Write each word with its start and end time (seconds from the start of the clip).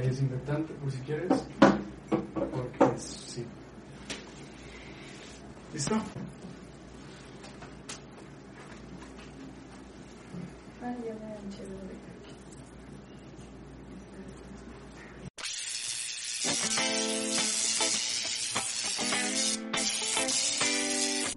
hay 0.00 0.08
desinfectante 0.08 0.72
por 0.74 0.90
si 0.90 0.98
quieres. 1.00 1.46
Porque 2.34 2.98
sí. 2.98 3.46
¿Listo? 5.72 5.96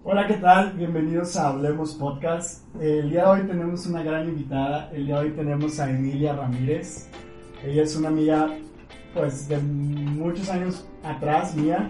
Hola, 0.05 0.27
¿qué 0.27 0.35
tal? 0.35 0.73
Bienvenidos 0.73 1.35
a 1.37 1.49
Hablemos 1.49 1.95
Podcast. 1.95 2.63
El 2.79 3.09
día 3.09 3.23
de 3.23 3.29
hoy 3.29 3.47
tenemos 3.47 3.85
una 3.87 4.03
gran 4.03 4.27
invitada. 4.27 4.91
El 4.91 5.07
día 5.07 5.15
de 5.15 5.21
hoy 5.21 5.31
tenemos 5.31 5.79
a 5.79 5.89
Emilia 5.89 6.33
Ramírez. 6.33 7.09
Ella 7.63 7.83
es 7.83 7.95
una 7.95 8.09
amiga, 8.09 8.53
pues, 9.13 9.47
de 9.47 9.57
muchos 9.57 10.49
años 10.49 10.85
atrás 11.03 11.55
mía. 11.55 11.89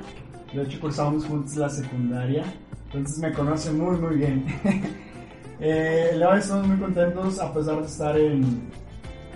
De 0.54 0.62
hecho, 0.62 0.80
cursábamos 0.80 1.26
juntos 1.26 1.56
la 1.56 1.70
secundaria. 1.70 2.44
Entonces 2.86 3.18
me 3.18 3.34
conoce 3.34 3.72
muy, 3.72 3.98
muy 3.98 4.18
bien. 4.18 4.46
eh, 5.60 6.12
estamos 6.38 6.68
muy 6.68 6.78
contentos 6.78 7.40
a 7.40 7.52
pesar 7.52 7.82
de 7.82 7.88
estar 7.88 8.18
en 8.18 8.70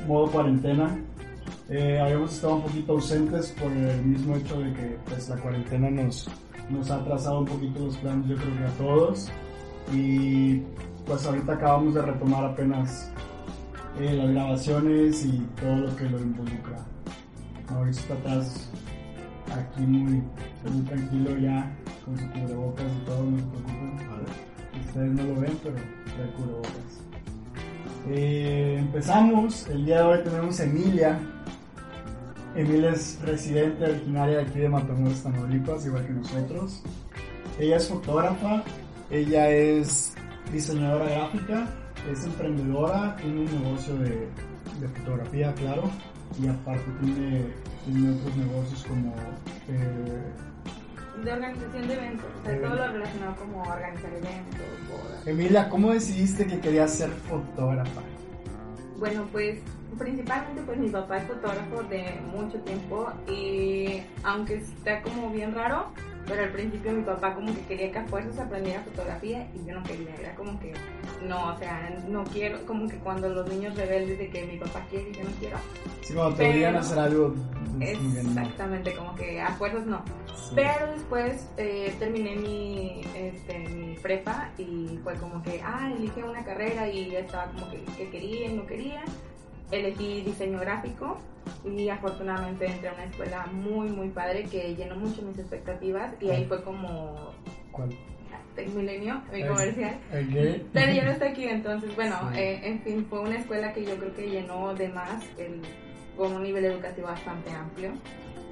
modo 0.08 0.28
cuarentena. 0.28 0.96
Eh, 1.70 2.00
habíamos 2.00 2.36
estado 2.36 2.58
un 2.58 2.62
poquito 2.62 2.94
ausentes 2.94 3.54
por 3.60 3.72
el 3.72 4.06
mismo 4.06 4.36
hecho 4.36 4.60
de 4.60 4.72
que 4.74 4.98
pues, 5.06 5.28
la 5.28 5.38
cuarentena 5.38 5.90
nos, 5.90 6.30
nos 6.70 6.92
ha 6.92 6.98
atrasado 6.98 7.40
un 7.40 7.46
poquito 7.46 7.80
los 7.80 7.98
planes, 7.98 8.28
yo 8.28 8.36
creo 8.36 8.58
que 8.58 8.64
a 8.64 8.78
todos. 8.78 9.32
Y 9.92 10.62
pues 11.06 11.26
ahorita 11.26 11.54
acabamos 11.54 11.96
de 11.96 12.02
retomar 12.04 12.46
apenas 12.46 13.12
eh, 14.00 14.14
las 14.14 14.30
grabaciones 14.32 15.26
y 15.26 15.40
todo 15.60 15.76
lo 15.76 15.96
que 15.96 16.04
lo 16.06 16.20
involucra. 16.20 16.86
Mauricio 17.72 18.02
está 18.02 18.14
atrás, 18.14 18.70
aquí 19.52 19.82
muy, 19.82 20.24
muy 20.72 20.82
tranquilo 20.86 21.38
ya, 21.38 21.72
con 22.06 22.18
su 22.18 22.30
cubrebocas 22.30 22.86
y 22.86 23.06
todo, 23.06 23.24
no 23.24 23.38
se 23.38 23.44
preocupen. 23.46 23.78
Ustedes 24.88 25.12
no 25.12 25.24
lo 25.24 25.42
ven, 25.42 25.60
pero 25.64 25.76
trae 25.76 26.32
cubrebocas. 26.36 27.02
Eh, 28.10 28.78
empezamos, 28.80 29.68
el 29.68 29.86
día 29.86 29.98
de 29.98 30.04
hoy 30.04 30.24
tenemos 30.24 30.60
a 30.60 30.64
Emilia. 30.64 31.20
Emilia 32.56 32.92
es 32.92 33.20
residente 33.22 33.84
originaria 33.84 34.38
de 34.38 34.44
aquí 34.44 34.60
de 34.60 34.70
Matamoros, 34.70 35.22
Tamaulipas, 35.24 35.86
igual 35.86 36.06
que 36.06 36.14
nosotros. 36.14 36.84
Ella 37.60 37.78
es 37.78 37.88
fotógrafa, 37.88 38.64
ella 39.10 39.50
es 39.50 40.14
diseñadora 40.52 41.06
gráfica, 41.06 41.68
es 42.12 42.24
emprendedora, 42.26 43.16
tiene 43.18 43.42
un 43.42 43.64
negocio 43.64 43.96
de, 43.96 44.28
de 44.80 44.88
fotografía, 45.00 45.54
claro, 45.54 45.90
y 46.42 46.48
aparte 46.48 46.86
tiene, 47.02 47.46
tiene 47.86 48.12
otros 48.12 48.36
negocios 48.38 48.84
como... 48.88 49.14
Eh, 49.70 50.32
de 51.24 51.34
organización 51.34 51.88
de 51.88 51.94
eventos, 51.96 52.26
o 52.40 52.44
sea, 52.44 52.54
Eh. 52.54 52.60
todo 52.60 52.76
lo 52.76 52.88
relacionado 52.94 53.36
como 53.38 53.62
organizar 53.64 54.12
eventos, 54.12 54.68
bodas. 54.88 55.28
Emilia, 55.28 55.68
¿cómo 55.70 55.92
decidiste 55.92 56.46
que 56.46 56.60
querías 56.60 56.94
ser 56.94 57.10
fotógrafa? 57.10 58.02
Bueno, 59.00 59.28
pues 59.32 59.60
principalmente 59.98 60.62
pues 60.64 60.78
mi 60.78 60.90
papá 60.90 61.18
es 61.18 61.24
fotógrafo 61.28 61.82
de 61.90 62.20
mucho 62.32 62.60
tiempo 62.60 63.12
y 63.28 64.02
aunque 64.24 64.56
está 64.58 65.02
como 65.02 65.32
bien 65.32 65.56
raro, 65.56 65.88
pero 66.28 66.44
al 66.44 66.50
principio 66.52 66.92
mi 66.92 67.04
papá 67.04 67.34
como 67.34 67.54
que 67.56 67.62
quería 67.62 67.92
que 67.92 67.98
a 68.00 68.06
fuerzas 68.06 68.38
aprendiera 68.40 68.82
fotografía 68.82 69.50
y 69.56 69.66
yo 69.68 69.74
no 69.74 69.84
quería, 69.84 70.14
era 70.20 70.36
como 70.36 70.60
que 70.60 70.74
no, 71.22 71.54
o 71.54 71.58
sea, 71.58 71.90
no 72.08 72.24
quiero, 72.26 72.66
como 72.66 72.88
que 72.88 72.98
cuando 72.98 73.30
los 73.30 73.48
niños 73.50 73.76
rebeldes 73.76 74.18
de 74.18 74.30
que 74.30 74.46
mi 74.46 74.58
papá 74.58 74.86
quiere 74.90 75.10
y 75.10 75.14
yo 75.14 75.24
no 75.24 75.32
quiero, 75.40 75.58
Sí, 76.02 76.14
cuando 76.14 76.38
te 76.38 76.50
obligan 76.50 76.76
a 76.76 76.80
hacer 76.80 77.00
algo... 77.00 77.36
pues, 77.78 77.98
exactamente, 78.16 78.94
como 78.96 79.16
que 79.16 79.42
a 79.42 79.52
fuerzas 79.54 79.86
no. 79.86 80.02
Sí. 80.36 80.54
Pero 80.56 80.92
después 80.94 81.50
eh, 81.58 81.94
terminé 82.00 82.36
mi, 82.36 83.02
este, 83.16 83.60
mi 83.68 83.96
prepa 83.96 84.52
y 84.58 85.00
fue 85.04 85.16
como 85.16 85.44
que, 85.44 85.62
ah, 85.64 85.92
elige 85.98 86.24
una 86.24 86.44
carrera 86.46 86.88
y 86.88 87.10
ya 87.10 87.20
estaba 87.20 87.52
como 87.52 87.70
que, 87.70 87.82
que 87.98 88.10
quería 88.10 88.48
y 88.48 88.54
no 88.54 88.66
quería. 88.66 89.04
Elegí 89.72 90.22
diseño 90.22 90.60
gráfico 90.60 91.18
y 91.66 91.90
afortunadamente 91.90 92.66
entré 92.68 92.90
a 92.90 92.94
una 92.94 93.06
escuela 93.06 93.46
muy, 93.48 93.90
muy 93.90 94.10
padre 94.10 94.44
que 94.44 94.76
llenó 94.76 94.96
mucho 94.96 95.22
mis 95.22 95.38
expectativas 95.38 96.14
y 96.22 96.30
ahí 96.30 96.46
fue 96.46 96.64
como 96.64 97.34
¿Cuál? 97.72 97.90
Tecmilenio, 98.56 99.22
mi 99.32 99.42
Ahí. 99.44 99.48
comercial. 99.50 99.96
Ok. 100.12 100.62
Pero 100.74 100.92
ya 100.94 101.06
no 101.06 101.12
está 101.12 101.26
aquí, 101.28 101.44
entonces, 101.48 101.96
bueno, 101.96 102.16
Sí. 102.34 102.40
eh, 102.40 102.60
en 102.64 102.82
fin, 102.82 103.06
fue 103.10 103.20
una 103.22 103.38
escuela 103.38 103.72
que 103.74 103.86
yo 103.86 103.96
creo 103.98 104.14
que 104.16 104.30
llenó 104.30 104.74
de 104.74 104.90
más, 104.90 105.24
el, 105.38 105.62
con 106.16 106.34
un 106.34 106.44
nivel 106.44 106.66
educativo 106.66 107.08
bastante 107.08 107.52
amplio. 107.52 107.92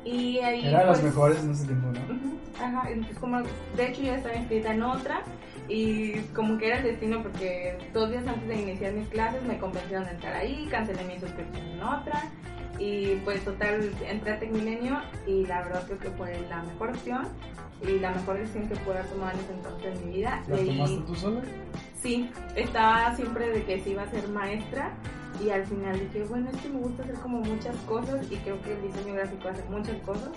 Y 0.04 0.38
ahí, 0.40 0.68
Era 0.68 0.82
de 0.82 0.86
pues, 0.86 1.04
mejores 1.04 1.44
en 1.44 1.52
ese 1.52 1.66
tiempo, 1.66 1.88
¿no? 1.88 2.36
Ajá, 2.64 2.90
entonces 2.92 3.18
como, 3.18 3.42
de 3.42 3.88
hecho 3.90 4.04
ya 4.04 4.16
estaba 4.18 4.36
inscrita 4.36 4.74
en 4.74 4.84
otra 4.84 5.24
y 5.68 6.20
como 6.36 6.58
que 6.60 6.68
era 6.68 6.78
el 6.78 6.84
destino 6.84 7.22
porque 7.24 7.76
dos 7.92 8.12
días 8.12 8.26
antes 8.28 8.48
de 8.48 8.56
iniciar 8.62 8.94
mis 8.94 9.08
clases 9.10 9.42
me 9.44 9.58
convencieron 9.58 10.06
de 10.06 10.12
entrar 10.12 10.36
ahí, 10.36 10.68
cancelé 10.70 11.04
mi 11.06 11.20
suscripción 11.20 11.66
en 11.66 11.82
otra 11.84 12.24
y 12.78 13.16
pues 13.26 13.44
total 13.44 13.92
entré 14.08 14.32
a 14.34 14.40
Tecmilenio 14.40 15.02
y 15.28 15.46
la 15.48 15.64
verdad 15.64 15.84
creo 15.88 15.98
que 16.00 16.10
fue 16.12 16.40
la 16.50 16.62
mejor 16.64 16.92
opción 16.92 17.28
y 17.82 18.00
la 18.00 18.12
mejor 18.12 18.38
decisión 18.38 18.68
que 18.68 18.76
pude 18.78 18.98
haber 19.00 19.10
tomado 19.12 19.32
en 19.34 19.40
ese 19.40 19.54
entonces 19.54 20.00
en 20.00 20.08
mi 20.10 20.16
vida. 20.18 20.44
¿La 20.48 20.60
Y- 20.62 20.68
tomaste 20.68 20.98
tú 21.08 21.16
sola? 21.16 21.42
Sí, 22.02 22.30
estaba 22.56 23.16
siempre 23.16 23.50
de 23.50 23.64
que 23.64 23.80
sí 23.82 23.92
iba 23.92 24.04
a 24.04 24.10
ser 24.12 24.28
maestra 24.30 24.92
y 25.44 25.50
al 25.50 25.66
final 25.66 26.00
dije, 26.00 26.24
bueno, 26.30 26.50
es 26.54 26.62
que 26.62 26.70
me 26.70 26.80
gusta 26.80 27.04
hacer 27.04 27.16
como 27.16 27.40
muchas 27.40 27.76
cosas 27.88 28.26
y 28.32 28.36
creo 28.38 28.62
que 28.62 28.74
el 28.74 28.82
diseño 28.84 29.14
gráfico 29.16 29.50
hace 29.50 29.64
muchas 29.70 29.98
cosas, 30.04 30.30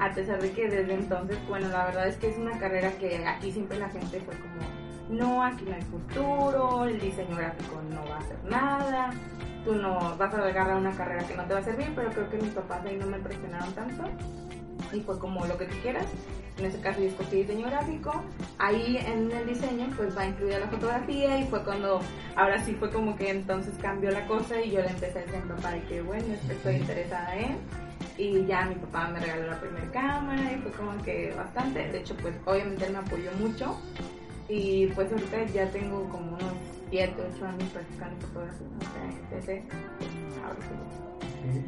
a 0.00 0.10
pesar 0.12 0.40
de 0.42 0.50
que 0.52 0.68
desde 0.68 0.94
entonces, 0.94 1.38
bueno, 1.48 1.68
la 1.68 1.84
verdad 1.86 2.08
es 2.08 2.16
que 2.16 2.30
es 2.30 2.38
una 2.38 2.58
carrera 2.58 2.90
que 2.98 3.24
aquí 3.26 3.52
siempre 3.52 3.78
la 3.78 3.88
gente 3.90 4.20
fue 4.20 4.34
como, 4.34 4.62
no, 5.10 5.44
aquí 5.44 5.64
no 5.68 5.74
hay 5.76 5.82
futuro, 5.82 6.84
el 6.84 6.98
diseño 6.98 7.36
gráfico 7.36 7.80
no 7.90 8.04
va 8.08 8.16
a 8.16 8.18
hacer 8.18 8.44
nada, 8.44 9.10
tú 9.64 9.74
no 9.76 10.16
vas 10.16 10.34
a 10.34 10.46
agarrar 10.46 10.76
una 10.76 10.92
carrera 10.92 11.24
que 11.26 11.36
no 11.36 11.44
te 11.44 11.54
va 11.54 11.60
a 11.60 11.64
servir, 11.64 11.92
pero 11.94 12.10
creo 12.10 12.28
que 12.30 12.38
mis 12.38 12.50
papás 12.50 12.84
ahí 12.84 12.96
no 12.96 13.06
me 13.06 13.18
presionaron 13.18 13.72
tanto 13.74 14.04
y 14.92 15.00
fue 15.02 15.18
como 15.18 15.46
lo 15.46 15.56
que 15.58 15.66
tú 15.66 15.76
quieras. 15.82 16.06
En 16.58 16.66
ese 16.66 16.80
caso 16.80 17.00
yo 17.00 17.06
escogí 17.06 17.36
diseño 17.36 17.66
gráfico. 17.66 18.22
Ahí 18.58 18.98
en 18.98 19.30
el 19.32 19.46
diseño 19.46 19.88
pues 19.96 20.16
va 20.16 20.26
incluida 20.26 20.58
la 20.58 20.68
fotografía 20.68 21.38
y 21.38 21.44
fue 21.46 21.62
cuando, 21.64 22.00
ahora 22.36 22.62
sí 22.64 22.74
fue 22.74 22.90
como 22.90 23.16
que 23.16 23.30
entonces 23.30 23.74
cambió 23.80 24.10
la 24.10 24.26
cosa 24.26 24.60
y 24.60 24.70
yo 24.70 24.80
le 24.80 24.88
empecé 24.88 25.18
a 25.18 25.22
decir 25.22 25.36
a 25.36 25.40
mi 25.44 25.48
papá 25.48 25.70
de 25.72 25.82
que 25.84 26.02
bueno, 26.02 26.34
es 26.34 26.40
que 26.40 26.52
estoy 26.52 26.76
interesada 26.76 27.36
en. 27.36 27.56
Y 28.18 28.44
ya 28.44 28.66
mi 28.66 28.74
papá 28.74 29.08
me 29.08 29.20
regaló 29.20 29.46
la 29.46 29.58
primera 29.58 29.90
cámara 29.90 30.52
y 30.52 30.56
fue 30.58 30.70
como 30.72 31.02
que 31.02 31.32
bastante. 31.34 31.88
De 31.88 32.00
hecho 32.00 32.14
pues 32.16 32.34
obviamente 32.44 32.86
él 32.86 32.92
me 32.92 32.98
apoyó 32.98 33.32
mucho. 33.40 33.76
Y 34.48 34.88
pues 34.88 35.10
ahorita 35.10 35.44
ya 35.46 35.70
tengo 35.70 36.08
como 36.10 36.36
unos 36.36 36.52
7, 36.90 37.14
8 37.36 37.46
años 37.46 37.68
practicando 37.72 38.26
fotografía. 38.26 38.66
O 38.78 38.82
sea, 38.82 39.20
empecé. 39.22 39.62
Ahora 40.44 40.56
sí. 40.60 41.01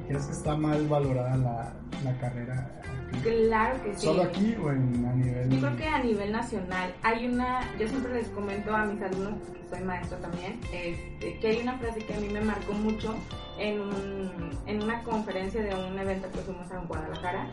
¿Crees 0.06 0.26
que 0.26 0.32
está 0.32 0.56
mal 0.56 0.86
valorada 0.88 1.36
la, 1.36 1.72
la 2.04 2.18
carrera 2.18 2.70
aquí? 3.08 3.18
Claro 3.22 3.82
que 3.82 3.94
sí. 3.94 4.06
¿Solo 4.06 4.22
aquí 4.24 4.54
o 4.62 4.70
en, 4.70 5.04
a 5.06 5.12
nivel...? 5.14 5.50
Yo 5.50 5.60
creo 5.60 5.76
que 5.76 5.86
a 5.88 5.98
nivel 6.02 6.32
nacional 6.32 6.94
hay 7.02 7.26
una, 7.26 7.60
yo 7.78 7.88
siempre 7.88 8.14
les 8.14 8.28
comento 8.28 8.74
a 8.74 8.84
mis 8.86 9.00
alumnos, 9.02 9.34
porque 9.46 9.62
soy 9.70 9.80
maestra 9.84 10.18
también, 10.18 10.60
este, 10.72 11.38
que 11.38 11.48
hay 11.48 11.60
una 11.62 11.78
frase 11.78 12.00
que 12.04 12.14
a 12.14 12.18
mí 12.20 12.28
me 12.28 12.40
marcó 12.40 12.72
mucho 12.72 13.14
en, 13.58 13.80
un- 13.80 14.50
en 14.66 14.82
una 14.82 15.02
conferencia 15.04 15.62
de 15.62 15.74
un 15.74 15.98
evento 15.98 16.28
que 16.32 16.38
fuimos 16.38 16.70
a 16.72 16.78
Guadalajara 16.80 17.46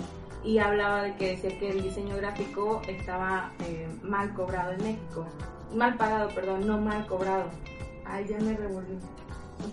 y 0.43 0.57
hablaba 0.57 1.03
de 1.03 1.15
que 1.15 1.31
decía 1.35 1.57
que 1.59 1.69
el 1.69 1.83
diseño 1.83 2.15
gráfico 2.17 2.81
estaba 2.87 3.51
eh, 3.67 3.87
mal 4.01 4.33
cobrado 4.33 4.71
en 4.73 4.83
México, 4.83 5.27
mal 5.75 5.95
pagado, 5.97 6.29
perdón, 6.29 6.65
no 6.67 6.79
mal 6.79 7.05
cobrado. 7.05 7.45
Ay, 8.05 8.25
ya 8.27 8.39
me 8.39 8.55
revolví. 8.57 8.97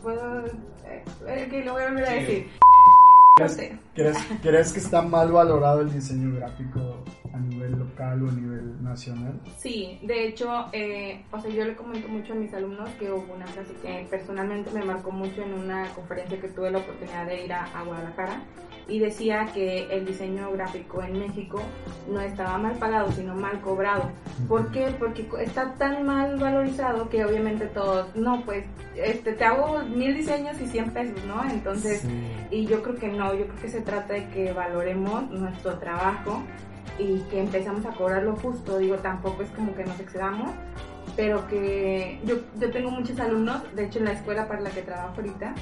Puedo, 0.02 0.46
eh, 0.46 1.05
eh, 1.26 1.46
que 1.50 1.64
lo 1.64 1.73
voy 1.75 1.82
a 1.82 1.88
volver 1.88 2.05
a 2.06 2.11
decir. 2.12 2.49
No 2.61 3.46
¿Crees, 3.46 3.52
sé. 3.52 3.79
crees- 3.94 4.19
crees 4.43 4.73
que 4.73 4.81
está 4.81 5.02
mal 5.02 5.31
valorado 5.32 5.81
el 5.81 5.93
diseño 5.93 6.35
gráfico 6.37 6.98
local? 7.88 8.23
o 8.23 8.29
a 8.29 8.32
nivel 8.32 8.82
nacional? 8.82 9.40
Sí, 9.58 9.99
de 10.02 10.26
hecho, 10.29 10.67
eh, 10.73 11.25
o 11.31 11.40
sea, 11.40 11.50
yo 11.50 11.64
le 11.64 11.75
comento 11.76 12.08
mucho 12.08 12.32
a 12.32 12.37
mis 12.37 12.52
alumnos 12.55 12.88
que 12.99 13.11
hubo 13.11 13.35
una 13.35 13.46
frase 13.46 13.73
que 13.82 14.06
personalmente 14.11 14.70
me 14.73 14.85
marcó 14.85 15.11
mucho 15.11 15.43
en 15.43 15.55
una 15.55 15.88
conferencia 15.94 16.40
que 16.40 16.49
tuve 16.49 16.70
la 16.70 16.79
oportunidad 16.79 17.26
de 17.26 17.44
ir 17.44 17.52
a, 17.52 17.64
a 17.64 17.82
Guadalajara 17.85 18.43
y 18.88 19.00
decía 19.00 19.46
que 19.52 19.87
el 19.94 20.06
diseño 20.06 20.50
gráfico 20.52 21.02
en 21.02 21.19
México 21.19 21.61
no 22.11 22.20
estaba 22.20 22.56
mal 22.56 22.73
pagado, 22.76 23.12
sino 23.12 23.35
mal 23.35 23.61
cobrado. 23.61 24.11
¿Por 24.49 24.70
qué? 24.73 24.94
Porque 24.99 25.29
está 25.40 25.75
tan 25.75 26.06
mal 26.06 26.38
valorizado 26.38 27.08
que 27.11 27.23
obviamente 27.23 27.67
todos, 27.67 28.14
no, 28.17 28.43
pues 28.46 28.64
este, 28.96 29.35
te 29.35 29.44
hago 29.44 29.81
mil 29.85 30.14
diseños 30.17 30.58
y 30.61 30.67
100 30.67 30.90
pesos, 30.93 31.23
¿no? 31.26 31.44
Entonces, 31.50 32.00
Sí. 32.00 32.31
y 32.50 32.67
yo 32.67 32.82
creo 32.82 32.96
que 32.96 33.08
no, 33.08 33.35
yo 33.35 33.46
creo 33.46 33.61
que 33.61 33.69
se 33.69 33.82
trata 33.82 34.14
de 34.14 34.26
que 34.31 34.52
valoremos 34.55 35.31
nuestro 35.31 35.79
trabajo 35.79 36.43
y 36.99 37.21
que 37.31 37.41
empezamos 37.41 37.85
a 37.87 37.91
cobrar 37.91 38.23
lo 38.23 38.37
justo. 38.37 38.79
Digo, 38.79 38.97
tampoco 38.97 39.43
es 39.43 39.50
como 39.50 39.75
que 39.75 39.85
nos 39.85 39.99
excedamos, 40.00 40.50
pero 41.17 41.47
que 41.49 42.21
yo, 42.25 42.37
yo 42.61 42.71
tengo 42.71 42.91
muchos 42.91 43.19
alumnos, 43.21 43.62
de 43.75 43.87
hecho 43.87 43.99
en 43.99 44.06
la 44.06 44.12
escuela 44.12 44.49
para 44.49 44.61
la 44.61 44.71
que 44.71 44.83
trabajo 44.83 45.15
ahorita, 45.17 45.55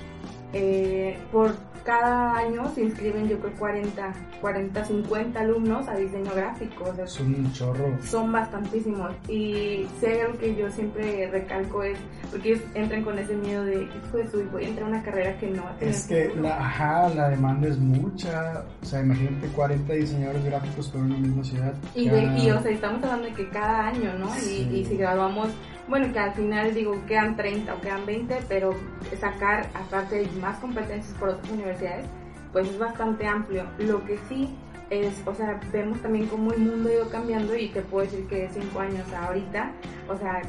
eh, 0.53 1.19
por 1.33 1.55
cada 1.87 2.37
año 2.37 2.69
se 2.75 2.83
inscriben 2.83 3.29
yo 3.29 3.39
creo 3.39 3.53
40, 3.55 4.13
40, 4.41 4.85
50 4.85 5.41
alumnos 5.41 5.89
a 5.89 5.95
diseño 5.95 6.31
gráfico. 6.35 6.85
O 6.91 6.95
sea, 6.95 7.05
Es 7.05 7.21
un 7.21 7.53
chorro. 7.53 7.97
son 8.05 8.33
bastantísimos 8.33 9.13
y 9.29 9.87
si 10.01 10.07
hay 10.07 10.21
algo 10.21 10.39
que 10.39 10.55
yo 10.57 10.69
siempre 10.71 11.29
recalco 11.31 11.83
es 11.85 11.97
porque 12.31 12.51
ellos 12.55 12.63
entran 12.75 13.05
con 13.05 13.19
ese 13.19 13.35
miedo 13.37 13.65
de 13.65 13.85
hijo 13.85 14.17
de 14.19 14.29
su 14.31 14.43
voy 14.51 14.65
a 14.65 14.69
entrar 14.69 14.87
a 14.87 14.91
una 14.91 15.03
carrera 15.03 15.39
que 15.39 15.47
no 15.49 15.63
va 15.63 15.71
a 15.71 15.77
tener 15.77 15.95
Es 15.95 16.07
que 16.07 16.25
futuro". 16.27 16.43
la, 16.49 16.59
ajá, 16.59 17.09
la 17.15 17.29
demanda 17.31 17.69
es 17.69 17.79
mucha. 17.79 18.65
O 18.83 18.85
sea, 18.85 19.01
imagínate 19.01 19.47
40 19.49 19.93
diseñadores 19.93 20.45
gráficos 20.45 20.89
por 20.89 21.01
una 21.03 21.17
misma 21.17 21.45
ciudad. 21.45 21.73
y, 21.95 22.09
de- 22.09 22.37
y, 22.39 22.51
o 22.51 22.61
sea 22.61 22.73
estamos 22.73 23.03
hablando 23.05 23.27
de 23.29 23.33
que 23.35 23.49
cada 23.49 23.87
año 23.87 24.13
no 24.19 24.29
y, 24.45 24.63
y 24.81 24.85
si 24.85 24.97
graduamos 24.97 25.49
bueno 25.89 26.13
que 26.13 26.19
al 26.19 26.33
final 26.35 26.75
digo 26.75 26.95
quedan 27.07 27.37
30 27.37 27.75
o 27.75 27.81
quedan 27.81 28.05
20 28.07 28.39
pero 28.49 28.75
sacar 29.21 29.67
aparte 29.75 30.17
de 30.17 30.31
más 30.41 30.59
competencias 30.59 31.15
por 31.19 31.29
otras 31.31 31.51
universidades 31.51 32.07
pues 32.53 32.69
es 32.69 32.79
bastante 32.79 33.27
amplio. 33.27 33.65
Lo 33.79 34.03
que 34.05 34.19
sí 34.31 34.49
es, 34.89 35.13
o 35.27 35.35
sea, 35.35 35.61
vemos 35.73 36.01
también 36.01 36.27
cómo 36.27 36.53
el 36.53 36.61
mundo 36.61 36.89
ha 36.89 36.93
ido 36.93 37.11
cambiando 37.11 37.55
y 37.55 37.69
te 37.69 37.83
puedo 37.83 38.07
decir 38.07 38.27
que 38.29 38.43
de 38.43 38.49
5 38.49 38.81
años 38.81 39.13
a 39.13 39.27
ahorita, 39.27 39.73
o 40.09 40.17
sea, 40.17 40.41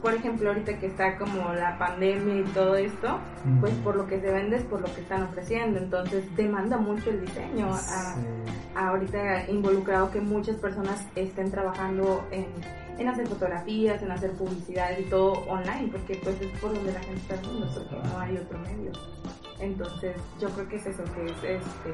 por 0.00 0.14
ejemplo, 0.14 0.50
ahorita 0.50 0.78
que 0.78 0.86
está 0.86 1.16
como 1.18 1.52
la 1.54 1.76
pandemia 1.78 2.36
y 2.36 2.44
todo 2.54 2.76
esto, 2.76 3.18
pues 3.60 3.72
por 3.82 3.96
lo 3.96 4.06
que 4.06 4.20
se 4.20 4.30
vende 4.30 4.58
es 4.58 4.62
por 4.64 4.80
lo 4.82 4.94
que 4.94 5.00
están 5.00 5.24
ofreciendo, 5.24 5.80
entonces 5.80 6.24
demanda 6.36 6.76
mucho 6.76 7.10
el 7.10 7.22
diseño. 7.22 7.66
a- 7.74 8.14
ahorita 8.76 9.50
involucrado 9.50 10.12
que 10.12 10.20
muchas 10.20 10.54
personas 10.56 11.04
estén 11.16 11.50
trabajando 11.50 12.24
en, 12.30 12.46
en 12.98 13.08
hacer 13.08 13.26
fotografías, 13.26 14.02
en 14.02 14.10
hacer 14.10 14.32
publicidades 14.32 15.00
y 15.00 15.04
todo 15.04 15.32
online, 15.48 15.88
porque 15.90 16.20
pues 16.22 16.40
es 16.40 16.58
por 16.58 16.74
donde 16.74 16.92
la 16.92 17.00
gente 17.00 17.20
está 17.20 17.34
haciendo, 17.34 17.66
porque 17.66 18.08
no 18.08 18.18
hay 18.18 18.36
otro 18.36 18.58
medio. 18.58 18.92
Entonces 19.60 20.16
yo 20.40 20.48
creo 20.50 20.68
que 20.68 20.76
es 20.76 20.86
eso, 20.86 21.02
que 21.14 21.24
es 21.26 21.36
este 21.36 21.92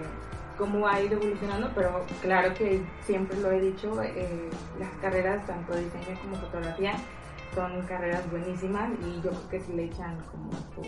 cómo 0.58 0.86
ha 0.86 1.00
ido 1.00 1.14
evolucionando, 1.14 1.70
pero 1.74 2.04
claro 2.22 2.54
que 2.54 2.80
siempre 3.04 3.36
lo 3.40 3.50
he 3.50 3.60
dicho, 3.60 4.00
eh, 4.02 4.48
las 4.78 4.90
carreras, 5.00 5.44
tanto 5.46 5.74
diseño 5.74 6.18
como 6.22 6.36
fotografía, 6.36 6.92
son 7.54 7.82
carreras 7.82 8.28
buenísimas 8.30 8.90
y 9.00 9.16
yo 9.16 9.30
creo 9.30 9.48
que 9.50 9.60
si 9.60 9.72
le 9.72 9.84
echan 9.84 10.16
como 10.30 10.52
su 10.52 10.82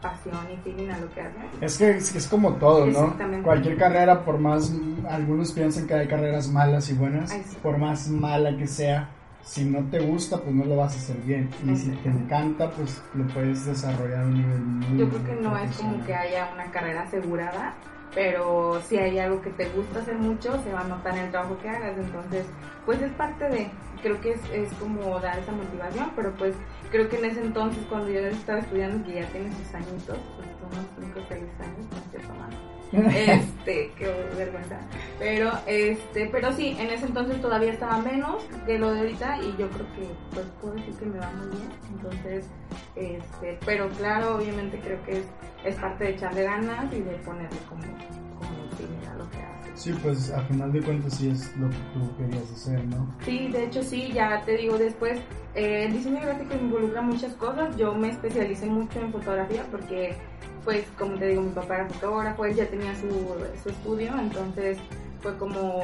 pasión 0.00 0.36
y 0.52 0.56
feeling 0.58 0.90
a 0.90 0.98
lo 0.98 1.10
que 1.12 1.20
hacen, 1.22 1.42
Es 1.60 1.78
que 1.78 1.90
es, 1.92 2.14
es 2.14 2.26
como 2.28 2.54
todo, 2.54 2.86
¿no? 2.86 3.16
Cualquier 3.42 3.76
carrera, 3.76 4.24
por 4.24 4.38
más 4.38 4.72
algunos 5.08 5.52
piensan 5.52 5.86
que 5.86 5.94
hay 5.94 6.08
carreras 6.08 6.48
malas 6.48 6.90
y 6.90 6.94
buenas, 6.94 7.30
Ay, 7.32 7.42
sí. 7.46 7.56
por 7.62 7.78
más 7.78 8.08
mala 8.08 8.56
que 8.56 8.66
sea, 8.66 9.08
si 9.44 9.64
no 9.64 9.84
te 9.90 10.00
gusta, 10.00 10.38
pues 10.38 10.54
no 10.54 10.64
lo 10.64 10.76
vas 10.76 10.94
a 10.94 10.98
hacer 10.98 11.16
bien. 11.18 11.50
Y 11.66 11.76
si 11.76 11.90
te 11.90 12.08
encanta, 12.08 12.70
pues 12.70 13.02
lo 13.14 13.26
puedes 13.28 13.66
desarrollar 13.66 14.22
a 14.22 14.26
un 14.26 14.34
nivel 14.34 14.60
muy 14.60 14.98
Yo 14.98 15.08
creo 15.08 15.24
que 15.24 15.42
no 15.42 15.56
es 15.58 15.76
como 15.76 16.04
que 16.04 16.14
haya 16.14 16.50
una 16.52 16.70
carrera 16.70 17.02
asegurada, 17.02 17.74
pero 18.14 18.80
si 18.88 18.96
hay 18.96 19.18
algo 19.18 19.42
que 19.42 19.50
te 19.50 19.68
gusta 19.70 20.00
hacer 20.00 20.16
mucho, 20.16 20.62
se 20.62 20.72
va 20.72 20.80
a 20.80 20.84
notar 20.84 21.16
en 21.18 21.24
el 21.24 21.30
trabajo 21.30 21.58
que 21.58 21.68
hagas. 21.68 21.96
Entonces, 21.98 22.46
pues 22.86 23.02
es 23.02 23.12
parte 23.12 23.48
de, 23.50 23.70
creo 24.02 24.20
que 24.20 24.32
es, 24.32 24.40
es 24.50 24.72
como 24.74 25.20
dar 25.20 25.38
esa 25.38 25.52
motivación, 25.52 26.10
pero 26.16 26.32
pues 26.34 26.54
creo 26.90 27.08
que 27.08 27.18
en 27.18 27.26
ese 27.26 27.42
entonces, 27.42 27.84
cuando 27.88 28.08
yo 28.10 28.20
estaba 28.20 28.60
estudiando, 28.60 29.04
que 29.04 29.14
ya 29.20 29.26
tiene 29.28 29.52
sus 29.52 29.74
añitos, 29.74 30.18
pues 30.36 30.48
unos 30.72 30.86
5 31.00 31.20
o 31.20 31.28
6 31.28 31.42
años, 31.60 32.28
no 32.28 32.34
mano. 32.34 32.73
Este, 33.64 33.92
qué 33.98 34.06
vergüenza. 34.36 34.78
Pero, 35.18 35.50
este, 35.66 36.28
pero 36.30 36.52
sí, 36.52 36.76
en 36.78 36.90
ese 36.90 37.06
entonces 37.06 37.40
todavía 37.40 37.72
estaba 37.72 37.98
menos 37.98 38.44
de 38.66 38.78
lo 38.78 38.92
de 38.92 39.00
ahorita 39.00 39.38
y 39.42 39.56
yo 39.58 39.68
creo 39.70 39.86
que, 39.94 40.08
pues, 40.32 40.46
puedo 40.60 40.74
decir 40.74 40.94
que 40.94 41.06
me 41.06 41.18
va 41.18 41.30
muy 41.32 41.48
bien. 41.48 41.68
Entonces, 41.92 42.46
este, 42.94 43.58
pero 43.64 43.88
claro, 43.90 44.36
obviamente 44.36 44.78
creo 44.80 45.02
que 45.04 45.18
es, 45.18 45.24
es 45.64 45.76
parte 45.76 46.04
de 46.04 46.10
echarle 46.10 46.44
ganas 46.44 46.92
y 46.92 47.00
de 47.00 47.14
ponerle 47.18 47.58
como, 47.68 47.82
como 48.38 49.10
a 49.10 49.14
lo 49.16 49.30
que 49.30 49.38
haces. 49.38 49.80
Sí, 49.80 49.92
pues 50.02 50.30
a 50.30 50.40
final 50.42 50.72
de 50.72 50.80
cuentas 50.82 51.14
sí 51.14 51.30
es 51.30 51.56
lo 51.56 51.68
que 51.68 51.76
tú 51.94 52.16
querías 52.16 52.50
hacer, 52.52 52.84
¿no? 52.86 53.12
Sí, 53.24 53.48
de 53.48 53.64
hecho 53.64 53.82
sí, 53.82 54.12
ya 54.12 54.42
te 54.44 54.56
digo 54.56 54.78
después, 54.78 55.18
eh, 55.54 55.86
el 55.86 55.92
diseño 55.92 56.20
gráfico 56.20 56.54
involucra 56.54 57.02
muchas 57.02 57.34
cosas, 57.34 57.76
yo 57.76 57.94
me 57.94 58.10
especialicé 58.10 58.66
mucho 58.66 59.00
en 59.00 59.12
fotografía 59.12 59.64
porque, 59.70 60.16
pues 60.64 60.84
como 60.98 61.14
te 61.16 61.28
digo, 61.28 61.42
mi 61.42 61.50
papá 61.50 61.76
era 61.76 61.86
fotógrafo, 61.88 62.44
él 62.46 62.54
ya 62.54 62.66
tenía 62.66 62.94
su, 62.96 63.08
su 63.62 63.68
estudio, 63.68 64.12
entonces 64.18 64.78
fue 65.20 65.36
como, 65.38 65.82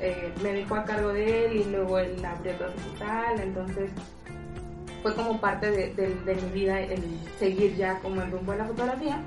eh, 0.00 0.32
me 0.42 0.52
dejó 0.52 0.76
a 0.76 0.84
cargo 0.84 1.12
de 1.12 1.46
él 1.46 1.56
y 1.56 1.64
luego 1.64 1.98
él 1.98 2.24
abrió 2.24 2.54
otra 2.54 2.68
sucursal, 2.76 3.40
entonces 3.40 3.90
fue 5.02 5.14
como 5.14 5.40
parte 5.40 5.70
de, 5.70 5.94
de- 5.94 6.14
de 6.14 6.34
mi 6.34 6.50
vida 6.52 6.80
el 6.80 7.02
seguir 7.38 7.74
ya 7.76 7.98
como 8.00 8.20
el 8.22 8.30
rumbo 8.30 8.52
de 8.52 8.58
la 8.58 8.64
fotografía. 8.66 9.20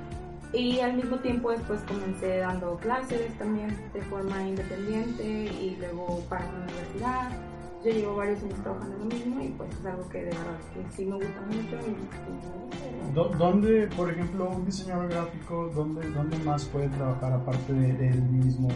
Y 0.52 0.78
al 0.78 0.92
mismo 0.94 1.16
tiempo 1.18 1.50
después 1.50 1.80
comencé 1.88 2.38
dando 2.38 2.76
clases 2.76 3.36
también 3.38 3.76
de 3.92 4.00
forma 4.02 4.40
independiente 4.46 5.24
y 5.24 5.76
luego 5.80 6.20
para 6.28 6.44
la 6.44 6.58
universidad. 6.64 7.30
Yo 7.84 7.90
llevo 7.90 8.16
varios 8.16 8.42
años 8.42 8.58
trabajando 8.62 8.94
en 8.96 9.00
lo 9.00 9.14
mismo 9.14 9.42
y 9.42 9.48
pues 9.48 9.70
es 9.78 9.84
algo 9.84 10.08
que 10.08 10.18
de 10.18 10.24
verdad 10.24 10.58
que 10.72 10.96
sí 10.96 11.04
me 11.04 11.16
gusta 11.16 11.40
mucho 11.46 11.76
y, 11.86 13.38
¿Dónde, 13.38 13.88
por 13.96 14.10
ejemplo, 14.10 14.48
un 14.48 14.64
diseñador 14.64 15.08
gráfico, 15.08 15.70
dónde, 15.74 16.08
dónde 16.10 16.38
más 16.38 16.64
puede 16.64 16.88
trabajar 16.88 17.32
aparte 17.32 17.72
de 17.72 18.08
él 18.08 18.22
mismo, 18.22 18.68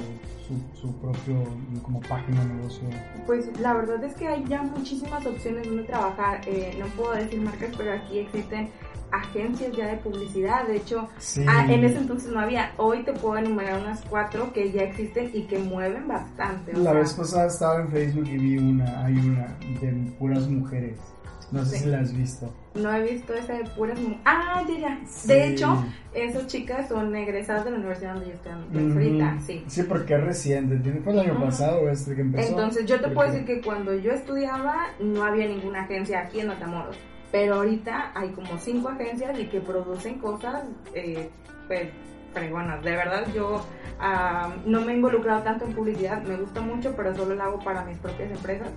su, 0.46 0.78
su 0.78 0.92
propio 0.96 1.42
como 1.82 2.00
página 2.00 2.44
de 2.44 2.54
negocio? 2.54 2.88
Pues 3.26 3.58
la 3.58 3.74
verdad 3.74 4.04
es 4.04 4.14
que 4.14 4.28
hay 4.28 4.44
ya 4.46 4.62
muchísimas 4.62 5.26
opciones 5.26 5.66
donde 5.66 5.84
trabajar. 5.84 6.42
Eh, 6.46 6.76
no 6.78 6.86
puedo 6.88 7.12
decir 7.12 7.40
marcas, 7.40 7.70
pero 7.76 7.94
aquí 7.94 8.18
existen 8.18 8.68
agencias 9.12 9.72
ya 9.76 9.86
de 9.88 9.96
publicidad. 9.96 10.66
De 10.66 10.76
hecho, 10.76 11.08
Sí. 11.18 11.44
ah, 11.48 11.66
en 11.68 11.84
ese 11.84 11.98
entonces 11.98 12.30
no 12.32 12.40
había. 12.40 12.72
Hoy 12.76 13.02
te 13.04 13.12
puedo 13.12 13.36
enumerar 13.38 13.80
unas 13.80 14.00
cuatro 14.02 14.52
que 14.52 14.70
ya 14.72 14.82
existen 14.82 15.30
y 15.32 15.42
que 15.42 15.58
mueven 15.58 16.06
bastante. 16.08 16.72
La 16.74 16.82
sea, 16.90 16.92
vez 16.92 17.12
pasada 17.14 17.46
estaba 17.46 17.80
en 17.82 17.88
Facebook 17.88 18.26
y 18.28 18.36
vi 18.38 18.58
una, 18.58 19.04
hay 19.04 19.14
una 19.14 19.56
de 19.80 19.92
puras 20.18 20.46
mujeres. 20.48 20.98
No 21.50 21.64
sé 21.64 21.78
Sí. 21.78 21.84
si 21.84 21.90
la 21.90 22.00
has 22.00 22.14
visto. 22.14 22.52
No 22.74 22.92
he 22.94 23.10
visto 23.10 23.32
esa 23.32 23.54
de 23.54 23.64
puras 23.70 23.98
mu- 23.98 24.16
Ah, 24.26 24.62
ya, 24.68 24.78
ya. 24.78 25.00
Sí. 25.08 25.28
De 25.28 25.48
hecho, 25.48 25.82
esas 26.12 26.46
chicas 26.46 26.88
son 26.88 27.16
egresadas 27.16 27.64
de 27.64 27.70
la 27.70 27.78
universidad 27.78 28.12
donde 28.14 28.28
yo 28.28 28.34
estoy 28.34 28.52
ahorita, 28.92 29.38
sí. 29.46 29.64
Sí, 29.66 29.82
porque 29.84 30.14
es 30.16 30.24
reciente. 30.24 30.76
¿Tiene- 30.76 31.00
¿Fue 31.00 31.14
el 31.14 31.20
año 31.20 31.40
pasado 31.40 31.88
este 31.88 32.14
que 32.14 32.20
empezó? 32.20 32.50
Entonces 32.50 32.84
yo 32.84 32.96
te 32.96 33.02
Porque- 33.04 33.14
puedo 33.14 33.32
decir 33.32 33.46
que 33.46 33.60
cuando 33.62 33.94
yo 33.94 34.12
estudiaba 34.12 34.88
no 35.00 35.24
había 35.24 35.46
ninguna 35.48 35.84
agencia 35.84 36.20
aquí 36.20 36.40
en 36.40 36.48
Matamoros, 36.48 36.98
pero 37.30 37.56
ahorita 37.56 38.12
hay 38.14 38.30
como 38.30 38.58
cinco 38.58 38.88
agencias 38.88 39.38
y 39.38 39.46
que 39.46 39.60
producen 39.60 40.18
cosas 40.18 40.64
eh, 40.94 41.28
pues, 41.66 41.88
fregonas. 42.32 42.82
De 42.82 42.92
verdad 42.92 43.26
yo 43.34 43.64
ah, 44.00 44.50
no 44.64 44.80
me 44.80 44.92
he 44.92 44.96
involucrado 44.96 45.42
tanto 45.42 45.66
en 45.66 45.74
publicidad, 45.74 46.22
me 46.22 46.36
gusta 46.36 46.60
mucho, 46.60 46.94
pero 46.96 47.14
solo 47.14 47.34
lo 47.34 47.42
hago 47.42 47.58
para 47.60 47.84
mis 47.84 47.98
propias 47.98 48.30
empresas. 48.30 48.70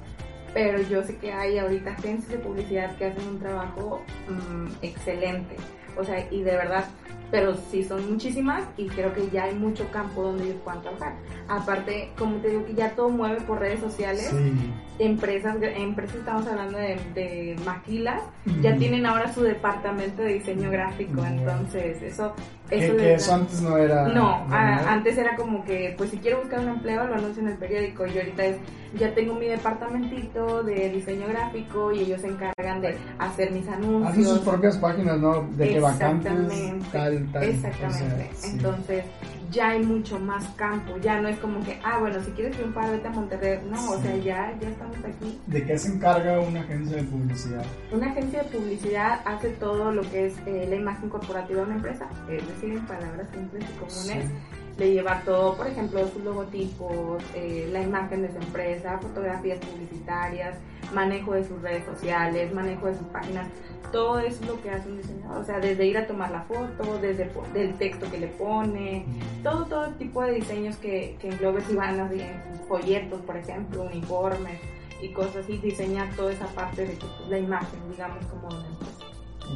Pero 0.54 0.82
yo 0.82 1.02
sé 1.04 1.16
que 1.16 1.32
hay 1.32 1.58
ahorita 1.60 1.92
agencias 1.92 2.30
de 2.30 2.38
publicidad 2.38 2.96
que 2.98 3.06
hacen 3.06 3.26
un 3.26 3.40
trabajo 3.40 4.02
mm, 4.28 4.68
excelente. 4.82 5.56
O 5.98 6.04
sea, 6.04 6.26
y 6.30 6.44
de 6.44 6.52
verdad, 6.52 6.86
pero 7.32 7.56
sí 7.72 7.84
son 7.84 8.12
muchísimas 8.12 8.64
y 8.78 8.88
creo 8.88 9.14
que 9.14 9.30
ya 9.30 9.46
hay 9.46 9.56
mucho 9.56 9.90
campo 9.92 10.22
donde 10.22 10.44
ellos 10.44 10.58
puedan 10.64 10.82
trabajar. 10.82 11.16
Aparte, 11.48 12.12
como 12.18 12.36
te 12.38 12.50
digo 12.50 12.66
que 12.66 12.74
ya 12.74 12.92
todo 12.92 13.10
mueve 13.10 13.42
por 13.42 13.60
redes 13.60 13.80
sociales, 13.80 14.30
Sí. 14.30 14.74
empresas, 15.00 15.56
empresas 15.62 16.18
estamos 16.18 16.46
hablando 16.48 16.78
de, 16.78 17.00
de 17.16 17.56
maquilas, 17.66 18.22
ya 18.62 18.76
tienen 18.76 19.06
ahora 19.06 19.34
su 19.34 19.42
departamento 19.42 20.22
de 20.22 20.34
diseño 20.36 20.70
gráfico, 20.70 21.26
entonces 21.26 22.02
eso... 22.04 22.34
Eso 22.72 22.96
que 22.98 23.14
eso 23.14 23.34
antes 23.34 23.62
no 23.62 23.78
era. 23.78 24.08
no, 24.08 24.46
antes 24.50 25.18
era 25.18 25.36
como 25.36 25.64
que, 25.66 25.94
pues 25.98 26.10
si 26.10 26.18
quiero 26.18 26.40
buscar 26.40 26.60
un 26.62 26.70
empleo, 26.70 27.06
lo 27.06 27.16
anuncio 27.16 27.42
en 27.44 27.50
el 27.50 27.58
periódico. 27.58 28.08
Y 28.08 28.18
ahorita 28.18 28.46
es, 28.46 28.58
ya 28.98 29.14
tengo 29.14 29.36
mi 29.36 29.48
departamentito 29.48 30.64
de 30.64 30.90
diseño 30.90 31.28
gráfico 31.28 31.92
y 31.92 32.00
ellos 32.00 32.22
se 32.22 32.28
encargan 32.28 32.82
de 32.82 32.98
hacer 33.20 33.52
mis 33.52 33.68
Hacen 33.68 33.84
sus 33.84 33.94
anuncios. 33.94 34.40
propias 34.40 34.78
páginas, 34.78 35.20
¿no? 35.20 35.44
De 35.58 35.70
que 35.70 35.80
vacantes, 35.80 36.32
Exactamente. 36.32 36.86
tal, 36.92 37.32
tal. 37.32 37.44
Exactamente. 37.44 38.04
o 38.04 38.18
sea, 38.18 38.28
sí. 38.36 38.50
Entonces, 38.52 39.04
ya 39.52 39.70
hay 39.70 39.84
mucho 39.84 40.20
más 40.20 40.48
campo, 40.56 40.98
ya 40.98 41.22
no 41.22 41.28
es 41.28 41.38
como 41.40 41.64
que, 41.64 41.80
ah, 41.84 42.00
bueno, 42.00 42.24
si 42.24 42.32
quieres 42.32 42.56
triunfar, 42.56 42.90
vete 42.92 43.08
a 43.08 43.12
Monterrey, 43.12 43.60
no, 43.70 43.92
o 43.92 44.02
sea, 44.02 44.16
ya, 44.18 44.58
ya 44.60 44.70
estamos 44.70 44.98
aquí. 44.98 45.40
¿De 45.48 45.66
qué 45.66 45.78
se 45.78 45.90
encarga 45.90 46.40
una 46.40 46.62
agencia 46.62 46.98
de 46.98 47.04
publicidad? 47.04 47.66
Una 47.92 48.08
agencia 48.08 48.44
de 48.44 48.50
publicidad 48.50 49.22
hace 49.26 49.50
todo 49.52 49.92
lo 49.92 50.02
que 50.10 50.28
es 50.28 50.34
eh, 50.46 50.66
la 50.70 50.76
imagen 50.76 51.10
corporativa 51.10 51.60
de 51.62 51.66
una 51.66 51.76
empresa, 51.76 52.08
es 52.30 52.48
decir, 52.48 52.74
en 52.74 52.86
palabras 52.86 53.28
simples 53.34 53.66
y 53.70 53.80
comunes, 53.80 54.32
de 54.78 54.94
llevar 54.94 55.24
todo, 55.24 55.56
por 55.56 55.68
ejemplo, 55.68 56.08
sus 56.08 56.24
logotipos, 56.24 57.24
eh, 57.36 57.70
la 57.72 57.82
imagen 57.82 58.22
de 58.22 58.32
su 58.32 58.38
empresa, 58.38 59.00
fotografías 59.00 59.60
publicitarias, 59.60 60.58
manejo 60.94 61.34
de 61.34 61.46
sus 61.46 61.62
redes 61.62 61.86
sociales, 61.86 62.54
manejo 62.54 62.88
de 62.88 62.98
sus 62.98 63.08
páginas, 63.08 63.48
todo 63.92 64.20
eso 64.20 64.42
es 64.42 64.48
lo 64.48 64.62
que 64.62 64.70
hace 64.70 64.88
un 64.90 64.98
diseñador, 64.98 65.38
o 65.38 65.44
sea, 65.44 65.60
desde 65.60 65.86
ir 65.86 65.98
a 65.98 66.08
tomar 66.08 66.32
la 66.32 66.42
foto, 66.44 66.98
desde 67.02 67.30
el 67.56 67.74
texto 67.76 68.10
que 68.10 68.20
le 68.20 68.28
pone, 68.28 69.06
todo, 69.44 69.66
todo 69.66 69.88
tipo 69.96 70.24
de 70.24 70.34
diseños 70.34 70.78
que, 70.78 71.18
que 71.20 71.30
englobe 71.30 71.62
si 71.62 71.76
van 71.76 72.00
así 72.00 72.22
en 72.22 72.60
folletos, 72.68 73.22
por 73.22 73.38
ejemplo, 73.38 73.84
uniformes 73.84 74.60
y 75.02 75.10
cosas 75.10 75.38
así, 75.38 75.58
diseñar 75.58 76.14
toda 76.16 76.32
esa 76.32 76.48
parte 76.48 76.86
de 76.86 76.94
pues, 76.94 77.12
la 77.30 77.40
imagen, 77.40 77.80
digamos, 77.90 78.26
como 78.28 78.50
de. 78.62 79.01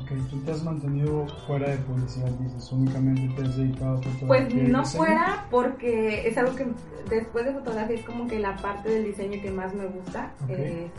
Ok, 0.02 0.12
tú 0.30 0.40
te 0.42 0.52
has 0.52 0.64
mantenido 0.64 1.26
fuera 1.48 1.70
de 1.70 1.78
publicidad, 1.78 2.30
dices, 2.32 2.72
únicamente 2.72 3.34
te 3.36 3.48
has 3.48 3.58
dedicado 3.58 3.98
a 3.98 4.02
fotografía. 4.02 4.28
Pues 4.28 4.70
no 4.70 4.86
fuera 4.86 5.48
porque 5.50 6.28
es 6.28 6.38
algo 6.38 6.56
que 6.56 6.68
después 7.10 7.46
de 7.46 7.54
fotografía 7.54 7.96
es 7.96 8.06
como 8.06 8.28
que 8.28 8.40
la 8.40 8.58
parte 8.58 8.90
del 8.90 9.06
diseño 9.06 9.42
que 9.42 9.52
más 9.52 9.74
me 9.74 9.86
gusta, 9.88 10.32
este, 10.48 10.92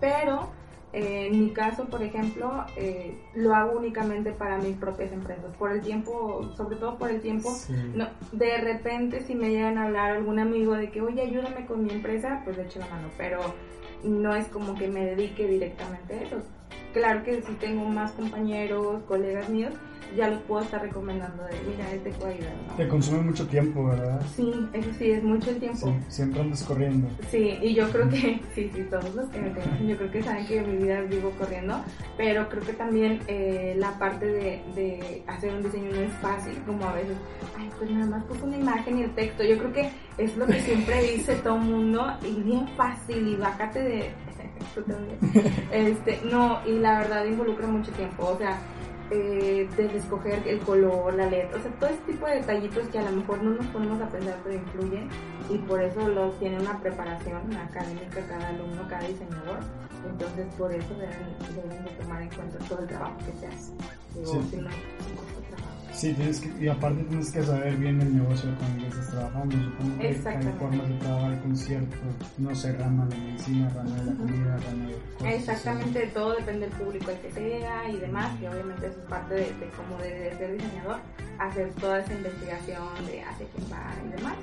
pero 0.00 0.48
en 0.92 1.40
mi 1.40 1.50
caso, 1.50 1.84
por 1.84 2.02
ejemplo, 2.02 2.64
eh, 2.76 3.16
lo 3.34 3.54
hago 3.54 3.78
únicamente 3.78 4.32
para 4.32 4.58
mis 4.58 4.76
propias 4.76 5.12
empresas. 5.12 5.54
Por 5.56 5.70
el 5.70 5.82
tiempo, 5.82 6.50
sobre 6.56 6.76
todo 6.76 6.98
por 6.98 7.10
el 7.10 7.20
tiempo, 7.20 7.56
no, 7.94 8.08
de 8.32 8.58
repente 8.58 9.20
si 9.20 9.36
me 9.36 9.50
llegan 9.50 9.78
a 9.78 9.84
hablar 9.84 10.10
algún 10.16 10.40
amigo 10.40 10.74
de 10.74 10.90
que, 10.90 11.00
oye, 11.00 11.22
ayúdame 11.22 11.66
con 11.66 11.84
mi 11.84 11.92
empresa, 11.92 12.40
pues 12.44 12.56
le 12.56 12.64
echo 12.64 12.80
la 12.80 12.88
mano, 12.88 13.08
pero 13.16 13.38
no 14.02 14.34
es 14.34 14.48
como 14.48 14.74
que 14.74 14.88
me 14.88 15.04
dedique 15.04 15.46
directamente 15.46 16.14
a 16.14 16.22
eso. 16.22 16.42
Claro 16.92 17.22
que 17.22 17.40
si 17.42 17.52
tengo 17.54 17.84
más 17.84 18.12
compañeros, 18.12 19.02
colegas 19.06 19.48
míos, 19.48 19.72
ya 20.16 20.28
los 20.28 20.40
puedo 20.42 20.62
estar 20.62 20.82
recomendando 20.82 21.44
de, 21.44 21.52
mira, 21.68 21.92
este 21.92 22.10
puede 22.10 22.34
ayudar. 22.34 22.52
Te 22.76 22.88
consume 22.88 23.20
mucho 23.20 23.46
tiempo, 23.46 23.86
¿verdad? 23.86 24.20
Sí, 24.34 24.52
eso 24.72 24.90
sí, 24.98 25.10
es 25.10 25.22
mucho 25.22 25.50
el 25.50 25.58
tiempo. 25.58 25.86
Sí, 25.86 25.94
siempre 26.08 26.40
andas 26.40 26.62
corriendo. 26.64 27.08
Sí, 27.30 27.58
y 27.62 27.74
yo 27.74 27.88
creo 27.90 28.08
que, 28.08 28.40
sí, 28.54 28.70
sí, 28.74 28.82
todos 28.90 29.14
los 29.14 29.28
que 29.28 29.40
me 29.40 29.52
conocen, 29.52 29.88
yo 29.88 29.96
creo 29.96 30.10
que 30.10 30.22
saben 30.22 30.46
que 30.46 30.60
mi 30.62 30.76
vida 30.78 31.00
vivo 31.02 31.30
corriendo, 31.38 31.82
pero 32.16 32.48
creo 32.48 32.62
que 32.62 32.72
también 32.72 33.20
eh, 33.26 33.74
la 33.78 33.98
parte 33.98 34.26
de, 34.26 34.62
de, 34.74 35.22
hacer 35.26 35.54
un 35.54 35.62
diseño 35.62 35.90
no 35.92 36.00
es 36.00 36.12
fácil, 36.14 36.60
como 36.66 36.84
a 36.86 36.94
veces, 36.94 37.16
ay, 37.58 37.70
pues 37.78 37.90
nada 37.90 38.06
más 38.06 38.24
puso 38.24 38.44
una 38.46 38.56
imagen 38.56 38.98
y 38.98 39.02
el 39.02 39.14
texto. 39.14 39.44
Yo 39.44 39.58
creo 39.58 39.72
que 39.72 39.90
es 40.18 40.36
lo 40.36 40.46
que 40.46 40.60
siempre 40.60 41.02
dice 41.02 41.36
todo 41.36 41.56
el 41.56 41.62
mundo, 41.62 42.12
y 42.22 42.42
bien 42.42 42.66
fácil, 42.76 43.28
y 43.28 43.36
bájate 43.36 43.80
de... 43.80 44.10
este, 45.72 46.20
no, 46.30 46.60
y 46.66 46.78
la 46.78 47.00
verdad 47.00 47.24
involucra 47.24 47.66
mucho 47.66 47.90
tiempo, 47.92 48.26
o 48.26 48.38
sea, 48.38 48.58
eh, 49.10 49.68
desde 49.76 49.98
escoger 49.98 50.46
el 50.46 50.60
color, 50.60 51.14
la 51.14 51.26
letra, 51.26 51.58
o 51.58 51.62
sea, 51.62 51.72
todo 51.72 51.90
este 51.90 52.12
tipo 52.12 52.26
de 52.26 52.36
detallitos 52.36 52.86
que 52.88 52.98
a 52.98 53.10
lo 53.10 53.16
mejor 53.16 53.42
no 53.42 53.50
nos 53.50 53.66
ponemos 53.66 54.00
a 54.00 54.08
pensar 54.08 54.36
pero 54.44 54.54
influyen 54.54 55.08
y 55.48 55.58
por 55.58 55.82
eso 55.82 56.08
los 56.08 56.38
tiene 56.38 56.60
una 56.60 56.78
preparación 56.80 57.52
académica 57.56 58.24
cada 58.28 58.48
alumno, 58.48 58.86
cada 58.88 59.06
diseñador, 59.08 59.58
entonces 60.08 60.46
por 60.56 60.72
eso 60.72 60.94
deben, 60.94 61.84
de 61.84 61.90
tomar 62.00 62.22
en 62.22 62.30
cuenta 62.30 62.58
todo 62.68 62.78
el 62.80 62.86
trabajo 62.86 63.16
que 63.18 63.32
se 63.40 63.46
hace. 63.46 63.72
Sí, 64.24 64.60
tienes 65.98 66.40
que, 66.40 66.64
y 66.64 66.68
aparte 66.68 67.02
tienes 67.04 67.30
que 67.30 67.42
saber 67.42 67.76
bien 67.76 68.00
el 68.00 68.16
negocio 68.16 68.50
con 68.56 68.66
el 68.72 68.82
que 68.82 68.88
estás 68.88 69.10
trabajando. 69.10 69.56
Supongo 69.56 69.98
que 69.98 70.08
hay 70.08 70.52
formas 70.58 70.88
de 70.88 70.94
trabajar 70.96 71.40
con 71.42 71.56
cierto, 71.56 71.96
no 72.38 72.54
sé, 72.54 72.72
rama 72.72 73.06
de 73.06 73.16
medicina, 73.16 73.68
rama 73.74 73.96
de 73.96 74.04
la 74.04 74.14
comida, 74.14 74.58
rama 74.58 74.86
de 74.86 75.34
Exactamente, 75.36 76.06
todo 76.14 76.34
depende 76.34 76.68
del 76.68 76.76
público 76.76 77.10
al 77.10 77.20
que 77.20 77.32
sea 77.32 77.88
y 77.88 77.96
demás, 77.96 78.30
y 78.40 78.46
obviamente 78.46 78.86
eso 78.86 78.98
es 79.00 79.06
parte 79.06 79.34
de, 79.34 79.70
cómo 79.76 80.00
debe 80.02 80.36
ser 80.36 80.52
diseñador, 80.52 80.98
hacer 81.38 81.70
toda 81.74 82.00
esa 82.00 82.14
investigación 82.14 83.06
de 83.06 83.22
hacia 83.22 83.46
quién 83.46 83.72
va 83.72 83.92
y 84.06 84.16
demás. 84.16 84.34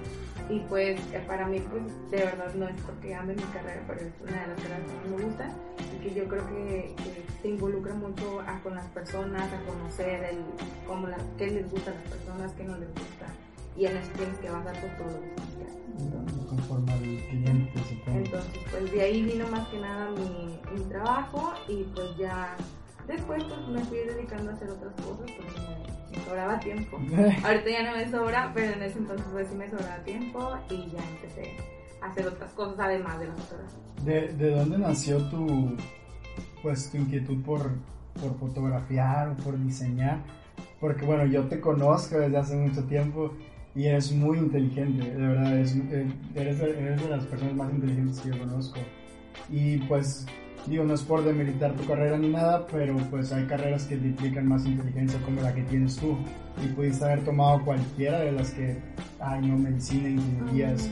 Y 0.50 0.60
pues 0.62 1.00
eh, 1.14 1.24
para 1.28 1.46
mí, 1.48 1.60
pues 1.60 1.84
de 2.10 2.18
verdad 2.18 2.54
no 2.56 2.68
es 2.68 2.82
porque 2.82 3.14
ame 3.14 3.34
mi 3.36 3.44
carrera, 3.44 3.82
pero 3.86 4.00
es 4.02 4.14
una 4.22 4.42
de 4.42 4.48
las 4.48 4.58
que 4.62 5.10
me 5.10 5.24
gusta 5.24 5.50
y 5.94 6.04
que 6.04 6.14
yo 6.14 6.28
creo 6.28 6.48
que, 6.48 6.96
se 7.42 7.50
involucra 7.50 7.94
mucho 7.94 8.42
a, 8.42 8.60
con 8.62 8.74
las 8.76 8.86
personas, 8.88 9.52
a 9.54 9.62
conocer 9.66 10.24
el, 10.24 10.40
cómo 10.88 11.08
la, 11.08 11.18
qué 11.38 11.52
les 11.52 11.70
gusta 11.70 11.92
a 11.92 11.94
las 11.94 12.04
personas, 12.04 12.52
qué 12.54 12.64
no 12.64 12.78
les 12.78 12.90
gusta. 12.90 13.28
Y 13.76 13.86
en 13.86 13.98
eso 13.98 14.10
tienes 14.18 14.38
que 14.40 14.50
basar 14.50 14.76
lo 14.76 14.82
que 14.82 16.48
Conforme 16.50 16.92
al 16.92 17.00
cliente, 17.00 17.74
Entonces, 18.08 18.52
pues 18.72 18.92
de 18.92 19.02
ahí 19.02 19.24
vino 19.24 19.48
más 19.50 19.68
que 19.68 19.80
nada 19.80 20.10
mi, 20.12 20.60
mi 20.74 20.84
trabajo 20.90 21.54
y 21.68 21.84
pues 21.84 22.18
ya 22.18 22.56
después 23.08 23.44
pues 23.44 23.68
me 23.68 23.82
fui 23.86 24.00
dedicando 24.00 24.52
a 24.52 24.54
hacer 24.54 24.70
otras 24.70 24.94
cosas 24.96 25.32
porque 25.32 25.60
me, 26.12 26.26
sobraba 26.26 26.60
tiempo. 26.60 26.98
Ahorita 27.44 27.70
ya 27.70 27.92
no 27.92 27.98
me 27.98 28.10
sobra, 28.10 28.52
pero 28.54 28.74
en 28.74 28.84
ese 28.84 29.00
entonces 29.00 29.26
pues 29.32 29.48
sí 29.48 29.56
me 29.56 29.70
sobraba 29.70 29.98
tiempo 30.04 30.58
y 30.70 30.92
ya 30.92 31.04
empecé 31.10 31.54
a 32.02 32.08
hacer 32.08 32.28
otras 32.28 32.52
cosas 32.52 32.80
además 32.80 33.20
de 33.20 33.28
la 33.28 33.34
fotografía. 33.34 33.80
¿De, 34.04 34.34
de 34.34 34.52
dónde 34.52 34.78
nació 34.78 35.18
tu, 35.30 35.76
pues, 36.62 36.90
tu 36.92 36.98
inquietud 36.98 37.42
por, 37.44 37.72
por 38.22 38.38
fotografiar 38.40 39.30
o 39.30 39.36
por 39.36 39.58
diseñar? 39.60 40.20
Porque 40.80 41.06
bueno, 41.06 41.26
yo 41.26 41.44
te 41.48 41.60
conozco 41.60 42.20
desde 42.20 42.38
hace 42.38 42.56
mucho 42.56 42.84
tiempo 42.84 43.32
y 43.76 43.86
eres 43.86 44.12
muy 44.12 44.40
inteligente, 44.40 45.08
de 45.08 45.28
verdad, 45.28 45.54
eres, 45.54 45.76
eh, 45.76 46.08
eres, 46.36 46.60
eres 46.60 47.02
de 47.02 47.10
las 47.10 47.26
personas 47.26 47.56
más 47.56 47.72
inteligentes 47.72 48.20
que 48.22 48.30
yo 48.30 48.40
conozco. 48.40 48.80
Y 49.50 49.78
pues 49.80 50.26
digo, 50.68 50.84
no 50.84 50.94
es 50.94 51.02
por 51.02 51.24
demeritar 51.24 51.74
tu 51.74 51.86
carrera 51.86 52.18
ni 52.18 52.30
nada, 52.30 52.68
pero 52.68 52.96
pues 53.10 53.32
hay 53.32 53.46
carreras 53.46 53.86
que 53.86 53.98
te 53.98 54.08
implican 54.08 54.48
más 54.48 54.66
inteligencia 54.66 55.20
como 55.22 55.42
la 55.42 55.54
que 55.54 55.64
tienes 55.64 55.96
tú. 55.96 56.18
Y 56.64 56.68
pudiste 56.68 57.06
haber 57.06 57.24
tomado 57.24 57.64
cualquiera 57.64 58.20
de 58.20 58.32
las 58.32 58.52
que 58.52 58.78
hay, 59.20 59.42
no, 59.42 59.58
medicina, 59.58 60.10
ingenierías, 60.10 60.90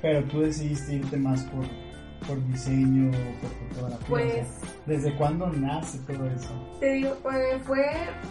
pero 0.00 0.22
tú 0.24 0.40
decidiste 0.40 0.94
irte 0.94 1.16
más 1.16 1.42
por, 1.44 1.64
por 2.26 2.44
diseño, 2.46 3.10
por 3.40 3.50
fotografía. 3.68 4.06
Pues, 4.08 4.46
¿Desde 4.86 5.14
cuándo 5.14 5.46
nace 5.48 5.98
todo 6.00 6.26
eso? 6.26 6.50
Te 6.80 6.92
digo, 6.94 7.16
fue 7.64 7.86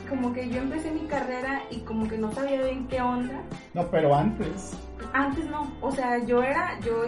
como 0.10 0.33
que 0.33 0.50
yo 0.50 0.62
empecé 0.62 0.91
mi 0.91 1.07
carrera 1.07 1.63
y 1.69 1.79
como 1.79 2.07
que 2.07 2.17
no 2.17 2.31
sabía 2.33 2.62
bien 2.62 2.88
qué 2.88 3.01
onda. 3.01 3.41
No, 3.74 3.89
pero 3.89 4.13
antes. 4.13 4.74
Antes 5.13 5.45
no, 5.50 5.71
o 5.81 5.91
sea, 5.91 6.24
yo 6.25 6.43
era, 6.43 6.79
yo, 6.81 7.05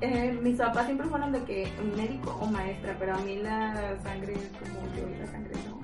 eh, 0.00 0.38
mis 0.42 0.58
papás 0.58 0.86
siempre 0.86 1.08
fueron 1.08 1.32
de 1.32 1.42
que 1.42 1.68
médico 1.96 2.38
o 2.40 2.46
maestra, 2.46 2.96
pero 2.98 3.14
a 3.14 3.18
mí 3.18 3.36
la 3.38 3.96
sangre 4.02 4.34
es 4.34 4.50
como 4.58 4.86
yo 4.94 5.08
y 5.08 5.18
la 5.18 5.26
sangre 5.26 5.52
no. 5.68 5.83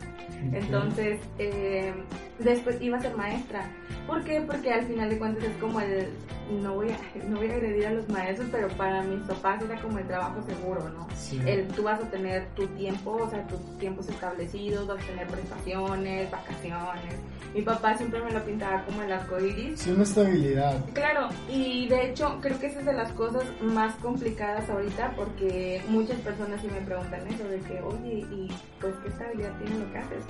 Entonces, 0.53 1.19
eh, 1.39 1.93
después 2.39 2.81
iba 2.81 2.99
a 2.99 3.01
ser 3.01 3.17
maestra. 3.17 3.71
¿Por 4.07 4.25
qué? 4.25 4.41
Porque 4.41 4.73
al 4.73 4.87
final 4.87 5.11
de 5.11 5.19
cuentas 5.19 5.45
es 5.45 5.57
como 5.59 5.81
el, 5.81 6.09
no 6.63 6.75
voy 6.75 6.89
a, 6.91 6.99
no 7.29 7.37
voy 7.37 7.51
a 7.51 7.55
agredir 7.55 7.87
a 7.87 7.93
los 7.93 8.09
maestros, 8.09 8.49
pero 8.51 8.69
para 8.69 9.03
mis 9.03 9.21
papás 9.21 9.63
era 9.63 9.81
como 9.81 9.99
el 9.99 10.07
trabajo 10.07 10.43
seguro, 10.43 10.89
¿no? 10.91 11.07
El, 11.47 11.69
tú 11.69 11.85
vas 11.85 12.01
a 12.03 12.11
tener 12.11 12.47
tu 12.57 12.67
tiempo, 12.69 13.13
o 13.13 13.31
sea, 13.31 13.47
tus 13.47 13.61
tiempos 13.79 14.09
establecidos, 14.09 14.87
vas 14.87 15.03
a 15.03 15.07
tener 15.07 15.27
prestaciones, 15.29 16.31
vacaciones. 16.31 17.15
Mi 17.55 17.63
papá 17.63 17.97
siempre 17.97 18.23
me 18.23 18.31
lo 18.31 18.45
pintaba 18.45 18.85
como 18.85 19.03
el 19.03 19.13
arco 19.13 19.39
iris. 19.39 19.81
Sí, 19.81 19.91
una 19.91 20.05
estabilidad. 20.05 20.85
Claro, 20.93 21.29
y 21.49 21.89
de 21.89 22.11
hecho 22.11 22.39
creo 22.41 22.59
que 22.59 22.67
esa 22.67 22.81
es 22.81 22.87
de 22.87 22.93
las 22.93 23.13
cosas 23.13 23.45
más 23.61 23.95
complicadas 23.97 24.69
ahorita 24.71 25.13
porque 25.17 25.83
muchas 25.89 26.19
personas 26.21 26.61
sí 26.61 26.69
me 26.69 26.81
preguntan 26.81 27.27
eso, 27.27 27.45
de 27.49 27.59
que, 27.61 27.81
oye, 27.83 28.27
¿y 28.31 28.49
pues 28.81 28.95
qué 29.03 29.09
estabilidad 29.09 29.53
tiene 29.59 29.85
lo 29.85 29.93
que 29.93 29.99
haces? 29.99 30.25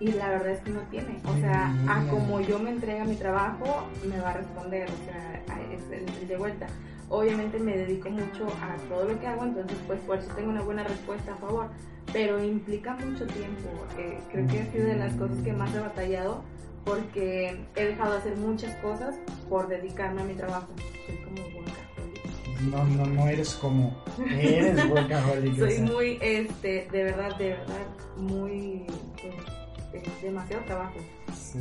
Y 0.00 0.12
la 0.12 0.28
verdad 0.30 0.50
es 0.50 0.60
que 0.60 0.70
no 0.70 0.80
tiene. 0.90 1.20
O 1.24 1.34
sea, 1.40 1.74
a 1.88 2.06
como 2.08 2.40
yo 2.40 2.58
me 2.58 2.70
entrega 2.70 3.04
mi 3.04 3.16
trabajo, 3.16 3.88
me 4.08 4.20
va 4.20 4.30
a 4.30 4.34
responder, 4.34 4.88
o 4.88 5.04
sea, 5.04 5.42
es 5.72 6.28
de 6.28 6.36
vuelta. 6.36 6.66
Obviamente 7.10 7.58
me 7.58 7.76
dedico 7.76 8.10
mucho 8.10 8.46
a 8.60 8.76
todo 8.88 9.08
lo 9.08 9.18
que 9.18 9.26
hago, 9.26 9.44
entonces 9.44 9.78
pues 9.86 9.98
por 10.00 10.18
eso 10.18 10.28
tengo 10.34 10.50
una 10.50 10.60
buena 10.60 10.84
respuesta 10.84 11.32
a 11.32 11.36
favor, 11.36 11.68
pero 12.12 12.42
implica 12.42 12.94
mucho 12.94 13.26
tiempo. 13.26 13.68
Eh, 13.98 14.18
creo 14.30 14.46
que 14.46 14.60
ha 14.60 14.72
sido 14.72 14.86
de 14.86 14.96
las 14.96 15.14
cosas 15.14 15.38
que 15.42 15.52
más 15.52 15.74
he 15.74 15.80
batallado 15.80 16.42
porque 16.84 17.58
he 17.76 17.84
dejado 17.84 18.12
de 18.12 18.18
hacer 18.18 18.36
muchas 18.36 18.74
cosas 18.76 19.16
por 19.48 19.68
dedicarme 19.68 20.22
a 20.22 20.24
mi 20.24 20.34
trabajo. 20.34 20.68
Soy 21.06 21.16
como. 21.16 21.48
No, 22.70 22.84
no, 22.84 23.06
no 23.06 23.28
eres 23.28 23.54
como, 23.54 23.96
eres 24.28 24.84
workaholic. 24.90 25.56
Soy 25.56 25.78
muy, 25.78 26.18
este, 26.20 26.88
de 26.90 27.04
verdad, 27.04 27.36
de 27.38 27.50
verdad, 27.50 27.86
muy... 28.16 28.84
Pues, 29.22 29.57
es 29.92 30.22
demasiado 30.22 30.62
trabajo. 30.64 30.98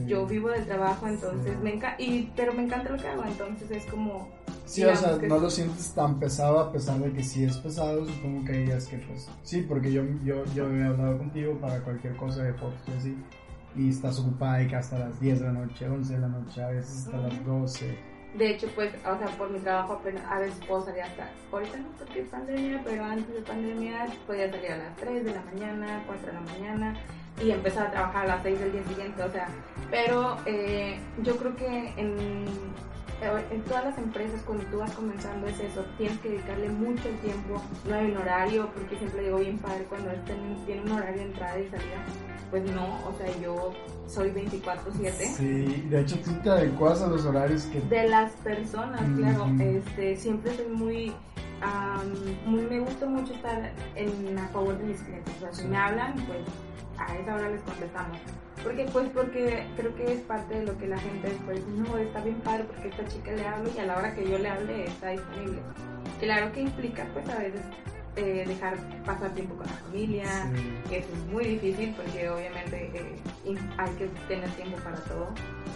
Yo 0.06 0.26
vivo 0.26 0.50
del 0.50 0.66
trabajo, 0.66 1.08
entonces 1.08 1.58
me 1.60 1.76
encanta, 1.76 2.02
y, 2.02 2.30
pero 2.36 2.54
me 2.54 2.64
encanta 2.64 2.90
lo 2.90 2.98
que 2.98 3.08
hago, 3.08 3.24
entonces 3.24 3.72
es 3.72 3.86
como... 3.86 4.30
Sí, 4.66 4.84
o 4.84 4.94
sea, 4.96 5.16
no 5.16 5.40
lo 5.40 5.50
sientes 5.50 5.94
tan 5.94 6.20
pesado 6.20 6.60
a 6.60 6.72
pesar 6.74 7.00
de 7.00 7.14
que 7.14 7.24
sí 7.24 7.46
es 7.46 7.58
pesado, 7.58 8.06
supongo 8.06 8.44
que 8.46 8.52
días 8.52 8.86
que 8.88 8.98
pues... 8.98 9.30
Sí, 9.44 9.62
porque 9.62 9.92
yo, 9.94 10.04
yo, 10.26 10.44
yo 10.54 10.70
he 10.70 10.84
hablado 10.84 11.18
contigo 11.18 11.58
para 11.60 11.82
cualquier 11.82 12.18
cosa 12.18 12.44
de 12.44 12.54
fotos 12.54 12.80
y 12.88 12.92
así, 12.98 13.18
y 13.78 13.90
estás 13.90 14.20
ocupada 14.20 14.62
y 14.62 14.68
que 14.68 14.76
hasta 14.76 15.00
las 15.00 15.20
10 15.22 15.40
de 15.40 15.46
la 15.46 15.54
noche, 15.54 15.88
11 15.88 16.14
de 16.14 16.20
la 16.20 16.28
noche, 16.28 16.62
a 16.62 16.68
veces 16.68 17.06
hasta 17.06 17.18
las 17.18 17.46
12 17.46 17.98
De 18.38 18.52
hecho, 18.52 18.68
pues, 18.76 18.94
o 18.96 19.18
sea, 19.18 19.28
por 19.38 19.50
mi 19.50 19.60
trabajo 19.60 19.94
apenas, 19.94 20.24
a 20.30 20.40
veces 20.40 20.60
puedo 20.68 20.84
salir 20.84 21.04
hasta, 21.04 21.30
ahorita 21.50 21.78
no 21.78 21.88
porque 21.98 22.22
es 22.22 22.28
pandemia, 22.28 22.82
pero 22.84 23.06
antes 23.06 23.34
de 23.34 23.42
pandemia 23.42 24.08
podía 24.26 24.52
salir 24.52 24.72
a 24.72 24.78
las 24.78 24.96
3 24.98 25.24
de 25.24 25.32
la 25.34 25.42
mañana, 25.44 26.04
4 26.08 26.28
de 26.28 26.34
la 26.34 26.42
mañana 26.42 27.00
y 27.42 27.52
empezar 27.52 27.88
a 27.88 27.92
trabajar 27.92 28.26
a 28.26 28.36
las 28.36 28.44
6 28.44 28.60
del 28.60 28.72
día 28.72 28.84
siguiente, 28.88 29.24
o 29.24 29.32
sea, 29.32 29.48
pero 29.92 30.38
eh, 30.46 31.00
yo 31.24 31.38
creo 31.38 31.56
que 31.56 31.94
en, 31.98 32.46
en 33.52 33.62
todas 33.64 33.86
las 33.86 33.98
empresas 33.98 34.42
cuando 34.46 34.64
tú 34.66 34.80
vas 34.80 34.92
comenzando 34.92 35.48
es 35.48 35.60
eso, 35.60 35.86
tienes 35.98 36.18
que 36.20 36.30
dedicarle 36.30 36.70
mucho 36.70 37.10
tiempo, 37.22 37.62
no 37.88 37.96
hay 37.96 38.12
un 38.12 38.18
horario, 38.18 38.70
porque 38.74 38.98
siempre 38.98 39.24
digo 39.24 39.38
bien 39.38 39.58
padre 39.60 39.86
cuando 39.90 40.12
tiene 40.66 40.82
un 40.82 40.92
horario 40.92 41.18
de 41.18 41.24
entrada 41.24 41.60
y 41.60 41.70
salida, 41.70 42.04
pues 42.50 42.64
no, 42.72 42.86
o 43.08 43.14
sea, 43.18 43.28
yo 43.42 43.74
soy 44.08 44.32
24/7. 44.32 45.12
Sí, 45.36 45.86
de 45.90 46.02
hecho 46.02 46.18
tú 46.20 46.32
te 46.44 46.50
adecuas 46.50 47.02
a 47.02 47.08
los 47.08 47.26
horarios 47.26 47.64
que... 47.66 47.82
De 47.82 48.08
las 48.08 48.32
personas, 48.34 49.02
claro, 49.16 49.48
este, 49.60 50.16
siempre 50.16 50.56
soy 50.56 50.68
muy... 50.68 51.14
muy, 52.46 52.62
me 52.62 52.80
gusta 52.80 53.06
mucho 53.06 53.34
estar 53.34 53.74
en 53.96 54.38
a 54.40 54.48
favor 54.48 54.78
de 54.78 54.86
mis 54.86 55.02
clientes. 55.02 55.34
O 55.38 55.40
sea, 55.42 55.54
si 55.54 55.68
me 55.68 55.76
hablan, 55.78 56.14
pues 56.26 56.40
a 56.98 57.16
esa 57.18 57.36
hora 57.36 57.50
les 57.50 57.62
contestamos. 57.62 58.18
Porque 58.64 58.86
pues 58.92 59.10
porque 59.10 59.66
creo 59.78 59.96
que 59.96 60.14
es 60.14 60.22
parte 60.22 60.56
de 60.56 60.66
lo 60.66 60.78
que 60.78 60.88
la 60.88 60.98
gente 60.98 61.30
después 61.30 61.66
no, 61.68 61.98
está 61.98 62.22
bien 62.22 62.40
padre 62.42 62.66
porque 62.66 62.90
esta 62.90 63.08
chica 63.08 63.32
le 63.32 63.46
hablo 63.46 63.70
y 63.76 63.80
a 63.80 63.86
la 63.86 63.98
hora 63.98 64.14
que 64.16 64.30
yo 64.30 64.38
le 64.38 64.50
hable 64.50 64.86
está 64.86 65.10
disponible. 65.10 65.60
Claro 66.20 66.52
que 66.52 66.62
implica 66.62 67.06
pues 67.14 67.30
a 67.30 67.38
veces 67.38 67.62
eh, 68.18 68.44
dejar 68.48 68.78
pasar 69.06 69.32
tiempo 69.36 69.56
con 69.56 69.68
la 69.68 69.74
familia, 69.74 70.26
que 70.90 70.98
eso 70.98 71.10
es 71.14 71.32
muy 71.32 71.46
difícil 71.46 71.94
porque 71.96 72.28
obviamente 72.28 72.90
eh, 72.96 73.58
hay 73.78 73.92
que 73.92 74.08
tener 74.28 74.50
tiempo 74.52 74.78
para 74.78 74.98
todo, 75.02 75.30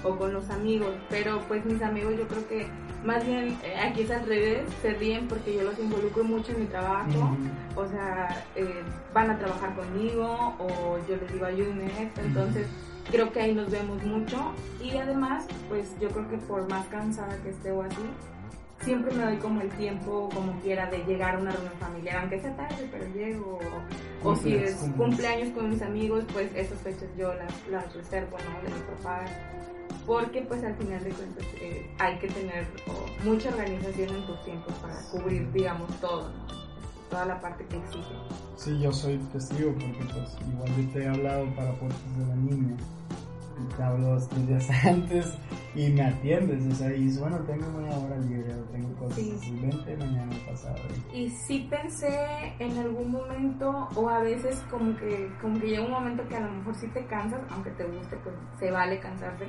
o 0.04 0.18
con 0.18 0.34
los 0.34 0.50
amigos, 0.50 0.90
pero 1.08 1.40
pues 1.48 1.64
mis 1.66 1.82
amigos 1.84 2.16
yo 2.18 2.28
creo 2.28 2.48
que 2.48 2.68
más 3.04 3.26
bien 3.26 3.58
eh, 3.64 3.76
aquí 3.80 4.02
es 4.02 4.12
al 4.12 4.26
revés, 4.26 4.64
se 4.82 4.94
ríen 4.94 5.28
porque 5.28 5.56
yo 5.56 5.64
los 5.64 5.78
involucro 5.80 6.24
mucho 6.24 6.52
en 6.52 6.62
mi 6.62 6.66
trabajo, 6.68 7.36
o 7.76 7.88
sea, 7.88 8.46
van 9.14 9.32
a 9.32 9.38
trabajar 9.38 9.76
conmigo 9.76 10.56
o 10.60 10.98
yo 11.08 11.16
les 11.18 11.34
digo 11.34 11.46
ayúdenme 11.46 11.86
esto, 12.02 12.22
entonces 12.22 12.68
creo 13.10 13.32
que 13.32 13.42
ahí 13.42 13.56
nos 13.56 13.70
vemos 13.70 14.04
mucho 14.04 14.54
y 14.84 14.96
además 14.98 15.46
pues 15.70 15.90
yo 16.00 16.10
creo 16.10 16.30
que 16.30 16.38
por 16.38 16.70
más 16.70 16.86
cansada 16.88 17.36
que 17.44 17.50
esté 17.50 17.72
o 17.72 17.82
así, 17.82 18.02
siempre 18.84 19.14
me 19.14 19.24
doy 19.24 19.38
como 19.38 19.62
el 19.62 19.70
tiempo, 19.70 20.30
como 20.34 20.60
quiera, 20.62 20.90
de 20.90 21.04
llegar 21.06 21.36
a 21.36 21.40
una 21.40 21.52
reunión 21.52 21.74
familiar, 21.80 22.18
aunque 22.18 22.40
sea 22.40 22.56
tarde, 22.56 22.88
pero 22.92 23.06
llego. 23.14 23.60
O, 24.24 24.36
si 24.36 24.56
es 24.56 24.76
cumpleaños 24.98 25.50
con 25.50 25.70
mis 25.70 25.82
amigos, 25.82 26.24
pues 26.34 26.54
esas 26.56 26.80
fechas 26.80 27.10
yo 27.18 27.34
las, 27.34 27.68
las 27.70 27.94
reservo, 27.94 28.38
¿no? 28.38 28.62
De 28.68 28.74
mis 28.74 28.84
papás. 28.84 29.30
Porque 30.06 30.42
pues 30.42 30.64
al 30.64 30.76
final 30.76 31.04
de 31.04 31.10
cuentas 31.12 31.46
eh, 31.62 31.90
hay 32.00 32.18
que 32.20 32.28
tener 32.28 32.68
mucha 33.24 33.50
organización 33.50 34.16
en 34.16 34.26
tus 34.26 34.44
tiempos 34.44 34.74
para 34.76 34.96
cubrir, 35.12 35.52
digamos, 35.52 35.90
todo, 36.00 36.30
¿no? 36.30 36.62
Toda 37.10 37.26
la 37.26 37.42
parte 37.42 37.66
que 37.66 37.78
exige. 37.78 38.16
Sí, 38.56 38.80
yo 38.80 38.92
soy 38.92 39.18
testigo 39.34 39.74
porque 39.74 40.14
pues 40.14 40.38
igual 40.48 40.70
yo 40.78 40.90
te 40.94 41.04
he 41.04 41.08
hablado 41.08 41.46
para 41.56 41.74
puertas 41.74 42.18
de 42.18 42.26
la 42.26 42.36
niña 42.36 42.78
te 43.76 43.84
hablo 43.84 44.08
dos, 44.08 44.28
tres 44.30 44.48
días 44.48 44.70
antes 44.86 45.38
y 45.76 45.90
me 45.90 46.02
atiendes, 46.02 46.66
o 46.68 46.76
sea, 46.76 46.94
y 46.94 47.04
dices, 47.04 47.20
bueno, 47.20 47.38
tengo 47.40 47.66
una 47.78 47.96
hora 47.98 48.18
libre, 48.18 48.54
tengo 48.72 48.94
cosas, 48.96 49.16
sí. 49.18 49.60
vente 49.62 49.96
mañana 49.98 50.36
pasado. 50.46 50.76
Y 51.14 51.30
sí 51.30 51.68
pensé 51.70 52.54
en 52.60 52.78
algún 52.78 53.12
momento, 53.12 53.88
o 53.96 54.10
a 54.10 54.20
veces 54.20 54.62
como 54.70 54.96
que, 54.98 55.32
como 55.42 55.60
que 55.60 55.68
llega 55.68 55.84
un 55.84 55.92
momento 55.92 56.28
que 56.28 56.36
a 56.36 56.42
lo 56.42 56.52
mejor 56.52 56.76
sí 56.76 56.88
te 56.88 57.06
cansas, 57.06 57.42
aunque 57.52 57.72
te 57.72 57.86
guste, 57.86 58.18
pues 58.18 58.36
se 58.60 58.70
vale 58.72 59.00
cansarse. 59.00 59.46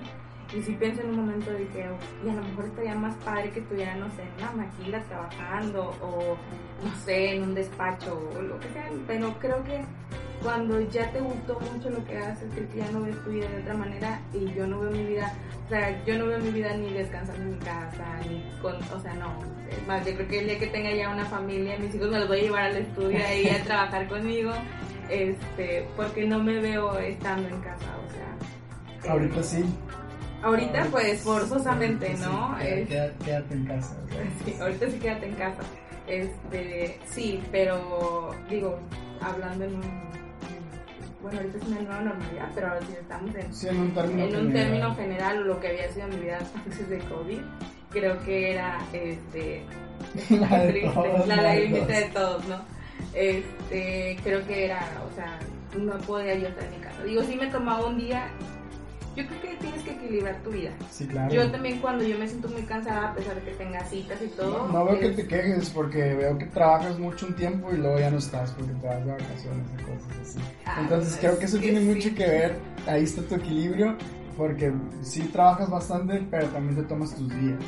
Y 0.54 0.62
sí 0.62 0.76
pensé 0.78 1.02
en 1.02 1.10
un 1.10 1.16
momento 1.16 1.50
de 1.50 1.66
que, 1.68 1.80
y 1.80 2.28
a 2.28 2.34
lo 2.34 2.42
mejor 2.42 2.66
estaría 2.66 2.94
más 2.94 3.14
padre 3.24 3.50
que 3.50 3.60
estuviera, 3.60 3.94
no 3.96 4.06
sé, 4.10 4.22
en 4.22 4.44
una 4.44 4.66
maquila 4.66 5.02
trabajando, 5.04 5.94
o 6.02 6.36
no 6.84 6.96
sé, 7.04 7.36
en 7.36 7.42
un 7.44 7.54
despacho, 7.54 8.30
o 8.36 8.42
lo 8.42 8.60
que 8.60 8.68
sea, 8.68 8.90
pero 9.06 9.34
creo 9.38 9.64
que 9.64 9.82
cuando 10.42 10.80
ya 10.80 11.10
te 11.12 11.20
gustó 11.20 11.58
mucho 11.60 11.88
lo 11.88 12.04
que 12.04 12.18
haces, 12.18 12.52
que 12.52 12.76
ya 12.76 12.90
no 12.90 13.02
ves 13.02 13.16
tu 13.24 13.30
vida 13.30 13.48
de 13.48 13.62
otra 13.62 13.74
manera 13.74 14.20
y 14.34 14.52
yo 14.52 14.66
no 14.66 14.80
veo 14.80 14.90
mi 14.90 15.04
vida, 15.04 15.32
o 15.66 15.68
sea, 15.68 16.04
yo 16.04 16.18
no 16.18 16.26
veo 16.26 16.38
mi 16.40 16.50
vida 16.50 16.76
ni 16.76 16.92
descansando 16.92 17.42
en 17.42 17.50
mi 17.52 17.58
casa, 17.58 18.04
ni 18.28 18.42
con, 18.60 18.74
o 18.76 19.00
sea, 19.00 19.14
no, 19.14 19.32
más, 19.86 20.04
yo 20.04 20.14
creo 20.14 20.28
que 20.28 20.40
el 20.40 20.46
día 20.46 20.58
que 20.58 20.66
tenga 20.66 20.92
ya 20.92 21.10
una 21.10 21.24
familia, 21.26 21.78
mis 21.78 21.94
hijos 21.94 22.10
me 22.10 22.18
los 22.18 22.28
voy 22.28 22.40
a 22.40 22.42
llevar 22.42 22.62
al 22.64 22.76
estudio 22.76 23.18
ahí 23.24 23.48
a 23.48 23.62
trabajar 23.64 24.08
conmigo, 24.08 24.52
este, 25.08 25.86
porque 25.96 26.26
no 26.26 26.42
me 26.42 26.58
veo 26.60 26.98
estando 26.98 27.48
en 27.48 27.60
casa, 27.60 27.86
o 28.06 28.10
sea. 28.10 29.12
Ahorita 29.12 29.42
sí. 29.42 29.64
Ahorita, 30.42 30.86
pues 30.90 31.20
forzosamente, 31.20 32.14
¿no? 32.14 32.56
quédate, 32.58 33.54
en 33.54 33.66
casa. 33.66 33.96
Sí, 34.44 34.56
ahorita 34.60 34.90
sí 34.90 34.98
quédate 34.98 35.26
en 35.26 35.34
casa. 35.34 35.62
Este, 36.06 36.98
sí, 37.06 37.40
pero 37.52 38.34
digo, 38.50 38.78
hablando 39.20 39.64
en 39.64 39.76
un 39.76 40.12
bueno, 41.22 41.38
ahorita 41.38 41.58
es 41.58 41.64
una 41.64 41.80
nueva 41.80 42.00
normalidad, 42.00 42.50
pero 42.52 42.66
ahora 42.66 42.80
sí 42.80 42.94
estamos 43.00 43.30
en, 43.36 43.76
un, 43.78 43.94
término, 43.94 44.24
en 44.24 44.46
un 44.46 44.52
término 44.52 44.94
general, 44.96 45.38
o 45.38 45.44
lo 45.44 45.60
que 45.60 45.68
había 45.68 45.88
sido 45.92 46.08
mi 46.08 46.16
vida 46.16 46.38
antes 46.66 46.88
de 46.88 46.98
COVID, 46.98 47.38
creo 47.90 48.20
que 48.24 48.52
era 48.52 48.80
este, 48.92 49.62
la, 50.30 50.58
de 50.64 50.90
todos, 50.92 51.28
la 51.28 51.36
lagrimita 51.36 51.92
de 51.92 52.04
todos, 52.06 52.48
¿no? 52.48 52.60
Este, 53.14 54.18
creo 54.24 54.44
que 54.46 54.64
era, 54.64 54.84
o 55.10 55.14
sea, 55.14 55.38
no 55.78 55.96
podía 55.98 56.34
yo 56.34 56.48
estar 56.48 56.64
en 56.64 56.70
mi 56.72 56.76
casa. 56.78 57.02
Digo, 57.04 57.22
sí 57.22 57.36
me 57.36 57.46
tomaba 57.46 57.86
un 57.86 57.98
día 57.98 58.28
yo 59.16 59.26
creo 59.26 59.40
que 59.42 59.56
tienes 59.56 59.82
que 59.82 59.90
equilibrar 59.92 60.42
tu 60.42 60.50
vida. 60.50 60.70
Sí, 60.90 61.06
claro. 61.06 61.32
Yo 61.32 61.50
también 61.50 61.80
cuando 61.80 62.04
yo 62.04 62.18
me 62.18 62.26
siento 62.26 62.48
muy 62.48 62.62
cansada, 62.62 63.10
a 63.10 63.14
pesar 63.14 63.34
de 63.34 63.42
que 63.42 63.52
tenga 63.52 63.84
citas 63.84 64.20
y 64.22 64.28
todo. 64.28 64.68
No, 64.68 64.84
veo 64.84 64.98
que 64.98 65.10
te 65.10 65.26
quejes 65.26 65.70
porque 65.70 66.14
veo 66.14 66.38
que 66.38 66.46
trabajas 66.46 66.98
mucho 66.98 67.26
un 67.26 67.34
tiempo 67.36 67.70
y 67.72 67.76
luego 67.76 67.98
ya 67.98 68.10
no 68.10 68.18
estás 68.18 68.50
porque 68.52 68.72
te 68.72 68.86
vas 68.86 69.04
de 69.04 69.12
vacaciones 69.12 69.66
y 69.78 69.82
cosas 69.82 70.18
así. 70.22 70.38
Ah, 70.64 70.78
Entonces 70.80 71.16
creo 71.20 71.38
que 71.38 71.44
eso 71.44 71.58
tiene 71.58 71.80
mucho 71.80 72.14
que 72.14 72.26
ver, 72.26 72.56
ahí 72.86 73.04
está 73.04 73.22
tu 73.22 73.34
equilibrio, 73.34 73.96
porque 74.36 74.72
sí 75.02 75.20
trabajas 75.32 75.70
bastante, 75.70 76.26
pero 76.30 76.46
también 76.48 76.76
te 76.76 76.82
tomas 76.82 77.14
tus 77.14 77.28
días. 77.28 77.58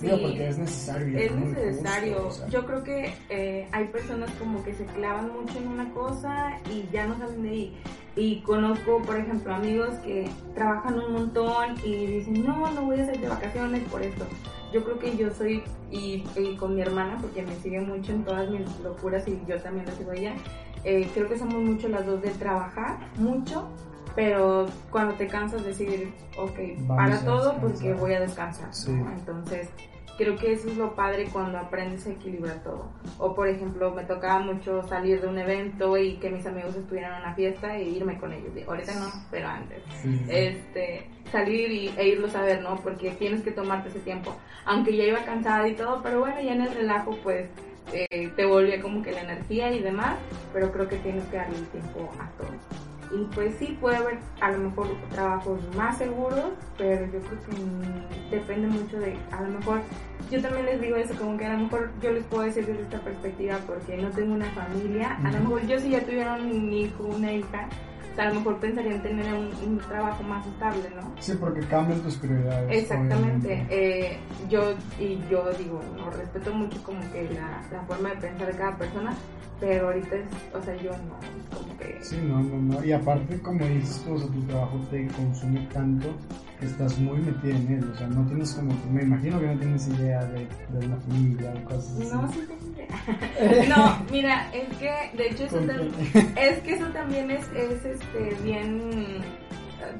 Sí, 0.00 0.08
porque 0.08 0.48
es 0.48 0.58
necesario. 0.58 1.18
Es 1.18 1.34
necesario. 1.34 2.28
Yo 2.50 2.66
creo 2.66 2.84
que 2.84 3.14
eh, 3.30 3.68
hay 3.72 3.84
personas 3.86 4.30
como 4.38 4.62
que 4.62 4.74
se 4.74 4.84
clavan 4.86 5.32
mucho 5.32 5.58
en 5.58 5.68
una 5.68 5.92
cosa 5.92 6.58
y 6.70 6.88
ya 6.92 7.06
no 7.06 7.18
salen 7.18 7.42
de 7.42 7.50
ahí. 7.50 7.76
Y 8.16 8.40
conozco, 8.40 9.00
por 9.02 9.16
ejemplo, 9.16 9.54
amigos 9.54 9.94
que 10.04 10.28
trabajan 10.54 10.98
un 10.98 11.12
montón 11.12 11.76
y 11.84 12.06
dicen, 12.06 12.44
no, 12.44 12.70
no 12.72 12.82
voy 12.82 13.00
a 13.00 13.02
hacer 13.02 13.20
de 13.20 13.28
vacaciones 13.28 13.82
por 13.84 14.02
esto. 14.02 14.26
Yo 14.72 14.84
creo 14.84 14.98
que 14.98 15.16
yo 15.16 15.30
soy, 15.32 15.62
y, 15.90 16.24
con 16.58 16.74
mi 16.74 16.82
hermana, 16.82 17.18
porque 17.20 17.42
me 17.42 17.54
sigue 17.56 17.80
mucho 17.80 18.12
en 18.12 18.24
todas 18.24 18.50
mis 18.50 18.60
locuras 18.80 19.26
y 19.26 19.40
yo 19.46 19.60
también 19.60 19.86
la 19.86 19.92
sigo 19.92 20.12
ella, 20.12 20.34
eh, 20.84 21.08
creo 21.14 21.28
que 21.28 21.38
somos 21.38 21.62
mucho 21.62 21.88
las 21.88 22.06
dos 22.06 22.20
de 22.20 22.30
trabajar 22.30 22.98
mucho, 23.16 23.68
pero 24.18 24.66
cuando 24.90 25.14
te 25.14 25.28
cansas 25.28 25.64
decir, 25.64 26.12
ok, 26.36 26.58
para 26.88 27.20
todo 27.20 27.56
porque 27.60 27.94
voy 27.94 28.14
a 28.14 28.20
descansar. 28.20 28.68
Entonces, 29.16 29.68
creo 30.16 30.34
que 30.34 30.54
eso 30.54 30.66
es 30.66 30.76
lo 30.76 30.96
padre 30.96 31.28
cuando 31.32 31.56
aprendes 31.56 32.04
a 32.08 32.10
equilibrar 32.10 32.64
todo. 32.64 32.90
O 33.18 33.32
por 33.36 33.46
ejemplo, 33.46 33.94
me 33.94 34.02
tocaba 34.02 34.40
mucho 34.40 34.82
salir 34.88 35.20
de 35.20 35.28
un 35.28 35.38
evento 35.38 35.96
y 35.96 36.16
que 36.16 36.30
mis 36.30 36.44
amigos 36.46 36.74
estuvieran 36.74 37.12
en 37.12 37.20
una 37.20 37.34
fiesta 37.36 37.76
e 37.76 37.84
irme 37.84 38.18
con 38.18 38.32
ellos. 38.32 38.50
Ahorita 38.66 38.92
no, 38.96 39.06
pero 39.30 39.46
antes. 39.46 39.84
Este, 40.28 41.08
salir 41.30 41.70
y, 41.70 41.94
e 41.96 42.08
irlos 42.08 42.34
a 42.34 42.42
ver, 42.42 42.60
¿no? 42.60 42.74
Porque 42.74 43.12
tienes 43.12 43.42
que 43.42 43.52
tomarte 43.52 43.90
ese 43.90 44.00
tiempo. 44.00 44.34
Aunque 44.64 44.96
ya 44.96 45.04
iba 45.04 45.24
cansada 45.24 45.68
y 45.68 45.76
todo, 45.76 46.02
pero 46.02 46.18
bueno, 46.18 46.40
ya 46.40 46.54
en 46.54 46.62
el 46.62 46.74
relajo 46.74 47.16
pues 47.22 47.48
eh, 47.92 48.32
te 48.34 48.44
volvía 48.46 48.82
como 48.82 49.00
que 49.00 49.12
la 49.12 49.20
energía 49.20 49.72
y 49.72 49.78
demás, 49.78 50.16
pero 50.52 50.72
creo 50.72 50.88
que 50.88 50.96
tienes 50.96 51.24
que 51.26 51.36
darle 51.36 51.58
el 51.58 51.68
tiempo 51.68 52.10
a 52.18 52.28
todo. 52.36 52.87
Y 53.10 53.24
pues 53.34 53.54
sí, 53.58 53.76
puede 53.80 53.96
haber 53.96 54.18
a 54.40 54.50
lo 54.50 54.58
mejor 54.58 54.88
trabajos 55.10 55.60
más 55.76 55.96
seguros, 55.98 56.50
pero 56.76 57.06
yo 57.06 57.20
creo 57.20 57.40
que 57.40 58.36
depende 58.36 58.68
mucho 58.68 59.00
de, 59.00 59.16
a 59.32 59.42
lo 59.42 59.48
mejor, 59.58 59.80
yo 60.30 60.42
también 60.42 60.66
les 60.66 60.80
digo 60.80 60.96
eso, 60.96 61.14
como 61.14 61.38
que 61.38 61.46
a 61.46 61.54
lo 61.54 61.60
mejor 61.60 61.90
yo 62.02 62.12
les 62.12 62.24
puedo 62.24 62.42
decir 62.42 62.66
desde 62.66 62.82
esta 62.82 63.00
perspectiva 63.00 63.58
porque 63.66 63.96
no 63.96 64.10
tengo 64.10 64.34
una 64.34 64.50
familia, 64.50 65.18
a 65.24 65.30
lo 65.30 65.40
mejor 65.40 65.66
yo 65.66 65.80
si 65.80 65.90
ya 65.90 66.04
tuviera 66.04 66.34
un 66.34 66.72
hijo, 66.72 67.04
una 67.04 67.32
hija, 67.32 67.68
a 68.18 68.28
lo 68.28 68.34
mejor 68.34 68.56
pensaría 68.58 68.94
en 68.94 69.02
tener 69.02 69.32
un, 69.32 69.78
trabajo 69.78 70.22
más 70.24 70.46
estable, 70.46 70.90
¿no? 70.94 71.12
Sí, 71.20 71.34
porque 71.38 71.60
cambian 71.60 72.00
tus 72.00 72.16
prioridades. 72.16 72.82
Exactamente. 72.82 73.66
Eh, 73.70 74.18
yo, 74.48 74.74
y 74.98 75.20
yo 75.30 75.50
digo, 75.52 75.80
no, 75.96 76.10
respeto 76.10 76.52
mucho 76.52 76.82
como 76.82 77.00
que 77.12 77.30
la, 77.30 77.62
la 77.70 77.82
forma 77.84 78.10
de 78.10 78.16
pensar 78.16 78.46
de 78.48 78.58
cada 78.58 78.76
persona, 78.76 79.14
pero 79.60 79.88
ahorita 79.88 80.16
es, 80.16 80.26
o 80.54 80.62
sea, 80.62 80.76
yo 80.76 80.90
no, 80.90 81.56
como 81.56 81.76
que... 81.78 81.98
Sí, 82.02 82.16
no, 82.22 82.40
no, 82.40 82.58
no, 82.58 82.84
y 82.84 82.92
aparte, 82.92 83.40
como 83.40 83.64
dices 83.64 84.04
o 84.08 84.18
sea, 84.18 84.28
tu 84.28 84.42
trabajo 84.42 84.78
te 84.90 85.06
consume 85.08 85.66
tanto 85.72 86.08
que 86.60 86.66
estás 86.66 86.98
muy 86.98 87.18
metida 87.18 87.56
en 87.56 87.72
él, 87.72 87.90
o 87.92 87.96
sea, 87.96 88.06
no 88.08 88.26
tienes 88.26 88.52
como, 88.54 88.72
me 88.90 89.02
imagino 89.02 89.40
que 89.40 89.46
no 89.46 89.58
tienes 89.58 89.88
idea 89.88 90.24
de, 90.26 90.46
de 90.70 90.86
una 90.86 90.96
familia 90.96 91.54
o 91.56 91.64
cosas 91.64 91.92
así. 91.98 92.10
No, 92.12 92.32
sí 92.32 92.40
tengo 92.48 92.74
idea. 92.74 93.68
no, 93.76 94.06
mira, 94.10 94.50
es 94.52 94.76
que, 94.76 95.16
de 95.16 95.28
hecho, 95.28 95.44
eso, 95.44 95.58
también, 95.58 95.92
es 96.36 96.58
que 96.60 96.74
eso 96.74 96.86
también 96.86 97.30
es, 97.30 97.46
es 97.52 97.84
este, 97.84 98.36
bien, 98.42 99.22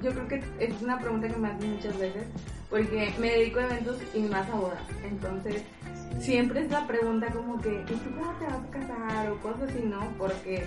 yo 0.02 0.10
creo 0.12 0.28
que 0.28 0.42
es 0.58 0.82
una 0.82 0.98
pregunta 0.98 1.28
que 1.28 1.36
me 1.36 1.48
hacen 1.48 1.74
muchas 1.74 1.98
veces, 1.98 2.26
porque 2.70 3.12
me 3.18 3.30
dedico 3.30 3.60
a 3.60 3.64
eventos 3.64 3.96
y 4.14 4.20
más 4.20 4.48
a 4.50 4.54
bodas. 4.54 4.82
Entonces, 5.04 5.62
siempre 6.20 6.60
es 6.62 6.70
la 6.70 6.86
pregunta 6.86 7.26
como 7.28 7.60
que, 7.60 7.72
¿y 7.82 7.84
tú 7.84 8.10
cómo 8.18 8.32
te 8.38 8.44
vas 8.46 8.54
a 8.54 8.70
casar? 8.70 9.30
O 9.30 9.36
cosas 9.40 9.70
así, 9.70 9.82
¿no? 9.84 10.00
Porque 10.18 10.64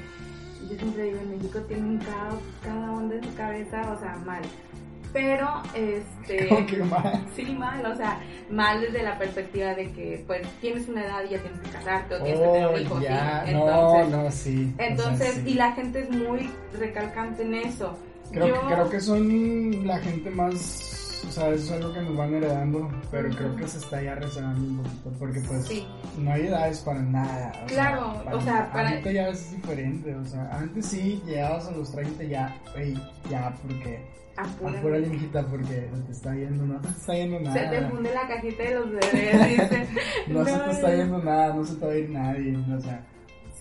yo 0.70 0.78
siempre 0.78 1.04
digo, 1.04 1.20
en 1.20 1.32
México 1.38 1.60
tienen 1.62 1.98
cada, 2.00 2.32
cada 2.64 2.92
onda 2.92 3.16
en 3.16 3.24
su 3.24 3.34
cabeza, 3.36 3.82
o 3.92 4.00
sea, 4.00 4.16
mal. 4.26 4.42
Pero, 5.14 5.50
este... 5.76 6.48
¿Cómo 6.50 6.66
que 6.68 6.78
mal? 6.84 7.26
Sí, 7.36 7.44
mal, 7.58 7.86
o 7.86 7.96
sea, 7.98 8.20
mal 8.50 8.80
desde 8.80 9.04
la 9.04 9.18
perspectiva 9.18 9.74
de 9.76 9.92
que, 9.92 10.24
pues, 10.26 10.42
tienes 10.62 10.88
una 10.88 11.04
edad 11.06 11.24
y 11.26 11.32
ya 11.34 11.40
tienes 11.42 11.60
que 11.60 11.70
casarte 11.70 12.16
o 12.16 12.24
tienes 12.24 12.40
que 12.40 12.46
tener 12.48 12.66
Oh, 12.68 12.74
un 12.74 12.80
hijo, 12.82 13.02
ya, 13.02 13.44
¿sí? 13.46 13.54
no, 13.54 13.60
Entonces, 13.68 14.10
no, 14.10 14.32
sí. 14.32 14.72
o 14.74 14.78
sea, 14.78 14.88
entonces, 14.88 15.34
sí. 15.44 15.50
y 15.50 15.54
la 15.56 15.72
gente 15.74 16.00
es 16.00 16.10
muy 16.12 16.50
recalcante 16.80 17.44
en 17.44 17.56
eso. 17.56 17.98
Creo, 18.32 18.48
Yo- 18.48 18.62
que, 18.68 18.74
creo 18.74 18.90
que 18.90 19.00
son 19.02 19.86
la 19.88 20.00
gente 20.00 20.30
más, 20.30 21.01
o 21.28 21.32
sea, 21.32 21.50
eso 21.50 21.64
es 21.66 21.72
algo 21.82 21.94
que 21.94 22.02
nos 22.02 22.18
van 22.18 22.34
heredando, 22.34 22.90
pero 23.12 23.30
creo 23.30 23.56
que 23.56 23.68
se 23.68 23.78
está 23.78 24.02
ya 24.02 24.16
rezagando 24.16 24.60
un 24.68 24.78
poquito, 24.78 25.12
porque 25.20 25.40
pues 25.42 25.66
Sí. 25.68 25.88
no 26.18 26.32
hay 26.32 26.48
edades 26.48 26.80
para 26.80 27.02
nada. 27.02 27.52
o 27.64 27.66
Claro, 27.68 28.14
sea, 28.24 28.36
o 28.36 28.42
sea, 28.42 28.72
para- 28.72 28.90
Ahorita 28.90 29.12
ya 29.12 29.28
es 29.30 29.52
diferente, 29.56 30.16
o 30.16 30.26
sea, 30.26 30.50
antes 30.52 30.86
sí, 30.86 31.22
llegabas 31.26 31.68
a 31.68 31.72
los 31.72 31.92
30 31.92 32.24
ya, 32.24 32.56
ey, 32.76 32.94
ya, 33.30 33.54
porque, 33.62 34.04
Apúrate. 34.38 34.78
afuera 34.78 34.98
limita 35.00 35.46
porque 35.46 35.66
se 35.94 36.02
te 36.06 36.12
está 36.12 36.34
yendo, 36.36 36.66
no 36.66 36.80
te 36.80 36.88
está 36.90 37.14
yendo 37.14 37.40
nada. 37.40 37.54
Se 37.54 37.68
te 37.68 37.88
funde 37.88 38.14
la 38.14 38.28
cajita 38.28 38.64
de 38.64 38.76
los 38.76 38.90
bebés, 38.92 39.50
dice. 39.50 39.88
No 40.28 40.46
se 40.46 40.58
te 40.58 40.72
está 40.72 40.96
yendo 40.96 41.18
nada, 41.24 41.54
no 41.54 41.66
se 41.66 41.76
te 41.76 41.86
va 41.86 41.92
a 41.92 41.96
ir 41.98 42.10
nadie, 42.10 42.58
o 42.58 42.82
sea, 42.82 43.06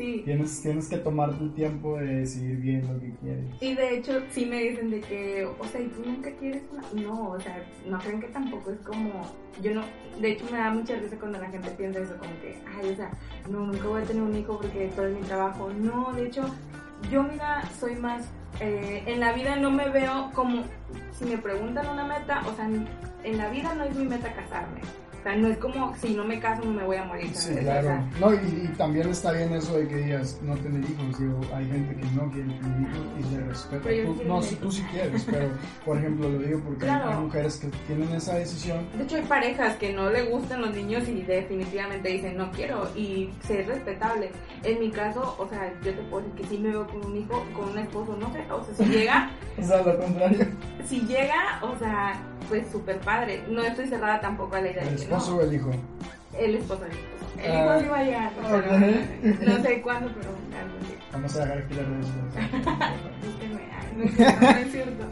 Sí. 0.01 0.23
tienes, 0.25 0.63
tienes 0.63 0.89
que 0.89 0.97
tomarte 0.97 1.45
el 1.45 1.53
tiempo 1.53 1.99
de 1.99 2.07
decidir 2.21 2.57
bien 2.57 2.87
lo 2.91 2.99
que 2.99 3.13
quieres. 3.21 3.45
Y 3.61 3.75
de 3.75 3.99
hecho, 3.99 4.23
sí 4.31 4.47
me 4.47 4.63
dicen 4.63 4.91
de 4.91 5.01
que, 5.01 5.45
o 5.45 5.65
sea, 5.67 5.81
¿y 5.81 5.89
tú 5.89 6.03
nunca 6.07 6.31
quieres 6.37 6.63
una? 6.73 7.03
No, 7.03 7.31
o 7.33 7.41
sea, 7.41 7.63
no 7.87 7.99
creen 7.99 8.21
que 8.21 8.29
tampoco 8.29 8.71
es 8.71 8.79
como. 8.81 9.11
Yo 9.63 9.75
no. 9.75 9.83
De 10.19 10.33
hecho, 10.33 10.47
me 10.51 10.57
da 10.57 10.71
mucha 10.71 10.97
risa 10.97 11.17
cuando 11.19 11.39
la 11.39 11.51
gente 11.51 11.69
piensa 11.73 12.01
eso, 12.01 12.17
como 12.17 12.31
que, 12.41 12.59
ay, 12.79 12.91
o 12.91 12.97
sea, 12.97 13.11
no, 13.51 13.67
nunca 13.67 13.89
voy 13.89 14.01
a 14.01 14.05
tener 14.07 14.23
un 14.23 14.35
hijo 14.35 14.59
porque 14.59 14.91
todo 14.97 15.07
es 15.07 15.15
mi 15.15 15.23
trabajo. 15.23 15.71
No, 15.79 16.13
de 16.15 16.27
hecho, 16.29 16.43
yo, 17.11 17.23
mira, 17.23 17.63
soy 17.79 17.95
más. 17.97 18.27
eh, 18.61 19.03
en 19.07 19.21
la 19.21 19.33
vida 19.35 19.57
no 19.57 19.71
me 19.71 19.91
veo 19.91 20.31
como. 20.35 20.63
Si 21.13 21.27
me 21.27 21.37
preguntan 21.37 21.87
una 21.89 22.07
meta, 22.07 22.43
o 22.49 22.57
sea, 22.57 22.65
en 22.67 23.37
la 23.37 23.51
vida 23.51 23.75
no 23.75 23.85
es 23.85 23.95
mi 23.95 24.07
meta 24.07 24.33
casarme. 24.33 24.81
O 25.20 25.22
sea, 25.22 25.37
no 25.37 25.48
es 25.48 25.59
como 25.59 25.94
si 25.96 26.14
no 26.14 26.24
me 26.24 26.40
caso 26.40 26.64
me 26.64 26.83
voy 26.85 26.96
a 26.96 27.04
morir. 27.04 27.28
Sí, 27.35 27.48
¿sabes? 27.52 27.59
O 27.59 27.62
claro. 27.62 27.87
sea, 27.88 28.04
No, 28.20 28.33
y, 28.35 28.37
y 28.64 28.68
también 28.78 29.09
está 29.11 29.33
bien 29.33 29.52
eso 29.52 29.76
de 29.76 29.87
que 29.87 29.96
digas 29.96 30.38
no 30.42 30.56
tener 30.56 30.83
hijos. 30.83 31.18
Digo, 31.18 31.40
hay 31.54 31.66
gente 31.66 31.94
que 31.94 32.04
no 32.14 32.30
quiere 32.30 32.48
tener 32.48 32.80
hijos 32.80 33.06
y 33.18 33.22
se 33.35 33.40
respeta. 33.42 33.83
Tú- 33.83 33.88
quiero 33.88 34.14
no, 34.26 34.40
tú 34.40 34.72
sí 34.72 34.83
quieres, 34.90 35.26
pero 35.30 35.48
por 35.85 35.98
ejemplo 35.98 36.28
lo 36.30 36.38
digo 36.38 36.61
porque 36.61 36.85
hay- 36.87 36.90
Claro. 36.90 37.11
hay 37.11 37.18
mujeres 37.18 37.56
que 37.59 37.68
tienen 37.87 38.12
esa 38.14 38.35
decisión. 38.37 38.87
De 38.96 39.04
hecho, 39.04 39.16
hay 39.16 39.22
parejas 39.22 39.76
que 39.76 39.92
no 39.92 40.09
le 40.11 40.22
gustan 40.22 40.62
los 40.62 40.74
niños 40.74 41.06
y 41.09 41.20
definitivamente 41.22 42.09
dicen 42.09 42.37
no 42.38 42.50
quiero 42.52 42.88
y 42.96 43.30
ser 43.46 43.66
respetable. 43.66 44.30
En 44.64 44.80
mi 44.80 44.90
caso, 44.90 45.37
o 45.38 45.46
sea, 45.48 45.70
yo 45.85 45.92
te 45.92 46.02
puedo 46.04 46.24
decir 46.24 46.40
que 46.42 46.48
sí 46.48 46.59
me 46.59 46.70
veo 46.70 46.87
con 46.87 47.04
un 47.04 47.16
hijo, 47.16 47.44
con 47.54 47.68
un 47.70 47.78
esposo, 47.78 48.16
no 48.18 48.33
sé, 48.33 48.40
o 48.50 48.64
sea, 48.64 48.74
si 48.74 48.85
llega, 48.90 49.30
O 49.59 49.62
sea, 49.62 49.83
lo 49.83 49.98
contrario. 49.98 50.46
si 50.87 51.00
llega, 51.00 51.61
o 51.62 51.76
sea, 51.78 52.14
pues 52.48 52.66
súper 52.72 52.98
padre. 53.00 53.42
No 53.48 53.62
estoy 53.62 53.87
cerrada 53.87 54.20
tampoco 54.20 54.56
a 54.56 54.61
la 54.61 54.70
idea 54.70 54.85
de 54.85 54.96
que 54.96 55.06
esposo 55.11 55.31
no. 55.33 55.37
o 55.38 55.42
el 55.42 55.55
hijo. 55.55 55.70
El 56.38 56.55
esposo, 56.57 56.85
el 56.87 57.51
Ah, 57.51 57.77
hijo 57.77 57.81
sí 57.85 57.88
va 57.88 57.99
a 57.99 58.05
llegar, 58.05 58.33
no 59.40 59.62
sé 59.62 59.83
cuándo, 59.83 60.11
pero 60.14 60.29
algún 60.31 60.81
día. 60.88 60.99
Vamos 61.12 61.37
a 61.37 61.40
dejar 61.40 61.59
aquí. 61.59 61.75
Búsquenme. 63.25 63.61
Ay, 63.73 63.94
No 63.96 64.59
es 64.61 64.73
cierto. 64.73 65.05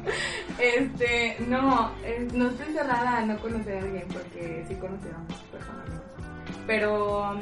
Este, 0.58 1.37
no, 1.48 1.90
es- 2.04 2.32
no 2.32 2.48
estoy 2.48 2.72
cerrada 2.72 3.18
a 3.18 3.24
no 3.26 3.38
conocer 3.38 3.78
a 3.78 3.80
alguien 3.82 4.04
porque 4.12 4.64
sí 4.68 4.74
conocieron 4.76 5.22
personalmente. 5.50 6.04
Pero, 6.66 7.34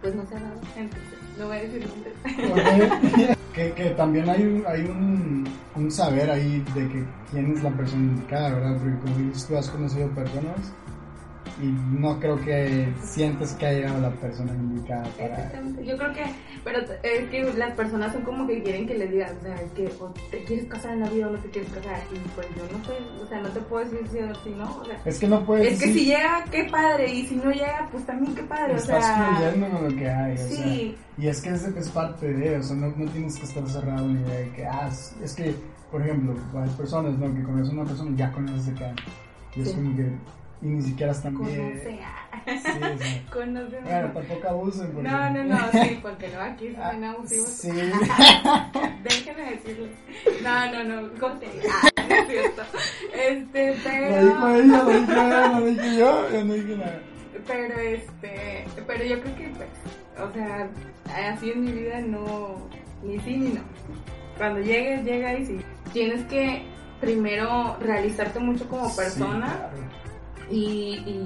pues 0.00 0.14
no 0.14 0.26
sé 0.26 0.34
nada, 0.34 0.54
entonces 0.76 1.08
no 1.38 1.46
voy 1.46 1.56
a 1.56 1.62
decir 1.62 1.88
nombres. 1.88 3.38
Que, 3.54 3.70
que 3.70 3.90
también 3.90 4.28
hay, 4.28 4.42
un, 4.42 4.64
hay 4.66 4.80
un, 4.80 5.48
un 5.76 5.88
saber 5.92 6.28
ahí 6.28 6.58
de 6.74 6.88
que 6.88 7.04
quién 7.30 7.52
es 7.56 7.62
la 7.62 7.70
persona 7.70 8.02
indicada, 8.02 8.52
¿verdad? 8.52 8.76
Porque 8.78 8.98
como 8.98 9.16
dices, 9.28 9.46
tú 9.46 9.56
has 9.56 9.70
conocido 9.70 10.08
personas 10.08 10.56
y 11.62 11.66
no 11.66 12.18
creo 12.18 12.40
que 12.40 12.88
sientes 13.02 13.52
que 13.52 13.66
ha 13.66 13.72
llegado 13.72 14.00
la 14.00 14.10
persona 14.10 14.52
indicada 14.54 15.04
para... 15.18 15.26
Exactamente. 15.36 15.84
Yo 15.86 15.96
creo 15.96 16.12
que, 16.12 16.24
pero 16.64 16.78
es 17.02 17.28
que 17.30 17.44
las 17.56 17.74
personas 17.74 18.12
son 18.12 18.22
como 18.22 18.46
que 18.46 18.62
quieren 18.62 18.86
que 18.86 18.94
les 18.98 19.10
digas, 19.10 19.32
o 19.38 19.42
sea, 19.42 19.54
que 19.74 19.86
o 20.00 20.12
te 20.30 20.42
quieres 20.44 20.66
casar 20.66 20.94
en 20.94 21.00
la 21.00 21.08
vida 21.10 21.28
o 21.28 21.30
no 21.30 21.38
te 21.38 21.50
quieres 21.50 21.70
casar. 21.72 22.00
Y 22.12 22.18
pues 22.34 22.46
yo 22.56 22.76
no 22.76 22.84
soy, 22.84 22.96
o 23.22 23.26
sea, 23.28 23.40
no 23.40 23.48
te 23.50 23.60
puedo 23.60 23.84
decir 23.84 24.08
si 24.10 24.18
o 24.18 24.34
si 24.42 24.50
no. 24.50 24.76
O 24.80 24.84
sea, 24.84 25.00
Es 25.04 25.18
que 25.18 25.28
no 25.28 25.44
puedes 25.46 25.74
es 25.74 25.80
que 25.80 25.92
si 25.92 26.04
llega, 26.06 26.44
qué 26.50 26.64
padre. 26.70 27.12
Y 27.12 27.26
si 27.26 27.36
no 27.36 27.50
llega, 27.52 27.88
pues 27.92 28.04
también 28.04 28.34
qué 28.34 28.42
padre. 28.42 28.72
O 28.74 28.76
Estás 28.76 29.04
sea, 29.04 29.36
fluyendo 29.36 29.70
con 29.78 29.84
lo 29.90 29.96
que 29.96 30.08
hay, 30.10 30.34
o 30.34 30.36
sí. 30.48 30.54
sea, 30.56 30.66
y 31.16 31.28
es 31.28 31.40
que 31.40 31.50
es, 31.50 31.62
es 31.64 31.88
parte 31.90 32.32
de, 32.32 32.56
o 32.58 32.62
sea, 32.62 32.74
no, 32.76 32.88
no 32.96 33.10
tienes 33.12 33.38
que 33.38 33.46
estar 33.46 33.68
cerrado 33.68 34.08
ni 34.08 34.20
idea 34.22 34.38
de 34.40 34.50
que, 34.50 34.66
ah, 34.66 34.90
es, 35.22 35.34
que, 35.34 35.54
por 35.92 36.02
ejemplo, 36.02 36.34
hay 36.60 36.68
personas, 36.70 37.16
¿no? 37.18 37.32
Que 37.32 37.42
conocen 37.44 37.78
a 37.78 37.80
una 37.82 37.88
persona 37.88 38.10
y 38.10 38.16
ya 38.16 38.32
conoces 38.32 38.66
de 38.66 38.74
qué 38.74 38.92
y 39.56 39.62
es 39.62 39.68
Sí. 39.68 39.74
como 39.76 39.96
que, 39.96 40.10
y 40.62 40.66
ni 40.66 40.82
siquiera 40.82 41.12
están 41.12 41.36
bien, 41.44 41.80
ah, 41.84 42.42
sí, 42.46 42.58
sea, 42.62 43.22
conoce. 43.32 43.80
bueno, 43.80 44.10
tampoco 44.12 44.48
abusen, 44.48 44.92
porque, 44.92 45.08
No, 45.08 45.30
no, 45.30 45.44
no, 45.44 45.58
sí, 45.72 45.98
porque 46.02 46.28
no, 46.28 46.40
aquí 46.40 46.70
se 46.70 46.76
Ah, 46.82 46.90
ven 46.92 47.04
abusivos. 47.04 47.48
sí, 47.48 47.70
Déjenme 49.02 49.50
decirles. 49.50 49.90
No, 50.42 50.72
no, 50.72 50.84
no, 51.02 51.18
corte. 51.20 51.46
Ah, 51.70 51.88
no 52.08 52.14
es 52.14 52.26
cierto. 52.28 52.62
Este, 53.14 53.66
lo 53.68 54.26
dijo 54.26 54.40
pero. 54.40 54.54
ella, 54.56 54.82
lo 54.82 54.90
dije 54.90 55.12
ella, 55.12 55.48
no 55.48 55.60
dije 55.66 55.96
yo, 55.98 56.30
yo 56.30 56.44
no 56.44 56.52
dije 56.54 56.76
nada. 56.76 57.00
Pero 57.46 57.78
este. 57.78 58.64
Pero 58.86 59.04
yo 59.04 59.20
creo 59.20 59.36
que, 59.36 59.48
pues. 59.48 59.68
O 60.18 60.32
sea, 60.32 60.68
así 61.32 61.50
en 61.50 61.64
mi 61.64 61.72
vida 61.72 62.00
no. 62.00 62.68
Ni 63.02 63.18
sí 63.20 63.36
ni 63.36 63.48
no. 63.54 63.60
Cuando 64.38 64.60
llegues, 64.60 65.04
llega 65.04 65.34
y 65.34 65.46
sí. 65.46 65.60
Tienes 65.92 66.24
que 66.26 66.62
primero 67.00 67.76
realizarte 67.80 68.38
mucho 68.38 68.66
como 68.68 68.88
Sí, 68.88 68.96
persona. 68.96 69.46
claro. 69.46 70.03
Y, 70.50 71.24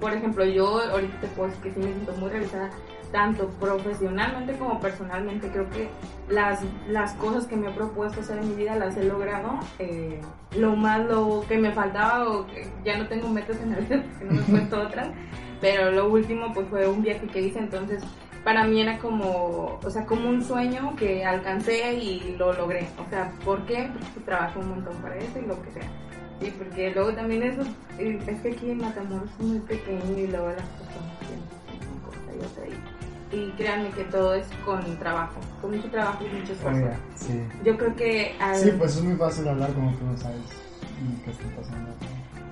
por 0.00 0.12
ejemplo, 0.12 0.44
yo 0.44 0.80
ahorita 0.80 1.20
te 1.20 1.26
puedo 1.28 1.48
decir 1.48 1.62
que 1.62 1.72
sí 1.72 1.80
me 1.80 1.92
siento 1.92 2.12
muy 2.12 2.30
realizada, 2.30 2.70
tanto 3.12 3.48
profesionalmente 3.60 4.56
como 4.56 4.80
personalmente. 4.80 5.48
Creo 5.48 5.68
que 5.70 5.88
las, 6.28 6.60
las 6.88 7.14
cosas 7.14 7.46
que 7.46 7.56
me 7.56 7.68
he 7.68 7.72
propuesto 7.72 8.20
hacer 8.20 8.38
en 8.38 8.48
mi 8.48 8.54
vida 8.54 8.76
las 8.76 8.96
he 8.96 9.04
logrado. 9.04 9.60
Eh, 9.78 10.20
lo 10.56 10.76
más, 10.76 11.04
lo 11.06 11.44
que 11.48 11.58
me 11.58 11.72
faltaba, 11.72 12.28
o 12.28 12.46
que 12.46 12.68
ya 12.84 12.98
no 12.98 13.08
tengo 13.08 13.28
metas 13.28 13.56
en 13.62 13.72
la 13.72 13.78
vida 13.78 14.04
porque 14.18 14.34
no 14.34 14.42
me 14.48 14.58
he 14.58 14.74
otras, 14.74 15.08
pero 15.60 15.90
lo 15.90 16.08
último 16.08 16.52
pues 16.52 16.68
fue 16.68 16.88
un 16.88 17.02
viaje 17.02 17.26
que 17.26 17.40
hice, 17.40 17.58
entonces 17.58 18.02
para 18.44 18.64
mí 18.64 18.80
era 18.80 18.98
como, 18.98 19.78
o 19.82 19.90
sea, 19.90 20.06
como 20.06 20.28
un 20.28 20.42
sueño 20.42 20.94
que 20.96 21.24
alcancé 21.24 21.94
y 21.94 22.36
lo 22.38 22.52
logré. 22.52 22.88
O 23.04 23.08
sea, 23.10 23.32
¿por 23.44 23.66
qué? 23.66 23.90
Porque 23.92 24.20
trabajé 24.24 24.58
un 24.58 24.70
montón 24.70 24.96
para 25.02 25.16
eso 25.16 25.38
y 25.38 25.46
lo 25.46 25.60
que 25.62 25.70
sea. 25.72 25.90
Y 26.40 26.50
porque 26.52 26.90
luego 26.94 27.12
también 27.14 27.42
eso, 27.42 27.62
eh, 27.98 28.18
es 28.26 28.40
que 28.40 28.52
aquí 28.52 28.70
en 28.70 28.78
Matamoros 28.78 29.28
es 29.38 29.44
muy 29.46 29.58
pequeño 29.60 30.18
y 30.18 30.26
luego 30.26 30.48
las 30.48 30.66
personas 30.66 31.18
tienen 31.20 31.44
una 31.92 32.06
cosa 32.06 32.34
y 32.34 32.38
otra. 32.44 32.64
Y, 33.32 33.36
y 33.36 33.50
créanme 33.58 33.90
que 33.90 34.04
todo 34.04 34.34
es 34.34 34.46
con 34.64 34.82
trabajo, 34.98 35.38
con 35.60 35.72
mucho 35.76 35.88
trabajo 35.90 36.24
y 36.24 36.34
mucho 36.40 36.52
esfuerzo. 36.52 36.80
Oiga, 36.80 36.96
sí. 37.14 37.42
Yo 37.64 37.76
creo 37.76 37.94
que... 37.94 38.34
al- 38.40 38.56
Sí, 38.56 38.72
pues 38.78 38.96
es 38.96 39.02
muy 39.02 39.16
fácil 39.16 39.48
hablar 39.48 39.72
como 39.74 39.92
tú 39.96 40.04
no 40.06 40.16
sabes 40.16 40.40
qué 41.24 41.30
está 41.30 41.44
pasando. 41.56 41.90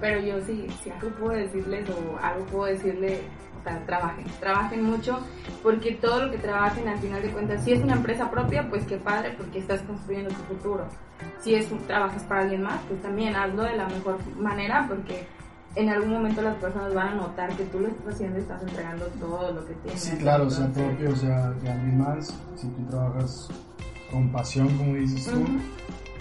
Pero 0.00 0.20
yo 0.20 0.40
sí, 0.46 0.66
si 0.84 0.90
algo 0.90 1.08
puedo 1.18 1.32
decirles 1.32 1.88
o 1.90 2.18
algo 2.22 2.44
puedo 2.46 2.64
decirle, 2.66 3.20
o 3.58 3.62
sea, 3.62 3.84
trabajen, 3.86 4.24
trabajen 4.40 4.82
mucho, 4.84 5.20
porque 5.62 5.92
todo 5.92 6.24
lo 6.24 6.30
que 6.30 6.38
trabajen 6.38 6.88
al 6.88 6.98
final 6.98 7.22
de 7.22 7.30
cuentas, 7.30 7.64
si 7.64 7.72
es 7.72 7.82
una 7.82 7.94
empresa 7.94 8.30
propia, 8.30 8.68
pues 8.68 8.84
qué 8.84 8.96
padre, 8.96 9.34
porque 9.36 9.58
estás 9.58 9.80
construyendo 9.82 10.30
tu 10.30 10.54
futuro. 10.54 10.84
Si 11.40 11.54
es 11.54 11.68
trabajas 11.86 12.22
para 12.24 12.42
alguien 12.42 12.62
más, 12.62 12.80
pues 12.88 13.02
también 13.02 13.34
hazlo 13.34 13.62
de 13.62 13.76
la 13.76 13.88
mejor 13.88 14.18
manera, 14.36 14.86
porque 14.88 15.26
en 15.74 15.88
algún 15.90 16.10
momento 16.10 16.42
las 16.42 16.56
personas 16.56 16.94
van 16.94 17.08
a 17.08 17.14
notar 17.14 17.54
que 17.56 17.64
tú 17.64 17.80
lo 17.80 17.88
estás 17.88 18.14
haciendo 18.14 18.38
y 18.38 18.42
estás 18.42 18.62
entregando 18.62 19.06
todo 19.20 19.52
lo 19.52 19.66
que 19.66 19.74
tienes. 19.74 20.00
Sí, 20.00 20.16
claro, 20.16 20.50
sea 20.50 20.66
Entonces, 20.66 20.96
propio, 20.96 21.16
sea 21.16 21.50
de 21.50 21.70
alguien 21.70 21.98
más, 21.98 22.34
si 22.56 22.68
tú 22.68 22.84
trabajas 22.90 23.48
con 24.10 24.30
pasión, 24.30 24.68
como 24.76 24.94
dices 24.94 25.26
tú. 25.26 25.44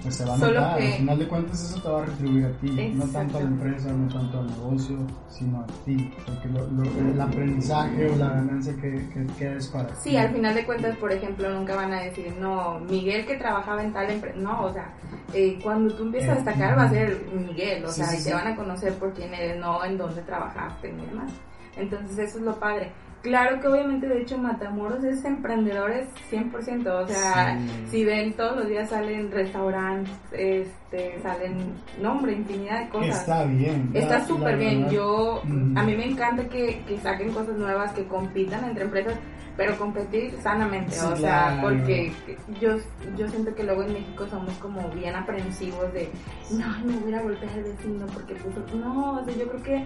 Pues 0.02 0.16
se 0.16 0.26
va 0.26 0.36
a 0.36 0.38
Solo 0.38 0.60
notar. 0.62 0.78
que- 0.78 0.88
Al 0.88 0.94
final 1.00 1.20
de 1.20 1.28
cuentas 1.28 1.64
eso 1.72 1.82
te 1.82 1.90
va 1.90 2.02
a 2.02 2.06
retribuir 2.06 2.46
a 2.46 2.52
ti, 2.60 2.92
no 2.96 3.06
tanto 3.06 3.38
a 3.38 3.42
la 3.42 3.48
empresa, 3.48 3.92
no 3.92 4.14
tanto 4.14 4.40
al 4.40 4.48
negocio, 4.48 4.98
sino 5.30 5.62
a 5.62 5.68
ti, 5.86 6.14
porque 6.26 6.48
lo- 6.50 6.68
lo- 6.68 6.84
el 7.12 7.20
aprendizaje 7.22 8.10
o 8.12 8.16
la 8.16 8.30
ganancia 8.30 8.74
que, 8.76 9.08
que 9.38 9.56
es 9.58 9.68
para 9.68 9.88
ti. 9.90 9.94
Sí, 10.04 10.18
al 10.18 10.30
final 10.34 10.56
de 10.56 10.66
cuentas, 10.66 10.96
por 10.98 11.12
ejemplo, 11.12 11.50
nunca 11.50 11.76
van 11.76 11.94
a 11.94 12.02
decir, 12.02 12.34
no, 12.40 12.80
Miguel 12.80 13.26
que 13.26 13.36
trabajaba 13.38 13.84
en 13.84 13.94
tal 13.94 14.10
empresa. 14.10 14.38
No, 14.38 14.64
o 14.66 14.74
sea, 14.74 14.94
eh, 15.34 15.60
cuando 15.64 15.94
tú 15.96 16.04
empiezas 16.04 16.30
a 16.32 16.36
destacar 16.36 16.78
va 16.78 16.84
a 16.84 16.90
ser 16.90 17.26
Miguel, 17.34 17.84
o 17.86 17.90
Sí, 17.90 17.96
sea, 18.02 18.08
sí, 18.08 18.18
y 18.18 18.20
sí. 18.20 18.30
te 18.30 18.34
van 18.36 18.48
a 18.48 18.56
conocer 18.56 18.94
por 18.94 19.14
quién 19.14 19.34
eres, 19.34 19.60
no 19.60 19.84
en 19.84 19.98
dónde 19.98 20.22
trabajaste 20.22 20.92
ni 20.94 21.06
demás. 21.06 21.32
Entonces 21.76 22.18
eso 22.18 22.38
es 22.40 22.44
lo 22.44 22.60
padre. 22.60 22.92
Claro 23.24 23.60
que 23.60 23.68
obviamente, 23.68 24.08
de 24.08 24.22
hecho, 24.22 24.38
Matamoros 24.38 25.04
es 25.04 25.26
emprendedores 25.26 26.08
100%, 26.30 26.88
o 27.04 27.08
sea, 27.08 27.58
Sí. 27.60 27.86
si 27.90 28.06
ven 28.06 28.34
todos 28.34 28.56
los 28.58 28.68
días 28.70 28.90
salen 28.90 29.32
restaurantes, 29.32 30.14
este, 30.32 31.20
salen, 31.22 31.74
no 32.02 32.12
hombre, 32.14 32.34
infinidad 32.34 32.84
de 32.84 32.90
cosas. 32.90 33.20
Está 33.22 33.44
bien. 33.46 33.90
Está 33.94 34.24
súper 34.26 34.58
bien. 34.58 34.90
Yo, 34.90 35.42
Mm. 35.44 35.78
a 35.78 35.84
mí 35.84 35.96
me 35.96 36.06
encanta 36.06 36.48
que, 36.48 36.82
que 36.88 36.98
saquen 37.00 37.32
cosas 37.34 37.58
nuevas, 37.58 37.92
que 37.94 38.06
compitan 38.06 38.64
entre 38.64 38.84
empresas, 38.86 39.16
pero 39.58 39.78
competir 39.78 40.38
sanamente. 40.42 40.92
Sí, 40.96 41.06
o 41.06 41.16
sea, 41.18 41.58
claro. 41.60 41.62
porque 41.64 42.14
yo, 42.62 42.78
yo 43.18 43.28
siento 43.28 43.54
que 43.56 43.64
luego 43.64 43.84
en 43.84 43.94
México 43.94 44.28
somos 44.30 44.54
como 44.60 44.88
bien 44.90 45.16
aprensivos 45.16 45.92
de, 45.94 46.10
no, 46.52 46.68
me 46.86 46.98
voy 47.00 47.14
a 47.16 47.22
golpear 47.24 47.52
al 47.54 47.64
vecino 47.64 48.06
porque 48.14 48.36
puso. 48.36 48.64
No, 48.78 49.20
o 49.20 49.26
sea, 49.26 49.34
yo 49.36 49.48
creo 49.50 49.64
que 49.64 49.86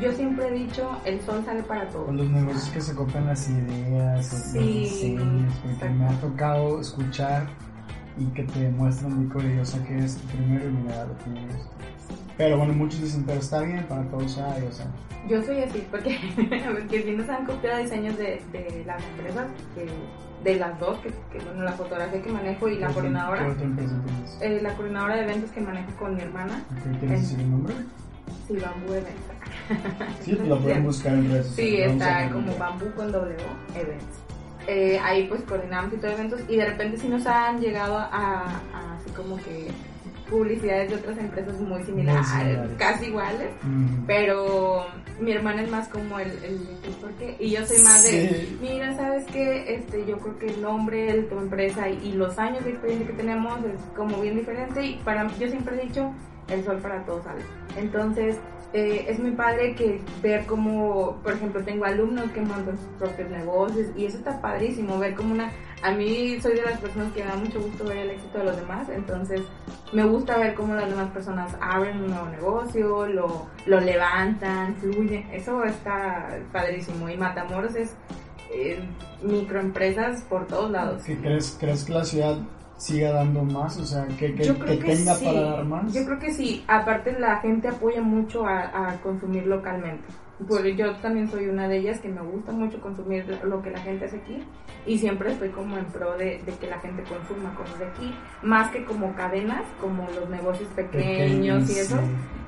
yo 0.00 0.12
siempre 0.12 0.48
he 0.48 0.52
dicho, 0.52 0.88
el 1.04 1.20
sol 1.22 1.42
sale 1.44 1.62
para 1.64 1.88
todos. 1.88 2.06
Con 2.06 2.16
los 2.16 2.30
negocios 2.30 2.68
que 2.70 2.80
se 2.80 2.94
copian 2.94 3.26
las 3.26 3.48
ideas, 3.48 4.32
los 4.32 4.42
Sí, 4.52 4.58
diseños, 4.58 5.52
porque 5.62 5.72
exacto. 5.74 5.94
me 5.94 6.06
ha 6.06 6.20
tocado 6.20 6.80
escuchar 6.80 7.48
y 8.18 8.24
que 8.34 8.44
te 8.44 8.60
demuestran 8.60 9.14
muy 9.16 9.28
curiosa 9.32 9.82
que 9.84 9.98
es 9.98 10.16
primero 10.32 10.68
y 10.68 10.72
mira 10.72 11.04
lo 11.04 11.12
tienes. 11.14 11.66
Pero 12.38 12.56
bueno, 12.56 12.72
muchos 12.72 13.02
dicen, 13.02 13.24
pero 13.26 13.40
está 13.40 13.60
bien, 13.62 13.84
para 13.88 14.02
todos 14.04 14.38
hay, 14.38 14.62
o 14.62 14.72
sea. 14.72 14.86
Yo 15.28 15.42
soy 15.42 15.58
así, 15.60 15.86
porque, 15.90 16.16
porque 16.72 17.02
sí 17.02 17.10
nos 17.12 17.28
han 17.28 17.44
copiado 17.44 17.82
diseños 17.82 18.16
de, 18.16 18.40
de 18.52 18.84
las 18.86 19.02
empresas, 19.04 19.46
que, 19.74 19.86
de 20.50 20.56
las 20.58 20.78
dos, 20.80 20.98
que, 21.00 21.10
que, 21.32 21.44
bueno, 21.44 21.64
la 21.64 21.72
fotografía 21.72 22.22
que 22.22 22.30
manejo 22.30 22.68
y 22.68 22.78
la 22.78 22.86
¿qué 22.86 22.94
coordinadora. 22.94 23.44
¿Qué 23.44 23.50
otra 23.50 23.64
empresa 23.64 23.94
tienes? 24.06 24.38
Eh, 24.40 24.62
la 24.62 24.72
coordinadora 24.74 25.16
de 25.16 25.22
eventos 25.24 25.50
que 25.50 25.60
manejo 25.60 25.90
con 25.98 26.14
mi 26.14 26.22
hermana, 26.22 26.64
¿Quieres 27.00 27.22
decir 27.22 27.40
el 27.40 27.50
nombre? 27.50 27.74
sí, 28.46 28.56
Bambú 28.56 28.92
Events. 28.92 29.28
Sí, 30.22 30.34
pues 30.34 30.48
lo 30.48 30.58
pueden 30.60 30.84
buscar 30.84 31.12
en 31.14 31.30
redes 31.30 31.46
Sí, 31.48 31.70
sociales. 31.72 31.92
Está 31.92 32.30
como 32.30 32.56
Bambú 32.56 32.86
con 32.94 33.12
W 33.12 33.36
Events. 33.74 34.04
Eh, 34.66 34.98
ahí 35.02 35.26
pues 35.28 35.42
coordinamos 35.42 35.92
y 35.94 35.96
todo 35.96 36.10
eventos 36.12 36.40
y 36.48 36.56
de 36.56 36.64
repente 36.66 36.98
sí 36.98 37.08
nos 37.08 37.26
han 37.26 37.58
llegado 37.60 37.96
a, 37.98 38.06
a 38.12 38.96
así 38.96 39.10
como 39.16 39.36
que 39.36 39.68
publicidades 40.30 40.90
de 40.90 40.96
otras 40.96 41.18
empresas 41.18 41.60
muy 41.60 41.82
similares, 41.84 42.26
similares. 42.28 42.70
casi 42.78 43.06
iguales. 43.06 43.50
Mm. 43.62 44.04
Pero 44.06 44.86
mi 45.20 45.32
hermana 45.32 45.62
es 45.62 45.70
más 45.70 45.88
como 45.88 46.18
el, 46.18 46.30
el 46.44 46.58
¿por 47.00 47.10
qué? 47.12 47.36
Y 47.38 47.50
yo 47.50 47.66
soy 47.66 47.82
más 47.82 48.04
de, 48.04 48.56
mira, 48.60 48.94
¿sabes 48.96 49.24
qué? 49.32 49.74
Este, 49.74 50.06
yo 50.06 50.18
creo 50.18 50.38
que 50.38 50.46
el 50.46 50.62
nombre 50.62 51.12
de 51.12 51.22
tu 51.22 51.38
empresa 51.38 51.88
y, 51.88 51.98
y 52.08 52.12
los 52.12 52.38
años 52.38 52.64
de 52.64 52.70
experiencia 52.70 53.08
que 53.08 53.14
tenemos 53.14 53.58
es 53.64 53.80
como 53.96 54.20
bien 54.20 54.36
diferente 54.36 54.84
y 54.84 54.96
para 55.04 55.24
mí, 55.24 55.32
yo 55.38 55.48
siempre 55.48 55.76
he 55.80 55.86
dicho, 55.86 56.12
el 56.48 56.64
sol 56.64 56.78
para 56.78 57.04
todos 57.04 57.24
sale. 57.24 57.42
Entonces, 57.76 58.36
eh, 58.72 59.06
es 59.08 59.18
muy 59.18 59.30
padre 59.30 59.74
que 59.74 60.00
ver 60.22 60.44
cómo, 60.44 61.16
por 61.22 61.32
ejemplo, 61.32 61.62
tengo 61.62 61.84
alumnos 61.86 62.30
que 62.32 62.40
montan 62.40 62.76
sus 62.76 62.86
propios 62.98 63.30
negocios 63.30 63.88
y 63.96 64.04
eso 64.04 64.18
está 64.18 64.40
padrísimo, 64.40 64.98
ver 64.98 65.14
como 65.14 65.32
una... 65.32 65.50
A 65.82 65.92
mí 65.92 66.40
soy 66.40 66.54
de 66.54 66.62
las 66.62 66.80
personas 66.80 67.12
que 67.12 67.22
me 67.22 67.30
da 67.30 67.36
mucho 67.36 67.60
gusto 67.60 67.84
ver 67.84 67.98
el 67.98 68.10
éxito 68.10 68.38
de 68.38 68.44
los 68.44 68.56
demás, 68.56 68.88
entonces 68.88 69.42
me 69.92 70.04
gusta 70.04 70.36
ver 70.38 70.54
cómo 70.54 70.74
las 70.74 70.88
demás 70.88 71.10
personas 71.10 71.54
abren 71.60 72.02
un 72.02 72.10
nuevo 72.10 72.26
negocio, 72.28 73.06
lo, 73.06 73.46
lo 73.66 73.80
levantan, 73.80 74.74
fluyen, 74.76 75.28
eso 75.32 75.62
está 75.64 76.38
padrísimo. 76.52 77.08
Y 77.08 77.16
Matamoros 77.16 77.74
es 77.74 77.94
eh, 78.52 78.80
microempresas 79.22 80.22
por 80.22 80.46
todos 80.46 80.70
lados. 80.70 81.02
¿Qué 81.04 81.16
crees, 81.16 81.56
¿Crees 81.58 81.84
que 81.84 81.92
la 81.92 82.04
ciudad 82.04 82.38
siga 82.76 83.12
dando 83.12 83.44
más? 83.44 83.78
O 83.78 83.84
sea, 83.84 84.06
que, 84.18 84.34
que, 84.34 84.42
que 84.42 84.76
tenga 84.76 85.14
sí. 85.14 85.24
para 85.24 85.40
dar 85.40 85.64
más. 85.64 85.92
Yo 85.92 86.04
creo 86.04 86.18
que 86.18 86.32
sí. 86.32 86.64
Aparte 86.66 87.18
la 87.18 87.38
gente 87.40 87.68
apoya 87.68 88.02
mucho 88.02 88.46
a, 88.46 88.90
a 88.90 89.00
consumir 89.00 89.46
localmente. 89.46 90.04
Porque 90.46 90.76
yo 90.76 90.94
también 90.96 91.28
soy 91.28 91.48
una 91.48 91.66
de 91.68 91.78
ellas 91.78 92.00
que 92.00 92.08
me 92.08 92.20
gusta 92.20 92.52
mucho 92.52 92.80
consumir 92.80 93.26
lo 93.42 93.60
que 93.60 93.70
la 93.70 93.80
gente 93.80 94.04
hace 94.04 94.18
aquí 94.18 94.44
y 94.86 94.96
siempre 94.96 95.32
estoy 95.32 95.48
como 95.48 95.76
en 95.76 95.86
pro 95.86 96.16
de, 96.16 96.40
de 96.46 96.52
que 96.60 96.68
la 96.68 96.78
gente 96.78 97.02
consuma 97.02 97.54
cosas 97.54 97.78
de 97.78 97.86
aquí, 97.86 98.14
más 98.42 98.70
que 98.70 98.84
como 98.84 99.14
cadenas, 99.16 99.64
como 99.80 100.06
los 100.14 100.28
negocios 100.30 100.68
pequeños, 100.76 101.68
y 101.68 101.80
eso. 101.80 101.96
sí. 101.96 102.02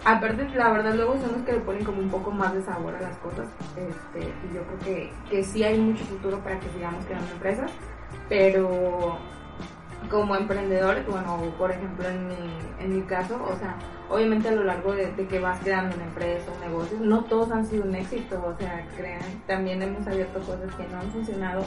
Aparte, 0.04 0.48
la 0.54 0.70
verdad, 0.70 0.94
luego 0.94 1.18
son 1.20 1.32
los 1.32 1.42
que 1.42 1.52
le 1.52 1.60
ponen 1.60 1.84
como 1.84 2.00
un 2.00 2.08
poco 2.08 2.30
más 2.30 2.54
de 2.54 2.62
sabor 2.62 2.94
a 2.94 3.00
las 3.00 3.16
cosas. 3.18 3.48
Este, 3.76 4.28
y 4.28 4.54
yo 4.54 4.62
creo 4.62 4.78
que, 4.78 5.10
que 5.28 5.44
sí 5.44 5.62
hay 5.62 5.78
mucho 5.78 6.04
futuro 6.04 6.38
para 6.38 6.58
que 6.58 6.68
sigamos 6.70 7.04
creando 7.04 7.30
empresas, 7.32 7.70
pero 8.28 9.18
como 10.08 10.36
emprendedores, 10.36 11.06
bueno, 11.06 11.38
por 11.58 11.70
ejemplo, 11.70 12.08
en 12.08 12.28
mi, 12.28 12.34
en 12.78 12.96
mi 12.96 13.02
caso, 13.02 13.34
o 13.44 13.56
sea, 13.58 13.76
obviamente 14.10 14.48
a 14.48 14.52
lo 14.52 14.64
largo 14.64 14.92
de, 14.92 15.12
de 15.12 15.26
que 15.26 15.38
vas 15.38 15.60
creando 15.60 15.94
una 15.96 16.04
empresa, 16.04 16.50
un 16.52 16.60
negocio, 16.68 16.98
no 17.00 17.24
todos 17.24 17.50
han 17.52 17.64
sido 17.66 17.84
un 17.84 17.94
éxito, 17.94 18.42
o 18.44 18.56
sea, 18.58 18.86
crean, 18.96 19.22
también 19.46 19.80
hemos 19.82 20.06
abierto 20.06 20.40
cosas 20.40 20.74
que 20.74 20.86
no 20.88 20.98
han 20.98 21.10
funcionado 21.10 21.64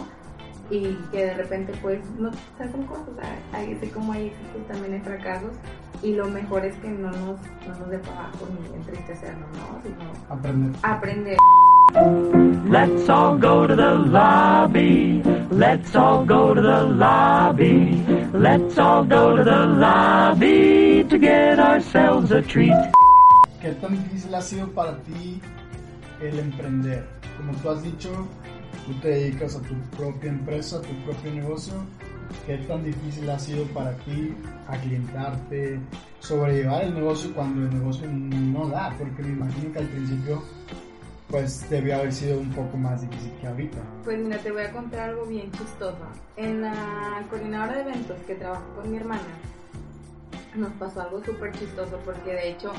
y 0.69 0.95
que 1.12 1.25
de 1.25 1.34
repente 1.36 1.73
pues 1.82 1.99
no 2.17 2.32
son 2.58 2.84
cosas, 2.84 3.08
o 3.10 3.15
sea, 3.15 3.38
hay, 3.53 3.73
así 3.73 3.88
como 3.88 4.13
hay 4.13 4.27
éxitos 4.27 4.67
también 4.67 4.93
hay 4.93 4.99
fracasos 5.01 5.51
y 6.01 6.15
lo 6.15 6.27
mejor 6.27 6.65
es 6.65 6.75
que 6.77 6.89
no 6.89 7.10
nos, 7.12 7.39
no 7.67 7.75
nos 7.79 7.89
dé 7.89 7.97
para 7.99 8.19
abajo 8.19 8.47
ni 8.51 8.75
entristecernos, 8.75 9.49
¿no? 9.51 9.82
Sino 9.82 10.12
Aprender. 10.29 10.71
aprender. 10.84 11.38
Let's 11.93 13.08
all 13.08 13.38
go 13.38 13.67
to 13.67 13.76
the 13.76 13.93
lobby. 13.93 15.22
Let's 15.52 15.96
all 15.96 16.26
go 16.26 16.54
to 16.54 16.62
the 16.62 16.84
lobby. 16.84 18.04
Let's 18.34 18.78
all 18.78 19.04
go 19.04 19.36
to 19.36 19.43
the 19.43 19.65
lobby 19.67 21.04
to 21.08 21.17
get 21.19 21.60
ourselves 21.60 22.32
a 22.32 22.41
treat. 22.41 22.74
¿Qué 23.62 23.72
tan 23.80 23.91
difícil 23.91 24.34
ha 24.34 24.41
sido 24.41 24.67
para 24.74 24.98
ti 25.04 25.39
el 26.22 26.39
emprender? 26.39 27.08
Como 27.38 27.54
tú 27.62 27.69
has 27.69 27.84
dicho, 27.84 28.10
tú 28.86 28.93
te 29.02 29.10
dedicas 29.10 29.56
a 29.56 29.62
tu 29.62 29.76
propia 29.96 30.32
empresa, 30.32 30.78
a 30.78 30.82
tu 30.82 30.93
propio 31.06 31.32
negocio. 31.32 31.74
¿Qué 32.48 32.58
tan 32.67 32.84
difícil 32.84 33.30
ha 33.30 33.38
sido 33.38 33.65
para 33.65 33.93
ti 33.98 34.34
aclientarte, 34.67 35.80
sobrellevar 36.19 36.84
el 36.86 36.96
negocio 36.96 37.34
cuando 37.34 37.62
el 37.67 37.74
negocio 37.74 38.08
no 38.12 38.67
da? 38.69 38.96
Porque 38.98 39.22
me 39.22 39.34
imagino 39.34 39.72
que 39.72 39.80
al 39.80 39.88
principio 39.88 40.41
pues 41.29 41.69
debió 41.69 41.95
haber 41.95 42.13
sido 42.13 42.39
un 42.39 42.51
poco 42.51 42.77
más 42.77 43.01
difícil 43.01 43.31
que 43.39 43.47
ahorita. 43.47 43.77
Pues 44.03 44.19
mira, 44.19 44.38
te 44.38 44.51
voy 44.51 44.63
a 44.63 44.71
contar 44.71 45.09
algo 45.09 45.25
bien 45.25 45.51
chistoso. 45.51 45.97
En 46.38 46.62
la 46.62 47.25
coordinadora 47.29 47.75
de 47.75 47.81
eventos 47.81 48.17
que 48.27 48.36
trabajo 48.36 48.65
con 48.75 48.91
mi 48.91 48.97
hermana, 48.97 49.21
nos 50.55 50.71
pasó 50.73 51.01
algo 51.01 51.23
súper 51.23 51.51
chistoso 51.53 51.99
porque 52.05 52.31
de 52.31 52.49
hecho, 52.49 52.71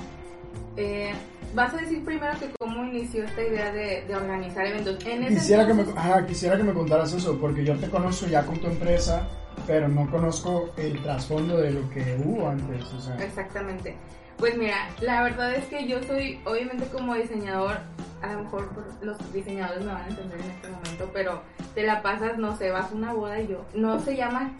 eh, 0.76 1.12
vas 1.54 1.72
a 1.74 1.78
decir 1.78 2.04
primero 2.04 2.38
que 2.38 2.50
cómo 2.58 2.84
inició 2.84 3.24
esta 3.24 3.42
idea 3.42 3.72
de, 3.72 4.04
de 4.06 4.14
organizar 4.14 4.66
eventos. 4.66 5.04
En 5.06 5.24
ese 5.24 5.34
Quisiera 5.34 5.66
que, 5.66 5.74
me, 5.74 5.82
ajá, 5.96 6.26
quisiera 6.26 6.56
que 6.56 6.64
me 6.64 6.72
contaras 6.72 7.12
eso, 7.12 7.38
porque 7.38 7.64
yo 7.64 7.76
te 7.78 7.88
conozco 7.88 8.26
ya 8.26 8.44
con 8.44 8.58
tu 8.58 8.66
empresa, 8.66 9.26
pero 9.66 9.88
no 9.88 10.10
conozco 10.10 10.70
el 10.76 11.00
trasfondo 11.02 11.56
de 11.56 11.72
lo 11.72 11.90
que 11.90 12.16
hubo 12.24 12.48
antes. 12.48 12.84
O 12.92 13.00
sea, 13.00 13.16
Exactamente. 13.16 13.96
Pues 14.36 14.56
mira, 14.56 14.88
la 15.00 15.22
verdad 15.22 15.54
es 15.54 15.64
que 15.66 15.86
yo 15.86 16.02
soy, 16.02 16.40
obviamente 16.44 16.86
como 16.86 17.14
diseñador, 17.14 17.78
a 18.24 18.32
lo 18.32 18.44
mejor 18.44 18.68
los 19.02 19.32
diseñadores 19.32 19.84
me 19.84 19.92
van 19.92 20.04
a 20.04 20.08
entender 20.08 20.40
en 20.40 20.50
este 20.50 20.68
momento, 20.68 21.10
pero 21.12 21.42
te 21.74 21.82
la 21.82 22.02
pasas, 22.02 22.38
no 22.38 22.56
sé, 22.56 22.70
vas 22.70 22.90
a 22.90 22.94
una 22.94 23.12
boda 23.12 23.40
y 23.40 23.48
yo, 23.48 23.64
no 23.74 24.00
se 24.00 24.16
llama, 24.16 24.56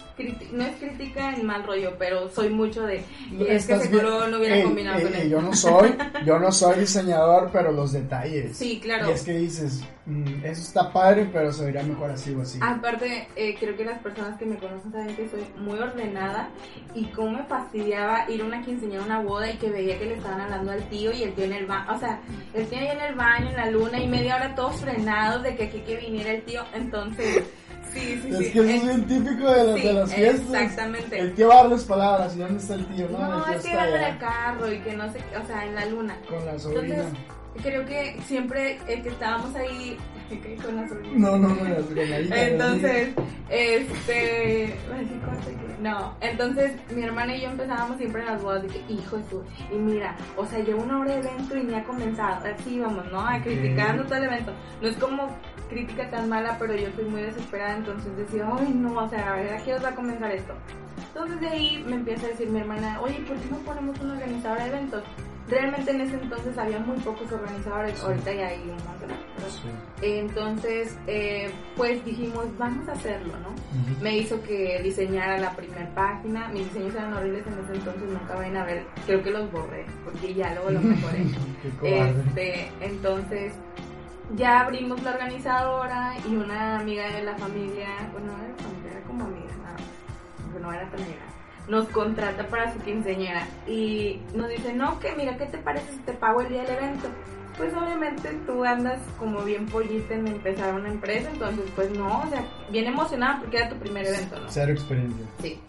no 0.53 0.65
es 0.65 0.77
crítica 0.77 1.33
en 1.33 1.47
mal 1.47 1.65
rollo, 1.65 1.95
pero 1.99 2.29
soy 2.31 2.51
mucho 2.51 2.83
de, 2.83 3.05
y 3.31 3.47
es 3.47 3.67
que 3.67 3.91
color 3.91 4.29
no 4.29 4.39
hubiera 4.39 4.57
Ey, 4.57 4.63
combinado 4.65 4.99
ey, 4.99 5.05
con 5.05 5.15
ey, 5.15 5.23
él. 5.23 5.31
Yo 5.31 5.41
no 5.41 5.55
soy, 5.55 5.97
yo 6.27 6.39
no 6.39 6.53
soy 6.53 6.81
diseñador, 6.81 7.51
pero 7.53 7.73
los 7.73 7.93
detalles. 7.93 8.57
Sí, 8.57 8.81
claro. 8.81 9.09
Y 9.09 9.13
es 9.13 9.23
que 9.23 9.33
dices, 9.33 9.83
mm, 10.07 10.45
eso 10.45 10.63
está 10.63 10.93
padre, 10.93 11.29
pero 11.33 11.53
se 11.53 11.65
vería 11.65 11.83
mejor 11.83 12.11
así 12.11 12.35
o 12.35 12.43
así. 12.43 12.59
Aparte, 12.63 13.29
eh, 13.37 13.57
creo 13.59 13.77
que 13.77 13.85
las 13.85 13.99
personas 14.01 14.39
que 14.39 14.47
me 14.47 14.57
conocen 14.59 14.93
saben 14.93 15.17
que 15.17 15.29
soy 15.29 15.45
muy 15.59 15.79
ordenada 15.79 16.49
y 16.95 17.07
cómo 17.07 17.39
me 17.39 17.45
fastidiaba 17.45 18.29
ir 18.31 18.43
a 18.43 18.45
una 18.45 18.63
quinceañera 18.63 19.03
a 19.03 19.07
una 19.07 19.21
boda 19.21 19.51
y 19.51 19.57
que 19.57 19.71
veía 19.71 19.99
que 19.99 20.07
le 20.07 20.15
estaban 20.15 20.41
hablando 20.43 20.73
al 20.73 20.89
tío 20.89 21.13
y 21.13 21.23
el 21.23 21.33
tío 21.35 21.45
en 21.45 21.53
el 21.55 21.67
baño, 21.67 21.93
o 21.95 21.99
sea, 21.99 22.21
el 22.53 22.67
tío 22.69 22.79
ahí 22.79 22.89
en 22.89 23.01
el 23.01 23.15
baño, 23.15 23.49
en 23.51 23.57
la 23.57 23.71
luna 23.71 23.99
y 23.99 24.09
media 24.09 24.37
hora 24.37 24.55
todos 24.55 24.77
frenados 24.77 25.43
de 25.43 25.57
que 25.57 25.65
aquí 25.65 25.81
que 25.81 25.97
viniera 25.97 26.31
el 26.33 26.43
tío, 26.43 26.63
entonces, 26.75 27.45
sí, 27.93 28.21
sí, 28.23 28.29
es 28.31 28.37
sí. 28.39 28.53
que 28.53 28.59
eso 28.61 28.63
Eh, 28.63 28.77
es 28.77 28.83
bien 28.85 29.07
típico 29.07 29.51
de, 29.51 29.75
sí, 29.81 29.87
de 29.87 29.93
las 29.95 30.15
fiestas. 30.15 30.61
exactamente. 30.63 31.19
El 31.19 31.35
tío 31.35 31.49
va 31.49 31.55
a 31.55 31.63
dar 31.63 31.71
las 31.71 31.85
palabras, 31.85 32.37
¿y 32.37 32.39
dónde 32.41 32.59
está 32.61 32.75
el 32.75 32.87
tío? 32.87 33.09
No, 33.09 33.19
el 33.19 33.31
No, 33.31 33.45
tío 33.45 33.55
es 33.55 33.63
que 33.63 33.69
está 33.71 33.89
en 33.89 34.05
el 34.13 34.19
carro 34.19 34.73
y 34.73 34.79
que 34.81 34.93
no 34.95 35.13
sé, 35.13 35.19
o 35.43 35.47
sea, 35.47 35.65
en 35.65 35.75
la 35.75 35.87
luna. 35.87 36.17
con 36.29 36.45
la 36.45 36.59
sobrina. 36.59 36.95
Entonces, 36.97 37.21
creo 37.63 37.85
que 37.85 38.17
siempre 38.27 38.79
eh, 38.89 39.03
que 39.03 39.09
estábamos 39.09 39.55
ahí 39.55 39.97
con 40.65 40.77
la 40.77 40.89
sobrina. 40.89 41.15
No, 41.19 41.39
no, 41.39 41.49
no, 41.49 41.57
con 41.57 41.71
la 41.97 42.21
hija. 42.21 42.43
Entonces, 42.43 43.15
este, 43.51 44.75
no, 45.81 46.15
entonces 46.21 46.73
mi 46.95 47.03
hermana 47.03 47.37
y 47.37 47.43
yo 47.43 47.51
empezábamos 47.51 47.99
siempre 47.99 48.23
en 48.23 48.29
las 48.29 48.43
bodas 48.43 48.63
de 48.63 48.69
que, 48.69 48.93
hijo 48.93 49.17
de 49.17 49.25
su, 49.29 49.43
y 49.71 49.77
mira, 49.77 50.17
o 50.37 50.47
sea, 50.47 50.61
lleva 50.61 50.83
una 50.83 51.01
hora 51.01 51.13
de 51.13 51.21
evento 51.21 51.57
y 51.57 51.65
ni 51.65 51.75
ha 51.75 51.85
comenzado, 51.85 52.47
así 52.47 52.81
vamos, 52.81 53.05
¿no? 53.13 53.21
A 53.21 53.41
criticando 53.43 54.05
todo 54.05 54.17
el 54.17 54.25
evento. 54.25 54.53
No 54.81 54.89
es 54.89 54.97
como 54.97 55.29
crítica 55.69 56.09
tan 56.11 56.29
mala, 56.29 56.57
pero 56.59 56.75
yo 56.75 56.89
soy 56.95 57.05
muy 57.05 57.23
desesperada, 57.23 57.77
entonces 57.77 58.17
decía, 58.17 58.49
ay, 58.59 58.73
no, 58.75 58.95
o 58.95 59.09
sea, 59.09 59.33
a 59.33 59.37
ver, 59.37 59.55
¿a 59.55 59.63
qué 59.63 59.75
os 59.75 59.85
va 59.85 59.91
a 59.91 59.95
comenzar 59.95 60.31
esto? 60.31 60.55
Entonces 61.09 61.41
de 61.41 61.49
ahí 61.49 61.85
me 61.87 61.97
empieza 61.97 62.27
a 62.27 62.31
decir 62.31 62.49
mi 62.49 62.61
hermana, 62.61 63.01
oye, 63.01 63.25
¿por 63.27 63.37
qué 63.37 63.51
no 63.51 63.59
ponemos 63.59 63.99
una 64.01 64.15
organizadora 64.15 64.65
de 64.65 64.71
eventos? 64.71 65.03
Realmente 65.49 65.91
en 65.91 66.01
ese 66.01 66.15
entonces 66.15 66.57
había 66.57 66.79
muy 66.79 66.97
pocos 66.99 67.31
organizadores, 67.31 67.99
Sí. 67.99 68.07
ahorita 68.07 68.33
ya 68.33 68.47
hay 68.49 68.61
un 68.63 68.69
montón. 68.71 69.11
Sí. 69.51 69.69
Entonces, 70.01 70.97
eh, 71.07 71.51
pues 71.77 72.03
dijimos, 72.05 72.47
vamos 72.57 72.89
a 72.89 72.93
hacerlo, 72.93 73.35
¿no? 73.41 73.55
Me 74.03 74.17
hizo 74.17 74.43
que 74.43 74.81
diseñara 74.83 75.37
la 75.39 75.51
primera 75.53 75.87
página. 75.95 76.49
Mis 76.49 76.65
diseños 76.73 76.95
eran 76.95 77.13
horribles 77.13 77.47
en 77.47 77.53
ese 77.65 77.75
entonces, 77.75 78.09
nunca 78.09 78.35
vayan 78.37 78.57
a 78.57 78.65
ver. 78.65 78.87
Creo 79.05 79.23
que 79.23 79.31
los 79.31 79.53
borré, 79.53 79.85
porque 80.05 80.33
ya 80.33 80.55
luego 80.55 80.71
los 80.71 80.83
mejoré. 80.83 81.25
Este, 81.83 82.71
entonces, 82.81 83.53
ya 84.37 84.61
abrimos 84.61 85.03
la 85.03 85.11
organizadora 85.13 86.15
y 86.27 86.35
una 86.37 86.79
amiga 86.81 87.07
de 87.11 87.23
la 87.23 87.35
familia, 87.37 87.89
bueno, 88.13 88.33
no 88.33 88.45
era 88.45 88.55
familia, 88.57 88.91
era 88.93 89.01
como 89.03 89.25
amiga, 89.25 89.53
no, 90.55 90.59
no 90.61 90.73
era 90.73 90.89
tan 90.91 91.03
amiga, 91.03 91.21
nos 91.69 91.89
contrata 91.89 92.47
para 92.49 92.73
su 92.73 92.79
quinceañera 92.81 93.47
y 93.67 94.21
nos 94.35 94.49
dice, 94.49 94.75
no, 94.75 94.99
que 95.01 95.15
mira, 95.17 95.37
¿qué 95.37 95.47
te 95.47 95.59
parece 95.59 95.93
si 95.93 95.99
te 95.99 96.13
pago 96.13 96.41
el 96.41 96.49
día 96.49 96.63
del 96.63 96.77
evento? 96.77 97.09
Pues 97.57 97.73
obviamente 97.75 98.31
tú 98.47 98.65
andas 98.65 98.99
como 99.19 99.43
bien 99.43 99.67
pollita 99.67 100.15
en 100.15 100.27
empezar 100.27 100.75
una 100.75 100.89
empresa, 100.89 101.31
entonces 101.31 101.65
pues 101.77 101.91
no, 101.91 102.23
o 102.23 102.29
sea, 102.29 102.45
bien 102.71 102.87
emocionada 102.87 103.39
porque 103.41 103.59
era 103.59 103.69
tu 103.69 103.77
primer 103.77 104.07
evento, 104.07 104.41
¿no? 104.41 104.47
Cero 104.49 104.73
experiencia. 104.73 105.25
Sí. 105.41 105.61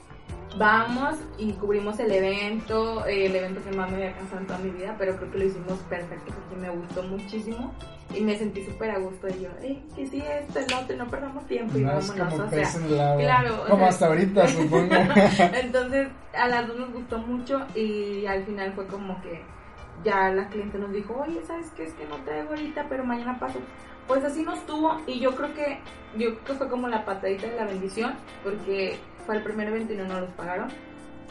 Vamos 0.58 1.16
y 1.38 1.52
cubrimos 1.54 2.00
el 2.00 2.12
evento, 2.12 3.06
eh, 3.06 3.26
el 3.26 3.36
evento 3.36 3.62
que 3.62 3.76
más 3.76 3.90
me 3.90 3.98
había 3.98 4.14
cansado 4.14 4.40
en 4.42 4.48
toda 4.48 4.60
mi 4.60 4.70
vida, 4.70 4.96
pero 4.98 5.18
creo 5.18 5.30
que 5.32 5.38
lo 5.40 5.44
hicimos 5.46 5.80
perfecto 5.90 6.34
porque 6.34 6.56
me 6.62 6.70
gustó 6.70 7.04
muchísimo 7.04 7.74
y 8.16 8.22
me 8.22 8.38
sentí 8.38 8.64
súper 8.64 8.92
a 8.92 9.00
gusto. 9.00 9.28
Y 9.28 9.42
yo, 9.42 9.50
"Ey, 9.62 9.84
que 9.96 10.08
sí, 10.08 10.22
esto, 10.26 10.60
el 10.60 10.74
otro, 10.74 10.96
y 10.96 10.98
no 10.98 11.08
perdamos 11.10 11.46
tiempo 11.48 11.78
y 11.78 11.82
No 11.82 12.00
es 12.00 12.08
vámonos. 12.08 12.34
como 12.34 12.46
o 12.46 12.50
sea, 12.50 13.18
claro, 13.18 13.64
Como 13.68 13.78
sea- 13.80 13.88
hasta 13.90 14.06
ahorita, 14.08 14.48
supongo. 14.48 14.96
entonces, 15.62 16.08
a 16.34 16.48
las 16.48 16.68
dos 16.68 16.78
nos 16.80 16.94
gustó 16.94 17.18
mucho 17.20 17.66
y 17.76 18.26
al 18.26 18.46
final 18.46 18.72
fue 18.74 18.88
como 18.88 19.22
que 19.22 19.42
ya 20.06 20.30
la 20.32 20.48
cliente 20.48 20.78
nos 20.78 20.92
dijo, 20.94 21.22
oye, 21.22 21.42
¿sabes 21.46 21.68
qué? 21.76 21.84
Es 21.84 21.94
que 21.96 22.06
no 22.06 22.16
traigo 22.24 22.50
ahorita, 22.50 22.86
pero 22.88 23.04
mañana 23.04 23.38
paso. 23.40 23.60
Pues 24.08 24.24
así 24.24 24.44
nos 24.44 24.66
tuvo 24.68 25.02
y 25.08 25.20
yo 25.20 25.36
creo 25.36 25.54
que 25.56 25.80
yo 26.16 26.36
creo 26.36 26.46
que 26.46 26.54
fue 26.54 26.70
como 26.70 26.88
la 26.88 27.04
patadita 27.04 27.48
de 27.48 27.56
la 27.58 27.66
bendición 27.66 28.14
porque 28.44 28.98
fue 29.26 29.36
el 29.38 29.44
primer 29.44 29.68
evento 29.68 29.94
y 29.94 29.98
no 29.98 30.06
nos 30.06 30.22
los 30.22 30.30
pagaron. 30.32 30.70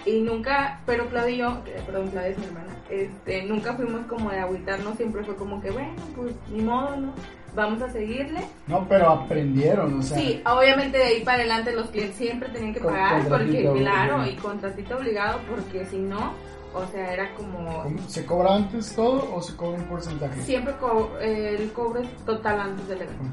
Y 0.07 0.21
nunca, 0.21 0.81
pero 0.85 1.09
Claudia 1.09 1.35
y 1.35 1.39
yo, 1.39 1.63
perdón, 1.87 2.09
Claudia 2.11 2.29
es 2.29 2.39
mi 2.39 2.45
hermana, 2.45 2.75
este, 2.91 3.45
nunca 3.45 3.73
fuimos 3.73 4.05
como 4.07 4.31
de 4.31 4.39
agüitarnos, 4.39 4.97
siempre 4.97 5.25
fue 5.25 5.35
como 5.35 5.63
que, 5.63 5.71
bueno, 5.71 5.95
pues 6.15 6.35
ni 6.51 6.61
modo, 6.63 6.97
¿no? 6.97 7.15
Vamos 7.55 7.81
a 7.81 7.89
seguirle. 7.89 8.41
No, 8.67 8.87
pero 8.89 9.09
aprendieron, 9.11 10.01
o 10.01 10.03
sea. 10.03 10.19
Sí, 10.19 10.43
obviamente 10.45 10.99
de 10.99 11.05
ahí 11.05 11.25
para 11.25 11.39
adelante 11.39 11.73
los 11.73 11.89
clientes 11.89 12.17
siempre 12.17 12.49
tenían 12.51 12.75
que 12.75 12.81
pagar 12.81 13.27
porque 13.29 13.61
claro, 13.61 13.73
obligado. 14.17 14.27
y 14.27 14.35
contratito 14.35 14.97
obligado 14.97 15.41
porque 15.49 15.87
si 15.87 15.99
no, 15.99 16.35
o 16.75 16.87
sea, 16.89 17.13
era 17.13 17.35
como. 17.35 17.85
¿Se 18.09 18.25
cobra 18.27 18.55
antes 18.57 18.95
todo 18.95 19.33
o 19.35 19.41
se 19.43 19.55
cobra 19.57 19.79
un 19.79 19.85
porcentaje? 19.89 20.41
siempre 20.43 20.75
co- 20.81 21.13
eh, 21.21 21.57
el 21.59 21.73
cobro 21.73 22.01
es 22.01 22.09
total 22.25 22.61
antes 22.61 22.89
del 22.89 23.03
evento. 23.03 23.25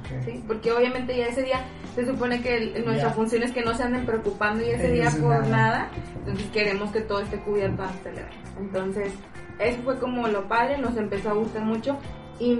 Porque 0.47 0.71
obviamente 0.71 1.17
ya 1.17 1.27
ese 1.27 1.43
día 1.43 1.61
se 1.95 2.05
supone 2.05 2.41
que 2.41 2.55
el- 2.57 2.85
nuestra 2.85 3.09
función 3.11 3.43
es 3.43 3.51
que 3.51 3.63
no 3.63 3.73
se 3.75 3.83
anden 3.83 4.05
preocupando 4.05 4.63
y 4.63 4.69
ese 4.69 4.91
día 4.91 5.09
por 5.11 5.29
nada. 5.29 5.47
nada, 5.47 5.89
entonces 6.19 6.47
queremos 6.51 6.91
que 6.91 7.01
todo 7.01 7.19
esté 7.21 7.39
cubierto 7.39 7.81
antes 7.83 8.03
del 8.03 8.17
evento. 8.19 8.37
Entonces, 8.59 9.13
eso 9.59 9.81
fue 9.83 9.97
como 9.99 10.27
lo 10.27 10.47
padre, 10.47 10.77
nos 10.77 10.95
empezó 10.97 11.29
a 11.29 11.33
gustar 11.33 11.63
mucho 11.63 11.97
y 12.39 12.59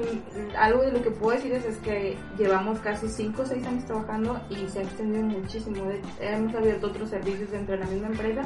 algo 0.58 0.84
de 0.84 0.91
lo 0.91 1.02
que 1.02 1.10
puedo 1.10 1.36
decir 1.36 1.54
es, 1.54 1.78
que 1.78 2.15
llevamos 2.38 2.80
casi 2.80 3.08
5 3.08 3.41
o 3.41 3.46
6 3.46 3.65
años 3.65 3.86
trabajando 3.86 4.39
y 4.50 4.67
se 4.67 4.80
ha 4.80 4.84
extendido 4.84 5.24
muchísimo. 5.24 5.84
Hemos 6.20 6.54
abierto 6.54 6.88
otros 6.88 7.10
servicios 7.10 7.50
dentro 7.52 7.74
de 7.76 7.84
la 7.84 7.89
misma 7.89 8.08
empresa 8.10 8.44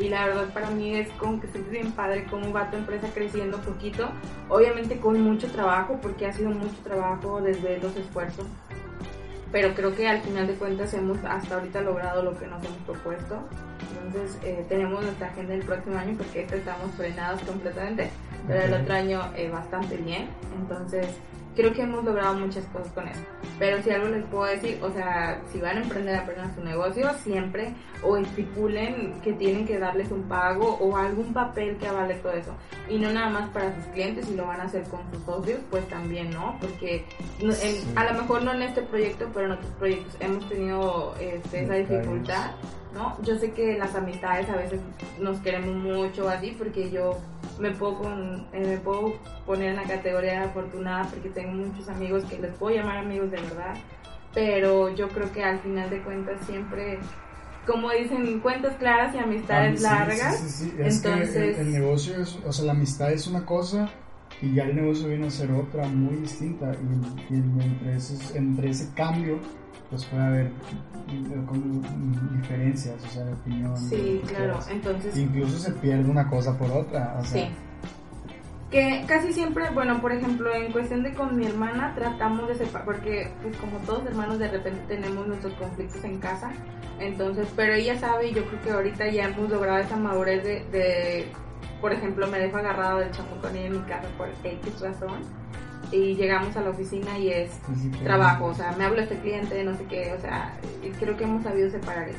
y 0.00 0.08
la 0.08 0.26
verdad 0.26 0.52
para 0.52 0.70
mí 0.70 0.96
es 0.96 1.08
como 1.12 1.40
que 1.40 1.46
estoy 1.46 1.62
bien 1.62 1.92
padre 1.92 2.26
cómo 2.30 2.52
va 2.52 2.70
tu 2.70 2.76
empresa 2.76 3.08
creciendo 3.14 3.58
poquito, 3.58 4.08
obviamente 4.48 4.98
con 4.98 5.20
mucho 5.20 5.48
trabajo 5.48 5.98
porque 6.00 6.26
ha 6.26 6.32
sido 6.32 6.50
mucho 6.50 6.76
trabajo 6.82 7.40
desde 7.40 7.78
los 7.78 7.94
esfuerzos, 7.96 8.46
pero 9.52 9.74
creo 9.74 9.94
que 9.94 10.08
al 10.08 10.20
final 10.22 10.46
de 10.46 10.54
cuentas 10.54 10.94
hemos 10.94 11.18
hasta 11.24 11.56
ahorita 11.56 11.82
logrado 11.82 12.22
lo 12.22 12.38
que 12.38 12.46
nos 12.46 12.64
hemos 12.64 12.78
propuesto, 12.78 13.42
entonces 14.06 14.38
eh, 14.42 14.64
tenemos 14.68 15.02
nuestra 15.02 15.28
agenda 15.28 15.52
del 15.52 15.64
próximo 15.64 15.98
año 15.98 16.14
porque 16.16 16.42
este 16.42 16.56
estamos 16.56 16.90
frenados 16.96 17.42
completamente, 17.42 18.10
pero 18.46 18.62
el 18.62 18.82
otro 18.82 18.94
año 18.94 19.30
eh, 19.36 19.50
bastante 19.50 19.96
bien, 19.98 20.28
entonces 20.58 21.06
creo 21.56 21.72
que 21.72 21.82
hemos 21.82 22.04
logrado 22.04 22.34
muchas 22.34 22.64
cosas 22.66 22.92
con 22.92 23.06
eso. 23.08 23.20
Pero 23.58 23.82
si 23.82 23.90
algo 23.90 24.08
les 24.08 24.24
puedo 24.26 24.44
decir, 24.44 24.78
o 24.82 24.90
sea, 24.90 25.40
si 25.52 25.60
van 25.60 25.76
a 25.78 25.82
emprender 25.82 26.16
apenas 26.16 26.54
su 26.54 26.62
negocio, 26.64 27.10
siempre 27.22 27.74
o 28.02 28.16
estipulen 28.16 29.20
que 29.22 29.32
tienen 29.34 29.66
que 29.66 29.78
darles 29.78 30.10
un 30.10 30.22
pago 30.24 30.76
o 30.80 30.96
algún 30.96 31.32
papel 31.34 31.76
que 31.76 31.86
avale 31.88 32.14
todo 32.14 32.32
eso. 32.32 32.54
Y 32.88 32.98
no 32.98 33.12
nada 33.12 33.28
más 33.28 33.48
para 33.50 33.74
sus 33.74 33.84
clientes, 33.92 34.26
si 34.26 34.34
lo 34.34 34.46
van 34.46 34.60
a 34.60 34.64
hacer 34.64 34.84
con 34.84 35.00
sus 35.12 35.22
socios, 35.24 35.60
pues 35.70 35.86
también, 35.88 36.30
¿no? 36.30 36.56
Porque 36.60 37.04
en- 37.40 37.52
Sí. 37.52 37.92
a 37.96 38.04
lo 38.12 38.22
mejor 38.22 38.42
no 38.42 38.54
en 38.54 38.62
este 38.62 38.82
proyecto, 38.82 39.28
pero 39.34 39.46
en 39.46 39.52
otros 39.52 39.70
proyectos 39.72 40.16
hemos 40.20 40.48
tenido 40.48 41.14
este, 41.20 41.64
esa 41.64 41.74
dificultad. 41.74 42.52
¿No? 42.94 43.16
Yo 43.22 43.36
sé 43.38 43.52
que 43.52 43.78
las 43.78 43.94
amistades 43.94 44.48
a 44.48 44.56
veces 44.56 44.80
nos 45.20 45.38
queremos 45.40 45.74
mucho 45.76 46.28
así 46.28 46.54
porque 46.58 46.90
yo 46.90 47.18
me 47.58 47.70
puedo, 47.72 47.98
con- 47.98 48.46
eh, 48.52 48.66
me 48.66 48.76
puedo 48.78 49.14
poner 49.46 49.70
en 49.70 49.76
la 49.76 49.82
categoría 49.84 50.32
de 50.32 50.38
afortunada 50.46 51.04
porque 51.06 51.28
tengo 51.30 51.52
muchos 51.52 51.88
amigos 51.88 52.24
que 52.24 52.38
les 52.38 52.52
puedo 52.54 52.74
llamar 52.74 52.98
amigos 52.98 53.30
de 53.30 53.36
verdad, 53.40 53.74
pero 54.34 54.94
yo 54.94 55.08
creo 55.08 55.30
que 55.32 55.42
al 55.44 55.58
final 55.60 55.90
de 55.90 56.00
cuentas 56.02 56.36
siempre, 56.46 56.98
como 57.66 57.90
dicen, 57.90 58.40
cuentas 58.40 58.76
claras 58.76 59.14
y 59.14 59.18
amistades 59.18 59.74
Ah, 59.74 59.76
sí, 59.76 59.82
largas. 59.82 60.36
Sí, 60.38 60.48
sí, 60.48 60.72
Entonces- 60.78 61.58
el, 61.58 61.66
el 61.66 61.72
negocio 61.72 62.20
es, 62.20 62.38
o 62.46 62.52
sea, 62.52 62.64
la 62.66 62.72
amistad 62.72 63.12
es 63.12 63.26
una 63.26 63.44
cosa 63.44 63.88
y 64.40 64.54
ya 64.54 64.64
el 64.64 64.76
negocio 64.76 65.08
viene 65.08 65.26
a 65.26 65.30
ser 65.30 65.50
otra 65.52 65.86
muy 65.88 66.16
distinta 66.16 66.72
y, 67.30 67.34
y 67.34 67.36
entre, 67.36 67.96
esos- 67.96 68.34
entre 68.34 68.70
ese 68.70 68.88
cambio 68.94 69.38
pues 69.90 70.04
puede 70.04 70.22
haber 70.22 70.46
eh, 70.46 70.50
diferencias, 72.36 72.94
o 73.04 73.08
sea, 73.08 73.24
de 73.24 73.32
opinión. 73.32 73.76
Sí, 73.76 74.20
claro, 74.26 74.44
quieras. 74.44 74.68
entonces... 74.70 75.16
Incluso 75.16 75.58
se 75.58 75.72
pierde 75.72 76.08
una 76.08 76.28
cosa 76.28 76.56
por 76.56 76.70
otra, 76.70 77.16
o 77.20 77.24
sea, 77.24 77.48
Sí. 77.48 77.52
Que 78.70 79.02
casi 79.08 79.32
siempre, 79.32 79.68
bueno, 79.74 80.00
por 80.00 80.12
ejemplo, 80.12 80.54
en 80.54 80.70
cuestión 80.70 81.02
de 81.02 81.12
con 81.12 81.36
mi 81.36 81.44
hermana 81.44 81.92
tratamos 81.96 82.46
de 82.46 82.54
separar, 82.54 82.84
porque 82.84 83.32
pues 83.42 83.56
como 83.56 83.78
todos 83.78 84.06
hermanos 84.06 84.38
de 84.38 84.46
repente 84.46 84.80
tenemos 84.86 85.26
nuestros 85.26 85.54
conflictos 85.54 86.04
en 86.04 86.20
casa, 86.20 86.52
entonces, 87.00 87.48
pero 87.56 87.74
ella 87.74 87.98
sabe 87.98 88.28
y 88.28 88.32
yo 88.32 88.44
creo 88.44 88.62
que 88.62 88.70
ahorita 88.70 89.08
ya 89.08 89.24
hemos 89.24 89.50
logrado 89.50 89.78
esa 89.78 89.96
madurez 89.96 90.44
de, 90.44 90.64
de, 90.70 91.26
por 91.80 91.92
ejemplo, 91.92 92.28
me 92.28 92.38
dejo 92.38 92.58
agarrado 92.58 93.00
del 93.00 93.10
chamuco 93.10 93.40
con 93.40 93.56
ella 93.56 93.66
en 93.66 93.72
mi 93.72 93.80
casa 93.80 94.06
por 94.16 94.28
X 94.44 94.80
razón 94.80 95.18
y 95.92 96.14
llegamos 96.14 96.56
a 96.56 96.60
la 96.62 96.70
oficina 96.70 97.18
y 97.18 97.30
es 97.30 97.50
trabajo, 98.02 98.46
o 98.46 98.54
sea, 98.54 98.72
me 98.78 98.84
habla 98.84 99.02
este 99.02 99.16
cliente, 99.18 99.62
no 99.64 99.76
sé 99.76 99.84
qué, 99.88 100.12
o 100.16 100.20
sea, 100.20 100.54
creo 100.98 101.16
que 101.16 101.24
hemos 101.24 101.42
sabido 101.42 101.70
separar 101.70 102.08
eso. 102.08 102.18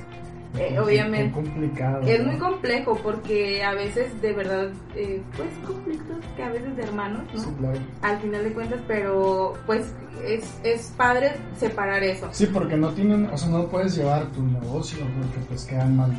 eh, 0.59 0.77
obviamente. 0.79 1.27
qué 1.29 1.31
complicado. 1.33 2.01
Es 2.01 2.25
muy 2.25 2.37
complejo 2.37 2.99
porque 3.01 3.63
a 3.63 3.73
veces 3.73 4.21
de 4.21 4.33
verdad, 4.33 4.69
eh, 4.95 5.21
pues 5.37 5.49
conflictos 5.65 6.17
que 6.35 6.43
a 6.43 6.49
veces 6.49 6.75
de 6.75 6.83
hermanos, 6.83 7.23
¿no? 7.33 7.39
Sí, 7.39 7.47
claro. 7.57 7.79
Al 8.01 8.17
final 8.19 8.43
de 8.43 8.51
cuentas, 8.53 8.79
pero 8.87 9.53
pues 9.65 9.93
es, 10.25 10.43
es 10.63 10.93
padre 10.97 11.31
separar 11.57 12.03
eso. 12.03 12.27
Sí, 12.33 12.47
porque 12.47 12.75
no 12.75 12.89
tienen, 12.89 13.27
o 13.27 13.37
sea, 13.37 13.49
no 13.49 13.67
puedes 13.67 13.95
llevar 13.95 14.25
tu 14.31 14.43
negocio 14.43 14.99
porque 15.17 15.39
pues 15.47 15.63
quedan 15.65 15.95
mal 15.95 16.11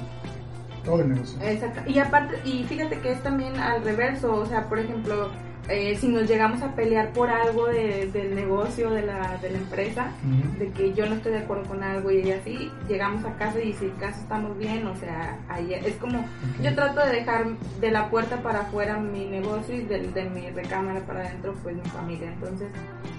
todo 0.84 1.02
el 1.02 1.10
negocio. 1.12 1.38
Exacto. 1.42 1.82
Y 1.86 1.98
aparte, 1.98 2.36
y 2.48 2.64
fíjate 2.64 2.98
que 3.00 3.12
es 3.12 3.22
también 3.22 3.54
al 3.56 3.84
reverso, 3.84 4.34
o 4.34 4.46
sea, 4.46 4.66
por 4.68 4.78
ejemplo, 4.78 5.28
eh, 5.68 5.96
si 6.00 6.08
nos 6.08 6.28
llegamos 6.28 6.60
a 6.62 6.74
pelear 6.74 7.10
por 7.12 7.30
algo 7.30 7.66
de- 7.66 8.08
del 8.12 8.34
negocio, 8.34 8.90
de 8.90 9.02
la, 9.02 9.38
de 9.40 9.50
la 9.50 9.58
empresa, 9.58 10.10
de 10.58 10.70
que 10.70 10.92
yo 10.92 11.06
no 11.06 11.14
estoy 11.14 11.32
de 11.32 11.38
acuerdo 11.38 11.64
con 11.64 11.82
algo 11.82 12.10
y 12.10 12.18
ella 12.18 12.40
sí, 12.44 12.70
llegamos 12.88 13.24
a 13.24 13.36
casa 13.36 13.60
y 13.60 13.72
si 13.74 13.84
en 13.84 13.92
casa 13.92 14.20
estamos 14.20 14.58
bien, 14.58 14.86
o 14.86 14.96
sea, 14.96 15.38
ahí 15.48 15.72
es 15.74 15.94
como. 15.96 16.24
Yo 16.62 16.74
trato 16.74 17.00
de 17.06 17.12
dejar 17.12 17.46
de 17.80 17.90
la 17.92 18.10
puerta 18.10 18.42
para 18.42 18.62
afuera 18.62 18.98
mi 18.98 19.24
negocio 19.26 19.74
y 19.74 19.82
de, 19.82 20.08
de 20.08 20.24
mi 20.30 20.50
recámara 20.50 21.00
para 21.00 21.20
adentro 21.20 21.54
pues 21.62 21.76
mi 21.76 21.82
familia. 21.90 22.28
Entonces 22.32 22.68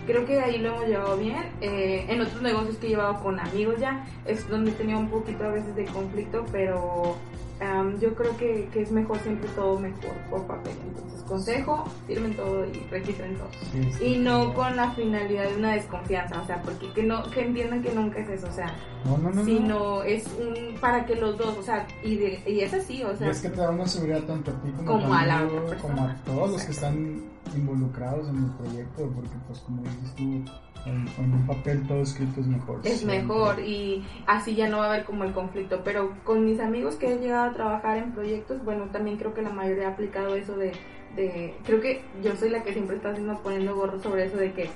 creo 0.06 0.26
que 0.26 0.42
ahí 0.42 0.58
lo 0.58 0.70
hemos 0.76 0.88
llevado 0.88 1.18
bien. 1.18 1.44
Eh, 1.62 2.06
en 2.10 2.20
otros 2.22 2.42
negocios 2.42 2.76
que 2.78 2.88
he 2.88 2.90
llevado 2.90 3.24
con 3.24 3.40
amigos 3.40 3.76
ya 3.80 4.06
es 4.26 4.48
donde 4.50 4.72
he 4.72 4.74
tenido 4.74 5.00
un 5.00 5.08
poquito 5.10 5.46
a 5.46 5.50
veces 5.50 5.74
de 5.78 5.86
conflicto, 5.86 6.46
pero 6.52 7.16
am, 7.62 8.00
yo 8.00 8.14
creo 8.16 8.36
que, 8.38 8.68
que 8.74 8.82
es 8.82 8.92
mejor 8.92 9.20
siempre 9.20 9.50
todo 9.56 9.80
mejor 9.80 10.12
por 10.30 10.46
papel. 10.48 10.74
Entonces 10.88 11.22
consejo, 11.24 11.86
firmen 12.06 12.36
todo 12.36 12.66
y 12.66 12.74
registren 12.92 13.38
todo. 13.38 13.48
Sí, 13.72 13.92
sí. 13.94 14.06
Y 14.06 14.18
no 14.18 14.54
con 14.54 14.76
la 14.76 14.92
finalidad 14.92 15.50
de 15.50 15.56
una 15.56 15.74
desconfianza, 15.74 16.42
o 16.42 16.46
sea, 16.46 16.62
porque 16.62 16.92
que 16.92 17.04
no 17.04 17.24
que 17.32 17.46
entiendan 17.46 17.82
que 17.82 17.94
nunca 17.94 18.20
es 18.20 18.30
eso, 18.30 18.48
o 18.48 18.52
sea, 18.52 18.76
No, 19.06 19.18
no, 19.18 19.30
no. 19.30 19.36
no. 19.36 19.46
sino 19.46 20.04
es 20.04 20.26
un 20.38 20.76
para 20.80 21.06
que 21.06 21.16
los 21.16 21.38
dos, 21.38 21.58
o 21.58 21.64
sea, 21.64 21.88
y, 22.04 22.18
de, 22.18 22.44
y 22.46 22.60
es 22.60 22.74
así, 22.74 23.04
o 23.04 23.14
Y 23.14 23.18
sea, 23.18 23.30
es 23.30 23.42
que 23.42 23.50
te 23.50 23.56
da 23.62 23.70
una 23.72 23.88
seguridad 23.88 24.22
tanto 24.24 24.52
a 24.52 24.54
ti 24.62 24.72
como, 24.86 25.14
a 25.14 25.26
la 25.26 25.44
otra 25.46 25.78
como 25.78 26.02
a 26.04 26.16
todos 26.26 26.52
los 26.52 26.64
que 26.64 26.72
están 26.72 27.22
involucrados 27.56 28.28
en 28.30 28.38
el 28.44 28.52
proyecto, 28.52 29.10
porque 29.16 29.32
pues 29.48 29.60
como 29.60 29.82
dices 29.84 30.16
tú, 30.16 30.44
en- 30.86 31.08
con 31.08 31.32
un 31.34 31.48
papel 31.48 31.86
todo 31.88 32.02
escrito 32.02 32.42
es 32.42 32.48
mejor. 32.48 32.80
es 32.84 32.98
siempre. 33.00 33.22
mejor 33.22 33.60
y 33.60 34.04
así 34.28 34.56
ya 34.56 34.68
no 34.68 34.80
va 34.80 34.86
a 34.86 34.94
haber 34.94 35.06
como 35.06 35.24
el 35.24 35.32
conflicto. 35.32 35.82
Pero 35.84 36.14
con 36.24 36.44
mis 36.46 36.60
amigos 36.60 36.96
que 36.96 37.14
he 37.14 37.18
llegado 37.18 37.50
a 37.52 37.54
trabajar 37.54 37.98
en 37.98 38.12
proyectos, 38.12 38.64
bueno, 38.66 38.86
también 38.92 39.18
creo 39.18 39.34
que 39.34 39.42
la 39.42 39.50
mayoría 39.52 39.88
ha 39.88 39.92
aplicado 39.92 40.36
eso 40.36 40.56
de 40.56 40.72
de, 41.16 41.54
creo 41.64 41.80
que 41.80 42.02
yo 42.24 42.36
soy 42.36 42.50
la 42.50 42.64
que 42.64 42.74
siempre 42.74 42.96
está 42.96 43.12
haciendo 43.12 43.38
poniendo 43.44 43.76
gorro 43.76 44.02
sobre 44.02 44.26
eso 44.26 44.36
de 44.38 44.52
que 44.52 44.68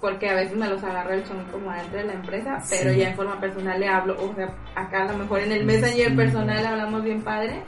porque 0.00 0.28
a 0.28 0.34
veces 0.34 0.56
me 0.56 0.68
los 0.68 0.82
agarra 0.82 1.14
el 1.14 1.24
son 1.24 1.44
como 1.52 1.70
adentro 1.70 1.98
de 1.98 2.04
la 2.06 2.14
empresa, 2.14 2.60
pero 2.68 2.92
Sí. 2.92 2.98
ya 2.98 3.10
en 3.10 3.14
forma 3.14 3.38
personal 3.40 3.78
le 3.78 3.86
hablo, 3.88 4.16
o 4.20 4.34
sea, 4.34 4.52
acá 4.74 5.04
a 5.08 5.12
lo 5.12 5.18
mejor 5.18 5.40
en 5.42 5.52
el 5.52 5.64
messenger 5.64 6.10
Sí. 6.10 6.16
personal 6.16 6.66
hablamos 6.66 7.04
bien 7.04 7.22
padre 7.22 7.62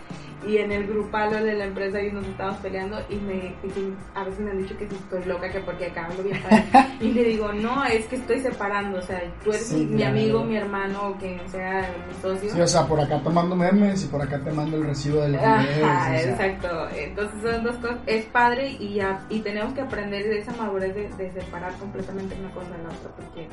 y 0.47 0.59
en 0.59 0.73
el 0.73 0.87
grupal 0.87 1.31
de 1.45 1.55
la 1.55 1.65
empresa 1.65 2.01
y 2.01 2.13
nos 2.13 2.27
estamos 2.27 2.57
peleando 2.59 2.99
y 3.09 3.17
me 3.17 3.35
y 3.65 3.95
a 4.15 4.25
veces 4.25 4.41
me 4.41 4.51
han 4.51 4.59
dicho 4.59 4.77
que 4.77 4.89
si 4.89 4.95
estoy 4.95 5.25
loca 5.25 5.51
que 5.51 5.61
porque 5.61 5.87
acá 5.87 6.07
hablo 6.07 6.23
bien 6.23 6.41
padre 6.43 6.65
y 7.01 7.13
le 7.13 7.25
digo 7.25 7.53
no 7.53 7.85
es 7.85 8.07
que 8.07 8.17
estoy 8.17 8.41
separando 8.41 8.99
o 8.99 9.03
sea 9.03 9.21
tú 9.45 9.51
eres 9.51 9.67
Sí, 9.67 9.87
mi 9.87 10.03
amigo 10.03 10.45
mi 10.45 10.57
hermano 10.57 11.09
o 11.09 11.15
quien 11.17 11.41
sea 11.49 11.91
mi 12.07 12.15
socio 12.23 12.51
Sí, 12.53 12.61
o 12.61 12.67
sea, 12.67 12.87
por 12.87 13.01
acá 13.01 13.21
tomando 13.23 13.55
memes 13.57 14.05
y 14.05 14.07
por 14.07 14.23
acá 14.23 14.39
te 14.39 14.51
mando 14.53 14.77
el 14.77 14.85
recibo 14.85 15.21
del 15.21 15.37
Ajá, 15.37 15.63
mes, 15.63 15.77
o 15.77 15.81
sea, 15.81 16.23
exacto. 16.23 16.89
Entonces 16.97 17.43
son 17.43 17.65
dos 17.65 17.77
cosas. 17.77 17.99
Es 18.07 18.25
padre 18.27 18.77
y 18.79 18.95
ya 18.95 19.25
y 19.29 19.41
tenemos 19.41 19.75
que 19.75 19.81
aprender 19.83 20.25
de 20.25 20.39
esa 20.39 20.53
madurez 20.53 20.95
de, 20.95 21.09
de 21.09 21.33
separar 21.33 21.73
completamente 21.75 22.35
una 22.39 22.51
cosa 22.53 22.71
de 22.71 22.83
la 22.83 22.89
otra 22.91 23.11
porque 23.17 23.49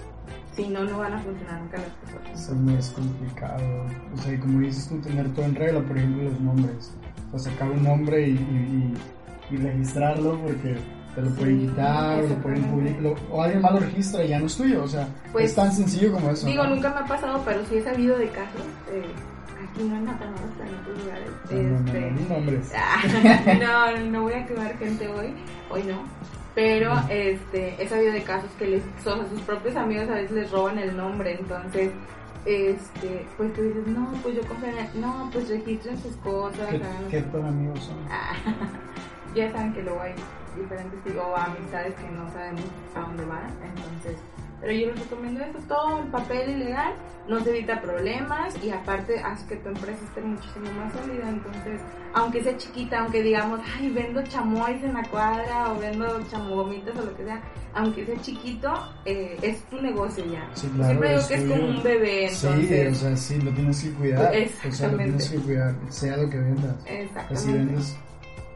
si 0.55 0.67
no 0.69 0.83
no 0.85 0.99
van 0.99 1.13
a 1.13 1.19
funcionar 1.19 1.61
nunca 1.61 1.77
las 1.77 1.87
cosas. 1.87 2.41
Eso 2.41 2.55
no 2.55 2.77
es 2.77 2.89
complicado. 2.91 3.85
O 4.13 4.17
sea, 4.21 4.33
y 4.33 4.37
como 4.37 4.59
dices 4.59 4.87
tú, 4.87 4.97
tener 5.01 5.33
todo 5.33 5.45
en 5.45 5.55
regla, 5.55 5.81
por 5.81 5.97
ejemplo, 5.97 6.23
los 6.23 6.39
nombres. 6.39 6.74
O 7.33 7.39
sacar 7.39 7.69
un 7.69 7.83
nombre 7.83 8.27
y, 8.27 8.31
y, 8.31 8.35
y- 9.51 9.53
y 9.55 9.57
registrarlo 9.57 10.39
porque 10.41 10.75
te 11.13 11.21
lo 11.21 11.29
pueden 11.31 11.61
Sí, 11.61 11.67
quitar, 11.67 12.17
lo 12.23 12.35
pueden 12.35 12.63
publicar, 12.63 13.13
o 13.31 13.41
alguien 13.43 13.61
más 13.61 13.73
lo 13.73 13.79
registra 13.79 14.23
y 14.23 14.29
ya 14.29 14.39
no 14.39 14.45
es 14.47 14.57
tuyo. 14.57 14.83
O 14.83 14.87
sea, 14.87 15.07
Pues, 15.31 15.45
es 15.51 15.55
tan 15.55 15.71
sencillo 15.71 16.11
como 16.13 16.31
eso. 16.31 16.45
Digo, 16.47 16.63
¿no? 16.63 16.75
nunca 16.75 16.89
me 16.89 16.99
ha 17.01 17.05
pasado, 17.05 17.41
pero 17.45 17.63
sí 17.69 17.77
he 17.77 17.83
sabido 17.83 18.17
de 18.17 18.27
casos. 18.29 18.61
eh, 18.91 19.05
aquí 19.71 19.83
no 19.83 19.95
en 19.95 20.05
Matamoros, 20.05 20.41
en 20.61 20.75
otros 20.79 21.03
lugares. 21.03 21.29
No, 21.51 21.61
no, 21.61 21.69
no, 21.69 21.85
este, 21.85 22.01
no, 22.01 22.11
ni 22.11 22.23
nombres. 22.27 22.71
No, 23.61 23.97
no 24.11 24.21
voy 24.23 24.33
a 24.33 24.45
quemar 24.45 24.77
gente 24.77 25.07
hoy, 25.07 25.33
hoy 25.69 25.83
no. 25.83 26.03
Pero 26.55 26.93
este, 27.09 27.81
he 27.83 27.87
sabido 27.87 28.13
de 28.13 28.23
casos 28.23 28.49
que 28.57 28.65
les, 28.65 28.83
o 29.05 29.15
sea, 29.15 29.27
sus 29.29 29.41
propios 29.41 29.75
amigos 29.75 30.07
a 30.09 30.13
veces 30.15 30.31
les 30.31 30.51
roban 30.51 30.79
el 30.79 30.95
nombre, 30.95 31.37
entonces, 31.39 31.91
este, 32.45 33.25
pues 33.37 33.53
tú 33.53 33.61
dices, 33.63 33.87
no, 33.87 34.11
pues 34.21 34.35
yo 34.35 34.41
él. 34.41 34.89
no, 35.01 35.29
pues 35.33 35.49
registren 35.49 35.97
sus 36.01 36.15
cosas, 36.17 36.67
¿Qué, 36.69 36.75
hagan- 36.77 37.07
qué 37.09 37.21
tan 37.21 37.45
amigos 37.45 37.79
son? 37.83 37.95
Ah, 38.09 38.33
ya 39.35 39.51
saben 39.51 39.73
que 39.73 39.81
luego 39.83 39.99
hay 40.01 40.13
diferentes 40.55 41.03
tipo, 41.03 41.21
o 41.21 41.35
amistades 41.35 41.93
que 41.95 42.09
no 42.11 42.29
sabemos 42.31 42.63
a 42.95 42.99
dónde 43.01 43.25
van, 43.25 43.49
entonces, 43.63 44.17
pero 44.61 44.73
yo 44.73 44.87
les 44.87 44.99
recomiendo 44.99 45.41
eso, 45.41 45.59
todo 45.67 45.99
el 45.99 46.07
papel 46.07 46.49
ilegal 46.49 46.93
nos 47.27 47.45
evita 47.47 47.81
problemas 47.81 48.55
y 48.63 48.69
aparte 48.69 49.19
hace 49.19 49.45
que 49.47 49.55
tu 49.57 49.69
empresa 49.69 50.03
esté 50.05 50.21
muchísimo 50.21 50.71
más 50.73 50.93
sólida, 50.93 51.29
entonces, 51.29 51.81
aunque 52.13 52.43
sea 52.43 52.55
chiquita, 52.57 52.99
aunque 52.99 53.21
digamos, 53.23 53.59
ay, 53.77 53.89
vendo 53.89 54.21
chamois 54.23 54.83
en 54.83 54.93
la 54.93 55.03
cuadra 55.03 55.71
o 55.71 55.79
vendo 55.79 56.21
chamogomitas 56.29 56.95
o 56.97 57.05
lo 57.05 57.15
que 57.15 57.25
sea, 57.25 57.41
aunque 57.73 58.05
sea 58.05 58.21
chiquito, 58.21 58.73
eh, 59.05 59.37
es 59.41 59.61
tu 59.65 59.81
negocio 59.81 60.23
ya. 60.25 60.49
Sí, 60.53 60.67
claro, 60.67 60.85
Siempre 60.85 61.09
digo 61.09 61.21
es 61.21 61.27
que 61.27 61.33
es 61.35 61.49
como 61.49 61.65
un 61.65 61.83
bebé, 61.83 62.29
Sí, 62.29 62.47
entonces, 62.47 62.97
o 62.97 62.99
sea, 62.99 63.17
sí, 63.17 63.41
lo 63.41 63.51
tienes 63.51 63.83
que 63.83 63.91
cuidar. 63.91 64.19
O 64.19 64.21
sea, 64.21 64.31
lo 64.31 64.37
Exactamente. 64.45 65.03
tienes 65.03 65.29
que 65.29 65.37
cuidar, 65.37 65.75
sea 65.89 66.17
lo 66.17 66.29
que 66.29 66.37
vendas. 66.37 66.75
Así 66.81 66.93
exactamente. 66.93 67.53
vendes 67.57 67.97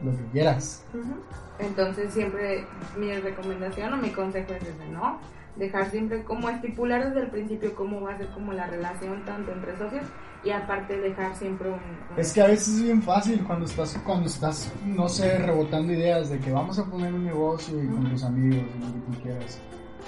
lo 0.02 0.10
que 0.12 0.24
quieras. 0.32 0.84
Ujú. 0.94 1.14
Entonces 1.58 2.12
siempre 2.14 2.64
mi 2.96 3.12
recomendación 3.12 3.92
o 3.92 3.96
mi 3.98 4.10
consejo 4.10 4.54
es 4.54 4.62
ese, 4.62 4.88
¿no? 4.92 5.20
Dejar 5.60 5.90
siempre 5.90 6.24
como 6.24 6.48
estipular 6.48 7.06
desde 7.06 7.20
el 7.20 7.30
principio 7.30 7.74
cómo 7.76 8.00
va 8.00 8.14
a 8.14 8.16
ser 8.18 8.28
como 8.30 8.52
la 8.52 8.66
relación 8.66 9.24
tanto 9.24 9.52
entre 9.52 9.76
socios 9.78 10.04
y 10.42 10.50
aparte 10.50 10.98
dejar 10.98 11.36
siempre 11.36 11.68
un... 11.68 11.74
un- 11.74 12.18
Es 12.18 12.32
que 12.32 12.40
a 12.40 12.46
veces 12.46 12.68
es 12.76 12.82
bien 12.82 13.02
fácil 13.02 13.44
cuando 13.46 13.66
estás, 13.66 13.96
cuando 14.04 14.26
estás, 14.26 14.72
no 14.86 15.08
sé, 15.08 15.38
rebotando 15.38 15.92
ideas 15.92 16.30
de 16.30 16.38
que 16.38 16.50
vamos 16.50 16.78
a 16.78 16.84
poner 16.86 17.12
un 17.12 17.24
negocio 17.26 17.80
y 17.82 17.86
con 17.86 18.08
tus 18.10 18.24
amigos 18.24 18.64
y 18.74 18.80
lo 18.80 18.86
que 18.94 19.00
tú 19.18 19.22
quieras. 19.22 19.60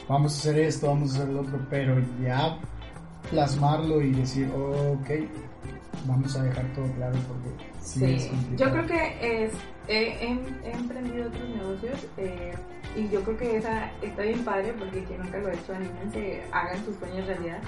Vamos 0.08 0.34
a 0.34 0.38
hacer 0.40 0.58
esto, 0.64 0.86
vamos 0.88 1.12
a 1.12 1.18
hacer 1.18 1.28
lo 1.28 1.40
otro, 1.42 1.58
pero 1.70 1.96
ya 2.22 2.58
plasmarlo 3.30 4.00
y 4.00 4.12
decir, 4.12 4.50
oh, 4.56 4.98
ok, 5.00 5.10
vamos 6.06 6.34
a 6.36 6.42
dejar 6.44 6.64
todo 6.74 6.86
claro 6.96 7.16
porque 7.28 7.50
sí, 7.80 8.04
es 8.04 8.22
Sí, 8.24 8.28
complicado. 8.30 8.56
yo 8.70 8.72
creo 8.72 8.86
que 8.86 9.44
es, 9.44 9.52
he, 9.88 10.02
he- 10.26 10.40
he 10.64 10.72
emprendido 10.72 11.28
otros 11.28 11.48
negocios 11.50 12.06
eh, 12.16 12.52
y 12.96 13.08
yo 13.08 13.22
creo 13.22 13.36
que 13.38 13.56
esa 13.56 13.90
está 14.02 14.22
bien 14.22 14.44
padre 14.44 14.74
porque 14.78 15.02
quien 15.04 15.20
nunca 15.22 15.38
lo 15.38 15.48
ha 15.48 15.52
hecho, 15.54 15.74
anímense, 15.74 16.42
hagan 16.52 16.84
sus 16.84 16.96
sueños 16.96 17.26
realidad. 17.26 17.58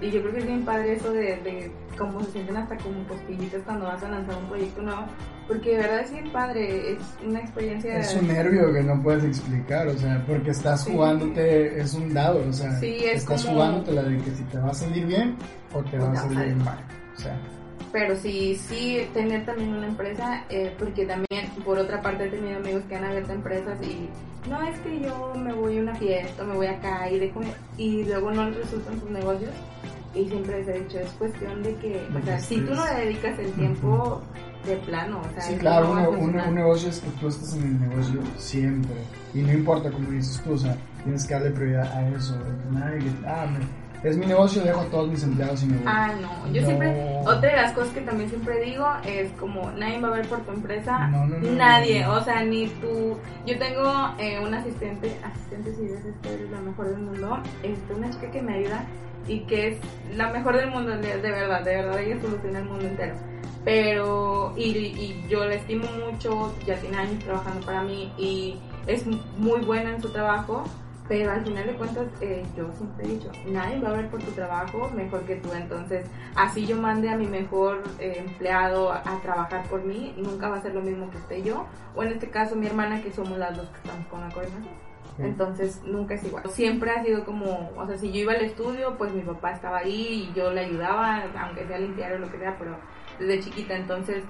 Y 0.00 0.10
yo 0.12 0.20
creo 0.20 0.32
que 0.34 0.38
es 0.40 0.46
bien 0.46 0.64
padre 0.64 0.92
eso 0.92 1.12
de, 1.12 1.36
de 1.38 1.72
cómo 1.98 2.22
se 2.22 2.30
sienten 2.32 2.56
hasta 2.56 2.76
como 2.76 3.02
costillitas 3.08 3.60
cuando 3.64 3.86
vas 3.86 4.02
a 4.04 4.08
lanzar 4.08 4.36
un 4.36 4.48
proyecto 4.48 4.80
nuevo, 4.82 5.06
porque 5.48 5.70
de 5.72 5.76
verdad 5.78 6.00
es 6.02 6.12
bien 6.12 6.30
padre, 6.30 6.92
es 6.92 6.98
una 7.26 7.40
experiencia... 7.40 7.98
Es 7.98 8.14
un 8.14 8.28
nervio 8.28 8.72
que 8.72 8.82
no 8.84 9.02
puedes 9.02 9.24
explicar, 9.24 9.88
o 9.88 9.96
sea, 9.98 10.22
porque 10.26 10.50
estás 10.50 10.84
Sí. 10.84 10.92
jugándote, 10.92 11.80
es 11.80 11.94
un 11.94 12.14
dado, 12.14 12.44
o 12.48 12.52
sea, 12.52 12.70
Sí, 12.78 12.98
es 13.04 13.22
estás 13.22 13.42
como- 13.42 13.54
jugándote 13.56 13.92
la 13.92 14.02
de 14.04 14.18
que 14.18 14.30
si 14.30 14.42
te 14.44 14.58
va 14.58 14.70
a 14.70 14.74
salir 14.74 15.06
bien 15.06 15.36
o 15.74 15.82
te 15.82 15.98
va 15.98 16.12
a 16.12 16.16
salir 16.16 16.54
mal. 16.56 16.78
O 17.16 17.20
sea, 17.20 17.36
Pero 17.92 18.16
sí, 18.16 18.56
sí, 18.56 19.08
tener 19.14 19.46
también 19.46 19.74
una 19.74 19.86
empresa, 19.86 20.44
eh, 20.50 20.74
porque 20.78 21.06
también, 21.06 21.48
por 21.64 21.78
otra 21.78 22.02
parte, 22.02 22.24
he 22.24 22.28
tenido 22.28 22.58
amigos 22.58 22.82
que 22.88 22.96
han 22.96 23.04
abierto 23.04 23.32
empresas 23.32 23.78
y 23.82 24.08
no 24.48 24.62
es 24.62 24.78
que 24.80 25.00
yo 25.00 25.34
me 25.36 25.52
voy 25.52 25.78
a 25.78 25.82
una 25.82 25.94
fiesta, 25.94 26.44
me 26.44 26.54
voy 26.54 26.66
acá 26.66 27.10
y 27.10 27.18
dejo, 27.18 27.40
y 27.76 28.04
luego 28.04 28.30
no 28.30 28.48
les 28.50 28.56
resultan 28.58 29.00
sus 29.00 29.10
negocios. 29.10 29.50
Y 30.14 30.26
siempre 30.26 30.58
les 30.58 30.68
he 30.68 30.80
dicho, 30.80 30.98
es 30.98 31.10
cuestión 31.12 31.62
de 31.62 31.74
que, 31.76 32.02
o 32.18 32.24
sea, 32.24 32.40
si 32.40 32.60
tú 32.60 32.74
no 32.74 32.84
le 32.86 32.94
dedicas 33.04 33.38
el 33.38 33.52
tiempo 33.52 34.22
de 34.66 34.76
plano, 34.78 35.20
o 35.20 35.34
sea, 35.34 35.42
sí, 35.42 35.56
claro, 35.56 35.94
no 35.94 36.10
un, 36.10 36.54
negocio 36.54 36.88
es 36.88 37.00
que 37.00 37.10
tú 37.20 37.28
estés 37.28 37.54
en 37.54 37.62
el 37.62 37.80
negocio 37.88 38.20
siempre. 38.36 38.96
Y 39.34 39.40
no 39.40 39.52
importa 39.52 39.90
como 39.90 40.10
dices 40.10 40.40
tú, 40.42 40.52
o 40.52 40.58
sea, 40.58 40.76
tienes 41.04 41.26
que 41.26 41.34
darle 41.34 41.50
prioridad 41.50 41.92
a 41.92 42.08
eso. 42.08 42.34
que, 42.38 43.26
ah, 43.26 43.46
me- 43.46 43.87
es 44.04 44.16
mi 44.16 44.26
negocio, 44.26 44.62
dejo 44.62 44.80
a 44.80 44.84
todos 44.86 45.08
mis 45.10 45.22
empleados 45.22 45.62
y 45.62 45.66
me 45.66 45.76
voy. 45.78 45.84
Ah, 45.86 46.12
no, 46.20 46.52
yo 46.52 46.60
No. 46.62 46.66
siempre, 46.66 47.16
otra 47.26 47.50
de 47.50 47.56
las 47.56 47.72
cosas 47.72 47.92
que 47.92 48.00
también 48.02 48.28
siempre 48.30 48.60
digo 48.60 48.86
es 49.04 49.30
como 49.32 49.70
nadie 49.72 50.00
va 50.00 50.08
a 50.08 50.12
ver 50.12 50.28
por 50.28 50.40
tu 50.40 50.52
empresa, 50.52 51.08
No, 51.08 51.26
no, 51.26 51.38
no, 51.38 51.50
nadie, 51.52 52.06
o 52.06 52.22
sea, 52.22 52.42
ni 52.44 52.66
tú, 52.68 53.16
yo 53.46 53.58
tengo 53.58 53.90
eh, 54.18 54.38
una 54.44 54.58
asistente, 54.60 55.16
asistente 55.24 55.74
si 55.74 55.84
esto 55.86 56.28
eres 56.28 56.50
la 56.50 56.60
mejor 56.60 56.88
del 56.90 56.98
mundo, 56.98 57.38
este, 57.62 57.94
una 57.94 58.10
chica 58.10 58.30
que 58.30 58.42
me 58.42 58.54
ayuda 58.54 58.84
y 59.26 59.40
que 59.40 59.68
es 59.68 59.78
la 60.16 60.30
mejor 60.30 60.56
del 60.56 60.70
mundo, 60.70 60.90
de, 60.96 61.18
de 61.20 61.30
verdad, 61.30 61.62
de 61.62 61.76
verdad, 61.76 61.98
ella 62.00 62.20
soluciona 62.20 62.60
el 62.60 62.64
mundo 62.64 62.86
entero. 62.86 63.14
Pero, 63.64 64.54
y, 64.56 64.62
y 64.70 65.26
yo 65.28 65.44
la 65.44 65.54
estimo 65.56 65.84
mucho, 66.10 66.54
ya 66.66 66.76
tiene 66.76 66.96
años 66.96 67.22
trabajando 67.24 67.66
para 67.66 67.82
mí 67.82 68.10
y 68.16 68.56
es 68.86 69.04
muy 69.36 69.60
buena 69.60 69.90
en 69.90 70.00
su 70.00 70.08
trabajo, 70.08 70.64
pero 71.08 71.32
al 71.32 71.42
final 71.42 71.66
de 71.66 71.72
cuentas, 71.72 72.06
eh, 72.20 72.44
yo 72.54 72.70
siempre 72.76 73.06
he 73.06 73.08
dicho, 73.08 73.30
nadie 73.46 73.80
va 73.80 73.88
a 73.88 73.92
ver 73.92 74.08
por 74.10 74.22
tu 74.22 74.30
trabajo 74.32 74.90
mejor 74.94 75.22
que 75.22 75.36
tú. 75.36 75.50
Entonces, 75.54 76.06
así 76.36 76.66
yo 76.66 76.76
mande 76.76 77.08
a 77.08 77.16
mi 77.16 77.26
mejor 77.26 77.82
eh, 77.98 78.24
empleado 78.26 78.92
a, 78.92 79.02
trabajar 79.22 79.66
por 79.68 79.84
mí, 79.84 80.14
nunca 80.18 80.48
va 80.48 80.58
a 80.58 80.62
ser 80.62 80.74
lo 80.74 80.82
mismo 80.82 81.10
que 81.10 81.16
esté 81.16 81.42
yo. 81.42 81.66
O 81.96 82.02
en 82.02 82.12
este 82.12 82.28
caso, 82.28 82.56
mi 82.56 82.66
hermana, 82.66 83.02
que 83.02 83.10
somos 83.10 83.38
las 83.38 83.56
dos 83.56 83.68
que 83.70 83.76
estamos 83.78 84.06
con 84.08 84.20
la 84.20 84.28
coordinación. 84.28 84.74
Entonces, 85.18 85.82
nunca 85.82 86.14
es 86.14 86.24
igual. 86.24 86.44
Siempre 86.50 86.90
ha 86.90 87.02
sido 87.02 87.24
como, 87.24 87.70
o 87.76 87.86
sea, 87.86 87.96
si 87.96 88.12
yo 88.12 88.20
iba 88.20 88.34
al 88.34 88.42
estudio, 88.42 88.96
pues 88.96 89.12
mi 89.12 89.22
papá 89.22 89.50
estaba 89.50 89.78
ahí 89.78 90.30
y 90.30 90.38
yo 90.38 90.52
le 90.52 90.60
ayudaba, 90.60 91.24
aunque 91.40 91.66
sea 91.66 91.78
limpiar 91.78 92.12
o 92.12 92.18
lo 92.18 92.30
que 92.30 92.38
sea, 92.38 92.56
pero 92.56 92.76
desde 93.18 93.40
chiquita. 93.40 93.74
Entonces, 93.74 94.22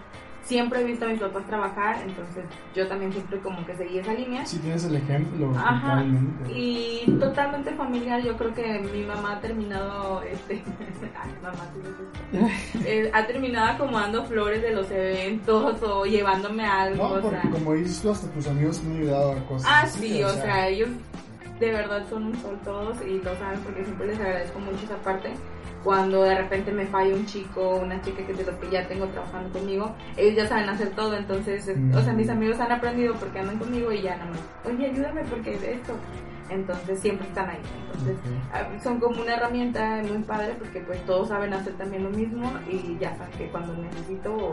siempre 0.44 0.80
he 0.80 0.84
visto 0.84 1.04
a 1.04 1.08
mis 1.08 1.20
papás 1.20 1.46
trabajar, 1.46 1.96
entonces 2.06 2.44
yo 2.74 2.86
también 2.88 3.12
siempre 3.12 3.38
como 3.40 3.64
que 3.66 3.76
seguí 3.76 3.98
esa 3.98 4.14
línea. 4.14 4.46
Si 4.46 4.58
tienes 4.58 4.84
el 4.84 4.96
ejemplo, 4.96 5.52
Ajá. 5.56 5.80
totalmente. 5.90 6.52
Y 6.58 7.04
totalmente 7.20 7.72
familiar, 7.72 8.22
yo 8.22 8.36
creo 8.36 8.54
que 8.54 8.78
mi 8.92 9.04
mamá 9.04 9.32
ha 9.34 9.40
terminado, 9.40 10.22
este, 10.22 10.62
ay, 11.22 11.30
mamá, 11.42 11.66
sé. 11.74 12.38
Eh, 12.86 13.10
ha 13.12 13.26
terminado 13.26 13.72
acomodando 13.72 14.24
flores 14.24 14.62
de 14.62 14.72
los 14.72 14.90
eventos 14.90 15.82
o 15.82 16.04
llevándome 16.06 16.64
algo, 16.64 17.08
No, 17.08 17.14
o 17.14 17.20
porque 17.20 17.40
sea. 17.42 17.50
como 17.50 17.74
dices 17.74 18.00
tú, 18.00 18.10
hasta 18.10 18.26
tus 18.28 18.46
amigos 18.46 18.80
te 18.80 18.86
han 18.86 18.96
ayudado 18.96 19.32
a 19.32 19.46
cosas. 19.46 19.68
Ah, 19.70 19.80
así, 19.82 19.98
sí, 20.08 20.22
o 20.22 20.30
sea, 20.30 20.68
ellos 20.68 20.88
de 21.60 21.72
verdad 21.72 22.06
son 22.08 22.24
un 22.26 22.40
sol 22.40 22.56
todos 22.64 22.96
y 23.04 23.20
lo 23.22 23.34
saben 23.36 23.58
porque 23.60 23.84
siempre 23.84 24.06
les 24.06 24.20
agradezco 24.20 24.58
mucho 24.60 24.84
esa 24.84 24.96
parte. 24.98 25.30
Cuando 25.88 26.22
de 26.24 26.34
repente 26.36 26.70
me 26.70 26.84
falla 26.84 27.14
un 27.14 27.24
chico 27.24 27.62
o 27.62 27.76
una 27.82 27.98
chica 28.02 28.22
que 28.26 28.34
de 28.34 28.44
los 28.44 28.54
que 28.56 28.68
ya 28.68 28.86
tengo 28.86 29.06
trabajando 29.06 29.48
conmigo, 29.58 29.94
ellos 30.18 30.36
ya 30.36 30.46
saben 30.46 30.68
hacer 30.68 30.90
todo, 30.90 31.16
entonces, 31.16 31.66
es- 31.66 31.78
o 31.96 32.02
sea, 32.02 32.12
mis 32.12 32.28
amigos 32.28 32.60
han 32.60 32.70
aprendido 32.72 33.14
porque 33.14 33.38
andan 33.38 33.56
conmigo 33.58 33.90
y 33.90 34.02
ya 34.02 34.18
nada 34.18 34.32
más, 34.32 34.40
oye, 34.70 34.84
ayúdame 34.90 35.22
porque 35.24 35.54
es 35.54 35.62
esto. 35.62 35.94
Entonces 36.50 37.00
siempre 37.00 37.26
están 37.28 37.48
ahí. 37.48 37.60
Entonces 37.86 38.16
Ok. 38.18 38.52
ah, 38.52 38.66
son 38.82 39.00
como 39.00 39.22
una 39.22 39.36
herramienta 39.36 40.02
muy 40.06 40.18
padre 40.24 40.56
porque 40.58 40.80
pues 40.80 41.00
todos 41.06 41.28
saben 41.28 41.54
hacer 41.54 41.72
también 41.78 42.04
lo 42.04 42.10
mismo 42.10 42.52
y 42.70 42.98
ya 43.00 43.16
saben 43.16 43.32
que 43.38 43.48
cuando 43.48 43.72
necesito, 43.74 44.52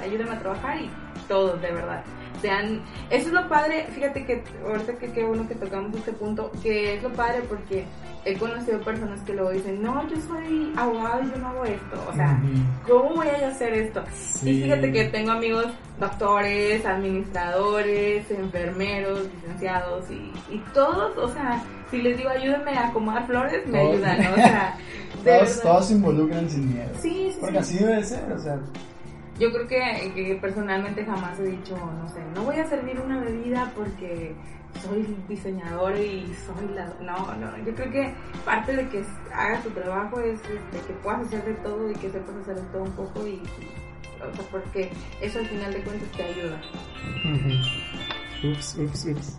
ayúdame 0.00 0.30
a 0.30 0.38
trabajar 0.38 0.80
y 0.80 0.88
todos, 1.26 1.60
de 1.60 1.72
verdad. 1.72 2.04
Sean, 2.40 2.82
eso 3.10 3.28
es 3.28 3.32
lo 3.32 3.48
padre, 3.48 3.86
fíjate 3.94 4.24
que 4.24 4.42
ahorita 4.66 4.94
que 4.94 5.12
qué 5.12 5.24
bueno 5.24 5.46
que 5.48 5.54
tocamos 5.54 5.94
este 5.96 6.12
punto, 6.12 6.50
que 6.62 6.96
es 6.96 7.02
lo 7.02 7.10
padre 7.10 7.42
porque 7.48 7.84
he 8.24 8.34
conocido 8.36 8.80
personas 8.80 9.20
que 9.22 9.32
luego 9.34 9.50
dicen, 9.50 9.82
no, 9.82 10.06
yo 10.08 10.16
soy 10.28 10.72
abogado 10.76 11.22
y 11.22 11.30
yo 11.30 11.36
no 11.38 11.48
hago 11.48 11.64
esto, 11.64 12.06
o 12.08 12.14
sea. 12.14 12.40
¿cómo 12.86 13.14
voy 13.16 13.28
a 13.28 13.48
hacer 13.48 13.72
esto? 13.74 14.02
Sí. 14.14 14.50
Y 14.50 14.62
fíjate 14.64 14.92
que 14.92 15.04
tengo 15.04 15.30
amigos 15.32 15.66
doctores, 15.98 16.84
administradores, 16.86 18.30
enfermeros, 18.30 19.28
licenciados 19.34 20.10
y, 20.10 20.32
y 20.54 20.58
todos, 20.72 21.16
o 21.16 21.28
sea, 21.32 21.62
si 21.90 22.00
les 22.02 22.16
digo 22.16 22.30
ayúdenme 22.30 22.72
a 22.72 22.88
acomodar 22.88 23.26
flores, 23.26 23.66
me 23.66 23.80
ayudan, 23.80 24.22
¿no? 24.22 24.30
o 24.32 24.36
sea, 24.36 24.76
Todos, 25.24 25.60
todos 25.60 25.86
se 25.88 25.92
involucran 25.94 26.48
sin 26.48 26.72
miedo. 26.72 26.90
Sí, 27.00 27.30
sí, 27.32 27.38
Porque 27.40 27.62
sí. 27.64 27.76
así 27.76 27.84
debe 27.84 28.04
ser, 28.04 28.32
o 28.32 28.38
sea, 28.38 28.58
Yo 29.40 29.50
creo 29.50 29.66
que, 29.66 30.12
que 30.14 30.38
personalmente 30.40 31.04
jamás 31.04 31.38
he 31.40 31.44
dicho, 31.44 31.74
no 31.74 32.06
sé, 32.10 32.20
no 32.34 32.42
voy 32.44 32.56
a 32.56 32.66
servir 32.68 33.00
una 33.00 33.18
bebida 33.20 33.72
porque 33.74 34.34
soy 34.82 35.16
diseñador 35.28 35.96
y 35.96 36.32
soy 36.46 36.74
la... 36.74 36.86
No, 37.00 37.34
no, 37.36 37.56
yo 37.64 37.74
creo 37.74 37.90
que 37.90 38.14
parte 38.44 38.76
de 38.76 38.88
que 38.90 39.02
hagas 39.34 39.62
tu 39.64 39.70
trabajo 39.70 40.20
es 40.20 40.38
este, 40.42 40.86
que 40.86 40.92
puedas 41.02 41.22
hacer 41.26 41.42
de 41.44 41.54
todo 41.54 41.90
y 41.90 41.94
que 41.94 42.10
sepas 42.10 42.36
hacer 42.36 42.56
de 42.56 42.66
todo 42.70 42.82
un 42.82 42.92
poco 42.92 43.26
y, 43.26 43.30
y- 43.30 43.42
o 44.20 44.36
sea, 44.36 44.44
porque 44.50 44.90
eso 45.22 45.38
al 45.38 45.46
final 45.46 45.72
de 45.72 45.80
cuentas 45.82 46.08
te 46.10 46.22
ayuda. 46.22 46.60
ups, 48.44 48.76
ups, 48.78 49.06
ups. 49.06 49.38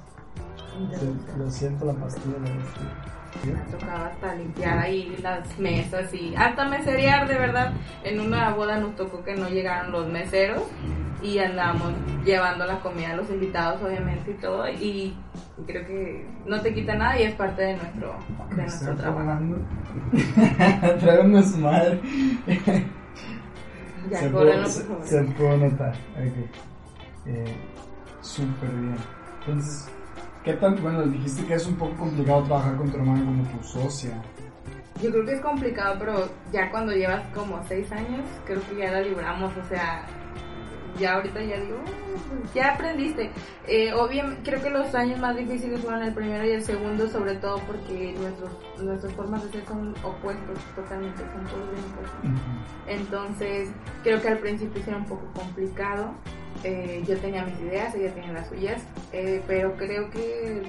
Lo 1.38 1.52
siento, 1.52 1.86
la 1.86 1.94
pastilla 1.94 2.38
la 2.40 3.21
Me 3.46 3.60
ha 3.60 3.66
tocado 3.66 4.06
hasta 4.06 4.36
limpiar 4.36 4.78
ahí 4.78 5.18
las 5.22 5.58
mesas 5.58 6.14
y 6.14 6.36
hasta 6.36 6.68
meserear, 6.68 7.28
de 7.28 7.36
verdad. 7.38 7.74
En 8.04 8.20
una 8.20 8.52
boda 8.52 8.78
nos 8.80 8.96
tocó 8.96 9.24
que 9.24 9.36
no 9.36 9.50
llegaron 9.50 9.92
los 9.92 10.08
meseros 10.08 10.64
y 11.24 11.40
andábamos 11.40 11.94
llevando 12.26 12.66
la 12.66 12.80
comida 12.80 13.12
a 13.12 13.16
los 13.16 13.30
invitados, 13.30 13.82
obviamente, 13.82 14.32
y 14.32 14.34
todo. 14.36 14.68
Y 14.70 15.16
creo 15.66 15.86
que 15.88 16.26
no 16.46 16.62
te 16.62 16.74
quita 16.74 16.96
nada 16.96 17.20
y 17.20 17.24
es 17.24 17.36
parte 17.36 17.62
de 17.62 17.78
nuestro, 17.78 18.16
de 18.50 18.56
nuestro 18.56 18.96
trabajo. 18.96 19.40
Tráigame 21.00 21.44
su 21.44 21.58
madre. 21.58 22.00
Ya, 24.10 24.20
se, 24.20 24.30
puede, 24.30 24.66
se, 24.68 24.84
se 25.04 25.24
puede 25.24 25.58
notar. 25.58 25.94
Ok. 26.16 27.28
Eh, 27.28 27.56
Súper 28.22 28.70
bien. 28.70 28.96
Entonces, 29.40 29.92
¿qué 30.44 30.54
tan? 30.54 30.82
Bueno, 30.82 31.04
dijiste 31.04 31.46
que 31.46 31.54
es 31.56 31.68
un 31.68 31.76
poco 31.76 31.96
complicado 31.96 32.44
trabajar 32.44 32.76
con 32.78 32.90
tu 32.92 32.98
hermana 32.98 33.24
como 33.26 33.44
tu 33.44 33.64
socia. 33.64 34.22
Yo 35.02 35.12
creo 35.12 35.26
que 35.26 35.34
es 35.34 35.42
complicado, 35.42 35.96
pero 36.00 36.30
ya 36.52 36.70
cuando 36.70 36.92
llevas 36.94 37.26
como 37.34 37.64
seis 37.68 37.92
años, 37.92 38.22
creo 38.46 38.62
que 38.70 38.76
ya 38.78 38.92
la 38.92 39.02
libramos, 39.02 39.52
o 39.58 39.68
sea, 39.68 40.06
ya 41.00 41.16
ahorita 41.16 41.42
ya 41.42 41.60
digo, 41.60 41.78
"Ah, 41.88 42.20
pues 42.30 42.54
ya 42.54 42.74
aprendiste. 42.74 43.32
Eh, 43.68 43.94
obviamente, 43.94 44.42
creo 44.44 44.62
que 44.62 44.70
los 44.70 44.94
años 44.94 45.20
más 45.20 45.36
difíciles 45.36 45.80
fueron 45.82 46.04
el 46.04 46.14
primero 46.14 46.46
y 46.46 46.52
el 46.52 46.64
segundo, 46.64 47.08
sobre 47.08 47.36
todo 47.36 47.58
porque 47.66 48.14
nuestros, 48.20 48.52
nuestras 48.84 49.14
formas 49.14 49.44
de 49.46 49.52
ser 49.52 49.66
son 49.66 49.96
opuestos 50.04 50.58
totalmente, 50.76 51.18
son 51.20 51.46
todos 51.46 51.72
bien 51.72 51.84
opuestos. 51.94 52.42
Entonces, 52.88 53.70
creo 54.04 54.22
que 54.22 54.28
al 54.30 54.38
principio 54.40 54.84
era 54.86 54.98
un 54.98 55.06
poco 55.06 55.26
complicado. 55.34 56.12
Eh, 56.64 57.04
yo 57.08 57.18
tenía 57.18 57.44
mis 57.46 57.60
ideas, 57.60 57.94
ella 57.96 58.14
tenía 58.14 58.34
las 58.34 58.48
suyas, 58.48 58.82
eh, 59.14 59.42
pero 59.48 59.76
creo 59.78 60.10
que 60.12 60.62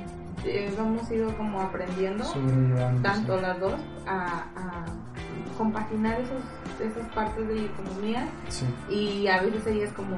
eh, 0.45 0.75
hemos 0.77 1.11
ido 1.11 1.37
como 1.37 1.61
aprendiendo 1.61 2.25
tanto 3.03 3.41
las 3.41 3.61
dos 3.61 3.75
a, 4.07 4.45
a 4.57 4.85
compaginar 5.59 6.19
esos, 6.21 6.43
esas 6.81 7.09
partes 7.13 7.47
de 7.47 7.67
economía 7.67 8.27
Sí. 8.49 8.65
y 8.91 9.27
a 9.29 9.43
veces 9.43 9.67
ella 9.67 9.85
es 9.85 9.93
como 9.93 10.17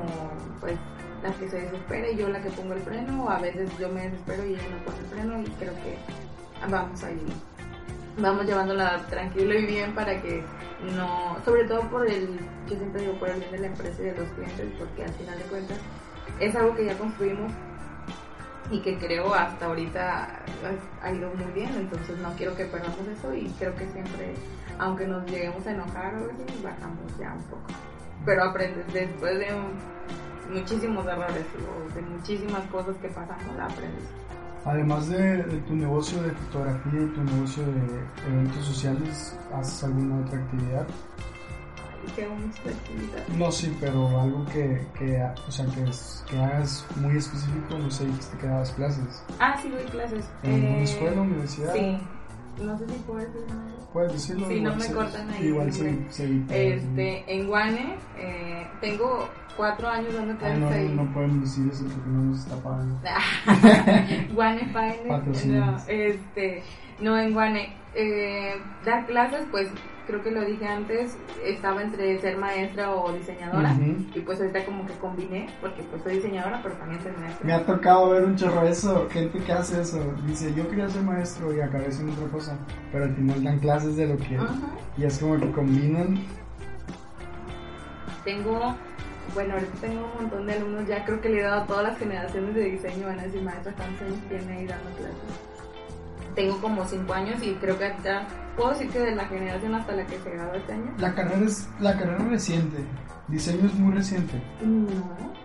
pues 0.61 0.77
la 1.23 1.31
que 1.33 1.49
se 1.49 1.61
desespera 1.63 2.09
y 2.11 2.17
yo 2.17 2.29
la 2.29 2.41
que 2.41 2.51
pongo 2.51 2.75
el 2.75 2.81
freno 2.83 3.25
o 3.25 3.29
a 3.31 3.39
veces 3.41 3.69
yo 3.79 3.89
me 3.89 4.03
desespero 4.03 4.47
y 4.47 4.51
ella 4.55 4.63
me 4.71 4.81
pone 4.85 4.99
el 4.99 5.07
freno 5.07 5.41
y 5.43 5.45
creo 5.59 5.75
que 5.75 5.97
vamos 6.71 7.03
ahí 7.03 7.21
vamos 8.19 8.47
llevándola 8.47 9.07
tranquilo 9.07 9.55
y 9.55 9.67
bien 9.67 9.95
para 9.95 10.21
que 10.21 10.45
no 10.97 11.37
sobre 11.45 11.65
todo 11.65 11.83
por 11.91 12.09
el 12.09 12.39
yo 12.69 12.77
siempre 12.77 13.03
digo 13.03 13.19
por 13.19 13.29
el 13.29 13.41
bien 13.41 13.53
de 13.53 13.59
la 13.59 13.67
empresa 13.69 14.03
y 14.03 14.07
de 14.07 14.17
los 14.17 14.29
clientes 14.31 14.69
porque 14.79 15.05
al 15.05 15.13
final 15.13 15.39
de 15.39 15.45
cuentas 15.45 15.79
es 16.41 16.55
algo 16.55 16.75
que 16.75 16.87
ya 16.87 16.97
construimos 16.99 17.53
y 18.71 18.81
que 18.81 18.99
creo 18.99 19.35
hasta 19.35 19.67
ahorita 19.67 20.43
ha 21.03 21.13
ido 21.13 21.31
muy 21.35 21.53
bien, 21.53 21.71
entonces 21.77 22.19
no 22.19 22.33
quiero 22.37 22.57
que 22.57 22.65
perdamos 22.65 23.07
eso 23.09 23.35
y 23.35 23.49
creo 23.59 23.75
que 23.77 23.87
siempre, 23.89 24.35
aunque 24.79 25.07
nos 25.07 25.25
lleguemos 25.31 25.67
a 25.67 25.73
enojar 25.73 26.15
bajamos 26.63 27.19
ya 27.19 27.35
un 27.35 27.43
poco. 27.45 27.67
Pero 28.25 28.45
aprendes 28.45 28.91
después 28.93 29.39
de 29.39 29.49
muchísimos 30.49 31.07
errores 31.07 31.45
o 31.69 31.95
de 31.95 32.03
muchísimas 32.03 32.65
cosas 32.71 32.97
que 32.97 33.09
pasamos, 33.09 33.59
aprendes. 33.61 34.05
Además 34.65 35.09
de, 35.11 35.43
de 35.43 35.59
tu 35.63 35.75
negocio 35.77 36.23
de 36.23 36.31
fotografía 36.31 37.03
y 37.03 37.07
tu 37.09 37.23
negocio 37.23 37.63
de 37.67 38.31
eventos 38.33 38.65
sociales, 38.65 39.39
¿haces 39.55 39.85
alguna 39.85 40.21
otra 40.25 40.39
actividad? 40.39 40.87
No, 43.39 43.51
sí, 43.51 43.75
pero 43.81 44.21
algo 44.21 44.45
que, 44.47 44.87
que, 44.99 45.23
o 45.49 45.51
sea, 45.51 45.67
que, 45.67 45.83
es- 45.85 46.25
que 46.29 46.39
hagas 46.39 46.87
muy 46.97 47.17
específico, 47.17 47.79
no 47.79 47.91
sé, 47.91 48.05
dijiste 48.07 48.37
que 48.39 48.47
dabas 48.47 48.71
clases. 48.73 49.25
Ah, 49.39 49.57
sí, 49.61 49.69
doy 49.71 49.85
clases. 49.85 50.25
¿En 50.43 50.53
una 50.65 50.79
Eh, 50.79 50.83
escuela, 50.85 51.21
universidad? 51.23 51.73
Sí. 51.75 51.99
No 52.63 52.79
sé 52.79 52.87
si 52.87 52.95
puedo 53.01 53.19
decir 53.19 53.45
nada. 53.49 53.65
Puedes 53.93 54.13
decirlo. 54.13 54.49
Sí, 54.49 54.61
no 54.61 54.75
me 54.75 54.81
se- 54.81 54.93
cortan 54.93 55.31
ahí, 55.31 55.47
Igual 55.47 55.73
sí, 55.73 56.07
sí. 56.11 56.45
Este, 56.51 57.35
en 57.35 57.49
Guane, 57.49 57.97
eh, 58.17 58.67
tengo 58.81 59.29
cuatro 59.57 59.89
años 59.89 60.15
dando 60.15 60.35
Ah, 60.35 60.39
clases 60.39 60.59
no, 60.61 60.69
ahí. 60.69 60.89
no 60.95 61.13
pueden 61.15 61.41
decir 61.41 61.69
eso 61.73 61.85
porque 61.85 62.09
no 62.11 62.25
nos 62.25 62.39
está 62.41 62.57
pagando. 62.57 62.99
Guane 64.35 64.61
Fine, 64.67 65.09
Patrocínanos. 65.09 65.83
no, 65.83 65.89
este, 65.93 66.63
no 67.01 67.19
en 67.19 67.33
Guane. 67.33 67.77
Eh, 67.97 68.55
dar 68.85 69.07
clases, 69.07 69.47
pues 69.53 69.69
creo 70.09 70.21
que 70.23 70.33
lo 70.33 70.45
dije 70.45 70.67
antes, 70.67 71.17
estaba 71.45 71.81
entre 71.81 72.19
ser 72.21 72.37
maestra 72.37 72.91
o 72.91 73.13
diseñadora. 73.13 73.73
Ujú. 73.73 74.05
Y 74.17 74.21
pues 74.21 74.41
ahorita 74.41 74.65
como 74.65 74.85
que 74.85 74.93
combiné, 74.95 75.47
porque 75.61 75.83
pues 75.85 76.03
soy 76.03 76.17
diseñadora, 76.17 76.61
pero 76.63 76.75
también 76.75 77.01
soy 77.03 77.13
maestra. 77.13 77.47
Me 77.47 77.53
ha 77.53 77.65
tocado 77.65 78.11
ver 78.11 78.25
un 78.25 78.35
chorro 78.37 78.67
eso, 78.67 79.09
gente 79.11 79.39
que 79.39 79.53
hace 79.53 79.81
eso. 79.81 80.03
Dice, 80.27 80.53
yo 80.55 80.69
quería 80.69 80.89
ser 80.89 81.03
maestro 81.03 81.55
y 81.57 81.61
acabé 81.61 81.87
haciendo 81.87 82.13
otra 82.15 82.27
cosa. 82.33 82.59
Pero 82.91 83.05
al 83.05 83.15
final 83.15 83.45
dan 83.45 83.59
clases 83.61 83.97
de 83.97 84.09
lo 84.09 84.17
que. 84.19 84.37
Ajá. 84.37 84.51
Y 84.99 85.05
es 85.05 85.17
como 85.21 85.39
que 85.39 85.51
combinan. 85.53 86.19
Tengo, 88.25 88.75
bueno, 89.33 89.55
ahorita 89.55 89.73
tengo 89.81 90.05
un 90.07 90.23
montón 90.23 90.47
de 90.47 90.53
alumnos, 90.55 90.87
ya 90.87 91.05
creo 91.05 91.21
que 91.21 91.29
le 91.29 91.41
he 91.41 91.43
dado 91.43 91.63
a 91.63 91.67
todas 91.67 91.85
las 91.85 91.99
generaciones 91.99 92.55
de 92.55 92.65
diseño, 92.65 93.07
van 93.07 93.21
a 93.21 93.23
decir, 93.25 93.43
maestra, 93.43 93.73
¿cuántos 93.77 94.03
años 94.03 94.19
tiene 94.29 94.53
ahí 94.53 94.67
dando 94.67 94.91
clases? 94.91 96.35
Tengo 96.35 96.61
como 96.61 96.85
cinco 96.85 97.15
años 97.15 97.41
y 97.43 97.53
creo 97.55 97.79
que 97.79 97.93
ya 98.03 98.27
puedo 98.57 98.71
decir 98.71 98.91
que 98.91 98.99
de 98.99 99.15
la 99.15 99.25
generación 99.27 99.75
hasta 99.75 99.93
la 99.95 100.05
que 100.07 100.19
se 100.19 100.31
graduó 100.31 100.55
este 100.55 100.73
año. 100.73 100.93
La 100.99 101.15
carrera 101.15 101.47
es 101.47 101.69
la 101.81 101.97
carrera 101.97 102.25
reciente. 102.29 102.79
Diseño 103.29 103.67
es 103.67 103.75
muy 103.75 103.95
reciente. 103.95 104.43
No, 104.63 104.87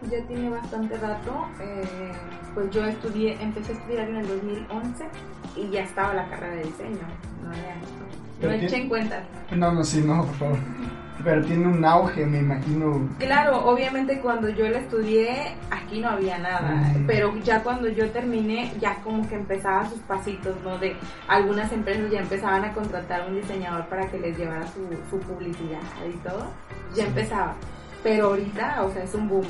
ya 0.09 0.25
tiene 0.27 0.49
bastante 0.49 0.97
rato. 0.97 1.47
eh, 1.61 2.11
pues 2.55 2.71
yo 2.71 2.83
estudié, 2.85 3.41
empecé 3.41 3.73
a 3.73 3.75
estudiar 3.75 4.09
en 4.09 4.15
el 4.17 4.27
2011 4.27 5.05
y 5.55 5.69
ya 5.69 5.81
estaba 5.83 6.13
la 6.15 6.27
carrera 6.27 6.55
de 6.55 6.63
diseño. 6.63 7.07
No, 7.43 7.53
ya, 7.53 7.75
no 7.75 8.05
Pero 8.41 8.53
eché 8.53 8.67
qué- 8.67 8.75
en 8.81 8.89
cuenta. 8.89 9.23
No, 9.55 9.71
no, 9.71 9.83
sí, 9.83 10.01
no, 10.01 10.25
por 10.25 10.35
favor. 10.35 10.57
Pero 11.23 11.43
tiene 11.43 11.67
un 11.67 11.83
auge, 11.83 12.25
me 12.25 12.39
imagino. 12.39 13.09
Claro, 13.19 13.65
obviamente 13.65 14.19
cuando 14.21 14.47
yo 14.49 14.67
la 14.69 14.77
estudié, 14.79 15.55
aquí 15.69 15.99
no 15.99 16.09
había 16.09 16.37
nada, 16.39 16.71
Mm. 16.95 17.05
pero 17.07 17.35
ya 17.43 17.61
cuando 17.61 17.89
yo 17.89 18.09
terminé, 18.11 18.71
ya 18.79 18.95
como 19.03 19.27
que 19.27 19.35
empezaba 19.35 19.85
sus 19.89 19.99
pasitos, 20.01 20.55
¿no? 20.63 20.77
De 20.77 20.95
algunas 21.27 21.71
empresas 21.73 22.09
ya 22.09 22.19
empezaban 22.21 22.63
a 22.63 22.73
contratar 22.73 23.27
un 23.27 23.35
diseñador 23.35 23.85
para 23.87 24.07
que 24.07 24.17
les 24.19 24.37
llevara 24.37 24.65
su, 24.67 24.87
su 25.09 25.19
publicidad 25.19 25.79
y 26.07 26.17
todo, 26.19 26.47
ya 26.95 27.03
Sí. 27.03 27.09
empezaba. 27.09 27.55
Pero 28.03 28.27
ahorita, 28.27 28.83
o 28.83 28.91
sea, 28.91 29.03
es 29.03 29.13
un 29.13 29.27
boom. 29.27 29.45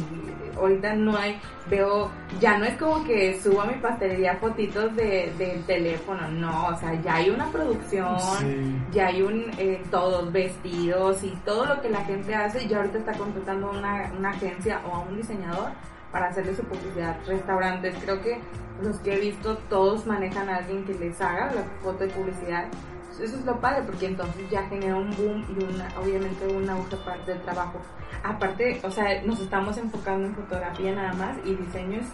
Ahorita 0.57 0.93
no 0.95 1.15
hay, 1.15 1.39
veo, 1.69 2.09
ya 2.41 2.57
no 2.57 2.65
es 2.65 2.75
como 2.77 3.03
que 3.05 3.39
subo 3.41 3.61
a 3.61 3.65
mi 3.65 3.75
pastelería 3.75 4.35
fotitos 4.37 4.93
de, 4.95 5.31
del 5.37 5.63
teléfono, 5.63 6.27
no, 6.27 6.67
o 6.67 6.75
sea, 6.75 6.99
ya 7.01 7.15
hay 7.15 7.29
una 7.29 7.45
producción, 7.49 8.19
Sí. 8.39 8.75
ya 8.91 9.07
hay 9.07 9.21
un 9.21 9.45
eh, 9.57 9.81
todos 9.89 10.31
vestidos 10.33 11.23
y 11.23 11.29
todo 11.45 11.65
lo 11.65 11.81
que 11.81 11.89
la 11.89 12.03
gente 12.03 12.35
hace 12.35 12.67
ya 12.67 12.77
ahorita 12.77 12.97
está 12.97 13.13
contratando 13.13 13.69
una, 13.71 14.11
una 14.17 14.31
agencia 14.31 14.81
o 14.85 14.95
a 14.95 14.99
un 14.99 15.15
diseñador 15.15 15.69
para 16.11 16.27
hacerle 16.27 16.55
su 16.55 16.63
publicidad 16.63 17.15
restaurantes 17.27 17.95
creo 18.03 18.19
que 18.21 18.39
los 18.81 18.97
que 18.99 19.13
he 19.13 19.19
visto 19.19 19.57
todos 19.69 20.05
manejan 20.07 20.49
a 20.49 20.57
alguien 20.57 20.83
que 20.83 20.93
les 20.95 21.21
haga 21.21 21.51
la 21.53 21.63
foto 21.83 22.03
de 22.03 22.09
publicidad 22.09 22.65
eso 23.13 23.37
es 23.37 23.45
lo 23.45 23.59
padre 23.59 23.83
porque 23.85 24.07
entonces 24.07 24.49
ya 24.49 24.63
genera 24.67 24.95
un 24.95 25.09
boom 25.15 25.45
y 25.49 25.63
una 25.63 25.87
obviamente 25.99 26.47
una 26.47 26.73
auge 26.73 26.95
parte 26.97 27.31
del 27.31 27.41
trabajo 27.41 27.79
aparte 28.23 28.79
o 28.83 28.91
sea 28.91 29.21
nos 29.23 29.39
estamos 29.39 29.77
enfocando 29.77 30.27
en 30.27 30.35
fotografía 30.35 30.93
nada 30.93 31.13
más 31.13 31.37
y 31.45 31.55
diseño 31.55 31.99
es 31.99 32.07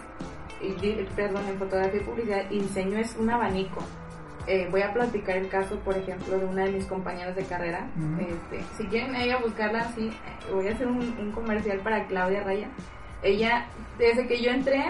y 0.60 1.02
perdón 1.14 1.46
en 1.48 1.58
fotografía 1.58 2.00
y 2.00 2.04
publicidad 2.04 2.50
y 2.50 2.60
diseño 2.60 2.98
es 2.98 3.14
un 3.16 3.30
abanico 3.30 3.82
eh, 4.46 4.68
voy 4.70 4.82
a 4.82 4.92
platicar 4.92 5.36
el 5.38 5.48
caso, 5.48 5.76
por 5.80 5.96
ejemplo, 5.96 6.38
de 6.38 6.44
una 6.44 6.64
de 6.64 6.70
mis 6.70 6.86
compañeras 6.86 7.34
de 7.34 7.42
carrera. 7.42 7.88
Este, 8.20 8.64
si 8.76 8.86
quieren 8.86 9.16
ella 9.16 9.38
buscarla, 9.38 9.90
sí, 9.96 10.06
eh, 10.08 10.52
voy 10.52 10.68
a 10.68 10.72
hacer 10.72 10.86
un, 10.86 11.00
un 11.18 11.32
comercial 11.32 11.80
para 11.80 12.06
Claudia 12.06 12.44
Raya. 12.44 12.68
Ella, 13.26 13.66
desde 13.98 14.26
que 14.26 14.40
yo 14.40 14.50
entré, 14.50 14.84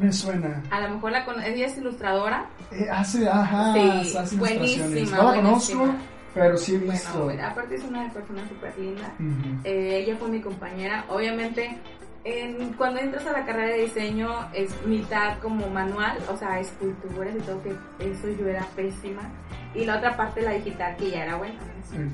Me 0.00 0.12
suena. 0.12 0.62
a 0.70 0.80
lo 0.80 0.94
mejor 0.94 1.12
la 1.12 1.24
ella 1.46 1.66
es 1.66 1.76
ilustradora. 1.78 2.46
Eh, 2.70 2.86
hace, 2.90 3.28
ajá, 3.28 3.72
Sí, 3.74 4.16
hace 4.16 4.36
buenísima. 4.36 5.16
No 5.16 5.22
la 5.30 5.34
conozco, 5.36 5.86
pero 6.34 6.56
sí 6.56 6.74
he 6.74 6.78
visto. 6.78 7.24
Bueno, 7.24 7.46
aparte 7.46 7.74
es 7.76 7.84
una 7.84 8.08
persona 8.12 8.46
súper 8.48 8.78
linda. 8.78 9.12
Eh, 9.64 10.04
ella 10.04 10.16
fue 10.18 10.28
mi 10.28 10.40
compañera. 10.40 11.04
Obviamente, 11.08 11.78
en- 12.24 12.72
cuando 12.74 13.00
entras 13.00 13.24
a 13.26 13.32
la 13.32 13.44
carrera 13.46 13.74
de 13.74 13.82
diseño 13.82 14.28
es 14.52 14.68
mitad 14.86 15.38
como 15.38 15.68
manual, 15.70 16.18
o 16.32 16.36
sea, 16.36 16.58
esculturas 16.60 17.34
y 17.36 17.40
todo, 17.40 17.62
que 17.62 17.70
eso 18.00 18.28
yo 18.38 18.48
era 18.48 18.64
pésima. 18.76 19.22
Y 19.76 19.84
la 19.84 19.98
otra 19.98 20.16
parte, 20.16 20.42
la 20.42 20.52
digital, 20.52 20.96
que 20.96 21.10
ya 21.10 21.24
era 21.24 21.36
buena. 21.36 21.58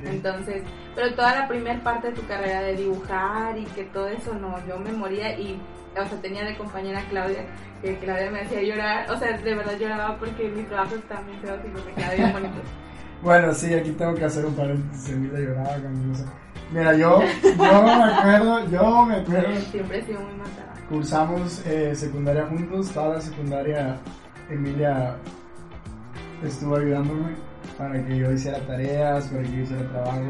Entonces, 0.05 0.63
pero 0.95 1.15
toda 1.15 1.35
la 1.35 1.49
primera 1.49 1.83
parte 1.83 2.09
de 2.09 2.15
tu 2.15 2.27
carrera 2.27 2.61
de 2.63 2.75
dibujar 2.75 3.57
y 3.59 3.65
que 3.65 3.85
todo 3.85 4.09
eso, 4.09 4.35
no, 4.35 4.57
yo 4.67 4.79
me 4.79 4.93
moría 4.93 5.39
y, 5.39 5.61
o 5.99 6.07
sea, 6.07 6.19
tenía 6.21 6.45
de 6.45 6.57
compañera 6.57 7.03
Claudia, 7.09 7.47
que 7.81 7.97
Claudia 7.99 8.31
me 8.31 8.41
hacía 8.41 8.63
llorar, 8.63 9.11
o 9.11 9.17
sea, 9.17 9.37
de 9.39 9.55
verdad 9.55 9.79
lloraba 9.79 10.17
porque 10.19 10.49
mi 10.49 10.63
trabajo 10.65 10.95
está 10.97 11.21
bien 11.23 11.41
feo 11.41 11.57
y 11.65 11.69
me 11.69 11.95
quedaba 11.95 12.15
bien 12.15 12.33
bonito. 12.33 12.55
Bueno, 13.23 13.55
sí, 13.55 13.73
aquí 13.73 13.93
tengo 13.93 14.17
que 14.17 14.25
hacer 14.25 14.45
un 14.45 14.53
paréntesis. 14.57 15.11
Emilia 15.11 15.39
lloraba 15.39 15.77
cuando 15.77 16.07
no 16.07 16.15
sé. 16.17 16.25
Mira, 16.73 16.93
yo, 16.97 17.23
yo 17.23 17.83
me 17.83 18.05
acuerdo, 18.19 18.69
yo 18.69 19.07
me 19.07 19.15
acuerdo. 19.15 19.61
Siempre 19.71 19.99
he 20.01 20.03
sido 20.03 20.21
muy 20.23 20.35
matada. 20.35 20.75
Cursamos 20.89 21.65
eh, 21.65 21.95
secundaria 21.95 22.47
juntos, 22.47 22.91
toda 22.91 23.15
la 23.15 23.21
secundaria 23.21 23.97
Emilia 24.51 25.15
estuvo 26.43 26.75
ayudándome 26.75 27.52
para 27.79 28.05
que 28.05 28.17
yo 28.19 28.33
hiciera 28.33 28.59
tareas, 28.67 29.27
para 29.29 29.43
que 29.43 29.57
yo 29.57 29.63
hiciera 29.63 29.89
trabajos. 29.91 30.23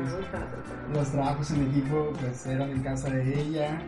Los 0.95 1.11
trabajos 1.11 1.51
en 1.53 1.62
equipo 1.68 2.12
pues 2.20 2.47
eran 2.47 2.70
en 2.70 2.82
casa 2.82 3.11
de 3.11 3.40
ella, 3.40 3.78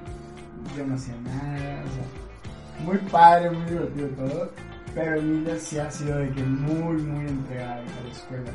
yo 0.76 0.86
no 0.86 0.94
hacía 0.94 1.14
nada, 1.24 1.82
o 1.82 1.94
sea, 1.94 2.84
muy 2.84 2.98
padre, 3.10 3.50
muy 3.50 3.64
divertido 3.66 4.08
todo, 4.08 4.50
pero 4.94 5.16
Emilia 5.16 5.56
sí 5.58 5.78
ha 5.78 5.90
sido 5.90 6.18
de 6.18 6.30
que 6.30 6.42
muy, 6.42 7.02
muy 7.02 7.26
entregada 7.26 7.74
a 7.74 8.04
la 8.04 8.10
escuela. 8.10 8.50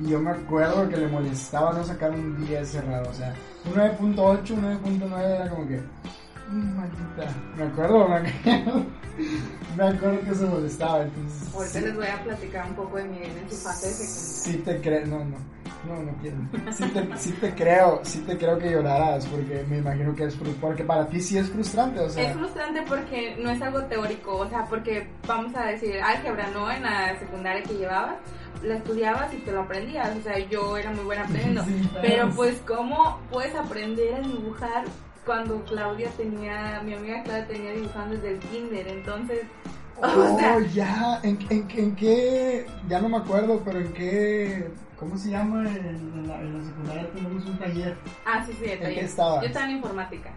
Y 0.00 0.08
yo 0.08 0.20
me 0.20 0.30
acuerdo 0.30 0.88
que 0.88 0.96
le 0.96 1.06
molestaba 1.08 1.72
no 1.74 1.84
sacar 1.84 2.10
un 2.10 2.44
10 2.46 2.66
cerrado, 2.68 3.10
o 3.10 3.14
sea, 3.14 3.34
un 3.66 3.74
9.8, 3.74 4.54
un 4.54 4.62
9.9 4.62 5.36
era 5.36 5.50
como 5.50 5.68
que, 5.68 5.80
"Mm, 6.50 6.76
maldita, 6.76 7.34
me 7.56 7.64
acuerdo, 7.64 8.08
me 8.08 8.14
acuerdo, 8.16 8.86
me 9.76 9.84
acuerdo 9.84 10.20
que 10.20 10.34
se 10.34 10.44
molestaba, 10.46 11.02
entonces... 11.02 11.54
Ahorita 11.54 11.78
sí. 11.78 11.84
les 11.84 11.96
voy 11.96 12.06
a 12.06 12.24
platicar 12.24 12.66
un 12.68 12.74
poco 12.74 12.96
de 12.96 13.04
mi 13.04 13.18
en 13.18 13.50
su 13.50 13.56
fase 13.56 13.88
de 13.88 13.92
secundaria. 13.92 14.42
Sí 14.42 14.56
te 14.58 14.80
creo, 14.80 15.06
no, 15.06 15.18
no, 15.24 15.36
no, 15.86 16.02
no 16.02 16.12
quiero. 16.20 16.36
Sí 16.72 16.84
te, 16.88 17.16
sí 17.18 17.32
te 17.32 17.54
creo, 17.54 18.00
sí 18.04 18.18
te 18.20 18.38
creo 18.38 18.58
que 18.58 18.70
lloraras, 18.70 19.26
porque 19.26 19.64
me 19.68 19.78
imagino 19.78 20.14
que 20.14 20.24
es 20.24 20.36
porque 20.60 20.84
para 20.84 21.06
ti 21.06 21.20
sí 21.20 21.38
es 21.38 21.48
frustrante, 21.50 22.00
o 22.00 22.08
sea. 22.08 22.30
Es 22.30 22.36
frustrante 22.36 22.82
porque 22.88 23.36
no 23.40 23.50
es 23.50 23.60
algo 23.62 23.82
teórico, 23.84 24.36
o 24.36 24.48
sea, 24.48 24.64
porque 24.66 25.08
vamos 25.26 25.54
a 25.56 25.66
decir, 25.66 26.00
álgebra, 26.02 26.48
¿no? 26.50 26.70
En 26.70 26.82
la 26.82 27.18
secundaria 27.18 27.62
que 27.62 27.74
llevabas, 27.74 28.16
la 28.62 28.76
estudiabas 28.76 29.34
y 29.34 29.38
te 29.38 29.52
lo 29.52 29.62
aprendías, 29.62 30.16
o 30.16 30.22
sea, 30.22 30.38
yo 30.38 30.76
era 30.76 30.90
muy 30.90 31.04
buena 31.04 31.22
aprendiendo. 31.22 31.62
Sí, 31.72 31.88
Pero 32.00 32.30
pues, 32.30 32.60
¿cómo 32.66 33.20
puedes 33.30 33.54
aprender 33.54 34.14
a 34.14 34.20
dibujar 34.20 34.84
cuando 35.24 35.62
Claudia 35.64 36.08
tenía, 36.16 36.80
mi 36.84 36.94
amiga 36.94 37.22
Claudia 37.22 37.46
tenía 37.46 37.72
dibujando 37.72 38.14
desde 38.16 38.30
el 38.34 38.38
kinder? 38.40 38.88
Entonces, 38.88 39.40
o 39.96 40.06
Oh, 40.06 40.38
sea, 40.38 40.58
ya, 40.74 41.20
¿En, 41.22 41.38
en, 41.50 41.68
en 41.70 41.94
qué, 41.96 42.66
ya 42.88 43.00
no 43.00 43.08
me 43.08 43.18
acuerdo, 43.18 43.62
pero 43.64 43.78
en 43.78 43.92
qué, 43.92 44.68
¿cómo 44.98 45.16
se 45.16 45.30
llama? 45.30 45.60
En, 45.68 46.26
la, 46.26 46.40
en 46.40 46.58
la 46.58 46.64
secundaria 46.64 47.08
tenemos 47.14 47.44
un 47.46 47.58
taller. 47.58 47.96
ah, 48.26 48.44
sí, 48.44 48.52
sí, 48.58 48.64
qué 48.64 48.76
taller. 48.78 49.00
Yo 49.00 49.46
estaba 49.46 49.64
en 49.66 49.70
informática. 49.76 50.30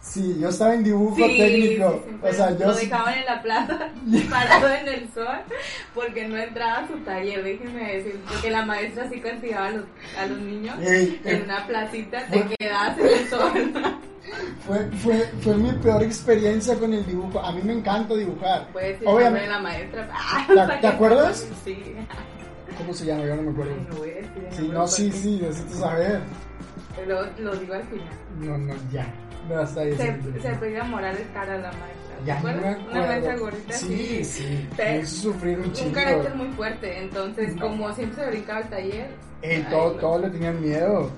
Sí, 0.00 0.38
yo 0.38 0.50
estaba 0.50 0.74
en 0.74 0.84
dibujo 0.84 1.16
Sí, 1.16 1.38
técnico, 1.38 2.04
sí, 2.06 2.14
o 2.22 2.32
sea, 2.32 2.50
yo... 2.58 2.66
lo 2.66 2.74
dejaban 2.74 3.14
en 3.14 3.24
la 3.24 3.42
plaza 3.42 3.88
parado 4.30 4.68
en 4.74 4.88
el 4.88 5.08
sol 5.14 5.38
porque 5.94 6.28
no 6.28 6.36
entraba 6.36 6.80
a 6.80 6.88
su 6.88 6.98
taller, 6.98 7.42
déjenme 7.42 7.96
decir, 7.96 8.20
porque 8.28 8.50
la 8.50 8.66
maestra 8.66 9.08
sí 9.08 9.18
castigaba 9.20 9.66
a 9.68 9.70
los, 9.70 9.84
a 10.18 10.26
los 10.26 10.38
niños 10.40 10.78
Ey, 10.80 11.20
en 11.24 11.36
eh, 11.38 11.42
una 11.44 11.66
placita, 11.66 12.26
te 12.26 12.44
quedabas 12.58 12.98
en 12.98 13.06
el 13.06 13.28
sol. 13.28 13.72
Fue, 14.66 14.78
fue, 14.98 15.14
fue 15.42 15.54
mi 15.56 15.72
peor 15.72 16.02
experiencia 16.02 16.74
con 16.78 16.92
el 16.92 17.04
dibujo, 17.06 17.40
a 17.40 17.52
mí 17.52 17.60
me 17.62 17.74
encanta 17.74 18.14
dibujar. 18.14 18.68
Puedes 18.72 18.98
Obviamente, 19.04 19.48
la 19.48 19.58
maestra. 19.60 20.08
Ah, 20.12 20.44
¿Te- 20.46 20.76
te 20.80 20.86
acuerdas? 20.86 21.46
Sí. 21.64 21.82
¿cómo 22.78 22.92
se 22.92 23.04
llama? 23.06 23.24
Yo 23.24 23.36
no 23.36 23.42
me 23.42 23.50
acuerdo. 23.52 23.72
Ay, 23.74 23.86
no 23.88 23.96
voy 23.96 24.10
a 24.10 24.14
decir 24.14 24.30
el 24.48 24.52
Sí, 24.56 24.68
no, 24.72 24.86
sí, 24.88 25.12
sí, 25.12 25.38
necesito 25.42 25.74
saber. 25.78 26.20
Lo, 27.06 27.22
lo 27.38 27.56
digo 27.56 27.74
al 27.74 27.84
final. 27.84 28.08
No, 28.40 28.58
no, 28.58 28.74
ya. 28.92 29.06
No, 29.48 29.58
hasta 29.60 29.80
ahí. 29.82 29.94
Se, 29.96 30.12
sí, 30.14 30.40
se 30.42 30.50
pedía 30.54 30.84
Morales 30.84 31.26
cara 31.34 31.54
a 31.54 31.58
la 31.58 31.72
maestra. 31.72 32.16
¿Te 32.18 32.24
Ya 32.26 32.36
no 32.40 32.42
me 32.44 32.50
acuerdo. 32.52 32.90
Una 32.90 33.06
maestra 33.06 33.36
gordita 33.36 33.72
Sí, 33.74 34.24
sí. 34.24 34.68
Te- 34.76 34.84
Me 34.84 34.98
hizo 35.00 35.22
sufrir 35.32 35.58
un 35.58 35.64
Un 35.66 35.72
chingo. 35.72 35.92
carácter 35.92 36.34
muy 36.34 36.48
fuerte, 36.48 36.98
entonces 37.00 37.54
No. 37.56 37.62
como 37.68 37.92
siempre 37.94 38.24
se 38.24 38.30
brincaba 38.30 38.60
el 38.60 38.68
taller. 38.70 39.10
Ey, 39.42 39.62
todo, 39.70 39.92
no. 39.94 39.98
todos 40.00 40.20
le 40.22 40.30
tenían 40.30 40.60
miedo. 40.62 41.10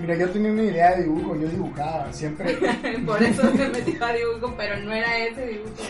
Mira, 0.00 0.14
yo 0.16 0.28
tenía 0.30 0.52
una 0.52 0.62
idea 0.62 0.96
de 0.96 1.02
dibujo, 1.04 1.36
yo 1.36 1.48
dibujaba, 1.48 2.12
siempre. 2.12 2.52
Por 3.06 3.22
eso 3.22 3.42
se 3.56 3.68
metió 3.68 4.04
a 4.04 4.12
dibujo, 4.12 4.54
pero 4.56 4.76
no 4.80 4.92
era 4.92 5.18
ese 5.18 5.46
dibujo. 5.46 5.72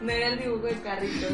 No 0.00 0.10
era 0.10 0.28
el 0.28 0.38
dibujo 0.38 0.66
de 0.66 0.74
carritos, 0.74 1.30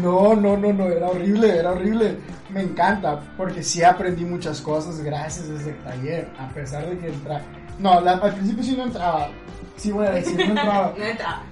no. 0.00 0.34
No, 0.34 0.34
no, 0.40 0.56
no, 0.56 0.72
no, 0.72 0.88
era 0.88 1.08
horrible, 1.08 1.56
era 1.56 1.70
horrible. 1.72 2.16
Me 2.50 2.62
encanta, 2.62 3.20
porque 3.36 3.62
sí 3.62 3.82
aprendí 3.82 4.24
muchas 4.24 4.60
cosas 4.60 5.00
gracias 5.00 5.48
a 5.48 5.54
ese 5.60 5.72
taller, 5.84 6.28
a 6.38 6.48
pesar 6.50 6.88
de 6.88 6.98
que 6.98 7.06
entra... 7.08 7.40
No, 7.78 8.00
la- 8.00 8.12
al 8.12 8.34
principio 8.34 8.62
sí 8.62 8.76
no 8.76 8.84
entraba, 8.84 9.28
sí 9.76 9.90
voy 9.92 10.06
a 10.06 10.10
decir, 10.12 10.36
no 10.36 10.44
entraba. 10.44 10.94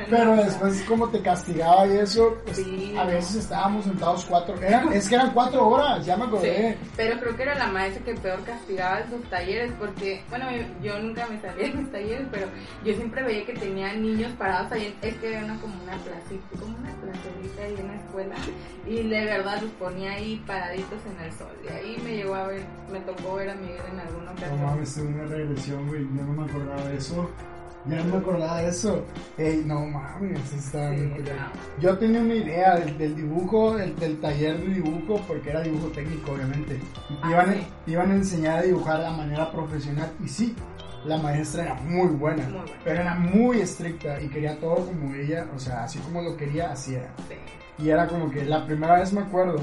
No. 0.01 0.07
Pero 0.09 0.37
después 0.37 0.83
como 0.83 1.09
te 1.09 1.21
castigaba 1.23 1.87
y 1.87 1.99
eso, 1.99 2.37
pues, 2.45 2.57
Sí. 2.57 2.95
a 2.99 3.05
veces 3.05 3.37
estábamos 3.37 3.85
sentados 3.85 4.25
cuatro, 4.29 4.55
eran, 4.61 4.93
es 4.93 5.09
que 5.09 5.15
eran 5.15 5.31
cuatro 5.33 5.69
horas, 5.69 6.05
ya 6.07 6.17
me 6.17 6.25
acordé. 6.25 6.73
Sí, 6.73 6.89
pero 6.97 7.21
creo 7.21 7.37
que 7.37 7.43
era 7.43 7.55
la 7.57 7.67
maestra 7.69 8.05
que 8.05 8.15
peor 8.15 8.43
castigaba 8.45 9.01
esos 9.01 9.23
talleres 9.31 9.73
porque, 9.79 10.23
bueno, 10.29 10.47
yo, 10.83 10.99
nunca 11.01 11.27
me 11.29 11.41
salía 11.41 11.67
en 11.67 11.79
mis 11.79 11.93
talleres, 11.93 12.27
pero 12.31 12.47
yo 12.85 12.95
siempre 12.95 13.23
veía 13.23 13.45
que 13.47 13.53
tenía 13.55 13.93
niños 13.95 14.33
parados 14.39 14.73
ahí, 14.73 14.97
es 15.03 15.15
que 15.17 15.33
era 15.33 15.45
una, 15.45 15.61
como 15.61 15.75
una 15.83 15.93
placita, 15.99 16.47
como 16.59 16.77
una 16.79 16.91
placita 16.95 17.63
ahí 17.63 17.75
en 17.79 17.87
la 17.89 17.95
escuela 17.97 18.35
y 18.87 19.09
de 19.09 19.25
verdad 19.25 19.61
los 19.63 19.71
ponía 19.73 20.13
ahí 20.13 20.43
paraditos 20.47 20.99
en 21.07 21.25
el 21.25 21.33
sol 21.33 21.53
y 21.65 21.69
ahí 21.73 22.03
me 22.05 22.17
llegó 22.17 22.35
a 22.35 22.47
ver, 22.47 22.63
me 22.91 23.01
tocó 23.01 23.35
ver 23.37 23.51
a 23.51 23.55
Miguel 23.55 23.81
en 23.93 24.01
alguna 24.01 24.25
No 24.27 24.33
ocasión. 24.33 24.63
mames, 24.65 24.95
tuve 24.95 25.07
una 25.09 25.25
regresión, 25.25 25.89
güey, 25.89 26.03
yo 26.03 26.23
no 26.25 26.33
me 26.33 26.51
acordaba 26.51 26.83
de 26.89 26.97
eso. 26.97 27.31
Ya 27.87 27.97
no 27.97 28.05
me 28.05 28.17
acordaba 28.19 28.61
de 28.61 28.69
eso. 28.69 29.05
Ey, 29.39 29.63
no 29.65 29.87
mames, 29.87 30.53
está 30.53 30.91
Sí, 30.95 31.01
no. 31.01 31.81
Yo 31.81 31.97
tenía 31.99 32.21
una 32.21 32.35
idea 32.35 32.77
del, 32.79 32.99
del 32.99 33.17
dibujo, 33.17 33.75
del, 33.77 33.97
del 33.97 34.21
taller 34.21 34.59
de 34.61 34.75
dibujo, 34.75 35.21
porque 35.27 35.51
era 35.51 35.63
dibujo 35.63 35.89
técnico, 35.89 36.33
obviamente. 36.33 36.79
Ah, 37.23 37.31
iban, 37.31 37.55
sí. 37.55 37.67
iban 37.87 38.11
a 38.11 38.15
enseñar 38.17 38.59
a 38.59 38.63
dibujar 38.63 39.01
de 39.01 39.11
manera 39.11 39.51
profesional. 39.51 40.11
Y 40.23 40.29
sí, 40.29 40.55
la 41.07 41.17
maestra 41.17 41.63
era 41.65 41.75
muy 41.77 42.09
buena, 42.09 42.43
Muy 42.45 42.53
buena. 42.59 42.73
pero 42.85 43.01
era 43.01 43.15
muy 43.15 43.61
estricta 43.61 44.21
y 44.21 44.29
quería 44.29 44.59
todo 44.61 44.85
como 44.87 45.15
ella, 45.15 45.47
o 45.57 45.59
sea, 45.59 45.85
así 45.85 45.99
como 46.01 46.21
lo 46.21 46.37
quería, 46.37 46.73
así 46.73 46.95
era. 46.97 47.09
Sí. 47.29 47.35
Y 47.85 47.89
era 47.89 48.07
como 48.07 48.31
que 48.31 48.45
la 48.45 48.67
primera 48.67 48.99
vez 48.99 49.11
me 49.15 49.23
acuerdo. 49.23 49.59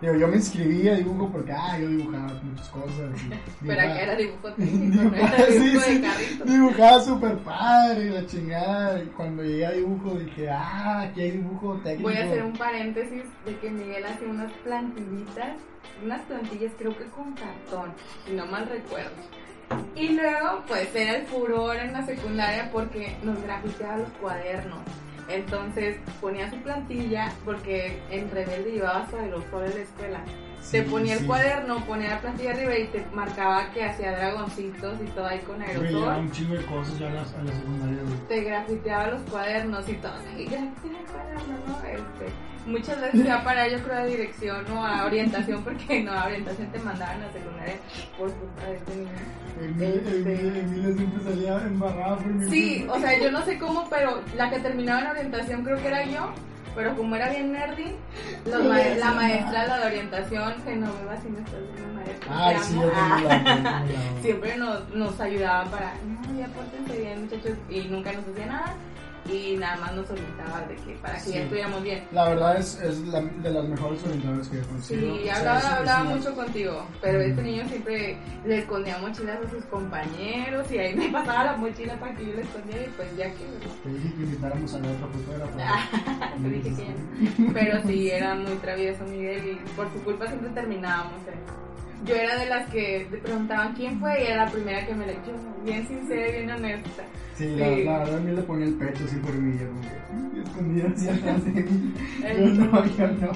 Digo, 0.00 0.14
yo 0.14 0.28
me 0.28 0.36
inscribí 0.36 0.88
a 0.88 0.94
dibujo 0.94 1.28
porque, 1.30 1.52
ah, 1.52 1.78
yo 1.78 1.88
dibujaba 1.88 2.32
muchas 2.42 2.68
cosas. 2.70 3.10
Pero 3.66 3.80
acá 3.80 4.00
era 4.00 4.16
dibujo 4.16 4.52
técnico, 4.56 5.02
no 5.02 5.14
era 5.14 5.46
dibujo 5.46 5.80
sí, 5.80 5.94
de 5.94 6.00
carritos. 6.00 6.46
dibujaba 6.46 7.00
súper 7.02 7.38
padre 7.38 8.10
la 8.10 8.26
chingada. 8.26 9.02
Y 9.02 9.06
cuando 9.08 9.42
llegué 9.42 9.66
a 9.66 9.72
dibujo 9.72 10.14
dije, 10.14 10.48
ah, 10.48 11.02
aquí 11.02 11.20
hay 11.20 11.30
dibujo 11.32 11.78
técnico. 11.84 12.08
Voy 12.08 12.16
a 12.16 12.24
hacer 12.24 12.42
un 12.42 12.52
paréntesis 12.54 13.24
de 13.44 13.56
que 13.58 13.70
Miguel 13.70 14.06
hacía 14.06 14.28
unas 14.28 14.52
plantillitas, 14.64 15.56
unas 16.02 16.22
plantillas 16.22 16.72
creo 16.78 16.96
que 16.96 17.04
con 17.04 17.34
cartón, 17.34 17.92
si 18.26 18.32
no 18.32 18.46
mal 18.46 18.66
recuerdo. 18.68 19.10
Y 19.94 20.08
luego, 20.08 20.62
pues 20.66 20.94
era 20.94 21.16
el 21.16 21.26
furor 21.26 21.76
en 21.76 21.92
la 21.92 22.04
secundaria 22.04 22.70
porque 22.72 23.16
nos 23.22 23.40
grafiteaba 23.42 23.98
los 23.98 24.08
cuadernos. 24.20 24.80
Entonces 25.28 25.96
ponía 26.20 26.50
su 26.50 26.56
plantilla 26.58 27.32
porque 27.44 28.00
en 28.10 28.30
rebelde 28.30 28.72
llevaba 28.72 29.08
su 29.08 29.16
aerosol 29.16 29.64
en 29.66 29.74
la 29.74 29.80
escuela. 29.80 30.20
te 30.70 30.84
Sí, 30.84 30.90
ponía 30.90 31.14
el 31.14 31.26
cuaderno, 31.26 31.84
ponía 31.86 32.10
la 32.10 32.20
plantilla 32.20 32.50
arriba 32.52 32.76
y 32.78 32.86
te 32.88 33.04
marcaba 33.14 33.70
que 33.70 33.84
hacía 33.84 34.12
dragoncitos 34.12 35.00
y 35.00 35.06
todo 35.10 35.26
ahí 35.26 35.38
con 35.40 35.58
Me 35.58 35.66
llevaba 35.68 36.14
aerosol. 36.14 36.18
un 36.18 36.30
chingo 36.32 36.54
de 36.54 36.64
cosas 36.66 36.98
ya 36.98 37.06
a 37.08 37.10
la, 37.10 37.20
a 37.22 37.42
la 37.44 37.52
secundaria. 37.52 37.98
Te 38.28 38.40
grafiteaba 38.42 39.06
los 39.08 39.22
cuadernos 39.22 39.88
y 39.88 39.94
todo. 39.94 40.12
Y 40.38 40.44
grafiteaba 40.44 40.98
el 41.00 41.06
cuaderno, 41.06 41.54
¿no? 41.66 41.84
Este, 41.84 42.32
muchas 42.70 43.00
veces 43.00 43.24
ya 43.24 43.42
para 43.44 43.68
yo 43.68 43.78
creo 43.82 43.98
a 43.98 44.04
dirección 44.04 44.70
o 44.70 44.84
a 44.84 45.04
orientación, 45.04 45.62
porque 45.64 46.02
no, 46.02 46.12
a 46.12 46.26
orientación 46.26 46.68
te 46.72 46.78
mandaban 46.78 47.22
a 47.22 47.32
secundaria 47.32 47.74
por 48.18 48.30
culpa 48.32 48.64
de 48.66 48.76
este 48.76 48.94
niño. 48.96 49.10
Sí, 52.50 52.86
o 52.88 52.98
sea, 53.00 53.18
yo 53.18 53.30
no 53.30 53.44
sé 53.44 53.58
cómo, 53.58 53.88
pero 53.90 54.22
la 54.36 54.50
que 54.50 54.58
terminaba 54.60 55.00
en 55.00 55.06
orientación 55.08 55.64
creo 55.64 55.76
que 55.80 55.88
era 55.88 56.04
yo. 56.04 56.30
Pero 56.72 56.96
como 56.96 57.16
era 57.16 57.28
bien 57.30 57.50
nerdy, 57.50 57.96
los 58.46 58.64
ma- 58.64 58.78
la 58.78 59.10
maestra 59.10 59.66
la 59.66 59.78
de 59.80 59.86
orientación, 59.86 60.54
que 60.64 60.76
no 60.76 60.86
me 60.86 61.04
va 61.04 61.16
si 61.20 61.28
me 61.28 61.40
estás 61.40 61.58
viendo 61.74 61.94
maestra, 61.94 62.46
Ay, 62.46 62.56
sí, 62.62 62.74
yo 62.76 64.22
siempre 64.22 64.56
nos, 64.56 64.88
nos 64.94 65.20
ayudaba 65.20 65.64
para, 65.68 65.94
no, 66.06 66.38
ya 66.38 66.46
pórtense 66.46 66.96
bien 66.96 67.22
muchachos, 67.24 67.58
y 67.68 67.80
nunca 67.88 68.12
nos 68.12 68.24
hacía 68.28 68.46
nada. 68.46 68.74
Y 69.28 69.56
nada 69.56 69.76
más 69.76 69.94
nos 69.94 70.10
orientaba 70.10 70.60
de 70.66 70.76
que 70.76 70.92
para 71.02 71.14
que 71.14 71.20
Sí. 71.20 71.32
ya 71.32 71.40
estuviéramos 71.42 71.82
bien. 71.82 72.04
La 72.12 72.28
verdad 72.30 72.56
es, 72.58 72.80
es 72.80 72.98
la, 73.08 73.20
de 73.20 73.50
las 73.50 73.64
mejores 73.64 74.02
orientadoras 74.04 74.48
que 74.48 74.58
he 74.58 74.62
conocido. 74.62 75.00
Sí, 75.00 75.20
O 75.20 75.24
sea, 75.24 75.36
hablaba, 75.38 75.76
hablaba 75.76 76.04
mucho 76.04 76.34
contigo, 76.34 76.86
pero 77.00 77.20
este 77.20 77.42
niño 77.42 77.68
siempre 77.68 78.18
le 78.46 78.58
escondía 78.58 78.98
mochilas 78.98 79.38
a 79.46 79.50
sus 79.50 79.64
compañeros 79.66 80.70
y 80.72 80.78
ahí 80.78 80.94
me 80.94 81.08
pasaba 81.12 81.44
la 81.44 81.56
mochila 81.56 81.94
para 82.00 82.14
que 82.14 82.26
yo 82.26 82.32
le 82.34 82.42
escondiera 82.42 82.82
y 82.82 82.88
pues 82.96 83.16
ya 83.16 83.24
que... 83.26 83.44
Te 83.82 83.88
dije 83.88 84.14
que 84.14 84.22
invitáramos 84.22 84.74
a 84.74 84.78
la 84.78 84.88
otra 84.88 85.06
fotógrafa. 85.08 86.36
Te 86.42 86.48
dije 86.48 86.74
que 86.76 86.84
ya. 86.84 87.52
Pero 87.52 87.82
sí, 87.86 88.10
era 88.10 88.34
muy 88.34 88.54
travieso 88.56 89.04
Miguel 89.04 89.58
y 89.64 89.68
por 89.76 89.90
su 89.92 90.02
culpa 90.04 90.26
siempre 90.26 90.50
terminábamos. 90.50 91.12
Yo 92.06 92.14
era 92.14 92.38
de 92.38 92.46
las 92.46 92.66
que 92.70 93.06
te 93.10 93.18
preguntaban 93.18 93.74
quién 93.74 94.00
fue 94.00 94.22
y 94.22 94.26
era 94.26 94.46
la 94.46 94.50
primera 94.50 94.86
que 94.86 94.94
me 94.94 95.06
le 95.06 95.12
yo, 95.16 95.34
bien 95.64 95.86
sincera 95.86 96.28
y 96.28 96.32
bien 96.32 96.50
honesta. 96.50 97.02
Sí, 97.40 97.56
la, 97.56 97.66
Sí. 97.74 97.84
la 97.84 97.98
verdad 98.00 98.16
a 98.18 98.20
mí 98.20 98.32
le 98.32 98.42
ponía 98.42 98.66
el 98.66 98.74
pecho 98.74 99.04
así 99.06 99.16
por 99.16 99.32
mí, 99.32 99.58
yo 99.58 99.66
como 99.68 100.42
escondida 100.44 100.88
así 100.94 101.08
atrás. 101.08 101.42
Yo 102.36 102.46
no, 102.66 102.84
yo 102.86 103.06
no. 103.08 103.32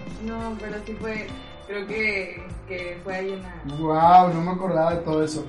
No, 0.51 0.57
pero 0.61 0.77
sí 0.85 0.93
fue, 1.01 1.27
creo 1.67 1.87
que, 1.87 2.43
que 2.69 2.99
fue 3.03 3.15
ahí 3.17 3.31
una... 3.31 3.79
Wow, 3.79 4.35
no 4.35 4.43
me 4.43 4.51
acordaba 4.51 4.91
de 4.95 5.01
todo 5.01 5.25
eso. 5.25 5.47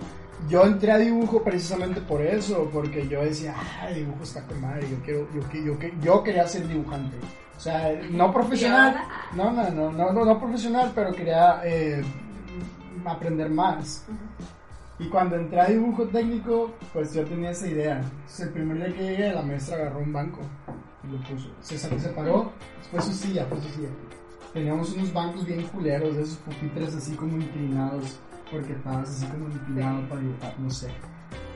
Yo 0.48 0.64
entré 0.66 0.92
a 0.94 0.98
dibujo 0.98 1.44
precisamente 1.44 2.00
por 2.00 2.22
eso, 2.22 2.70
porque 2.72 3.08
yo 3.10 3.22
decía, 3.24 3.56
ah, 3.82 3.88
dibujo 3.90 4.24
está 4.24 4.42
con 4.44 4.62
madre, 4.62 4.88
yo 4.90 4.98
quiero, 5.04 5.28
yo, 5.34 5.42
yo, 5.66 5.78
que- 5.80 5.94
yo 6.02 6.24
quería 6.24 6.48
ser 6.48 6.66
dibujante. 6.68 7.18
O 7.58 7.60
sea, 7.60 7.92
no 8.10 8.32
profesional, 8.34 8.96
¿Y 9.34 9.38
no, 9.38 9.52
no, 9.52 9.70
no, 9.70 9.92
no, 9.92 10.12
no, 10.14 10.26
no 10.26 10.40
profesional, 10.40 10.92
pero 10.96 11.14
quería 11.14 11.62
eh, 11.66 12.02
aprender 13.06 13.50
más. 13.50 14.06
Y 14.98 15.08
cuando 15.08 15.36
entré 15.36 15.60
a 15.60 15.66
dibujo 15.66 16.06
técnico, 16.06 16.72
pues 16.94 17.14
yo 17.14 17.26
tenía 17.26 17.52
esa 17.52 17.68
idea. 17.68 17.98
Entonces, 17.98 18.40
el 18.48 18.54
primer 18.54 18.78
día 18.78 18.96
que 18.96 19.04
llegué, 19.04 19.34
la 19.34 19.42
maestra 19.42 19.76
agarró 19.76 20.00
un 20.00 20.14
banco 20.14 20.40
y 21.04 21.12
lo 21.12 21.18
puso. 21.24 21.50
Se, 21.60 21.78
se 21.78 22.10
paró, 22.10 22.52
fue 22.90 23.02
su 23.02 23.12
silla, 23.12 23.46
fue 23.46 23.60
su 23.62 23.70
silla. 23.70 23.90
Teníamos 24.54 24.94
unos 24.94 25.12
bancos 25.12 25.46
bien 25.46 25.64
culeros, 25.64 26.16
de 26.16 26.24
esos 26.24 26.38
pupitres 26.38 26.96
así 26.96 27.14
como 27.16 27.36
inclinados, 27.36 28.20
porque 28.50 28.72
estabas 28.72 29.10
así 29.10 29.26
como 29.26 29.50
inclinado 29.50 30.08
para 30.08 30.22
dibujar, 30.22 30.60
no 30.60 30.70
sé. 30.70 30.88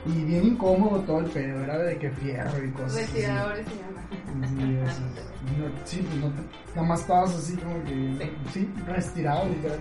Y 0.06 0.24
bien 0.24 0.46
incómodo 0.46 1.00
todo 1.00 1.20
el 1.20 1.26
pedo, 1.26 1.62
era 1.62 1.78
de 1.78 1.98
que 1.98 2.10
fierro 2.10 2.64
y 2.64 2.70
cosas. 2.70 2.94
Respiradores 2.94 3.66
se 3.66 3.74
llama. 3.74 4.00
Sí. 5.84 6.00
No, 6.00 6.10
pues 6.10 6.20
no 6.20 6.28
te, 6.30 6.42
nada 6.74 6.88
más 6.88 7.00
estabas 7.00 7.34
así 7.34 7.56
como 7.56 7.84
que, 7.84 8.32
sí, 8.52 8.68
retirado 8.86 9.48
literal. 9.48 9.78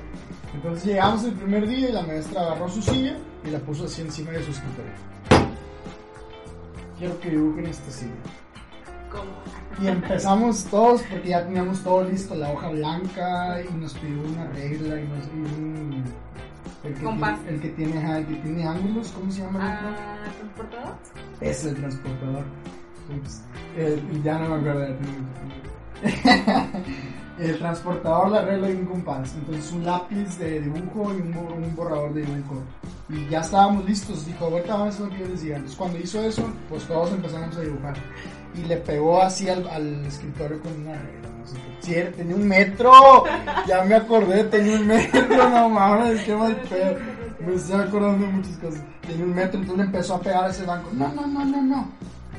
Entonces 0.54 0.86
llegamos 0.86 1.24
el 1.24 1.34
primer 1.34 1.68
día 1.68 1.90
y 1.90 1.92
la 1.92 2.02
maestra 2.02 2.42
agarró 2.42 2.68
su 2.68 2.82
silla 2.82 3.18
y 3.46 3.50
la 3.50 3.60
puso 3.60 3.86
así 3.86 4.02
encima 4.02 4.32
de 4.32 4.44
su 4.44 4.52
escritorio. 4.52 4.92
Quiero 6.98 7.20
que 7.22 7.30
dibujen 7.30 7.68
esta 7.68 7.92
silla. 7.92 8.12
¿Cómo? 9.10 9.32
Y 9.82 9.88
empezamos 9.88 10.66
todos 10.66 11.02
porque 11.04 11.30
ya 11.30 11.46
teníamos 11.46 11.82
todo 11.82 12.04
listo, 12.04 12.36
la 12.36 12.52
hoja 12.52 12.70
blanca 12.70 13.62
y 13.62 13.74
nos 13.74 13.94
pidió 13.94 14.22
una 14.22 14.48
regla 14.50 15.00
y, 15.00 15.08
nos, 15.08 15.26
y 15.28 15.62
un... 15.62 16.04
El 16.84 16.94
que, 16.94 17.00
tiene, 17.00 17.38
el 17.50 17.60
que 17.62 17.70
tiene, 17.70 18.18
el 18.18 18.26
que 18.28 18.36
tiene 18.36 18.64
ángulos, 18.68 19.08
¿cómo 19.12 19.32
se 19.32 19.42
llama? 19.42 19.60
Ah, 19.62 20.32
¿transportador? 20.38 20.96
Es 21.42 21.66
el 21.66 21.76
transportador. 21.76 22.44
Ups. 23.18 23.42
Ya 24.24 24.40
no 24.40 24.50
me 24.50 24.56
acuerdo. 24.56 24.86
tiempo. 24.96 25.30
el 27.40 27.58
transportador, 27.58 28.30
la 28.30 28.42
regla 28.44 28.70
y 28.70 28.74
un 28.76 28.86
compás. 28.86 29.34
Entonces 29.36 29.72
un 29.72 29.86
lápiz 29.86 30.38
de 30.38 30.62
dibujo 30.62 31.14
y 31.14 31.22
un, 31.22 31.34
bo- 31.34 31.54
un 31.54 31.76
borrador 31.76 32.14
de 32.14 32.22
dibujo. 32.24 32.62
Y 33.10 33.28
ya 33.28 33.42
estábamos 33.42 33.86
listos. 33.86 34.26
Dijo, 34.26 34.46
ahorita 34.46 34.74
vamos 34.74 34.88
a 34.88 34.90
hacer 34.90 35.06
lo 35.06 35.12
que 35.12 35.20
yo 35.20 35.42
diga. 35.42 35.56
Entonces 35.58 35.78
cuando 35.78 35.98
hizo 36.00 36.22
eso, 36.22 36.44
pues 36.70 36.84
todos 36.86 37.12
empezamos 37.12 37.56
a 37.58 37.62
dibujar. 37.62 37.96
Y 38.56 38.64
le 38.64 38.78
pegó 38.78 39.22
así 39.22 39.50
al, 39.50 39.68
al 39.70 40.06
escritorio 40.06 40.60
con 40.62 40.74
una 40.82 40.94
regla. 40.94 41.30
Era- 41.88 42.12
tenía 42.12 42.36
un 42.36 42.48
metro. 42.48 42.92
Ya 43.68 43.84
me 43.84 43.96
acordé, 43.96 44.44
tenía 44.46 44.76
un 44.80 44.88
metro. 44.88 45.50
No 45.50 45.70
mames, 45.70 46.22
qué 46.24 46.36
mal 46.36 46.56
pedo. 46.70 46.96
Me 47.40 47.56
estoy 47.56 47.82
acordando 47.82 48.26
de 48.28 48.32
muchas 48.34 48.58
cosas. 48.58 48.84
Tenía 49.08 49.24
un 49.26 49.34
metro, 49.34 49.60
entonces 49.60 49.78
le 49.78 49.84
empezó 49.86 50.16
a 50.16 50.22
pegar 50.22 50.44
a 50.46 50.50
ese 50.50 50.66
banco. 50.66 50.90
No, 50.94 51.08
no, 51.14 51.26
no, 51.28 51.46
no, 51.46 51.62
no. 51.62 51.92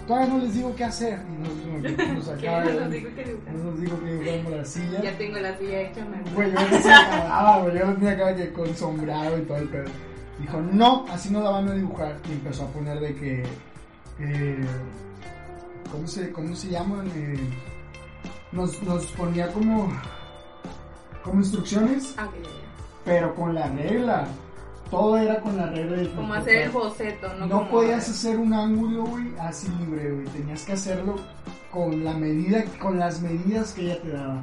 Todavía 0.06 0.28
no 0.34 0.38
les 0.38 0.54
digo 0.54 0.74
qué 0.76 0.84
hacer. 0.84 1.20
Y 1.28 1.42
nos, 1.42 1.92
nos, 1.98 2.08
nos 2.14 2.28
acaba 2.28 2.62
¿Quién 2.62 2.74
de- 2.76 2.80
nos 2.80 2.90
dijo 2.90 3.08
que 3.14 3.24
dibujar? 3.24 3.54
nos 3.54 3.80
dijo 3.80 4.00
que 4.04 4.10
dibujamos 4.12 4.52
la 4.52 4.64
silla. 4.64 5.02
Ya 5.02 5.18
tengo 5.18 5.38
la 5.38 5.56
silla 5.58 5.80
hecha, 5.82 6.04
me 6.04 6.30
Güey, 6.32 6.52
yo 6.52 6.60
no 6.60 6.78
sé 6.82 6.88
nada, 6.88 7.58
güey. 7.62 7.78
Yo 7.78 7.86
lo 7.86 7.94
tenía 7.94 8.10
acá 8.12 8.36
que 8.36 8.52
con 8.52 8.74
sombrado 8.76 9.38
y 9.38 9.42
todo 9.42 9.56
el 9.58 9.68
pedo. 9.68 9.84
Dijo, 10.40 10.60
no, 10.72 11.06
así 11.10 11.30
no 11.30 11.40
la 11.42 11.50
van 11.50 11.68
a 11.68 11.74
dibujar. 11.74 12.16
Y 12.28 12.32
empezó 12.32 12.64
a 12.64 12.68
poner 12.68 12.98
de 13.00 13.14
que. 13.14 13.42
eh, 14.20 14.64
¿cómo, 15.90 16.06
se, 16.06 16.30
¿Cómo 16.32 16.54
se 16.56 16.68
llaman? 16.70 17.06
Eh, 17.14 17.38
nos, 18.52 18.82
nos 18.82 19.06
ponía 19.12 19.52
como. 19.52 19.92
Como 21.24 21.40
instrucciones, 21.40 22.14
Ah, 22.16 22.28
pero 23.04 23.34
con 23.34 23.54
la 23.54 23.68
regla. 23.68 24.26
Todo 24.90 25.16
era 25.18 25.40
con 25.40 25.56
la 25.56 25.66
regla 25.66 25.98
del 25.98 26.10
Como 26.12 26.34
hacer 26.34 26.56
el 26.62 26.70
boceto, 26.70 27.28
¿no? 27.38 27.46
No 27.46 27.58
Como- 27.58 27.70
podías 27.70 28.08
hacer 28.08 28.38
un 28.38 28.52
ángulo, 28.52 29.04
güey, 29.04 29.26
así 29.38 29.68
libre, 29.78 30.10
güey. 30.12 30.26
Tenías 30.28 30.64
que 30.64 30.72
hacerlo 30.72 31.16
con 31.70 32.02
la 32.04 32.14
medida, 32.14 32.64
con 32.80 32.98
las 32.98 33.20
medidas 33.20 33.72
que 33.72 33.82
ella 33.82 34.02
te 34.02 34.08
daba. 34.10 34.42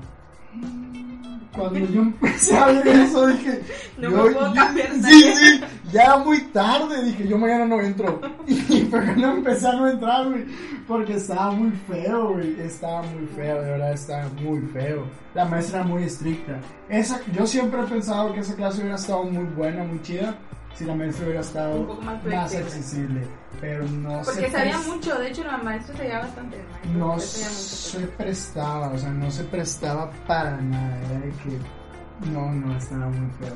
Cuando 1.55 1.79
yo 1.79 2.01
empecé 2.03 2.55
a 2.55 2.67
ver 2.67 2.87
eso, 2.87 3.27
dije. 3.27 3.61
No 3.97 4.11
yo- 4.11 4.17
me 4.25 4.31
puedo 4.31 4.47
yo- 4.49 4.53
cambiar 4.53 4.93
Sí, 4.93 5.23
sí, 5.33 5.59
ya 5.91 6.17
muy 6.17 6.39
tarde. 6.53 7.03
Dije, 7.03 7.27
yo 7.27 7.37
mañana 7.39 7.65
no 7.65 7.81
entro. 7.81 8.21
Y 8.47 8.81
pero 8.91 9.15
no 9.15 9.31
empecé 9.37 9.67
a 9.67 9.73
no 9.73 9.87
entrar, 9.89 10.29
güey. 10.29 10.45
Porque 10.87 11.15
estaba 11.15 11.49
muy 11.51 11.71
feo, 11.87 12.33
güey. 12.33 12.55
Estaba 12.61 13.01
muy 13.01 13.25
feo, 13.35 13.61
de 13.61 13.71
verdad, 13.71 13.91
estaba 13.91 14.29
muy 14.41 14.61
feo. 14.71 15.05
La 15.33 15.45
maestra 15.45 15.79
era 15.79 15.87
muy 15.87 16.03
estricta. 16.03 16.59
Esa, 16.89 17.19
yo 17.33 17.47
siempre 17.47 17.81
he 17.81 17.85
pensado 17.85 18.31
que 18.33 18.41
esa 18.41 18.55
clase 18.55 18.79
hubiera 18.81 18.95
estado 18.95 19.23
muy 19.23 19.43
buena, 19.55 19.83
muy 19.83 19.99
chida. 20.03 20.35
Si 20.77 20.85
la 20.85 20.93
maestra 20.93 21.25
hubiera 21.25 21.41
estado 21.41 21.79
Un 21.79 21.87
poco 21.87 22.01
más 22.01 22.23
accesible. 22.55 23.21
Pero 23.59 23.83
no 23.87 24.21
Porque 24.23 24.41
se 24.41 24.51
sabía 24.51 24.77
mucho, 24.79 25.17
de 25.17 25.29
hecho 25.29 25.43
la 25.43 25.57
maestra 25.57 25.97
sabía 25.97 26.19
bastante. 26.19 26.57
no 26.93 27.07
mucho, 27.13 27.21
se 27.25 27.99
prestaba, 28.07 28.89
o 28.89 28.97
sea, 28.97 29.09
no 29.09 29.31
se 29.31 29.43
prestaba 29.45 30.11
para 30.27 30.57
nada. 30.57 30.99
Era 31.09 31.19
de 31.19 31.31
que 31.31 32.29
no, 32.31 32.51
no, 32.51 32.77
estaba 32.77 33.07
muy 33.07 33.29
feo. 33.39 33.55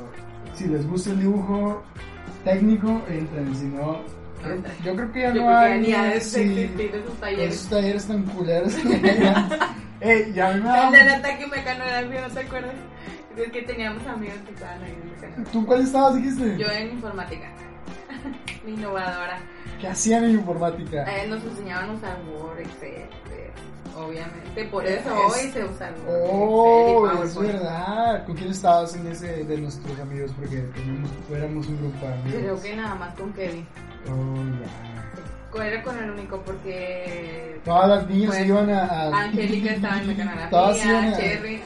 Si 0.56 0.68
les 0.68 0.88
gusta 0.88 1.12
el 1.12 1.20
dibujo 1.20 1.84
técnico, 2.44 3.02
entren, 3.08 3.56
si 3.56 3.66
no, 3.66 4.00
yo 4.84 4.96
creo 4.96 5.12
que 5.12 5.22
ya 5.22 5.34
Yo 5.34 5.44
no 5.44 5.58
hay. 5.58 5.80
ni 5.82 5.92
de 5.92 6.22
sí, 6.22 6.42
existir 6.42 6.96
esos 6.96 7.14
talleres. 7.20 7.56
esos 7.56 7.70
talleres 7.70 8.06
tan 8.08 8.24
culeros. 8.24 8.74
Ey, 10.02 10.34
ya 10.34 10.54
me 10.54 10.56
El 10.58 10.92
del 10.92 11.10
ataque 11.10 11.46
¿no 11.48 12.28
te 12.34 12.40
acuerdas? 12.40 12.74
Es 13.38 13.52
que 13.52 13.62
teníamos 13.64 14.06
amigos 14.08 14.38
que 14.46 14.54
estaban 14.54 14.84
ahí 14.84 14.98
en. 15.38 15.44
¿Tú 15.46 15.66
cuál 15.66 15.82
estabas, 15.82 16.16
dijiste? 16.16 16.58
Yo 16.58 16.68
en 16.70 16.92
informática. 16.92 17.50
Mi 18.66 18.74
innovadora. 18.74 19.40
¿Qué 19.80 19.88
hacían 19.88 20.26
en 20.26 20.32
informática? 20.32 21.04
Eh, 21.12 21.28
nos 21.28 21.44
enseñaban 21.44 21.90
a 21.90 21.94
usar 21.94 22.18
Word, 22.30 22.60
Excel, 22.60 22.90
eh, 23.32 23.52
obviamente. 23.98 24.66
Por 24.66 24.86
eso 24.86 25.10
Es- 25.28 25.34
hoy 25.34 25.52
se 25.52 25.64
usa 25.66 25.92
Word, 26.06 26.20
Oh, 26.32 27.08
Excel 27.24 27.46
y 27.46 27.48
es 27.48 27.54
verdad. 27.54 28.26
¿Con 28.26 28.36
quién 28.36 28.52
estabas 28.52 28.96
en 28.96 29.08
ese 29.08 29.44
de 29.46 29.58
nuestros 29.58 30.00
amigos? 30.00 30.32
Porque 30.38 30.58
teníamos, 30.58 31.10
éramos 31.34 31.68
un 31.68 31.78
grupo 31.78 32.06
de 32.06 32.14
amigos. 32.14 32.40
Creo 32.42 32.62
que 32.62 32.76
nada 32.76 32.96
más 32.96 33.16
con 33.16 33.34
Kevin. 33.34 33.66
Oh, 34.08 34.36
ya. 34.62 34.92
Era 35.64 35.84
con 35.84 35.98
el 36.02 36.12
único 36.12 36.42
porque 36.44 37.60
Todas 37.66 37.90
las 37.90 38.08
niñas 38.08 38.28
Pues, 38.30 38.48
iban 38.48 38.70
a, 38.70 39.08
Angélica 39.24 39.72
estaba 39.74 39.98
en 40.00 40.08
mecanografía. 40.08 41.18
Cherry. 41.18 41.62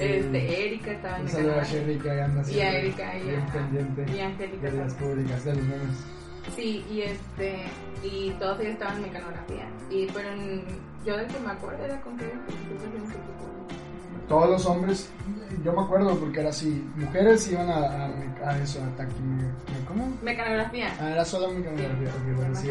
Este, 0.00 0.66
Erika 0.66 0.90
estaba 0.92 1.18
en 1.18 1.28
saludo 1.28 1.60
a. 1.60 1.64
Sherry 1.64 1.98
que 1.98 2.10
anda 2.20 2.50
Y 2.50 2.60
a 2.60 2.72
Erika 2.78 3.18
y 3.18 3.22
bien 3.28 3.46
pendiente 3.46 4.06
y 4.16 4.20
Angélica 4.20 4.70
de 4.70 4.78
las 4.78 4.94
públicas, 4.94 5.44
de 5.44 5.54
los 5.56 5.64
memes. 5.64 6.04
Sí, 6.54 6.84
y 6.90 7.00
este, 7.02 7.64
y 8.02 8.30
todos 8.38 8.60
ellos 8.60 8.72
estaban 8.74 8.96
en 8.96 9.02
mecanografía. 9.02 9.66
Y 9.90 10.06
pero 10.06 10.28
en- 10.30 10.64
yo 11.06 11.16
de 11.16 11.26
que 11.26 11.38
me 11.40 11.50
acuerdo 11.50 11.84
era 11.84 12.00
con 12.00 12.16
poco- 12.16 12.26
Todos 14.28 14.48
los 14.50 14.66
hombres, 14.66 15.10
yo 15.64 15.72
me 15.74 15.82
acuerdo 15.82 16.18
porque 16.18 16.40
era 16.40 16.48
así, 16.48 16.82
mujeres 16.96 17.46
iban 17.50 17.68
a, 17.68 17.74
a, 17.76 18.06
a 18.50 18.58
eso, 18.62 18.82
a 18.82 18.96
taqui, 18.96 19.14
¿cómo? 19.86 20.12
Mecanografía. 20.22 20.88
Ah, 20.98 21.10
era 21.10 21.24
solo 21.26 21.48
mecanografía, 21.52 22.08
Sí, 22.10 22.30
ok, 22.30 22.36
bueno, 22.36 22.54
sí, 22.56 22.70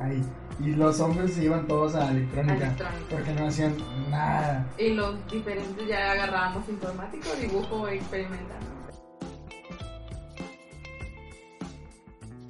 ahí. 0.00 0.22
Y 0.58 0.70
los 0.74 1.00
hombres 1.00 1.34
se 1.34 1.44
iban 1.44 1.66
todos 1.66 1.94
a 1.94 2.10
electrónica, 2.10 2.54
Electrónica. 2.66 3.04
porque 3.10 3.32
no 3.34 3.46
hacían 3.46 3.76
nada. 4.10 4.66
Y 4.78 4.94
los 4.94 5.14
diferentes 5.30 5.86
ya 5.86 6.12
agarrábamos 6.12 6.66
informático, 6.68 7.28
dibujo 7.40 7.86
experimental. 7.88 8.56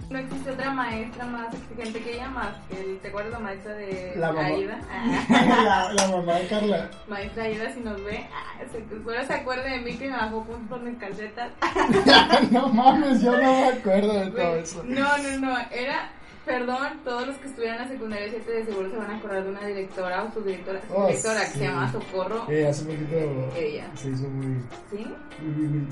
No 0.09 0.19
existe 0.21 0.53
otra 0.53 0.71
maestra 0.71 1.25
más 1.25 1.53
exigente 1.53 2.01
que 2.01 2.15
ella, 2.15 2.29
más 2.29 2.55
que 2.69 2.81
el, 2.81 2.99
¿te 3.01 3.09
acuerdas 3.09 3.33
la 3.33 3.39
maestra 3.41 3.75
de 3.75 4.13
La 4.17 4.29
mamá. 4.33 4.47
Aida? 4.47 4.79
Ah, 5.29 5.93
la, 5.93 5.93
la 5.95 6.17
mamá 6.17 6.35
de 6.35 6.47
Carla. 6.47 6.91
maestra 7.09 7.43
Aida, 7.43 7.73
si 7.75 7.81
nos 7.81 8.03
ve, 8.05 8.25
ah, 8.33 8.63
se, 8.71 8.89
seguro 8.89 9.25
se 9.27 9.35
acuerda 9.35 9.65
de 9.65 9.81
mí 9.81 9.97
que 9.99 10.09
me 10.09 10.17
bajó 10.17 10.45
puntos 10.45 10.81
mis 10.83 10.97
calcetas. 10.99 11.51
no 12.53 12.69
mames, 12.69 13.21
yo 13.21 13.33
no 13.33 13.39
me 13.43 13.65
acuerdo 13.69 14.13
de 14.13 14.31
todo 14.31 14.57
eso. 14.57 14.83
No, 14.85 15.19
no, 15.19 15.39
no, 15.41 15.59
era 15.73 16.11
Perdón, 16.47 17.01
todos 17.05 17.27
los 17.27 17.37
que 17.39 17.49
estuvieran 17.49 17.79
en 17.79 17.83
la 17.83 17.89
secundaria 17.89 18.29
7 18.31 18.51
de 18.53 18.65
seguro 18.67 18.89
se 18.89 18.97
van 18.97 19.11
a 19.11 19.17
acordar 19.17 19.43
de 19.45 19.51
una 19.51 19.67
directora 19.67 20.23
o 20.23 20.33
subdirectora 20.33 20.81
Oh, 20.95 21.07
directora 21.09 21.41
que 21.41 21.47
se 21.47 21.59
llama 21.65 21.91
Socorro. 21.91 22.45
Eh, 22.49 22.69
hace 22.69 22.85
poquito 22.85 23.17
Ella. 23.57 23.91
se 23.95 24.11
hizo 24.11 24.29
muy... 24.29 24.57
¿Sí? 24.91 25.05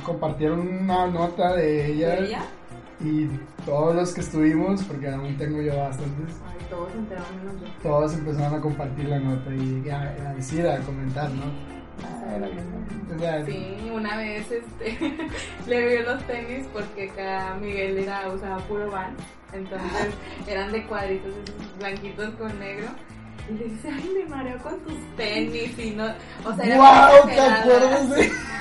compartieron 0.05 0.61
una 0.61 1.09
nota 1.09 1.57
de 1.57 1.87
ella, 1.93 2.11
¿De 2.11 2.27
ella? 2.27 2.43
y 3.01 3.29
todos 3.67 3.97
los 3.97 4.15
que 4.15 4.21
estuvimos, 4.21 4.83
porque 4.85 5.09
aún 5.09 5.37
tengo 5.37 5.61
yo 5.61 5.77
bastantes, 5.77 6.37
Ay, 6.47 6.67
todos 6.71 6.95
enteraron 6.95 7.37
menos 7.37 7.55
yo. 7.61 7.67
todos 7.83 8.15
empezaron 8.15 8.55
a 8.57 8.61
compartir 8.61 9.07
la 9.07 9.19
nota 9.19 9.53
y 9.53 9.91
a, 9.91 10.01
a 10.03 10.35
decir, 10.35 10.65
a 10.69 10.79
comentar, 10.79 11.31
¿no? 11.31 11.74
Ah, 12.03 12.37
era 12.37 12.49
bien, 12.49 13.47
Sí, 13.47 13.91
una 13.93 14.17
vez 14.17 14.51
este, 14.51 14.99
le 15.67 15.89
vio 15.89 16.03
los 16.03 16.23
tenis 16.27 16.67
porque 16.73 17.09
acá 17.11 17.57
Miguel 17.61 17.99
era, 17.99 18.29
usaba 18.29 18.59
puro 18.67 18.91
van, 18.91 19.15
entonces 19.53 20.09
eran 20.49 20.73
de 20.73 20.85
cuadritos 20.87 21.33
esos 21.33 21.79
blanquitos 21.79 22.35
con 22.35 22.59
negro. 22.59 22.89
Y 23.49 23.53
le 23.59 23.65
dice, 23.67 23.89
ay, 23.91 24.11
me 24.17 24.29
mareo 24.35 24.59
con 24.59 24.79
tus 24.81 24.97
tenis 25.17 25.79
y 25.79 25.91
no, 25.91 26.07
o 26.45 26.55
sea, 26.55 26.65
era 26.65 26.77
¡Wow! 26.79 27.27
¿Te 27.27 27.33
exagerada. 27.33 27.61
acuerdas 27.61 28.11
de...? 28.11 28.33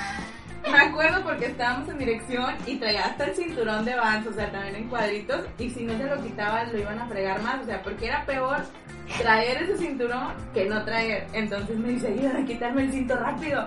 Me 0.70 0.78
acuerdo 0.80 1.22
porque 1.22 1.46
estábamos 1.46 1.88
en 1.90 1.98
dirección 1.98 2.54
y 2.66 2.76
traía 2.76 3.04
hasta 3.04 3.26
el 3.26 3.34
cinturón 3.34 3.84
de 3.84 3.94
Vans, 3.96 4.26
o 4.26 4.32
sea, 4.32 4.50
también 4.50 4.76
en 4.76 4.88
cuadritos, 4.88 5.44
y 5.58 5.68
si 5.68 5.84
no 5.84 5.96
se 5.98 6.04
lo 6.04 6.22
quitaba 6.22 6.64
lo 6.64 6.78
iban 6.78 6.98
a 6.98 7.06
fregar 7.06 7.42
más, 7.42 7.60
o 7.62 7.66
sea, 7.66 7.82
porque 7.82 8.06
era 8.06 8.24
peor 8.24 8.64
traer 9.18 9.62
ese 9.62 9.78
cinturón 9.78 10.34
que 10.52 10.64
no 10.66 10.84
traer. 10.84 11.26
Entonces 11.32 11.76
me 11.76 11.88
dice, 11.90 12.08
ayúdame 12.08 12.40
a 12.42 12.44
quitarme 12.46 12.82
el 12.84 12.92
cinto 12.92 13.16
rápido. 13.16 13.66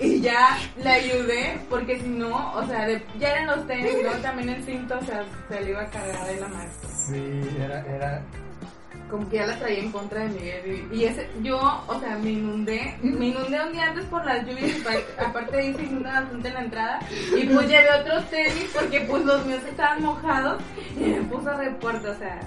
Y 0.00 0.20
ya 0.20 0.56
le 0.82 0.88
ayudé, 0.88 1.58
porque 1.68 1.98
si 2.00 2.08
no, 2.08 2.52
o 2.54 2.66
sea, 2.66 2.86
de- 2.86 3.02
ya 3.18 3.30
eran 3.32 3.46
los 3.48 3.66
tenis, 3.66 3.92
luego 4.02 4.18
también 4.18 4.48
el 4.50 4.62
cinto, 4.64 4.96
o 5.00 5.04
sea, 5.04 5.24
se 5.48 5.60
le 5.60 5.70
iba 5.70 5.82
a 5.82 5.86
cargar 5.90 6.26
de 6.26 6.40
la 6.40 6.48
maestra. 6.48 6.88
Sí, 6.90 7.48
era, 7.60 7.80
era... 7.86 8.22
Como 9.10 9.28
que 9.30 9.36
ya 9.36 9.46
la 9.46 9.58
traía 9.58 9.78
en 9.80 9.90
contra 9.92 10.20
de 10.24 10.28
Miguel. 10.28 10.88
Y, 10.92 11.04
ese, 11.04 11.28
yo, 11.42 11.58
o 11.86 11.98
sea, 12.00 12.18
me 12.18 12.30
inundé, 12.30 12.94
me 13.02 13.28
inundé 13.28 13.58
un 13.66 13.72
día 13.72 13.86
antes 13.86 14.04
por 14.06 14.24
las 14.24 14.46
lluvias, 14.46 14.76
aparte 15.18 15.74
se 15.74 15.82
inunda 15.82 16.20
bastante 16.20 16.48
en 16.48 16.54
la 16.54 16.60
entrada. 16.60 17.00
Y 17.36 17.44
pues 17.46 17.68
llevé 17.68 17.86
otros 18.00 18.24
tenis 18.30 18.70
porque 18.74 19.00
pues 19.02 19.24
los 19.24 19.46
míos 19.46 19.62
estaban 19.68 20.02
mojados 20.02 20.60
y 20.96 21.00
me 21.04 21.22
puso 21.22 21.56
reporte, 21.56 22.08
o 22.08 22.14
sea, 22.18 22.40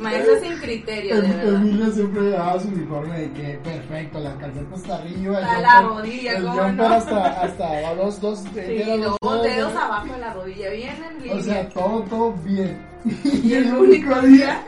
maestro 0.00 0.40
sin 0.40 0.58
criterio, 0.58 1.20
de 1.22 1.28
verdad. 1.28 1.92
Siempre 1.92 2.22
llevaba 2.22 2.60
su 2.60 2.68
uniforme 2.68 3.18
de 3.20 3.32
que 3.32 3.58
perfecto, 3.62 4.18
las 4.20 4.34
calcetas 4.36 4.80
hasta 4.80 4.94
arriba, 4.96 5.38
el 5.38 5.44
Hasta 5.44 5.60
la 5.60 5.68
jumper- 5.82 5.88
rodilla, 5.96 6.32
el 6.36 6.42
¿cómo 6.44 6.54
jumper 6.62 6.74
no? 6.74 6.94
hasta, 6.94 7.26
hasta 7.42 7.94
los 7.94 8.20
dos, 8.20 8.38
Sí, 8.40 8.82
los 8.84 8.98
los 8.98 9.18
dedos, 9.20 9.42
dedos 9.42 9.74
¿no? 9.74 9.80
abajo 9.80 10.12
de 10.12 10.18
la 10.18 10.32
rodilla, 10.34 10.70
bien 10.70 10.96
en 11.08 11.18
línea. 11.22 11.36
O 11.36 11.40
sea, 11.42 11.68
todo, 11.68 12.02
todo 12.02 12.32
bien. 12.44 12.78
y 13.24 13.54
el 13.54 13.72
único 13.76 14.14
día 14.22 14.62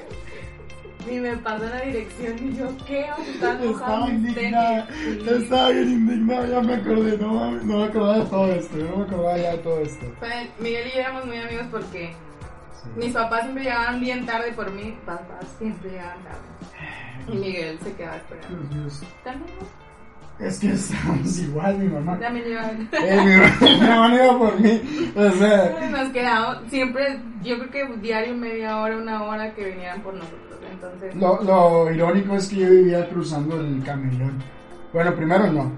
ni 1.06 1.20
me 1.20 1.36
pasó 1.38 1.64
la 1.64 1.80
dirección 1.80 2.36
y 2.48 2.56
yo, 2.56 2.68
¿qué? 2.86 3.06
O 3.12 3.38
sea, 3.38 3.52
estaban 3.54 3.62
Estaba 3.62 4.10
indignada, 4.10 4.88
estaba 5.26 5.70
bien 5.70 5.88
indignada, 5.88 6.46
ya 6.46 6.60
me 6.60 6.74
acordé, 6.74 7.18
no, 7.18 7.50
no 7.50 7.78
me 7.78 7.84
acordaba 7.84 8.18
de 8.18 8.24
todo 8.26 8.52
esto, 8.52 8.76
no 8.76 8.96
me 8.96 9.04
acordaba 9.04 9.38
ya 9.38 9.52
de 9.52 9.58
todo 9.58 9.80
esto. 9.80 10.06
Miguel 10.58 10.88
y 10.88 10.94
yo 10.94 11.00
éramos 11.00 11.26
muy 11.26 11.36
amigos 11.36 11.66
porque 11.70 12.14
mis 12.96 13.12
papás 13.12 13.42
siempre 13.42 13.64
llegaban 13.64 14.00
bien 14.00 14.26
tarde 14.26 14.52
por 14.52 14.70
mí, 14.70 14.96
papás 15.06 15.46
siempre 15.58 15.90
llegaban 15.90 16.18
tarde. 16.24 17.32
Y 17.32 17.36
Miguel 17.36 17.78
se 17.82 17.92
quedaba 17.94 18.16
esperando. 18.16 18.74
Dios. 18.74 19.02
También. 19.22 19.56
Es 20.38 20.58
que 20.58 20.72
estamos 20.72 21.38
igual, 21.38 21.78
mi 21.78 21.88
mamá. 21.88 22.18
También 22.18 22.46
llegaban. 22.46 22.88
Eh, 22.92 23.48
mi, 23.60 23.76
mamá 23.86 24.14
iba 24.14 24.38
por 24.38 24.60
mí, 24.60 24.80
o 25.14 25.30
sea, 25.32 25.88
Nos 25.90 26.08
quedamos 26.08 26.58
siempre, 26.68 27.20
yo 27.42 27.58
creo 27.58 27.70
que 27.70 27.96
diario 27.98 28.34
media 28.34 28.78
hora, 28.78 28.96
una 28.96 29.22
hora 29.22 29.54
que 29.54 29.64
vinieran 29.66 30.00
por 30.02 30.14
nosotros. 30.14 30.51
Entonces, 30.82 31.14
lo, 31.14 31.42
lo 31.42 31.90
irónico 31.92 32.34
es 32.34 32.48
que 32.48 32.56
yo 32.56 32.70
vivía 32.70 33.08
cruzando 33.08 33.60
el 33.60 33.82
camellón. 33.84 34.42
Bueno, 34.92 35.14
primero 35.14 35.52
no. 35.52 35.70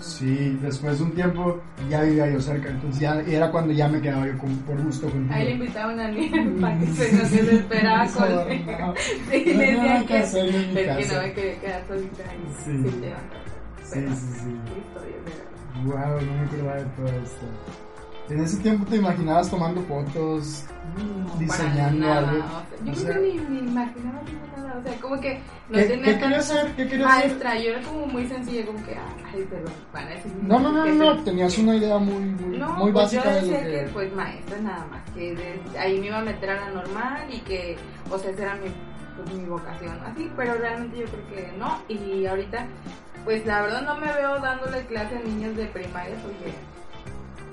Sí, 0.00 0.56
después 0.62 0.98
de 0.98 1.04
un 1.04 1.10
tiempo 1.12 1.58
ya 1.90 2.02
vivía 2.02 2.30
yo 2.30 2.40
cerca, 2.40 2.68
entonces 2.68 3.00
ya 3.00 3.20
era 3.22 3.50
cuando 3.50 3.72
ya 3.72 3.88
me 3.88 4.00
quedaba 4.00 4.26
yo 4.28 4.38
con- 4.38 4.54
por 4.58 4.80
gusto 4.80 5.08
contigo. 5.10 5.34
ahí 5.34 5.44
le 5.46 5.50
invitaba 5.52 5.90
a 5.90 5.94
una 5.94 6.08
niña 6.08 6.46
para 6.60 6.78
que 6.78 6.86
se 6.86 7.12
nos 7.16 7.30
desesperaba 7.32 8.06
con 8.06 8.28
No, 8.34 8.40
él. 8.42 8.64
no. 8.66 8.94
Sí, 9.28 9.44
le 9.44 9.54
No, 9.54 9.60
decía 9.60 9.82
nada 9.84 10.00
que 10.02 10.06
que, 10.06 10.18
hacer 10.18 10.48
en 10.54 10.54
mi 10.54 10.60
es 10.60 10.68
que 10.76 10.86
casa. 10.86 11.16
no 11.16 11.22
me 11.22 11.32
quería 11.32 11.60
quedar 11.60 11.82
solita 11.88 12.22
ahí 12.30 12.48
Sí. 12.58 12.64
sin 12.64 13.00
levantar. 13.00 13.40
Sí, 13.82 14.00
sí, 14.08 14.40
sí. 14.44 14.56
Wow, 15.84 15.96
no 15.96 16.32
me 16.32 16.40
acordaba 16.46 16.76
de 16.76 16.84
todo 16.84 17.06
esto. 17.06 17.46
En 18.30 18.40
ese 18.40 18.56
tiempo 18.58 18.84
te 18.88 18.96
imaginabas 18.96 19.50
tomando 19.50 19.80
fotos, 19.82 20.64
diseñando 21.38 22.06
Para 22.06 22.20
nada, 22.20 22.28
algo. 22.30 22.44
o 22.44 22.50
sea, 22.50 22.84
yo 22.84 22.92
O 22.92 23.04
creo 23.04 23.22
que 23.22 23.40
ni 23.50 23.58
imaginaba 23.58 24.20
haciendo 24.20 24.46
nada, 24.56 24.78
o 24.78 24.82
sea, 24.82 25.00
como 25.00 25.20
que 25.20 25.34
no 25.68 25.78
¿Qué, 25.78 25.84
tenía 25.84 26.04
¿qué 26.04 26.18
querías 26.20 26.50
hacer? 26.50 26.66
¿Qué 26.76 26.88
querías 26.88 27.10
hacer? 27.10 27.28
maestra, 27.28 27.58
yo 27.58 27.70
era 27.70 27.82
como 27.82 28.06
muy 28.06 28.26
sencilla, 28.26 28.66
como 28.66 28.84
que, 28.84 28.96
ay, 28.96 29.46
perdón, 29.50 29.72
van 29.92 30.04
a 30.06 30.10
decir. 30.10 30.32
No, 30.42 30.58
no, 30.60 30.72
no, 30.72 30.84
no, 30.86 31.14
no, 31.14 31.22
tenías 31.24 31.58
una 31.58 31.76
idea 31.76 31.98
muy, 31.98 32.14
muy, 32.24 32.58
No, 32.58 32.68
muy 32.74 32.92
pues 32.92 33.04
básica 33.04 33.24
yo 33.24 33.30
de 33.30 33.40
lo 33.40 33.46
decía 33.46 33.62
que... 33.64 33.70
que, 33.84 33.90
pues 33.92 34.12
maestra 34.14 34.58
nada 34.60 34.86
más, 34.90 35.02
que 35.14 35.34
de- 35.34 35.78
ahí 35.78 35.98
me 36.00 36.06
iba 36.06 36.18
a 36.18 36.22
meter 36.22 36.50
a 36.50 36.60
la 36.60 36.70
normal 36.70 37.26
y 37.32 37.38
que, 37.40 37.76
o 38.10 38.18
sea, 38.18 38.30
esa 38.30 38.42
era 38.42 38.54
mi, 38.56 38.70
pues, 39.16 39.34
mi 39.34 39.44
vocación, 39.48 39.98
así, 40.06 40.30
pero 40.36 40.54
realmente 40.54 40.98
yo 40.98 41.06
creo 41.06 41.28
que 41.28 41.52
no, 41.58 41.82
y 41.88 42.26
ahorita, 42.26 42.66
pues 43.24 43.44
la 43.46 43.62
verdad 43.62 43.82
no 43.82 43.96
me 43.96 44.12
veo 44.12 44.38
dándole 44.40 44.86
clase 44.86 45.16
a 45.16 45.20
niños 45.20 45.56
de 45.56 45.66
primaria 45.66 46.14
porque 46.22 46.52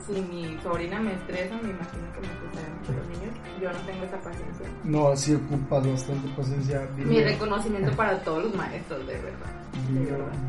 si 0.08 0.22
mi 0.22 0.58
sobrina 0.62 0.99
me 1.01 1.14
estresa, 1.14 1.56
me 1.56 1.70
imagino 1.72 2.03
que 2.14 2.22
me 2.22 2.28
estresarán 2.28 2.80
los 2.95 3.08
niños, 3.08 3.36
yo 3.62 3.72
no 3.72 3.80
tengo 3.80 4.03
esa 4.06 4.18
paciencia. 4.18 4.68
No, 4.84 5.16
sí 5.16 5.34
ocupas 5.36 5.88
bastante 5.88 6.28
paciencia. 6.36 6.88
Mi 6.97 7.03
Dile- 7.06 7.24
reconocimiento 7.34 7.91
para 7.95 8.20
todos 8.20 8.43
los 8.45 8.56
maestros, 8.56 9.06
de 9.08 9.14
verdad. 9.14 9.51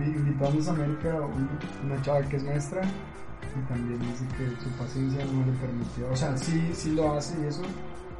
Invitamos 0.00 0.68
a 0.68 0.70
América 0.72 1.14
un- 1.20 1.48
una 1.90 2.02
chava 2.02 2.20
que 2.22 2.36
es 2.36 2.44
maestra 2.44 2.82
y 2.82 3.68
también 3.68 3.98
dice 4.00 4.24
que 4.36 4.62
su 4.62 4.70
paciencia 4.76 5.24
no 5.24 5.46
le 5.46 5.52
permitió. 5.59 6.11
O 6.12 6.16
sea, 6.16 6.36
sí, 6.36 6.70
sí 6.72 6.92
lo 6.94 7.14
hace 7.14 7.40
y 7.42 7.46
eso, 7.46 7.62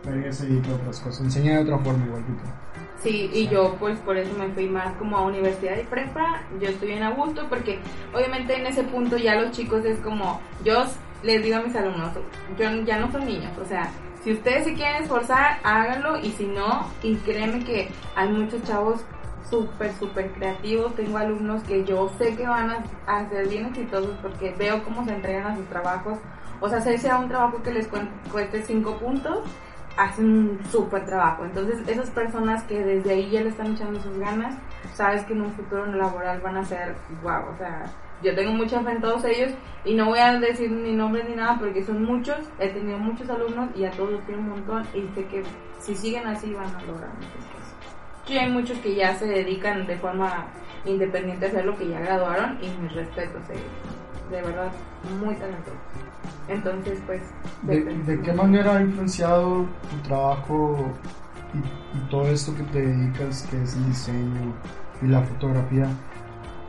pero 0.03 0.18
ella 0.18 0.32
se 0.32 0.47
dedica 0.47 0.70
a 0.70 0.74
otras 0.74 1.01
cosas. 1.01 1.20
Enseña 1.22 1.57
de 1.57 1.62
otra 1.64 1.78
forma 1.78 2.05
igual 2.07 2.22
que 2.24 2.32
tú. 2.32 2.49
Sí, 3.03 3.30
y 3.32 3.47
yo 3.49 3.76
pues 3.78 3.99
por 4.01 4.16
eso 4.16 4.32
me 4.39 4.49
fui 4.49 4.68
más 4.68 4.95
como 4.97 5.16
a 5.18 5.26
universidad 5.26 5.76
y 5.78 5.84
prepa, 5.84 6.43
yo 6.61 6.68
estoy 6.68 6.89
bien 6.89 7.03
a 7.03 7.11
gusto 7.11 7.47
porque 7.49 7.78
obviamente 8.14 8.57
en 8.59 8.66
ese 8.66 8.82
punto 8.84 9.16
ya 9.18 9.34
los 9.41 9.53
chicos 9.53 9.84
es 9.84 9.99
como, 9.99 10.41
yo 10.64 10.84
les 11.27 11.43
digo 11.43 11.57
a 11.57 11.61
mis 11.61 11.74
alumnos, 11.77 12.12
yo 12.59 12.70
ya 12.85 12.99
no 12.99 13.11
son 13.11 13.27
niños, 13.27 13.53
o 13.59 13.64
sea, 13.64 13.91
si 14.22 14.33
ustedes 14.33 14.64
se 14.64 14.74
quieren 14.74 15.03
esforzar, 15.03 15.59
háganlo 15.62 16.18
y 16.18 16.31
si 16.31 16.47
no, 16.47 16.89
y 17.03 17.16
créeme 17.16 17.64
que 17.64 17.91
hay 18.14 18.29
muchos 18.29 18.62
chavos 18.64 19.01
súper, 19.49 19.93
súper 19.95 20.33
creativos, 20.33 20.95
tengo 20.95 21.18
alumnos 21.18 21.62
que 21.62 21.85
yo 21.85 22.11
sé 22.18 22.35
que 22.35 22.47
van 22.47 22.70
a, 22.70 22.85
a 23.07 23.29
ser 23.29 23.49
bien 23.49 23.66
exitosos 23.66 24.16
porque 24.22 24.55
veo 24.59 24.83
cómo 24.83 25.05
se 25.05 25.14
entregan 25.14 25.47
a 25.47 25.57
sus 25.57 25.66
trabajos, 25.66 26.18
o 26.61 26.68
sea, 26.68 26.79
hacerse 26.79 27.11
a 27.11 27.18
un 27.18 27.29
trabajo 27.29 27.62
que 27.62 27.72
les 27.72 27.89
cueste 28.33 28.62
cinco 28.62 28.97
puntos, 28.99 29.45
hacen 29.97 30.24
un 30.27 30.61
súper 30.70 31.05
trabajo. 31.07 31.45
Entonces, 31.45 31.87
esas 31.87 32.11
personas 32.11 32.62
que 32.64 32.83
desde 32.83 33.11
ahí 33.12 33.31
ya 33.31 33.43
le 33.43 33.51
están 33.51 33.74
echando 33.74 34.01
sus 34.01 34.18
ganas, 34.18 34.55
sabes 34.95 35.24
que 35.24 35.33
en 35.33 35.43
un 35.43 35.53
futuro 35.53 35.87
laboral 35.87 36.41
van 36.41 36.57
a 36.57 36.64
ser 36.64 36.95
wow. 37.22 37.43
O 37.55 37.57
sea, 37.59 37.87
yo 38.23 38.35
tengo 38.35 38.53
mucha 38.53 38.81
fe 38.83 38.93
en 38.93 39.01
todos 39.01 39.25
ellos 39.25 39.53
y 39.85 39.95
no 39.95 40.07
voy 40.07 40.19
a 40.19 40.39
decir 40.39 40.71
ni 40.71 40.93
nombres 40.95 41.29
ni 41.29 41.37
nada 41.37 41.59
porque 41.59 41.85
son 41.85 42.05
muchos. 42.05 42.39
He 42.59 42.69
tenido 42.69 42.99
muchos 42.99 43.29
alumnos 43.29 43.71
y 43.77 43.85
a 43.85 43.91
todos 43.91 44.12
los 44.12 44.21
quiero 44.23 44.41
un 44.41 44.49
montón 44.51 44.85
y 44.95 45.03
sé 45.14 45.27
que 45.27 45.43
si 45.79 45.95
siguen 45.95 46.27
así 46.27 46.53
van 46.53 46.75
a 46.75 46.83
lograr 46.83 47.11
muchas 47.14 47.45
cosas. 47.53 47.75
Y 48.29 48.39
hay 48.39 48.51
muchos 48.51 48.79
que 48.79 48.95
ya 48.95 49.14
se 49.14 49.27
dedican 49.27 49.87
de 49.87 49.97
forma 49.99 50.47
independiente 50.85 51.47
a 51.47 51.49
hacer 51.49 51.64
lo 51.64 51.77
que 51.77 51.89
ya 51.89 52.01
graduaron 52.01 52.59
y 52.62 52.69
mis 52.83 52.93
respetos, 52.93 53.43
eh, 53.51 53.55
de 54.31 54.43
verdad, 54.43 54.73
muy 55.21 55.35
talentosos. 55.37 55.79
Entonces, 56.49 57.01
pues... 57.07 57.23
¿De, 57.62 57.85
de 57.85 58.21
qué 58.23 58.33
manera 58.33 58.77
ha 58.77 58.83
influenciado 58.83 59.67
tu 59.91 60.09
trabajo 60.09 60.93
y, 61.55 61.59
y 61.99 62.11
todo 62.11 62.27
esto 62.29 62.55
que 62.57 62.62
te 62.64 62.83
dedicas, 62.83 63.47
que 63.51 63.62
es 63.62 63.77
el 63.77 63.87
diseño 63.87 64.55
y 65.03 65.07
la 65.07 65.21
fotografía, 65.23 65.89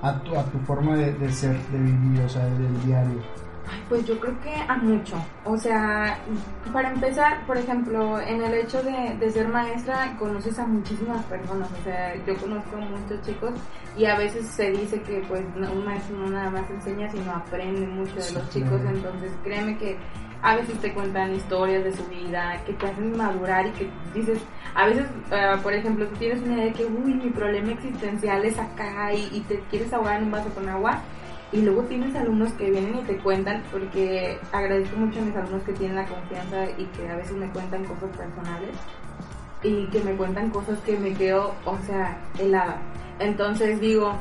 a 0.02 0.20
tu, 0.24 0.36
a 0.38 0.43
tu 0.45 0.60
forma 0.60 0.95
de, 0.95 1.14
de 1.14 1.32
ser, 1.32 1.58
de 1.68 1.78
vivir, 1.80 2.22
o 2.22 2.30
sea, 2.30 2.45
del 2.45 2.82
diario? 2.86 3.22
Ay, 3.70 3.84
Pues 3.89 4.06
yo 4.06 4.18
creo 4.20 4.39
que 4.41 4.54
a 4.56 4.78
mucho. 4.78 5.16
O 5.43 5.58
sea, 5.58 6.18
para 6.72 6.89
empezar, 6.91 7.45
por 7.45 7.58
ejemplo, 7.58 8.20
en 8.22 8.41
el 8.43 8.54
hecho 8.54 8.82
de, 8.84 9.18
de 9.20 9.30
ser 9.30 9.48
maestra, 9.50 10.16
conoces 10.18 10.58
a 10.60 10.66
muchísimas 10.68 11.24
personas. 11.26 11.70
O 11.72 11.84
sea, 11.84 12.16
yo 12.26 12.38
conozco 12.38 12.78
a 12.78 12.80
muchos 12.80 13.22
chicos 13.26 13.52
y 13.98 14.06
a 14.06 14.18
veces 14.18 14.48
se 14.48 14.72
dice 14.72 15.02
que 15.02 15.24
pues 15.28 15.43
un 15.56 15.86
maestro 15.86 16.18
no 16.18 16.30
nada 16.30 16.50
más 16.50 16.70
enseña, 16.70 17.10
sino 17.10 17.32
aprende 17.32 17.86
mucho 17.88 18.16
de 18.16 18.32
los 18.32 18.50
chicos. 18.52 18.82
Entonces, 18.88 19.32
créeme 19.43 19.78
que 19.78 19.98
a 20.41 20.56
veces 20.56 20.80
te 20.80 20.93
cuentan 20.93 21.34
historias 21.34 21.84
de 21.84 21.91
su 21.93 22.06
vida, 22.06 22.62
que 22.66 22.74
te 22.74 22.88
hacen 22.88 23.18
madurar 23.18 23.66
y 23.68 23.72
que 23.72 23.89
dices, 24.14 24.39
a 24.78 24.86
veces, 24.86 25.07
ah, 25.32 25.57
por 25.63 25.73
ejemplo, 25.73 26.05
tú 26.05 26.15
tienes 26.17 26.39
una 26.43 26.53
idea 26.53 26.65
de 26.65 26.73
que, 26.73 26.86
uy, 26.86 27.15
mi 27.15 27.32
problema 27.32 27.71
existencial 27.71 28.45
es 28.45 28.59
acá 28.59 29.11
y, 29.11 29.28
y 29.34 29.39
te 29.41 29.59
quieres 29.71 29.91
ahogar 29.91 30.17
en 30.17 30.25
un 30.25 30.32
vaso 30.32 30.49
con 30.49 30.69
agua. 30.69 30.99
Y 31.51 31.61
luego 31.63 31.82
tienes 31.84 32.15
alumnos 32.15 32.53
que 32.53 32.69
vienen 32.69 32.95
y 32.99 33.01
te 33.01 33.17
cuentan, 33.17 33.63
porque 33.71 34.38
agradezco 34.51 34.95
mucho 34.97 35.19
a 35.19 35.23
mis 35.23 35.36
alumnos 35.36 35.63
que 35.63 35.73
tienen 35.73 35.95
la 35.95 36.05
confianza 36.05 36.65
y 36.78 36.86
que 36.86 37.09
a 37.09 37.15
veces 37.15 37.36
me 37.38 37.49
cuentan 37.49 37.86
cosas 37.86 38.15
personales. 38.15 38.75
y 39.63 39.88
que 39.88 39.99
me 40.01 40.11
cuentan 40.15 40.51
cosas 40.51 40.80
que 40.82 40.95
me 40.99 41.13
quedo, 41.15 41.55
o 41.65 41.75
sea, 41.88 42.15
helada. 42.38 42.78
Entonces 43.19 43.82
digo, 43.82 44.13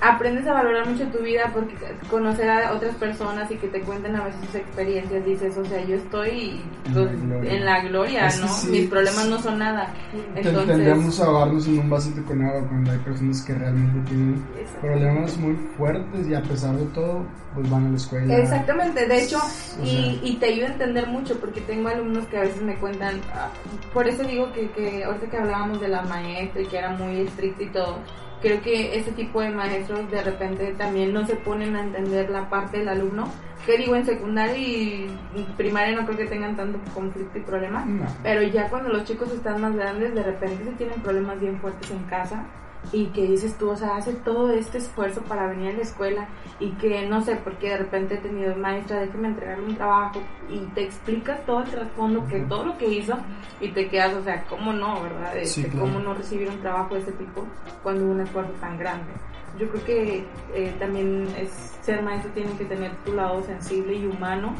aprendes 0.00 0.46
a 0.46 0.52
valorar 0.52 0.88
mucho 0.88 1.04
tu 1.08 1.18
vida 1.24 1.50
porque 1.52 1.74
conocer 2.08 2.48
a 2.48 2.72
otras 2.72 2.94
personas 2.96 3.50
y 3.50 3.56
que 3.56 3.66
te 3.68 3.80
cuenten 3.80 4.14
a 4.14 4.24
veces 4.24 4.40
sus 4.46 4.54
experiencias, 4.54 5.24
dices, 5.24 5.56
o 5.56 5.64
sea, 5.64 5.84
yo 5.84 5.96
estoy 5.96 6.60
En 6.86 6.92
pues, 6.94 6.94
la 6.94 7.12
gloria. 7.26 7.52
en 7.54 7.64
la 7.64 7.80
gloria, 7.82 8.26
Es 8.28 8.36
que 8.36 8.40
¿no? 8.42 8.48
sí, 8.48 8.66
Mis 8.70 8.88
problemas 8.90 9.26
no 9.28 9.38
son 9.40 9.58
nada. 9.58 9.92
Te- 10.34 10.40
Entonces, 10.40 10.66
Tendemos 10.76 11.20
a 11.20 11.24
ahogarnos 11.26 11.66
en 11.66 11.78
un 11.80 11.90
vasito 11.90 12.22
con 12.24 12.42
agua 12.44 12.66
cuando 12.68 12.92
hay 12.92 12.98
personas 12.98 13.42
que 13.42 13.54
realmente 13.54 14.08
tienen 14.08 14.44
problemas 14.80 15.36
muy 15.38 15.56
fuertes 15.76 16.28
y 16.28 16.34
a 16.34 16.42
pesar 16.42 16.76
de 16.76 16.86
todo, 16.94 17.24
pues 17.54 17.68
van 17.68 17.86
a 17.86 17.90
la 17.90 17.96
escuela. 17.96 18.36
Exactamente, 18.36 19.06
de 19.06 19.24
hecho, 19.24 19.38
O 19.38 19.84
y, 19.84 19.88
sea- 19.90 20.14
y 20.30 20.36
te 20.38 20.46
ayuda 20.46 20.68
a 20.68 20.72
entender 20.72 21.06
mucho 21.08 21.38
porque 21.40 21.60
tengo 21.62 21.88
alumnos 21.88 22.24
que 22.28 22.36
a 22.38 22.42
veces 22.42 22.62
me 22.62 22.76
cuentan, 22.76 23.20
ah, 23.34 23.48
por 23.92 24.06
eso 24.06 24.22
digo 24.22 24.52
que, 24.52 24.70
que 24.70 25.02
ahorita 25.02 25.26
que 25.28 25.36
hablábamos 25.38 25.80
de 25.80 25.88
la 25.88 26.02
maestra 26.02 26.60
y 26.62 26.66
que 26.66 26.78
era 26.78 26.90
muy 26.90 27.20
estricta 27.22 27.62
y 27.64 27.70
todo, 27.70 27.98
creo 28.40 28.60
que 28.62 28.96
ese 28.96 29.12
tipo 29.12 29.40
de 29.40 29.50
maestros 29.50 30.10
de 30.10 30.22
repente 30.22 30.74
también 30.78 31.12
no 31.12 31.26
se 31.26 31.36
ponen 31.36 31.74
a 31.76 31.82
entender 31.82 32.30
la 32.30 32.48
parte 32.48 32.78
del 32.78 32.88
alumno, 32.88 33.28
que 33.66 33.76
digo 33.76 33.94
en 33.96 34.04
secundaria 34.06 34.56
y 34.56 35.10
primaria 35.56 35.94
no 35.94 36.06
creo 36.06 36.16
que 36.18 36.26
tengan 36.26 36.56
tanto 36.56 36.78
conflicto 36.94 37.38
y 37.38 37.42
problema, 37.42 37.84
No. 37.84 38.06
pero 38.22 38.42
ya 38.42 38.68
cuando 38.70 38.88
los 38.90 39.04
chicos 39.04 39.30
están 39.32 39.60
más 39.60 39.74
grandes, 39.74 40.14
de 40.14 40.22
repente 40.22 40.64
se 40.64 40.70
tienen 40.72 41.00
problemas 41.02 41.40
bien 41.40 41.58
fuertes 41.60 41.90
en 41.90 42.02
casa 42.04 42.44
y 42.92 43.06
que 43.06 43.26
dices 43.26 43.56
tú, 43.58 43.70
o 43.70 43.76
sea, 43.76 43.96
hace 43.96 44.14
todo 44.14 44.50
este 44.52 44.78
esfuerzo 44.78 45.20
para 45.22 45.46
venir 45.46 45.70
a 45.70 45.76
la 45.76 45.82
escuela 45.82 46.28
y 46.60 46.70
que 46.72 47.06
no 47.06 47.20
sé, 47.22 47.36
porque 47.36 47.70
de 47.70 47.78
repente 47.78 48.14
he 48.14 48.18
tenido 48.18 48.54
maestra, 48.56 49.00
déjeme 49.00 49.28
entregarle 49.28 49.66
un 49.66 49.76
trabajo 49.76 50.20
y 50.48 50.60
te 50.74 50.84
explicas 50.84 51.44
todo 51.44 51.62
el 51.62 51.70
trasfondo, 51.70 52.26
que 52.26 52.40
todo 52.40 52.64
lo 52.64 52.78
que 52.78 52.86
hizo 52.88 53.16
y 53.60 53.68
te 53.68 53.88
quedas, 53.88 54.14
o 54.14 54.22
sea, 54.22 54.44
¿cómo 54.44 54.72
no, 54.72 55.02
verdad? 55.02 55.32
Sí, 55.42 55.60
Este, 55.60 55.70
claro. 55.70 55.86
¿Cómo 55.86 56.00
no 56.00 56.14
recibir 56.14 56.48
un 56.48 56.60
trabajo 56.60 56.94
de 56.94 57.00
ese 57.00 57.12
tipo 57.12 57.44
cuando 57.82 58.04
hubo 58.04 58.12
un 58.12 58.20
esfuerzo 58.20 58.52
tan 58.60 58.78
grande? 58.78 59.12
Yo 59.58 59.68
creo 59.70 59.84
que 59.84 60.24
eh, 60.54 60.74
también 60.78 61.26
es, 61.36 61.50
ser 61.82 62.02
maestro 62.02 62.30
tiene 62.32 62.52
que 62.52 62.64
tener 62.64 62.94
tu 63.04 63.14
lado 63.14 63.42
sensible 63.42 63.94
y 63.94 64.06
humano 64.06 64.54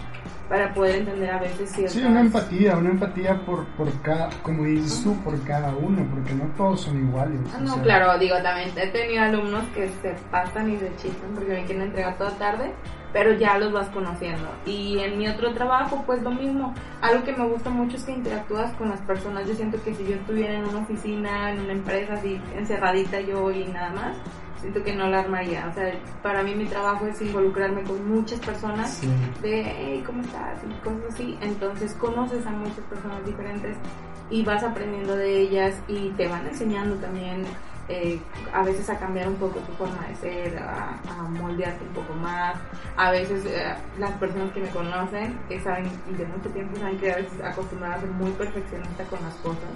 para 0.48 0.72
poder 0.72 0.96
entender 0.96 1.30
a 1.30 1.38
veces 1.38 1.70
ciertas... 1.70 1.92
Sí, 1.92 2.02
una 2.02 2.20
empatía, 2.22 2.76
una 2.76 2.90
empatía 2.90 3.38
por, 3.44 3.66
por 3.76 3.92
cada, 4.00 4.30
como 4.42 4.64
dices 4.64 5.02
tú, 5.04 5.14
por 5.22 5.40
cada 5.44 5.74
uno, 5.76 6.06
porque 6.10 6.32
no 6.32 6.44
todos 6.56 6.80
son 6.80 6.98
iguales. 7.06 7.38
Ah, 7.52 7.58
o 7.58 7.64
No, 7.64 7.74
sea, 7.74 7.82
claro, 7.82 8.18
digo, 8.18 8.36
también 8.42 8.70
he 8.76 8.86
tenido 8.88 9.22
alumnos 9.22 9.64
que 9.74 9.88
se 10.00 10.14
pasan 10.30 10.70
y 10.72 10.78
se 10.78 10.90
chistan 10.96 11.30
porque 11.34 11.52
me 11.52 11.64
quieren 11.66 11.82
entregar 11.88 12.16
toda 12.16 12.30
tarde, 12.38 12.72
pero 13.12 13.34
ya 13.34 13.58
los 13.58 13.72
vas 13.72 13.88
conociendo. 13.88 14.48
Y 14.64 14.98
en 15.00 15.18
mi 15.18 15.28
otro 15.28 15.52
trabajo, 15.52 16.02
pues 16.06 16.22
lo 16.22 16.30
mismo. 16.30 16.74
Algo 17.02 17.24
que 17.24 17.36
me 17.36 17.46
gusta 17.46 17.68
mucho 17.68 17.96
es 17.96 18.04
que 18.04 18.12
interactúas 18.12 18.72
con 18.72 18.88
las 18.88 19.00
personas. 19.02 19.46
Yo 19.46 19.54
siento 19.54 19.82
que 19.82 19.94
si 19.94 20.04
yo 20.04 20.14
estuviera 20.14 20.54
en 20.54 20.64
una 20.64 20.78
oficina, 20.78 21.52
en 21.52 21.60
una 21.60 21.72
empresa 21.72 22.14
así, 22.14 22.40
encerradita 22.56 23.20
yo 23.20 23.50
y 23.50 23.66
nada 23.66 23.90
más, 23.90 24.16
siento 24.60 24.82
que 24.82 24.94
no 24.94 25.06
la 25.08 25.20
armaría. 25.20 25.66
O 25.70 25.74
sea, 25.74 25.92
para 26.22 26.42
mí 26.42 26.54
mi 26.54 26.66
trabajo 26.66 27.06
es 27.06 27.20
involucrarme 27.22 27.82
con 27.82 28.08
muchas 28.08 28.40
personas 28.40 28.90
Sí. 28.90 29.08
de 29.42 29.62
hey, 29.62 30.02
¿cómo 30.06 30.22
estás? 30.22 30.58
y 30.68 30.72
cosas 30.84 31.14
así. 31.14 31.38
Entonces 31.40 31.94
conoces 31.94 32.44
a 32.46 32.50
muchas 32.50 32.84
personas 32.90 33.24
diferentes 33.24 33.76
y 34.30 34.42
vas 34.44 34.62
aprendiendo 34.62 35.16
de 35.16 35.40
ellas 35.40 35.74
y 35.88 36.10
te 36.10 36.28
van 36.28 36.46
enseñando 36.46 36.96
también 36.96 37.44
eh, 37.90 38.20
a 38.52 38.62
veces 38.62 38.90
a 38.90 38.98
cambiar 38.98 39.28
un 39.28 39.36
poco 39.36 39.60
tu 39.60 39.72
forma 39.72 40.06
de 40.08 40.14
ser, 40.16 40.58
a, 40.58 40.98
a 41.08 41.22
moldearte 41.22 41.82
un 41.86 41.94
poco 41.94 42.12
más. 42.14 42.56
A 42.98 43.10
veces 43.10 43.46
eh, 43.46 43.72
las 43.98 44.10
personas 44.12 44.52
que 44.52 44.60
me 44.60 44.68
conocen, 44.68 45.38
que 45.48 45.58
saben 45.60 45.86
y 46.10 46.14
de 46.14 46.26
mucho 46.26 46.50
tiempo 46.50 46.76
saben 46.78 46.98
que 46.98 47.10
a 47.10 47.16
veces 47.16 47.40
acostumbrada 47.42 47.94
a 47.94 48.00
ser 48.00 48.10
muy 48.10 48.30
perfeccionista 48.32 49.04
con 49.04 49.22
las 49.22 49.34
cosas. 49.36 49.70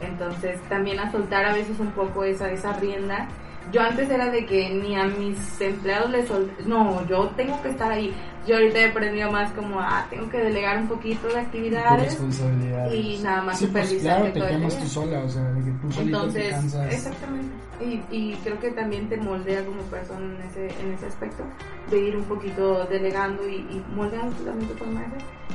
Entonces 0.00 0.60
también 0.68 0.98
a 0.98 1.12
soltar 1.12 1.44
a 1.44 1.52
veces 1.54 1.78
un 1.78 1.92
poco 1.92 2.24
esa, 2.24 2.50
esa 2.50 2.72
rienda. 2.72 3.28
Yo 3.72 3.80
antes 3.80 4.08
era 4.10 4.30
de 4.30 4.44
que 4.46 4.70
ni 4.70 4.94
a 4.96 5.04
mis 5.04 5.60
empleados 5.60 6.10
les 6.10 6.28
sol... 6.28 6.50
No, 6.66 7.04
yo 7.08 7.28
tengo 7.36 7.60
que 7.62 7.70
estar 7.70 7.90
ahí. 7.90 8.14
Yo 8.46 8.56
ahorita 8.56 8.78
he 8.78 8.90
aprendido 8.90 9.32
más 9.32 9.50
como, 9.52 9.80
ah, 9.80 10.06
tengo 10.10 10.28
que 10.28 10.36
delegar 10.38 10.78
un 10.78 10.86
poquito 10.86 11.28
de 11.28 11.40
actividades. 11.40 12.04
responsabilidad. 12.12 12.92
y 12.92 13.18
nada 13.22 13.42
más 13.42 13.58
Sí, 13.58 13.66
pues 13.66 13.86
supervisar 13.88 14.18
claro, 14.18 14.32
que 14.34 14.40
te 14.40 14.46
quemas 14.48 14.78
tú 14.78 14.86
sola, 14.86 15.18
o 15.24 15.28
sea, 15.28 15.42
de 15.44 15.64
que 15.64 15.70
tú 15.78 15.88
te 15.88 16.00
Entonces, 16.02 16.50
cansas. 16.50 16.92
exactamente. 16.92 17.54
Y, 17.80 18.02
y 18.10 18.34
creo 18.44 18.60
que 18.60 18.70
también 18.72 19.08
te 19.08 19.16
moldea 19.16 19.64
como 19.64 19.80
persona 19.84 20.20
en 20.36 20.42
ese, 20.42 20.66
en 20.80 20.92
ese 20.92 21.06
aspecto, 21.06 21.42
de 21.90 21.98
ir 21.98 22.16
un 22.16 22.24
poquito 22.24 22.84
delegando 22.84 23.48
y, 23.48 23.54
y 23.56 23.82
moldeando 23.96 24.36
también 24.44 24.70
tu 24.70 24.76
forma. 24.76 25.02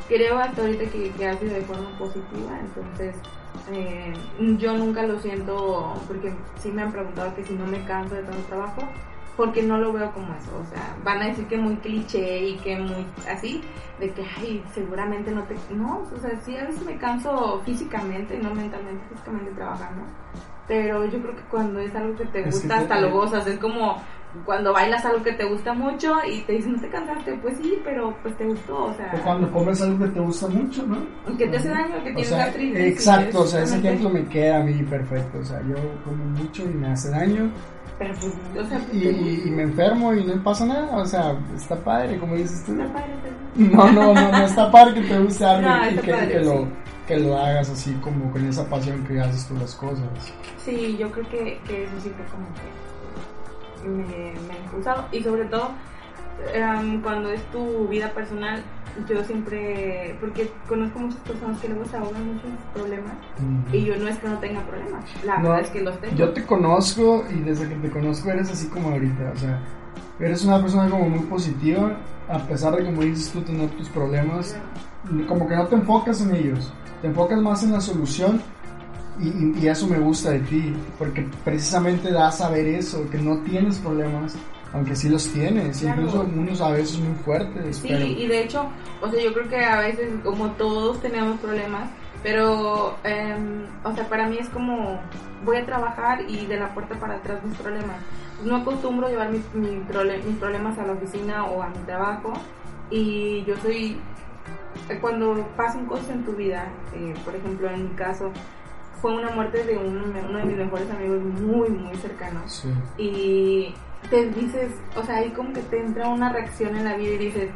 Creo 0.08 0.38
hasta 0.40 0.62
ahorita 0.64 0.86
que, 0.86 1.12
que 1.12 1.28
ha 1.28 1.38
sido 1.38 1.54
de 1.54 1.62
forma 1.62 1.90
positiva, 1.98 2.60
entonces 2.60 3.16
eh, 3.72 4.14
yo 4.58 4.78
nunca 4.78 5.04
lo 5.04 5.20
siento, 5.20 5.94
porque 6.08 6.34
sí 6.60 6.72
me 6.72 6.84
han 6.84 6.92
preguntado 6.92 7.36
que 7.36 7.44
si 7.44 7.54
no 7.54 7.66
me 7.66 7.84
canso 7.86 8.16
de 8.16 8.24
tanto 8.24 8.42
trabajo, 8.48 8.82
porque 9.38 9.64
no 9.64 9.78
lo 9.78 9.94
veo 9.94 10.12
como 10.12 10.34
eso, 10.36 10.52
o 10.62 10.66
sea, 10.70 10.96
van 11.04 11.22
a 11.22 11.28
decir 11.28 11.48
que 11.48 11.58
muy 11.58 11.78
cliché 11.78 12.44
y 12.44 12.58
que 12.58 12.78
muy 12.78 13.06
así, 13.30 13.62
de 14.00 14.12
que, 14.12 14.26
ay, 14.38 14.64
seguramente 14.74 15.32
no 15.32 15.44
te... 15.44 15.56
No, 15.74 16.06
o 16.14 16.20
sea, 16.20 16.40
sí, 16.42 16.58
a 16.58 16.66
veces 16.66 16.84
me 16.84 16.98
canso 16.98 17.62
físicamente, 17.66 18.38
no 18.38 18.54
mentalmente, 18.54 19.02
físicamente 19.10 19.52
trabajando, 19.52 20.04
pero 20.68 21.06
yo 21.06 21.22
creo 21.22 21.36
que 21.36 21.44
cuando 21.44 21.80
es 21.80 21.96
algo 21.96 22.18
que 22.18 22.26
te 22.26 22.44
gusta, 22.44 22.80
hasta 22.80 23.00
lo 23.00 23.12
gozas, 23.12 23.48
es 23.48 23.58
como 23.60 24.02
cuando 24.46 24.72
bailas 24.74 25.04
algo 25.06 25.24
que 25.24 25.34
te 25.34 25.44
gusta 25.46 25.74
mucho 25.74 26.16
y 26.30 26.42
te 26.42 26.54
dicen, 26.54 26.74
no 26.74 26.82
te 26.82 26.90
cansaste, 26.90 27.34
pues 27.42 27.58
sí, 27.58 27.80
pero 27.84 28.16
pues 28.22 28.38
te 28.38 28.46
gustó, 28.46 28.86
o 28.86 28.94
sea... 28.94 29.12
O 29.16 29.24
cuando 29.24 29.52
comes 29.52 29.82
algo 29.82 30.06
que 30.06 30.12
te 30.12 30.20
gusta 30.20 30.48
mucho, 30.48 30.86
¿no? 30.86 30.98
Que 31.38 31.48
te 31.48 31.58
hace 31.58 31.70
daño, 31.70 31.96
que 31.96 32.02
tienes 32.12 32.28
sea, 32.28 32.38
gastritis, 32.46 32.78
exacto, 32.80 33.42
o 33.42 33.48
sea, 33.48 33.64
ese 33.64 33.78
ejemplo 33.80 34.10
me 34.10 34.24
queda 34.28 34.60
a 34.60 34.64
mí 34.64 34.84
perfecto. 34.84 35.40
O 35.40 35.44
sea, 35.44 35.60
yo 35.68 35.76
como 36.06 36.24
mucho 36.26 36.64
y 36.64 36.74
me 36.74 36.92
hace 36.92 37.10
daño 37.10 37.52
Pero 37.98 38.14
pues, 38.20 38.38
o 38.66 38.70
sea, 38.70 38.80
y, 38.94 39.00
te 39.02 39.12
y- 39.12 39.42
y 39.48 39.50
me 39.52 39.64
enfermo 39.64 40.14
y 40.14 40.24
no 40.24 40.44
pasa 40.44 40.66
nada. 40.66 40.96
O 40.98 41.06
sea, 41.06 41.36
está 41.56 41.76
padre, 41.78 42.18
como 42.20 42.36
dices 42.36 42.64
tú. 42.66 42.74
gusta, 42.76 42.94
padre, 42.94 43.14
No, 43.56 43.92
no, 43.92 44.14
no, 44.14 44.32
no 44.32 44.38
está 44.46 44.72
padre 44.72 44.94
que 45.02 45.02
te 45.08 45.20
guste 45.20 45.44
algo 45.44 45.68
No, 45.70 45.86
y 45.86 45.90
está 45.90 46.02
que, 46.04 46.12
padre, 46.14 46.28
que 46.32 46.40
lo, 46.40 46.52
sí. 46.54 46.68
que 47.08 47.18
lo 47.20 47.38
hagas 47.38 47.70
así 47.72 47.94
como 47.96 48.32
con 48.32 48.46
esa 48.48 48.70
pasión 48.70 49.04
que 49.06 49.20
haces 49.20 49.48
tú 49.48 49.56
las 49.56 49.74
cosas. 49.76 50.06
Sí, 50.64 50.96
yo 51.00 51.10
creo 51.12 51.28
que, 51.30 51.60
que 51.68 51.84
eso 51.86 52.00
sí 52.00 52.10
fue 52.16 52.26
como 52.28 52.46
que 52.54 52.89
me, 53.86 54.04
me 54.48 54.54
ha 54.54 54.64
impulsado. 54.66 55.06
Y 55.12 55.22
sobre 55.24 55.46
todo, 55.46 55.72
em, 56.54 57.02
cuando 57.02 57.30
es 57.30 57.42
tu 57.52 57.88
vida 57.88 58.10
personal, 58.12 58.62
yo 59.08 59.24
siempre, 59.24 60.18
porque 60.20 60.52
conozco 60.68 61.00
muchas 61.00 61.20
personas 61.22 61.60
que 61.62 61.70
luego 61.70 61.86
se 61.86 61.98
ahogan 61.98 62.34
mucho 62.34 62.48
en 62.48 62.54
sus 62.58 62.66
problemas. 62.74 63.14
Y 63.72 63.86
yo 63.86 63.96
no 63.98 64.08
es 64.08 64.18
que 64.18 64.28
no 64.28 64.38
tenga 64.40 64.62
problemas, 64.62 65.04
la 65.24 65.38
No, 65.38 65.44
verdad 65.50 65.62
es 65.62 65.70
que 65.70 65.82
los 65.82 66.00
tengo. 66.00 66.16
Yo 66.16 66.30
te 66.34 66.46
conozco 66.46 67.24
y 67.30 67.40
desde 67.42 67.70
que 67.70 67.76
te 67.76 67.90
conozco 67.90 68.30
eres 68.32 68.52
así 68.52 68.68
como 68.68 68.90
ahorita, 68.90 69.32
o 69.34 69.38
sea, 69.38 69.60
eres 70.20 70.44
una 70.44 70.60
persona 70.62 70.90
como 70.90 71.10
muy 71.10 71.20
positiva, 71.22 71.98
a 72.28 72.40
pesar 72.40 72.76
de 72.76 72.84
como 72.86 73.02
dices 73.02 73.32
tú 73.32 73.42
tener 73.42 73.70
tus 73.72 73.90
problemas, 73.90 74.58
como 75.28 75.48
que 75.48 75.56
no 75.56 75.68
te 75.68 75.76
enfocas 75.76 76.22
en 76.22 76.36
ellos, 76.36 76.74
te 77.02 77.08
enfocas 77.08 77.40
más 77.42 77.64
en 77.64 77.72
la 77.72 77.82
solución 77.82 78.42
y, 79.20 79.60
y- 79.64 79.68
eso 79.68 79.88
me 79.88 80.00
gusta 80.00 80.32
de 80.32 80.40
ti, 80.40 80.74
porque 80.98 81.28
precisamente 81.44 82.12
da 82.12 82.28
a 82.30 82.32
saber 82.32 82.66
eso, 82.68 83.10
que 83.10 83.18
no 83.18 83.38
tienes 83.40 83.78
problemas, 83.80 84.36
aunque 84.74 84.96
sí 84.96 85.10
los 85.10 85.28
tienes, 85.30 85.80
Claro. 85.80 86.02
incluso 86.02 86.22
unos 86.22 86.62
a 86.62 86.72
veces 86.72 87.00
muy 87.00 87.16
fuertes, 87.24 87.78
Sí, 87.78 87.88
pero 87.90 88.06
y 88.06 88.28
de 88.28 88.44
hecho, 88.44 88.68
o 89.02 89.10
sea, 89.10 89.22
yo 89.24 89.34
creo 89.34 89.50
que 89.50 89.58
a 89.64 89.80
veces, 89.82 90.10
como 90.24 90.52
todos 90.52 91.02
tenemos 91.02 91.40
problemas, 91.40 91.90
pero, 92.24 92.98
em, 93.04 93.64
o 93.84 93.94
sea, 93.96 94.08
para 94.10 94.28
mí 94.28 94.38
es 94.40 94.50
como, 94.50 95.00
voy 95.46 95.58
a 95.58 95.66
trabajar 95.66 96.22
y 96.28 96.46
de 96.46 96.58
la 96.58 96.74
puerta 96.74 96.96
para 96.96 97.16
atrás 97.16 97.40
mis 97.46 97.58
problemas. 97.58 97.96
No 98.44 98.58
acostumbro 98.58 99.08
llevar 99.10 99.32
mi, 99.32 99.42
mi 99.54 99.82
prole- 99.90 100.24
mis 100.26 100.38
problemas 100.38 100.78
a 100.78 100.86
la 100.86 100.94
oficina 100.94 101.46
o 101.46 101.62
a 101.64 101.70
mi 101.70 101.78
trabajo 101.86 102.34
y 102.92 103.44
yo 103.46 103.56
soy, 103.62 103.98
eh, 104.90 104.98
cuando 105.02 105.46
pasan 105.56 105.86
cosas 105.86 106.10
en 106.10 106.24
tu 106.26 106.34
vida, 106.34 106.68
eh, 106.94 107.14
por 107.24 107.36
ejemplo, 107.36 107.70
en 107.70 107.84
mi 107.90 107.96
caso, 107.96 108.32
fue 109.02 109.16
una 109.16 109.30
muerte 109.32 109.64
de 109.64 109.78
un- 109.78 110.14
uno 110.30 110.38
de 110.38 110.46
mis 110.46 110.58
mejores 110.58 110.90
amigos 110.92 111.22
muy, 111.42 111.70
muy 111.70 111.96
cercano 111.98 112.42
sí. 112.48 112.70
y 112.98 113.74
te 114.10 114.30
dices, 114.32 114.72
o 114.96 115.04
sea, 115.04 115.18
ahí 115.18 115.30
como 115.32 115.54
que 115.54 115.62
te 115.62 115.80
entra 115.80 116.08
una 116.10 116.32
reacción 116.32 116.76
en 116.76 116.86
la 116.86 116.96
vida 116.96 117.14
y 117.14 117.18
dices, 117.18 117.50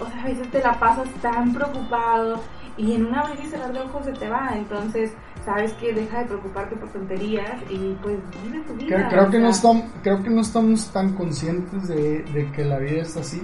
o 0.00 0.06
sea, 0.06 0.22
a 0.22 0.24
veces 0.26 0.50
te 0.50 0.62
la 0.62 0.78
pasas 0.78 1.08
tan 1.22 1.52
preocupado 1.52 2.40
y 2.76 2.94
en 2.94 3.06
un 3.06 3.14
abrir 3.14 3.38
y 3.44 3.46
cerrar 3.48 3.72
de 3.72 3.80
ojos 3.80 4.04
se 4.06 4.12
te 4.12 4.28
va, 4.28 4.50
entonces 4.54 5.12
sabes 5.44 5.72
que 5.74 5.92
deja 5.92 6.20
de 6.20 6.24
preocuparte 6.26 6.76
por 6.76 6.88
tonterías 6.90 7.60
y 7.68 7.96
pues 8.02 8.16
vive 8.42 8.60
tu 8.66 8.74
vida. 8.74 9.08
Creo, 9.10 9.30
que 9.30 9.38
no 9.38 9.48
estamos, 9.48 9.84
creo 10.02 10.22
que 10.22 10.30
no 10.30 10.40
estamos 10.40 10.90
tan 10.90 11.12
conscientes 11.14 11.88
de, 11.88 12.22
de 12.22 12.50
que 12.52 12.64
la 12.64 12.78
vida 12.78 13.02
es 13.02 13.16
así, 13.16 13.42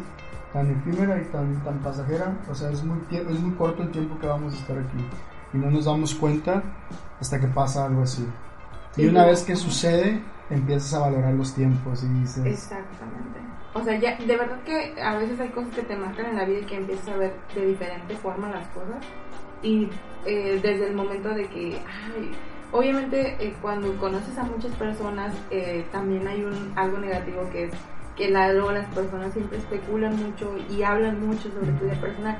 tan 0.52 0.70
efímera 0.70 1.20
y 1.20 1.24
tan, 1.26 1.62
tan 1.64 1.78
pasajera. 1.80 2.34
O 2.50 2.54
sea, 2.54 2.70
es 2.70 2.82
muy, 2.84 2.98
es 3.10 3.40
muy 3.40 3.54
corto 3.56 3.82
el 3.82 3.90
tiempo 3.90 4.18
que 4.18 4.26
vamos 4.26 4.54
a 4.54 4.56
estar 4.56 4.78
aquí 4.78 5.04
y 5.52 5.58
no 5.58 5.70
nos 5.70 5.84
damos 5.86 6.14
cuenta 6.14 6.62
hasta 7.20 7.40
que 7.40 7.46
pasa 7.48 7.86
algo 7.86 8.02
así. 8.02 8.26
Y 8.96 9.02
Sí. 9.02 9.06
una 9.08 9.24
vez 9.26 9.42
que 9.44 9.56
sucede, 9.56 10.22
empiezas 10.50 10.94
a 10.94 11.00
valorar 11.00 11.34
los 11.34 11.54
tiempos 11.54 12.02
y 12.04 12.08
dices, 12.20 12.44
Exactamente. 12.46 13.40
O 13.74 13.82
sea, 13.84 13.98
ya, 13.98 14.16
de 14.16 14.36
verdad 14.36 14.58
que 14.64 14.94
a 15.02 15.16
veces 15.18 15.38
hay 15.38 15.50
cosas 15.50 15.74
que 15.74 15.82
te 15.82 15.96
marcan 15.96 16.26
en 16.26 16.36
la 16.36 16.44
vida 16.46 16.60
y 16.60 16.64
que 16.64 16.76
empiezas 16.76 17.08
a 17.08 17.16
ver 17.16 17.34
de 17.54 17.66
diferente 17.66 18.14
forma 18.16 18.48
las 18.50 18.66
cosas. 18.68 19.04
y 19.62 19.88
eh, 20.26 20.60
desde 20.62 20.88
el 20.88 20.94
momento 20.94 21.28
de 21.30 21.46
que, 21.48 21.78
ay, 21.78 22.30
obviamente 22.72 23.36
eh, 23.40 23.54
cuando 23.62 23.96
conoces 23.98 24.36
a 24.38 24.42
muchas 24.44 24.72
personas 24.76 25.32
eh, 25.50 25.86
también 25.92 26.26
hay 26.28 26.42
un 26.44 26.72
algo 26.76 26.98
negativo 26.98 27.48
que 27.50 27.64
es 27.64 27.72
que 28.16 28.30
la, 28.30 28.52
luego 28.52 28.72
las 28.72 28.86
personas 28.94 29.32
siempre 29.32 29.58
especulan 29.58 30.16
mucho 30.16 30.54
y 30.70 30.82
hablan 30.82 31.26
mucho 31.26 31.50
sobre 31.50 31.72
tu 31.72 31.84
vida 31.84 31.94
personal. 32.00 32.38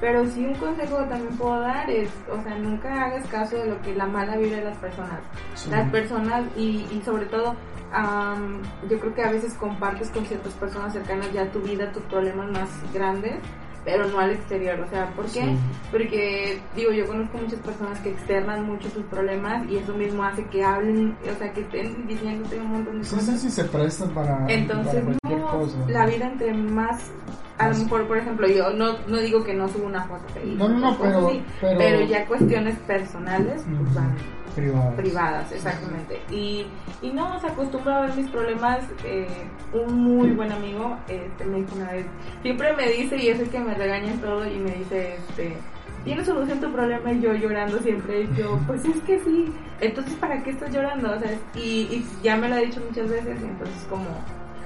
Pero 0.00 0.24
sí 0.26 0.44
un 0.46 0.54
consejo 0.54 0.96
también 1.04 1.36
puedo 1.36 1.60
dar 1.60 1.90
es, 1.90 2.10
o 2.30 2.40
sea, 2.42 2.56
nunca 2.56 3.06
hagas 3.06 3.26
caso 3.26 3.56
de 3.56 3.66
lo 3.66 3.82
que 3.82 3.94
la 3.94 4.06
mala 4.06 4.36
vibra 4.36 4.58
de 4.58 4.64
las 4.64 4.78
personas. 4.78 5.20
Sí. 5.54 5.70
Las 5.70 5.90
personas 5.90 6.44
y, 6.56 6.86
y 6.90 7.02
sobre 7.04 7.26
todo, 7.26 7.56
am, 7.92 8.62
yo 8.88 9.00
creo 9.00 9.14
que 9.14 9.24
a 9.24 9.32
veces 9.32 9.54
compartes 9.54 10.10
con 10.10 10.24
ciertas 10.24 10.52
personas 10.54 10.92
cercanas 10.92 11.32
ya 11.32 11.50
tu 11.50 11.60
vida, 11.60 11.90
tus 11.90 12.02
problemas 12.04 12.48
más 12.52 12.68
grandes, 12.94 13.40
pero 13.88 14.06
no 14.06 14.18
al 14.18 14.32
exterior. 14.32 14.78
O 14.80 14.90
sea, 14.90 15.10
¿por 15.16 15.24
qué? 15.26 15.40
Sí. 15.44 15.58
Porque, 15.90 16.60
digo, 16.76 16.92
yo 16.92 17.06
conozco 17.06 17.38
muchas 17.38 17.58
personas 17.60 17.98
que 18.00 18.10
externan 18.10 18.66
mucho 18.66 18.90
sus 18.90 19.02
problemas 19.04 19.66
y 19.70 19.76
eso 19.78 19.94
mismo 19.94 20.22
hace 20.24 20.44
que 20.46 20.62
hablen, 20.62 21.16
o 21.22 21.38
sea, 21.38 21.50
que 21.54 21.62
estén 21.62 22.06
diciéndote 22.06 22.60
un 22.60 22.66
montón 22.72 22.98
de 22.98 23.04
Sí, 23.06 23.14
cosas. 23.16 23.40
sí, 23.40 23.48
sí, 23.48 23.50
se 23.50 23.64
presta 23.64 24.04
para, 24.10 24.44
Entonces, 24.48 24.92
para 25.02 25.04
cualquier 25.18 25.40
no, 25.40 25.46
cosa. 25.46 25.78
la 25.88 26.06
vida 26.06 26.26
entre 26.26 26.52
más, 26.52 27.10
a 27.56 27.68
lo 27.70 27.76
mejor, 27.78 28.06
por 28.06 28.18
ejemplo, 28.18 28.46
yo 28.46 28.70
no, 28.74 28.98
no 29.08 29.16
digo 29.16 29.42
que 29.42 29.54
no 29.54 29.66
subo 29.68 29.86
una 29.86 30.04
foto 30.04 30.28
feliz, 30.34 30.58
No, 30.58 30.68
no, 30.68 30.78
no, 30.78 30.98
pero- 30.98 31.28
así, 31.28 31.42
pero- 31.60 32.04
ya 32.04 32.26
cuestiones 32.26 32.76
personales, 32.80 33.62
pues 33.64 33.94
van 33.94 34.14
Privadas. 34.58 34.94
privadas, 34.94 35.52
exactamente. 35.52 36.20
Y, 36.30 36.66
y 37.02 37.10
no, 37.12 37.38
se 37.40 37.46
acostumbra 37.46 37.98
a 37.98 38.00
ver 38.02 38.14
mis 38.16 38.30
problemas. 38.30 38.80
eh, 39.04 39.26
un 39.72 40.00
muy 40.02 40.30
buen 40.30 40.50
amigo 40.50 40.96
este, 41.08 41.44
me 41.44 41.58
dijo 41.58 41.76
una 41.76 41.92
vez, 41.92 42.06
siempre 42.42 42.72
me 42.74 42.88
dice, 42.88 43.16
y 43.16 43.28
es 43.28 43.38
el 43.40 43.50
que 43.50 43.58
me 43.60 43.74
regaña 43.74 44.12
en 44.12 44.20
todo, 44.20 44.46
y 44.46 44.58
me 44.58 44.70
dice, 44.76 45.16
este, 45.16 45.56
¿tienes 46.04 46.26
solución 46.26 46.60
tu 46.60 46.72
problema? 46.72 47.12
Y 47.12 47.20
yo 47.20 47.34
llorando 47.34 47.78
siempre, 47.80 48.22
y 48.22 48.34
yo, 48.36 48.58
pues 48.66 48.84
es 48.84 49.00
que 49.02 49.18
sí. 49.20 49.52
Entonces, 49.80 50.14
¿para 50.14 50.42
qué 50.42 50.50
estás 50.50 50.72
llorando? 50.74 51.12
O 51.12 51.18
sea, 51.18 51.30
y, 51.54 51.60
y 51.60 52.06
ya 52.22 52.36
me 52.36 52.48
lo 52.48 52.54
ha 52.56 52.58
dicho 52.58 52.80
muchas 52.88 53.10
veces, 53.10 53.40
y 53.40 53.44
entonces 53.44 53.86
como, 53.90 54.06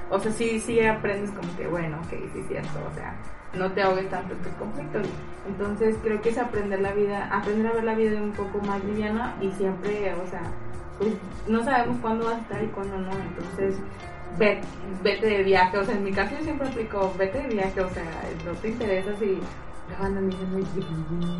o 0.09 0.19
sea, 0.19 0.31
sí, 0.31 0.59
sí 0.59 0.79
aprendes 0.85 1.31
como 1.31 1.55
que, 1.57 1.67
bueno, 1.67 1.97
ok, 2.05 2.09
sí 2.33 2.39
es 2.39 2.47
cierto, 2.47 2.79
o 2.89 2.95
sea, 2.95 3.15
no 3.55 3.71
te 3.71 3.81
ahogues 3.81 4.09
tanto 4.09 4.35
tus 4.35 4.53
conflictos. 4.53 5.07
Entonces 5.47 5.95
creo 6.03 6.21
que 6.21 6.29
es 6.29 6.37
aprender 6.37 6.81
la 6.81 6.93
vida, 6.93 7.27
aprender 7.31 7.67
a 7.67 7.73
ver 7.73 7.83
la 7.83 7.95
vida 7.95 8.21
un 8.21 8.31
poco 8.31 8.59
más 8.59 8.83
liviana 8.83 9.35
y 9.41 9.51
siempre, 9.51 10.13
o 10.15 10.27
sea, 10.29 10.41
pues 10.99 11.13
no 11.47 11.63
sabemos 11.63 11.97
cuándo 12.01 12.25
vas 12.25 12.35
a 12.35 12.41
estar 12.41 12.63
y 12.63 12.67
cuándo 12.67 12.97
no. 12.97 13.11
Entonces 13.11 13.75
ve- 14.37 14.61
vete 15.03 15.27
de 15.27 15.43
viaje, 15.43 15.77
o 15.77 15.83
sea, 15.83 15.95
en 15.95 16.03
mi 16.03 16.11
caso 16.11 16.35
yo 16.37 16.43
siempre 16.43 16.67
aplico, 16.67 17.13
vete 17.17 17.39
de 17.43 17.47
viaje, 17.49 17.81
o 17.81 17.89
sea, 17.89 18.03
no 18.45 18.51
te 18.53 18.69
interesa 18.69 19.11
si 19.19 19.37
banda 19.99 20.21
me 20.21 20.27
dice, 20.27 20.45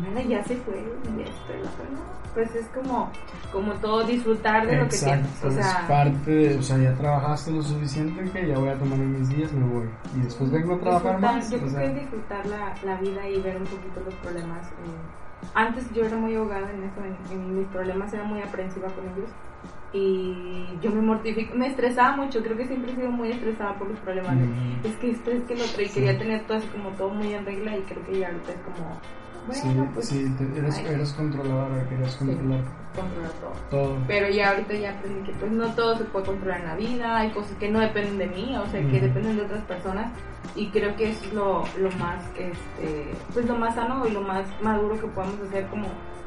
"Mira, 0.08 0.22
ya 0.22 0.44
se 0.44 0.56
fue 0.56 0.76
y 0.76 1.20
esto 1.22 1.52
y 1.52 1.62
lo 1.62 1.68
otro", 1.68 1.84
no. 1.92 2.14
Pues 2.34 2.54
es 2.56 2.66
como, 2.68 3.10
como 3.52 3.72
todo 3.74 4.02
disfrutar 4.04 4.66
de 4.66 4.76
lo 4.78 4.88
que 4.88 4.96
tienes. 4.96 5.24
Exacto, 5.26 5.46
O 5.46 5.50
es 5.50 5.54
sea, 5.54 5.86
parte 5.86 6.30
de, 6.30 6.58
o 6.58 6.62
sea, 6.62 6.78
ya 6.78 6.94
trabajaste 6.94 7.52
lo 7.52 7.62
suficiente 7.62 8.24
que 8.32 8.48
ya 8.48 8.58
voy 8.58 8.70
a 8.70 8.74
tomar 8.74 8.98
mis 8.98 9.28
días, 9.28 9.52
me 9.52 9.64
voy. 9.64 9.88
Y 10.16 10.20
después 10.22 10.50
vengo 10.50 10.74
a 10.74 10.80
trabajar 10.80 11.20
más. 11.20 11.50
Yo 11.50 11.58
creo 11.58 11.70
sea, 11.70 11.80
que 11.80 11.86
es 11.86 11.94
disfrutar 12.00 12.46
la, 12.46 12.74
la 12.84 12.96
vida 13.00 13.28
y 13.28 13.40
ver 13.40 13.56
un 13.58 13.64
poquito 13.64 14.00
los 14.04 14.14
problemas. 14.14 14.66
eh. 14.66 15.48
Antes 15.54 15.88
yo 15.92 16.04
era 16.04 16.16
muy 16.16 16.34
ahogada 16.34 16.68
en 16.72 16.82
eso, 16.82 17.00
en, 17.04 17.16
en 17.38 17.58
mis 17.58 17.68
problemas, 17.68 18.12
era 18.12 18.24
muy 18.24 18.40
aprensiva 18.42 18.88
con 18.88 19.04
ellos. 19.04 19.30
Y 19.96 20.34
yo 20.82 20.90
me 20.90 21.00
mortifico, 21.00 21.54
me 21.54 21.68
estresaba 21.68 22.16
mucho, 22.16 22.42
creo 22.42 22.56
que 22.56 22.66
siempre 22.66 22.90
he 22.92 22.96
sido 22.96 23.10
muy 23.12 23.30
estresada 23.30 23.78
por 23.78 23.88
los 23.88 23.98
problemas. 24.00 24.34
Mm. 24.34 24.84
Es 24.84 24.96
que 24.96 25.10
esto 25.10 25.30
es 25.30 25.44
que 25.44 25.54
lo 25.54 25.64
otro, 25.64 25.82
y 25.82 25.86
Sí. 25.86 25.94
quería 25.94 26.18
tener 26.18 26.44
todo 26.46 26.58
así 26.58 26.66
como 26.68 26.90
todo 26.90 27.10
muy 27.10 27.32
en 27.32 27.46
regla 27.46 27.76
y 27.78 27.82
creo 27.82 28.04
que 28.04 28.18
ya 28.18 28.26
ahorita 28.26 28.50
es 28.50 28.58
como, 28.58 29.00
sí, 29.52 29.60
bueno, 29.66 29.90
pues 29.94 30.08
sí, 30.08 30.26
eres, 30.56 30.78
eres 30.80 31.12
controladora, 31.12 31.88
querías 31.88 32.12
Sí. 32.12 32.18
controlar 32.26 32.60
todo. 33.40 33.52
todo. 33.70 33.98
Pero 34.08 34.28
ya 34.30 34.50
ahorita 34.50 34.74
ya 34.74 34.90
aprendí 34.98 35.30
que 35.30 35.32
pues 35.38 35.52
no 35.52 35.66
todo 35.74 35.96
se 35.96 36.04
puede 36.04 36.26
controlar 36.26 36.60
en 36.60 36.66
la 36.66 36.76
vida, 36.76 37.16
hay 37.18 37.30
cosas 37.30 37.56
que 37.58 37.70
no 37.70 37.78
dependen 37.78 38.18
de 38.18 38.26
mí, 38.26 38.56
o 38.56 38.66
sea, 38.66 38.80
que 38.80 39.00
dependen 39.00 39.36
de 39.36 39.42
otras 39.42 39.62
personas 39.64 40.12
y 40.56 40.68
creo 40.70 40.94
que 40.96 41.10
es 41.10 41.32
lo, 41.32 41.62
lo 41.78 41.90
más, 41.98 42.20
este, 42.36 43.12
pues 43.32 43.46
lo 43.46 43.56
más 43.56 43.76
sano 43.76 44.06
y 44.08 44.10
lo 44.10 44.22
más 44.22 44.44
maduro 44.60 44.98
que 45.00 45.06
podemos 45.06 45.40
hacer 45.40 45.66
como 45.68 45.86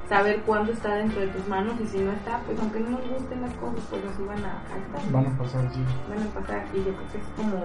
saber 0.09 0.41
cuándo 0.43 0.71
está 0.71 0.95
dentro 0.95 1.19
de 1.21 1.27
tus 1.27 1.47
manos 1.47 1.75
y 1.81 1.85
si 1.87 1.99
no 1.99 2.11
está, 2.13 2.39
pues 2.45 2.57
aunque 2.59 2.79
no 2.79 2.91
nos 2.91 3.07
gusten 3.09 3.41
las 3.41 3.53
cosas, 3.55 3.79
pues 3.89 4.01
así 4.05 4.23
van 4.23 4.43
a, 4.45 4.53
a 4.73 4.77
estar, 4.77 5.11
Van 5.11 5.25
a 5.27 5.37
pasar, 5.37 5.73
sí. 5.73 5.83
van 6.09 6.23
a 6.23 6.31
pasar 6.31 6.65
y 6.73 6.77
yo 6.77 6.93
creo 6.95 7.07
que 7.11 7.17
es 7.17 7.23
como 7.35 7.55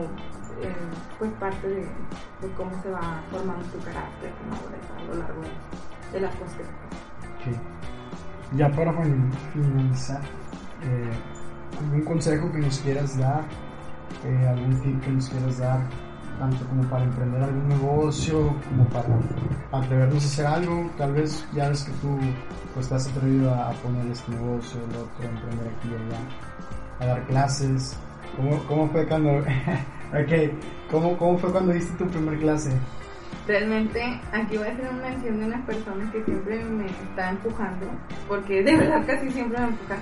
eh, 0.61 0.74
pues 1.18 1.30
parte 1.34 1.68
de, 1.68 1.80
de 1.82 2.55
cómo 2.57 2.70
se 2.82 2.90
va 2.90 3.22
formando 3.30 3.64
tu 3.66 3.78
carácter, 3.78 4.32
madurez 4.51 4.80
a 4.97 5.03
lo 5.05 5.14
largo 5.22 5.40
de, 5.43 6.12
de 6.12 6.20
las 6.20 6.34
cosas 6.36 6.55
que 6.55 6.62
te 6.64 6.70
pasan. 6.70 7.43
Sí. 7.45 7.61
Ya 8.57 8.70
para 8.70 8.93
fin- 8.93 9.32
finalizar, 9.53 10.20
eh, 10.82 11.11
algún 11.80 12.03
consejo 12.05 12.51
que 12.53 12.59
nos 12.59 12.78
quieras 12.80 13.18
dar, 13.18 13.45
eh, 14.24 14.49
algún 14.49 14.80
tip 14.80 15.01
que 15.01 15.11
nos 15.11 15.28
quieras 15.28 15.59
dar, 15.59 15.80
tanto 16.39 16.64
como 16.66 16.83
para 16.85 17.05
emprender 17.05 17.43
algún 17.43 17.68
negocio, 17.68 18.55
como 18.68 18.85
para 18.87 19.09
atrevernos 19.72 20.24
a 20.24 20.26
hacer 20.26 20.47
algo. 20.47 20.91
Tal 20.99 21.12
vez 21.12 21.47
ya 21.55 21.68
ves 21.68 21.85
que 21.85 21.93
tú 21.93 22.18
pues, 22.74 22.87
estás 22.87 23.09
atrevido 23.09 23.53
a, 23.55 23.70
poner 23.72 24.07
este 24.11 24.33
negocio, 24.33 24.80
el 24.80 24.97
otro, 24.97 25.12
a 25.20 25.24
emprender 25.24 25.66
aquí 25.68 25.89
y 25.91 25.95
allá, 25.95 26.20
a 27.01 27.07
dar 27.07 27.26
clases. 27.26 27.97
¿Cómo, 28.37 28.59
cómo 28.64 28.89
fue 28.89 29.07
cuando, 29.07 29.39
ok, 29.39 30.91
¿cómo, 30.91 31.16
cómo 31.18 31.39
fue 31.39 31.53
cuando 31.53 31.72
diste 31.72 31.97
tu 31.97 32.11
primer 32.11 32.39
clase? 32.39 32.70
Realmente 33.47 34.20
aquí 34.33 34.57
voy 34.57 34.68
a 34.68 34.72
hacer 34.72 34.89
una 34.89 35.09
mención 35.09 35.41
de 35.41 35.47
una 35.47 35.66
persona 35.66 36.11
que 36.12 36.24
siempre 36.24 36.64
me 36.64 36.87
está 36.87 37.30
empujando, 37.30 37.87
porque 38.28 38.62
de 38.62 38.76
verdad 38.78 39.03
casi 39.07 39.30
siempre 39.30 39.59
me 39.59 39.66
empuja. 39.66 39.97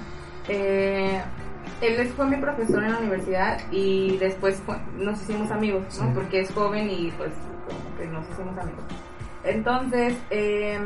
Eh, 0.49 1.22
él 1.81 2.09
fue 2.17 2.27
mi 2.27 2.37
profesor 2.37 2.83
en 2.85 2.93
la 2.93 2.99
universidad 2.99 3.61
y 3.71 4.17
después 4.19 4.57
fue- 4.67 4.77
nos 4.97 5.21
hicimos 5.23 5.51
amigos, 5.51 5.83
¿no? 6.01 6.07
Sí. 6.07 6.13
Porque 6.15 6.41
es 6.41 6.53
joven 6.53 6.91
y 6.91 7.11
pues 7.17 7.31
como 7.67 7.97
que 7.99 8.07
nos 8.07 8.29
hicimos 8.31 8.59
amigos. 8.59 8.85
Entonces, 9.45 10.16
eh, 10.30 10.78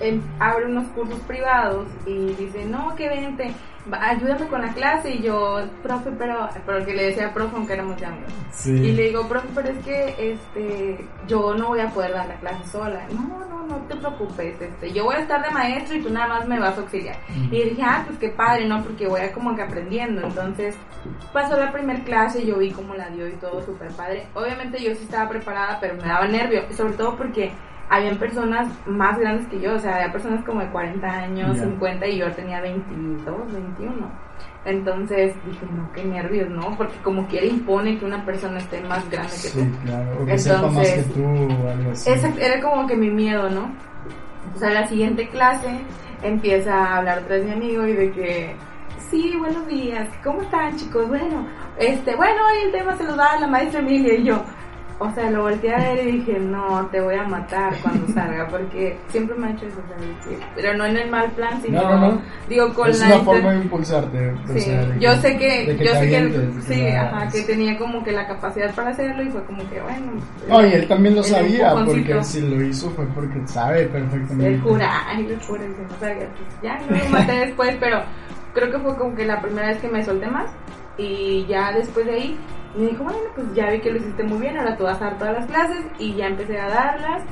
él 0.00 0.22
abre 0.38 0.66
unos 0.66 0.88
cursos 0.88 1.18
privados 1.20 1.86
y 2.06 2.34
dice, 2.34 2.64
no, 2.64 2.94
que 2.96 3.08
vente, 3.08 3.52
ayúdame 3.92 4.46
con 4.46 4.62
la 4.62 4.72
clase. 4.72 5.12
Y 5.12 5.22
yo, 5.22 5.60
profe, 5.82 6.10
pero, 6.18 6.48
pero 6.66 6.84
que 6.84 6.94
le 6.94 7.06
decía 7.06 7.32
profe 7.32 7.56
aunque 7.56 7.74
éramos 7.74 7.96
ya 8.00 8.08
amigos. 8.08 8.32
Sí. 8.52 8.70
Y 8.70 8.92
le 8.92 9.04
digo, 9.04 9.28
profe, 9.28 9.48
pero 9.54 9.68
es 9.68 9.84
que 9.84 10.32
este, 10.32 11.04
yo 11.26 11.54
no 11.54 11.68
voy 11.68 11.80
a 11.80 11.90
poder 11.90 12.12
dar 12.12 12.26
la 12.26 12.34
clase 12.36 12.66
sola. 12.68 13.06
No, 13.12 13.44
no, 13.46 13.66
no 13.66 13.76
te 13.86 13.96
preocupes. 13.96 14.60
Este, 14.60 14.92
yo 14.92 15.04
voy 15.04 15.16
a 15.16 15.20
estar 15.20 15.42
de 15.42 15.50
maestro 15.50 15.96
y 15.96 16.02
tú 16.02 16.10
nada 16.10 16.28
más 16.28 16.48
me 16.48 16.58
vas 16.58 16.76
a 16.78 16.80
auxiliar. 16.80 17.16
Ujú. 17.28 17.54
Y 17.54 17.62
dije, 17.70 17.82
ah, 17.84 18.02
pues 18.06 18.18
qué 18.18 18.30
padre, 18.30 18.66
¿no? 18.66 18.82
Porque 18.82 19.06
voy 19.06 19.20
a 19.20 19.32
como 19.32 19.54
que 19.54 19.62
aprendiendo. 19.62 20.26
Entonces, 20.26 20.76
pasó 21.32 21.58
la 21.58 21.72
primera 21.72 22.02
clase, 22.04 22.46
yo 22.46 22.56
vi 22.56 22.70
cómo 22.70 22.94
la 22.94 23.10
dio 23.10 23.28
y 23.28 23.32
todo 23.32 23.62
súper 23.62 23.88
padre. 23.92 24.26
Obviamente 24.34 24.82
yo 24.82 24.94
sí 24.94 25.04
estaba 25.04 25.28
preparada, 25.28 25.78
pero 25.80 25.94
me 25.96 26.08
daba 26.08 26.26
nervio. 26.26 26.62
Sobre 26.72 26.94
todo 26.94 27.16
porque 27.16 27.52
habían 27.90 28.16
personas 28.16 28.68
más 28.86 29.18
grandes 29.18 29.46
que 29.48 29.60
yo. 29.60 29.74
O 29.74 29.78
sea, 29.78 29.96
había 29.96 30.12
personas 30.12 30.42
como 30.44 30.60
de 30.60 30.68
40 30.68 31.06
años, 31.06 31.56
Ya. 31.56 31.64
50 31.64 32.06
y 32.06 32.18
yo 32.18 32.32
tenía 32.32 32.60
22, 32.62 33.52
21. 33.52 34.10
Entonces 34.64 35.34
dije, 35.46 35.66
no, 35.74 35.90
qué 35.92 36.04
nervios, 36.04 36.48
¿no? 36.50 36.76
Porque 36.76 36.96
como 37.02 37.26
quiera 37.26 37.46
impone 37.46 37.98
que 37.98 38.04
una 38.04 38.24
persona 38.24 38.58
esté 38.58 38.80
más 38.82 39.08
grande 39.10 39.30
que 39.32 39.36
Sí, 39.48 39.58
tú. 39.58 39.86
claro. 39.86 40.22
O 40.22 40.26
que 40.26 40.38
sepa 40.38 40.62
más 40.62 40.72
que 40.88 40.94
Entonces, 41.00 41.14
tú 41.14 41.24
o 41.24 41.68
algo 41.70 41.90
así. 41.92 42.10
Esa 42.10 42.28
era 42.38 42.60
como 42.60 42.86
que 42.86 42.96
mi 42.96 43.10
miedo, 43.10 43.48
¿no? 43.50 43.70
O 44.54 44.58
sea, 44.58 44.70
la 44.70 44.86
siguiente 44.86 45.28
clase 45.28 45.68
empieza 46.22 46.74
a 46.74 46.98
hablar 46.98 47.18
otra 47.20 47.36
vez 47.36 47.46
mi 47.46 47.52
amigo 47.52 47.86
y 47.86 47.92
de 47.94 48.12
que, 48.12 48.54
sí, 49.10 49.34
buenos 49.38 49.66
días, 49.66 50.06
¿cómo 50.22 50.42
están 50.42 50.76
chicos? 50.76 51.08
Bueno, 51.08 51.46
este, 51.78 52.14
bueno, 52.16 52.34
hoy 52.46 52.66
el 52.66 52.72
tema 52.72 52.96
se 52.96 53.04
lo 53.04 53.16
da 53.16 53.38
la 53.40 53.46
maestra 53.46 53.80
Emilia 53.80 54.14
y 54.14 54.24
yo. 54.24 54.42
O 55.02 55.10
sea, 55.14 55.30
lo 55.30 55.44
volteé 55.44 55.74
a 55.74 55.78
ver 55.78 56.06
y 56.06 56.12
dije, 56.18 56.38
no, 56.38 56.86
te 56.92 57.00
voy 57.00 57.14
a 57.14 57.24
matar 57.24 57.74
cuando 57.80 58.06
salga, 58.12 58.46
porque 58.48 58.98
siempre 59.08 59.34
me 59.34 59.46
ha 59.46 59.50
hecho 59.52 59.64
eso, 59.66 59.78
pero 60.54 60.74
no 60.76 60.84
en 60.84 60.98
el 60.98 61.10
mal 61.10 61.30
plan, 61.30 61.60
sino, 61.62 61.80
No, 61.80 61.88
no, 61.98 62.12
no. 62.12 62.22
digo, 62.50 62.74
con 62.74 62.90
es 62.90 63.00
la... 63.00 63.06
una 63.06 63.16
inten- 63.16 63.24
forma 63.24 63.50
de 63.52 63.56
impulsarte. 63.62 64.34
Sí, 64.52 64.60
sea, 64.60 64.84
de 64.84 65.00
yo 65.00 65.14
sé 65.14 65.38
que, 65.38 65.78
yo 65.82 65.94
sé 65.94 66.08
que, 66.10 66.50
sí, 66.68 66.86
ajá, 66.88 67.28
que 67.30 67.42
tenía 67.44 67.78
como 67.78 68.04
que 68.04 68.12
la 68.12 68.26
capacidad 68.26 68.74
para 68.74 68.90
hacerlo 68.90 69.22
y 69.22 69.30
fue 69.30 69.42
como 69.44 69.66
que, 69.70 69.80
bueno. 69.80 70.12
No, 70.46 70.66
y 70.66 70.72
él 70.74 70.86
también 70.86 71.16
lo 71.16 71.22
sabía, 71.22 71.72
porque 71.82 72.22
si 72.22 72.42
lo 72.42 72.60
hizo 72.62 72.90
fue 72.90 73.06
porque 73.06 73.40
sabe 73.46 73.86
perfectamente. 73.86 74.48
El 74.54 74.60
jura, 74.60 74.90
ay, 75.06 75.26
el 75.30 75.40
jura, 75.40 75.62
no 75.64 75.96
sabía, 75.98 76.28
pues, 76.28 76.60
ya 76.62 76.78
no 76.90 76.94
lo 76.98 77.08
maté 77.08 77.32
después, 77.46 77.74
pero 77.80 78.02
creo 78.52 78.70
que 78.70 78.78
fue 78.78 78.94
como 78.98 79.14
que 79.16 79.24
la 79.24 79.40
primera 79.40 79.68
vez 79.68 79.78
que 79.78 79.88
me 79.88 80.04
solté 80.04 80.26
más 80.26 80.50
y 80.98 81.46
ya 81.48 81.72
después 81.72 82.04
de 82.04 82.12
ahí 82.12 82.38
me 82.76 82.86
dijo, 82.86 83.04
bueno, 83.04 83.18
pues 83.34 83.52
ya 83.54 83.70
vi 83.70 83.80
que 83.80 83.90
lo 83.90 83.98
hiciste 83.98 84.22
muy 84.22 84.38
bien, 84.38 84.56
ahora 84.56 84.76
tú 84.76 84.84
vas 84.84 85.00
a 85.00 85.06
dar 85.06 85.18
todas 85.18 85.34
las 85.34 85.46
clases 85.46 85.84
y 85.98 86.14
ya 86.14 86.26
empecé 86.26 86.58
a 86.58 86.68
darlas. 86.68 87.22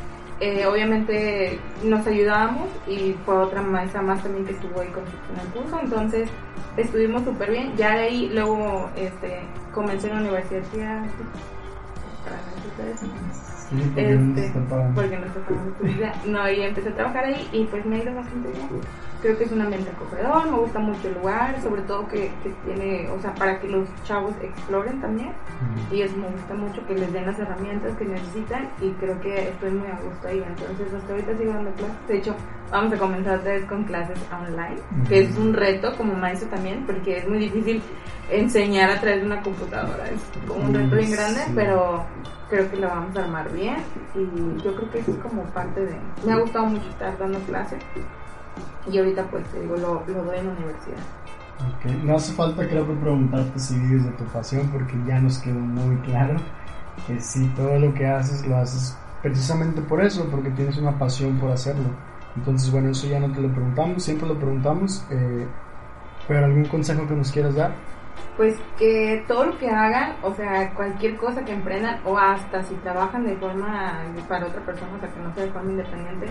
Eh, 0.40 0.66
obviamente 0.66 1.58
nos 1.82 2.06
ayudábamos 2.06 2.68
y 2.86 3.16
fue 3.24 3.36
otra 3.36 3.60
maestra 3.60 4.02
más 4.02 4.22
también 4.22 4.46
que 4.46 4.52
estuvo 4.52 4.80
ahí 4.80 4.88
con 4.88 5.02
en 5.02 5.40
el 5.40 5.52
curso, 5.52 5.80
entonces 5.82 6.28
estuvimos 6.76 7.24
súper 7.24 7.50
bien. 7.50 7.76
Ya 7.76 7.96
de 7.96 8.02
ahí 8.02 8.30
luego 8.32 8.88
este, 8.94 9.40
comencé 9.74 10.08
en 10.08 10.14
la 10.14 10.20
universidad. 10.20 11.04
Sí, 13.68 13.76
porque 13.94 14.12
Este, 14.14 14.52
porque 14.94 15.18
no 15.18 15.26
está 15.26 15.40
pagando 15.40 15.72
tu 15.72 15.84
vida. 15.84 16.12
No, 16.26 16.48
y 16.50 16.62
empecé 16.62 16.88
a 16.88 16.94
trabajar 16.94 17.24
ahí 17.24 17.48
y 17.52 17.64
pues 17.64 17.84
me 17.84 17.96
ha 17.96 18.02
ido 18.02 18.14
bastante 18.14 18.48
bien. 18.48 18.68
Creo 19.20 19.36
que 19.36 19.44
es 19.44 19.50
un 19.52 19.60
ambiente 19.62 19.90
acogedor, 19.90 20.48
me 20.48 20.58
gusta 20.58 20.78
mucho 20.78 21.08
el 21.08 21.14
lugar, 21.14 21.60
sobre 21.60 21.82
todo 21.82 22.06
que, 22.06 22.30
que 22.42 22.50
tiene, 22.64 23.08
o 23.10 23.20
sea, 23.20 23.34
para 23.34 23.58
que 23.58 23.68
los 23.68 23.88
chavos 24.04 24.32
exploren 24.40 25.00
también. 25.00 25.32
Y 25.90 26.02
eso 26.02 26.16
me 26.16 26.28
gusta 26.28 26.54
mucho 26.54 26.86
que 26.86 26.94
les 26.94 27.12
den 27.12 27.26
las 27.26 27.36
herramientas 27.38 27.96
que 27.96 28.04
necesitan 28.04 28.70
y 28.80 28.90
creo 28.92 29.20
que 29.20 29.48
estoy 29.48 29.70
muy 29.72 29.88
a 29.88 29.98
gusto 30.00 30.28
ahí. 30.28 30.42
Entonces, 30.46 30.94
hasta 30.94 31.12
ahorita 31.12 31.36
sigo 31.36 31.52
dando 31.52 31.70
clases. 31.72 32.06
De 32.06 32.16
hecho, 32.18 32.36
vamos 32.70 32.92
a 32.92 32.96
comenzar 32.98 33.38
otra 33.40 33.52
vez 33.54 33.64
con 33.64 33.84
clases 33.84 34.18
online, 34.32 34.80
que 35.08 35.20
es 35.22 35.36
un 35.36 35.52
reto 35.52 35.96
como 35.96 36.14
maestro 36.14 36.48
también, 36.48 36.84
porque 36.86 37.18
es 37.18 37.28
muy 37.28 37.38
difícil 37.38 37.82
enseñar 38.30 38.90
a 38.90 39.00
través 39.00 39.20
de 39.20 39.26
una 39.26 39.42
computadora. 39.42 40.04
Es 40.10 40.20
como 40.46 40.64
un 40.64 40.74
reto 40.74 40.94
bien 40.94 41.10
grande, 41.10 41.40
Sí. 41.44 41.52
pero 41.56 42.04
creo 42.48 42.70
que 42.70 42.76
lo 42.76 42.88
vamos 42.88 43.16
a 43.16 43.24
armar 43.24 43.50
bien 43.52 43.76
y 44.14 44.62
yo 44.62 44.74
creo 44.76 44.90
que 44.90 44.98
eso 45.00 45.10
es 45.10 45.18
como 45.18 45.42
parte 45.46 45.80
de... 45.84 45.96
Me 46.24 46.32
ha 46.32 46.38
gustado 46.38 46.66
mucho 46.66 46.88
estar 46.88 47.18
dando 47.18 47.38
clases 47.40 47.78
y 48.90 48.98
ahorita 48.98 49.30
pues 49.30 49.44
te 49.48 49.60
digo, 49.60 49.76
lo, 49.76 50.04
lo 50.06 50.24
doy 50.24 50.38
en 50.38 50.46
la 50.46 50.52
universidad. 50.52 50.98
Ok, 51.58 51.86
No 52.04 52.16
hace 52.16 52.32
falta, 52.34 52.68
creo 52.68 52.86
que 52.86 52.94
preguntarte 52.94 53.58
si 53.58 53.78
vives 53.78 54.04
de 54.04 54.12
tu 54.12 54.24
pasión, 54.24 54.68
porque 54.68 54.94
ya 55.06 55.20
nos 55.20 55.38
quedó 55.38 55.58
muy 55.58 55.96
claro 55.98 56.36
que 57.06 57.20
sí, 57.20 57.50
todo 57.56 57.78
lo 57.78 57.94
que 57.94 58.06
haces 58.06 58.46
lo 58.46 58.56
haces 58.56 58.96
precisamente 59.22 59.80
por 59.82 60.02
eso, 60.02 60.28
porque 60.30 60.50
tienes 60.50 60.78
una 60.78 60.98
pasión 60.98 61.38
por 61.38 61.50
hacerlo. 61.50 61.90
Entonces, 62.36 62.70
bueno, 62.70 62.90
eso 62.90 63.06
ya 63.08 63.18
no 63.18 63.32
te 63.32 63.40
lo 63.40 63.52
preguntamos, 63.52 64.02
siempre 64.02 64.28
lo 64.28 64.36
preguntamos, 64.36 65.04
eh, 65.10 65.46
pero 66.28 66.44
algún 66.44 66.66
consejo 66.66 67.06
que 67.08 67.14
nos 67.14 67.32
quieras 67.32 67.54
dar. 67.56 67.72
Pues 68.36 68.56
que 68.78 69.24
todo 69.26 69.46
lo 69.46 69.58
que 69.58 69.68
hagan, 69.68 70.12
o 70.22 70.32
sea, 70.34 70.72
cualquier 70.74 71.16
cosa 71.16 71.44
que 71.44 71.52
emprendan 71.52 72.00
o 72.04 72.16
hasta 72.16 72.62
si 72.62 72.74
trabajan 72.76 73.24
de 73.24 73.36
forma 73.36 74.00
para 74.28 74.46
otra 74.46 74.60
persona, 74.64 74.92
o 74.96 75.00
sea, 75.00 75.08
que 75.08 75.20
no 75.20 75.34
sea 75.34 75.44
de 75.44 75.50
forma 75.50 75.70
independiente, 75.72 76.28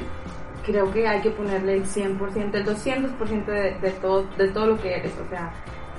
creo 0.68 0.92
que 0.92 1.08
hay 1.08 1.22
que 1.22 1.32
ponerle 1.32 1.76
el 1.78 1.86
100%, 1.86 2.54
el 2.54 2.66
200% 2.66 3.46
de, 3.46 3.78
de, 3.80 3.92
todo, 4.02 4.26
de 4.38 4.50
todo 4.50 4.68
lo 4.68 4.78
que 4.78 4.96
eres, 4.98 5.14
o 5.18 5.30
sea, 5.30 5.50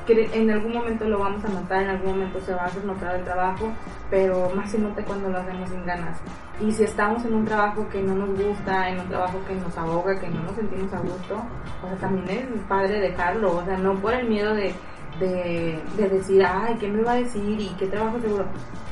que 0.06 0.28
en 0.32 0.50
algún 0.50 0.74
momento 0.74 1.06
lo 1.06 1.18
vamos 1.18 1.42
a 1.44 1.48
notar, 1.48 1.82
en 1.82 1.88
algún 1.88 2.12
momento 2.12 2.38
se 2.40 2.54
va 2.54 2.62
a 2.62 2.66
hacer 2.66 2.84
notar 2.84 3.16
el 3.16 3.24
trabajo, 3.24 3.72
pero 4.10 4.50
más 4.54 4.70
se 4.70 4.78
nota 4.78 5.02
cuando 5.04 5.30
lo 5.30 5.38
hacemos 5.38 5.70
sin 5.70 5.84
ganas. 5.86 6.18
Y 6.60 6.70
si 6.70 6.84
estamos 6.84 7.24
en 7.24 7.34
un 7.34 7.46
trabajo 7.46 7.88
que 7.88 8.02
no 8.02 8.14
nos 8.14 8.38
gusta, 8.38 8.90
en 8.90 9.00
un 9.00 9.08
trabajo 9.08 9.38
que 9.46 9.54
nos 9.54 9.76
ahoga, 9.76 10.20
que 10.20 10.28
no 10.28 10.42
nos 10.42 10.54
sentimos 10.54 10.92
a 10.92 10.98
gusto, 10.98 11.42
o 11.82 11.88
sea, 11.88 11.96
también 11.96 12.50
es 12.54 12.62
padre 12.68 13.00
dejarlo, 13.00 13.56
o 13.56 13.64
sea, 13.64 13.78
no 13.78 13.94
por 13.94 14.12
el 14.12 14.28
miedo 14.28 14.54
de, 14.54 14.74
de, 15.18 15.82
de 15.96 16.08
decir, 16.10 16.44
ay, 16.44 16.76
¿qué 16.78 16.88
me 16.88 17.02
va 17.02 17.12
a 17.12 17.16
decir? 17.16 17.58
¿Y 17.58 17.68
qué 17.78 17.86
trabajo 17.86 18.20
seguro? 18.20 18.44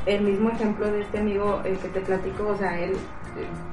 El 0.07 0.23
mismo 0.23 0.51
ejemplo 0.51 0.91
de 0.91 1.03
este 1.03 1.19
amigo 1.19 1.61
el 1.65 1.77
que 1.79 1.89
te 1.89 2.01
platico, 2.01 2.47
o 2.49 2.57
sea, 2.57 2.79
él 2.79 2.97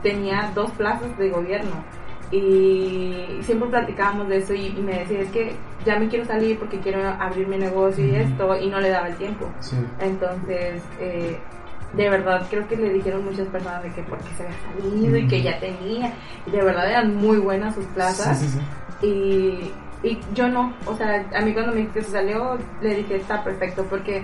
tenía 0.02 0.52
dos 0.54 0.72
plazas 0.72 1.18
de 1.18 1.30
gobierno 1.30 1.84
y 2.32 3.40
siempre 3.42 3.70
platicábamos 3.70 4.28
de 4.28 4.38
eso 4.38 4.54
y, 4.54 4.68
y 4.68 4.82
me 4.82 5.00
decía, 5.00 5.22
es 5.22 5.30
que 5.30 5.56
ya 5.86 6.00
me 6.00 6.08
quiero 6.08 6.26
salir 6.26 6.58
porque 6.58 6.80
quiero 6.80 7.08
abrir 7.20 7.48
mi 7.48 7.58
negocio 7.58 8.06
y 8.06 8.16
esto, 8.16 8.58
y 8.60 8.70
no 8.70 8.80
le 8.80 8.90
daba 8.90 9.08
el 9.08 9.16
tiempo. 9.18 9.48
Sí. 9.60 9.76
Entonces, 10.00 10.82
eh, 11.00 11.38
de 11.94 12.10
verdad 12.10 12.48
creo 12.50 12.68
que 12.68 12.76
le 12.76 12.92
dijeron 12.92 13.24
muchas 13.24 13.48
personas 13.50 13.84
de 13.84 13.92
que 13.92 14.02
porque 14.04 14.30
se 14.36 14.44
había 14.44 14.56
salido 14.62 15.18
y 15.18 15.28
que 15.28 15.44
ya 15.44 15.60
tenía, 15.60 16.14
y 16.48 16.52
de 16.52 16.64
verdad 16.64 16.90
eran 16.90 17.16
muy 17.16 17.38
buenas 17.38 17.76
sus 17.76 17.86
plazas. 17.88 18.40
Sí. 18.40 19.08
Y, 19.08 19.72
y 20.08 20.20
yo 20.34 20.48
no, 20.48 20.74
o 20.86 20.96
sea, 20.96 21.26
a 21.36 21.42
mí 21.42 21.54
cuando 21.54 21.72
me 21.72 21.82
dijo 21.82 21.94
que 21.94 22.02
se 22.02 22.12
salió, 22.12 22.58
le 22.82 22.96
dije, 22.96 23.18
está 23.18 23.44
perfecto, 23.44 23.86
porque 23.90 24.24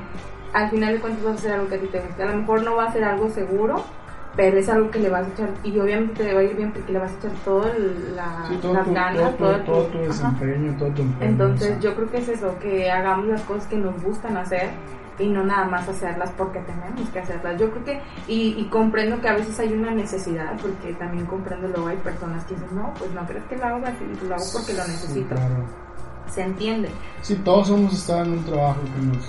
al 0.54 0.70
final 0.72 0.94
de 0.94 1.00
cuentas 1.00 1.24
vas 1.24 1.34
a 1.34 1.36
hacer 1.36 1.52
algo 1.54 1.68
que 1.68 1.76
a 1.76 1.80
ti 1.80 1.88
te 1.88 2.00
guste. 2.00 2.24
A 2.24 2.26
lo 2.26 2.38
mejor 2.38 2.64
no 2.64 2.76
va 2.76 2.86
a 2.86 2.92
ser 2.92 3.04
algo 3.04 3.30
seguro, 3.30 3.86
pero 4.36 4.58
es 4.58 4.70
algo 4.70 4.90
que 4.92 5.00
le 5.00 5.10
vas 5.10 5.26
a 5.26 5.30
echar, 5.30 5.50
y 5.64 5.78
obviamente 5.80 6.24
te 6.24 6.34
va 6.34 6.40
a 6.40 6.44
ir 6.44 6.56
bien 6.56 6.72
porque 6.72 6.94
le 6.94 7.00
vas 7.00 7.12
a 7.12 7.16
echar 7.16 7.32
todo 7.44 7.70
el- 7.72 8.16
la, 8.16 8.46
Sí, 8.48 8.58
todo, 8.62 8.74
las 8.74 8.86
tu, 8.86 8.94
ganas, 8.94 9.38
todo, 9.38 9.52
todo, 9.52 9.58
tu- 9.60 9.66
todo 9.66 9.84
tu- 9.84 9.92
tu 9.92 9.98
ajá. 9.98 10.08
desempeño, 10.08 10.76
todo 10.78 10.90
tu 10.90 11.02
empeño. 11.02 11.32
Entonces 11.32 11.80
yo 11.82 11.96
creo 11.96 12.10
que 12.10 12.18
es 12.20 12.30
eso, 12.30 12.58
que 12.60 12.90
hagamos 12.92 13.28
las 13.28 13.42
cosas 13.44 13.68
que 13.68 13.76
nos 13.78 14.02
gustan 14.02 14.38
hacer 14.38 14.70
y 15.18 15.28
no 15.28 15.44
nada 15.44 15.66
más 15.66 15.90
hacerlas 15.90 16.32
porque 16.38 16.60
tenemos 16.60 17.10
que 17.10 17.20
hacerlas. 17.20 17.60
Yo 17.60 17.70
creo 17.72 17.84
que, 17.84 18.02
y, 18.28 18.56
y 18.58 18.70
comprendo 18.70 19.20
que 19.20 19.28
a 19.28 19.34
veces 19.34 19.60
hay 19.60 19.74
una 19.74 19.92
necesidad, 19.92 20.58
porque 20.62 20.94
también 20.94 21.26
comprendo 21.26 21.68
luego 21.68 21.88
hay 21.88 21.98
personas 21.98 22.46
que 22.46 22.54
dicen, 22.56 22.70
no, 22.74 22.94
pues 22.98 23.12
no 23.12 23.26
crees 23.28 23.44
que 23.46 23.58
lo 23.58 23.66
hago 23.66 23.86
así, 23.86 24.06
lo 24.28 24.36
hago 24.36 24.46
porque 24.54 24.74
lo 24.74 24.84
Sí, 24.84 24.92
necesito. 24.92 25.36
claro. 25.36 25.89
Se 26.30 26.42
entiende. 26.44 26.90
Sí, 27.22 27.36
todos 27.44 27.70
hemos 27.70 27.94
estado 27.94 28.24
en 28.24 28.32
un 28.34 28.44
trabajo 28.46 28.80
que 28.96 29.02
nos, 29.06 29.26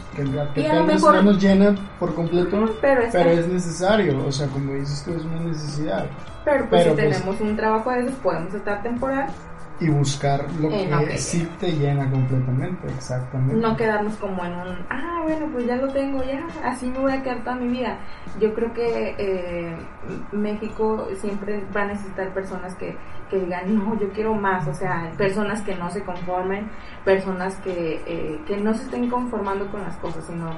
que, 0.55 0.63
que 0.63 0.69
tal 0.69 0.87
vez 0.87 0.97
mejor- 0.97 1.15
no 1.17 1.23
nos 1.23 1.43
llena 1.43 1.75
por 1.99 2.15
completo, 2.15 2.69
Pero, 2.81 3.03
es 3.03 3.13
pero 3.13 3.31
es 3.31 3.49
necesario, 3.49 4.25
o 4.27 4.31
sea, 4.31 4.47
como 4.49 4.75
dices 4.75 5.03
tú, 5.05 5.13
es 5.15 5.25
una 5.25 5.41
necesidad. 5.41 6.07
pero 6.45 6.69
pues 6.69 6.83
pero, 6.85 6.95
si 6.97 7.03
pues- 7.03 7.15
tenemos 7.17 7.41
un 7.41 7.57
trabajo 7.57 7.91
de 7.91 8.01
esos, 8.01 8.15
podemos 8.17 8.55
estar 8.55 8.83
temporal, 8.83 9.27
Y 9.83 9.89
buscar 9.89 10.45
lo 10.61 10.69
Eh, 10.69 10.85
que 10.85 10.87
no, 10.89 10.99
que 11.07 11.17
sí 11.17 11.49
te 11.59 11.73
llena 11.73 12.11
completamente, 12.11 12.87
exactamente. 12.89 13.55
no 13.57 13.75
quedarnos 13.79 14.15
como 14.17 14.45
en 14.45 14.53
un, 14.53 14.77
ah, 14.91 15.21
bueno, 15.23 15.47
pues 15.55 15.65
ya 15.67 15.77
lo 15.77 15.89
tengo, 15.89 16.23
ya, 16.23 16.47
así 16.63 16.85
me 16.87 16.99
voy 16.99 17.13
a 17.13 17.23
quedar 17.23 17.39
toda 17.45 17.57
mi 17.57 17.69
vida. 17.69 17.97
Yo 18.39 18.53
creo 18.53 18.75
que 18.75 19.15
eh, 19.17 19.75
México 20.33 21.09
siempre 21.19 21.65
va 21.75 21.83
a 21.83 21.87
necesitar 21.87 22.29
personas 22.35 22.75
que, 22.75 22.95
que 23.31 23.39
digan, 23.39 23.75
no, 23.75 23.99
yo 23.99 24.09
quiero 24.11 24.35
más, 24.35 24.67
o 24.67 24.75
sea, 24.75 25.11
personas 25.17 25.63
que 25.63 25.75
no 25.77 25.89
se 25.91 26.03
conformen, 26.03 26.69
personas 27.05 27.57
que, 27.61 28.03
eh, 28.07 28.41
que 28.47 28.57
no 28.59 28.75
se 28.75 28.83
estén 28.85 29.09
conformando 29.09 29.67
con 29.71 29.81
las 29.83 29.97
cosas, 29.99 30.25
sino 30.27 30.51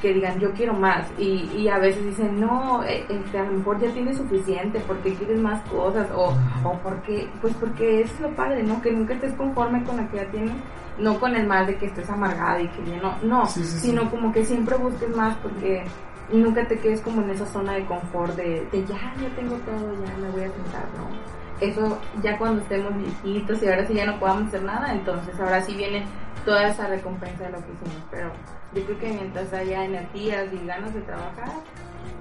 que 0.00 0.12
digan, 0.12 0.38
yo 0.38 0.52
quiero 0.52 0.74
más. 0.74 1.06
Y, 1.18 1.50
y 1.56 1.68
a 1.68 1.78
veces 1.78 2.04
dicen, 2.04 2.38
no, 2.38 2.84
eh, 2.84 3.04
este, 3.08 3.38
a 3.38 3.44
lo 3.44 3.52
mejor 3.58 3.80
ya 3.80 3.90
tienes 3.92 4.16
suficiente, 4.18 4.80
porque 4.86 5.14
quieres 5.14 5.40
más 5.40 5.60
cosas? 5.68 6.06
O, 6.14 6.34
o 6.64 6.72
porque, 6.82 7.28
pues 7.40 7.54
porque 7.54 8.02
es 8.02 8.20
lo 8.20 8.30
padre, 8.36 8.62
¿no? 8.62 8.80
Que 8.82 8.92
nunca 8.92 9.14
estés 9.14 9.32
conforme 9.34 9.82
con 9.84 9.96
lo 9.96 10.08
que 10.10 10.18
ya 10.18 10.30
tienes, 10.30 10.52
no 10.98 11.18
con 11.18 11.34
el 11.34 11.46
mal 11.46 11.66
de 11.66 11.76
que 11.76 11.86
estés 11.86 12.08
amargado 12.10 12.60
y 12.60 12.68
que 12.68 12.84
ya 12.90 12.96
no, 13.00 13.14
no, 13.22 13.46
Sí, 13.46 13.62
sí, 13.64 13.78
sí. 13.78 13.86
sino 13.88 14.10
como 14.10 14.32
que 14.32 14.44
siempre 14.44 14.76
busques 14.76 15.14
más 15.16 15.36
porque 15.36 15.84
nunca 16.32 16.66
te 16.66 16.78
quedes 16.78 17.00
como 17.00 17.22
en 17.22 17.30
esa 17.30 17.46
zona 17.46 17.72
de 17.74 17.86
confort 17.86 18.34
de, 18.36 18.66
de 18.70 18.84
ya, 18.84 19.14
ya 19.20 19.28
tengo 19.34 19.54
todo, 19.56 19.92
ya 20.04 20.16
me 20.18 20.28
voy 20.30 20.42
a 20.42 20.50
sentar, 20.50 20.84
¿no? 20.96 21.37
Eso 21.60 21.98
ya 22.22 22.38
cuando 22.38 22.62
estemos 22.62 22.92
viejitos 22.96 23.62
y 23.62 23.68
ahora 23.68 23.86
sí 23.86 23.94
ya 23.94 24.06
no 24.06 24.18
podamos 24.20 24.48
hacer 24.48 24.62
nada, 24.62 24.92
entonces 24.92 25.38
ahora 25.40 25.60
sí 25.62 25.74
viene 25.74 26.04
toda 26.44 26.68
esa 26.68 26.86
recompensa 26.86 27.44
de 27.44 27.50
lo 27.50 27.58
que 27.58 27.72
hicimos, 27.72 28.04
pero 28.10 28.30
yo 28.74 28.84
creo 28.84 28.98
que 28.98 29.12
mientras 29.12 29.52
haya 29.52 29.84
energías 29.84 30.46
y 30.52 30.66
ganas 30.66 30.94
de 30.94 31.00
trabajar, 31.00 31.50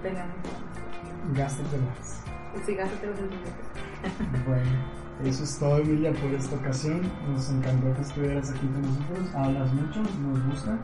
tenemos 0.02 0.34
Gástate 1.34 1.78
más. 1.78 2.24
Sí, 2.66 2.74
gástate 2.74 3.08
los 3.08 3.18
sentimientos. 3.18 3.54
Bueno, 4.48 4.72
eso 5.24 5.44
es 5.44 5.60
todo, 5.60 5.80
Emilia, 5.80 6.14
por 6.14 6.32
esta 6.34 6.56
ocasión. 6.56 7.02
Nos 7.30 7.50
encantó 7.50 7.94
que 7.96 8.02
estuvieras 8.02 8.52
aquí 8.52 8.66
con 8.68 8.82
nosotros. 8.82 9.36
Hablas 9.36 9.74
mucho, 9.74 10.00
nos 10.00 10.48
gusta. 10.50 10.78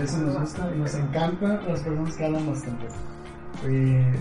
Eso 0.00 0.18
nos 0.18 0.38
gusta 0.38 0.70
y 0.74 0.78
nos 0.78 0.94
encanta 0.94 1.60
las 1.66 1.80
personas 1.80 2.16
que 2.16 2.24
hablan 2.24 2.46
bastante. 2.46 2.86
Eh, 3.66 4.14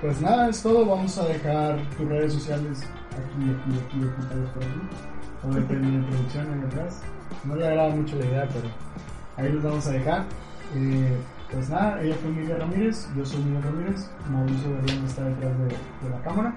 pues 0.00 0.20
nada, 0.20 0.48
es 0.50 0.62
todo. 0.62 0.86
Vamos 0.86 1.18
a 1.18 1.26
dejar 1.26 1.78
tus 1.96 2.08
redes 2.08 2.34
sociales 2.34 2.84
aquí, 3.14 3.50
aquí, 3.50 3.78
aquí, 3.78 4.08
aquí, 4.08 4.28
tal 4.28 4.40
vez 4.40 4.50
por 4.50 4.62
aquí. 4.62 4.80
O 5.42 5.52
de 5.52 5.74
en 5.74 6.00
la 6.02 6.08
producción 6.08 6.52
ahí 6.52 6.66
atrás. 6.66 7.02
No 7.44 7.56
le 7.56 7.68
agrada 7.68 7.94
mucho 7.94 8.16
la 8.16 8.24
idea, 8.24 8.48
pero 8.48 8.68
ahí 9.36 9.52
los 9.52 9.62
vamos 9.62 9.86
a 9.86 9.90
dejar. 9.90 10.24
Eh, 10.74 11.16
pues 11.50 11.68
nada, 11.68 12.02
ella 12.02 12.16
fue 12.16 12.30
Emilia 12.30 12.56
Ramírez, 12.56 13.08
yo 13.16 13.24
soy 13.24 13.42
Miguel 13.44 13.62
Ramírez, 13.62 14.10
Mauricio 14.30 14.70
Berlín 14.72 15.04
está 15.04 15.22
detrás 15.24 15.58
de, 15.58 15.64
de 15.66 16.10
la 16.10 16.20
cámara. 16.22 16.54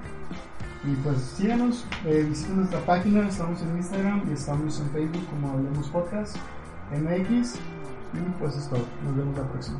Y 0.84 0.96
pues 1.04 1.18
síganos, 1.20 1.86
eh, 2.06 2.26
visiten 2.28 2.58
nuestra 2.58 2.80
página, 2.80 3.28
estamos 3.28 3.62
en 3.62 3.78
Instagram 3.78 4.24
y 4.30 4.34
estamos 4.34 4.80
en 4.80 4.90
Facebook 4.92 5.26
como 5.30 5.52
Hablemos 5.52 5.90
Podcast 5.90 6.38
MX. 6.92 7.56
Y 7.56 8.40
pues 8.40 8.56
es 8.56 8.70
todo, 8.70 8.86
nos 9.04 9.16
vemos 9.16 9.38
la 9.38 9.44
próxima. 9.44 9.80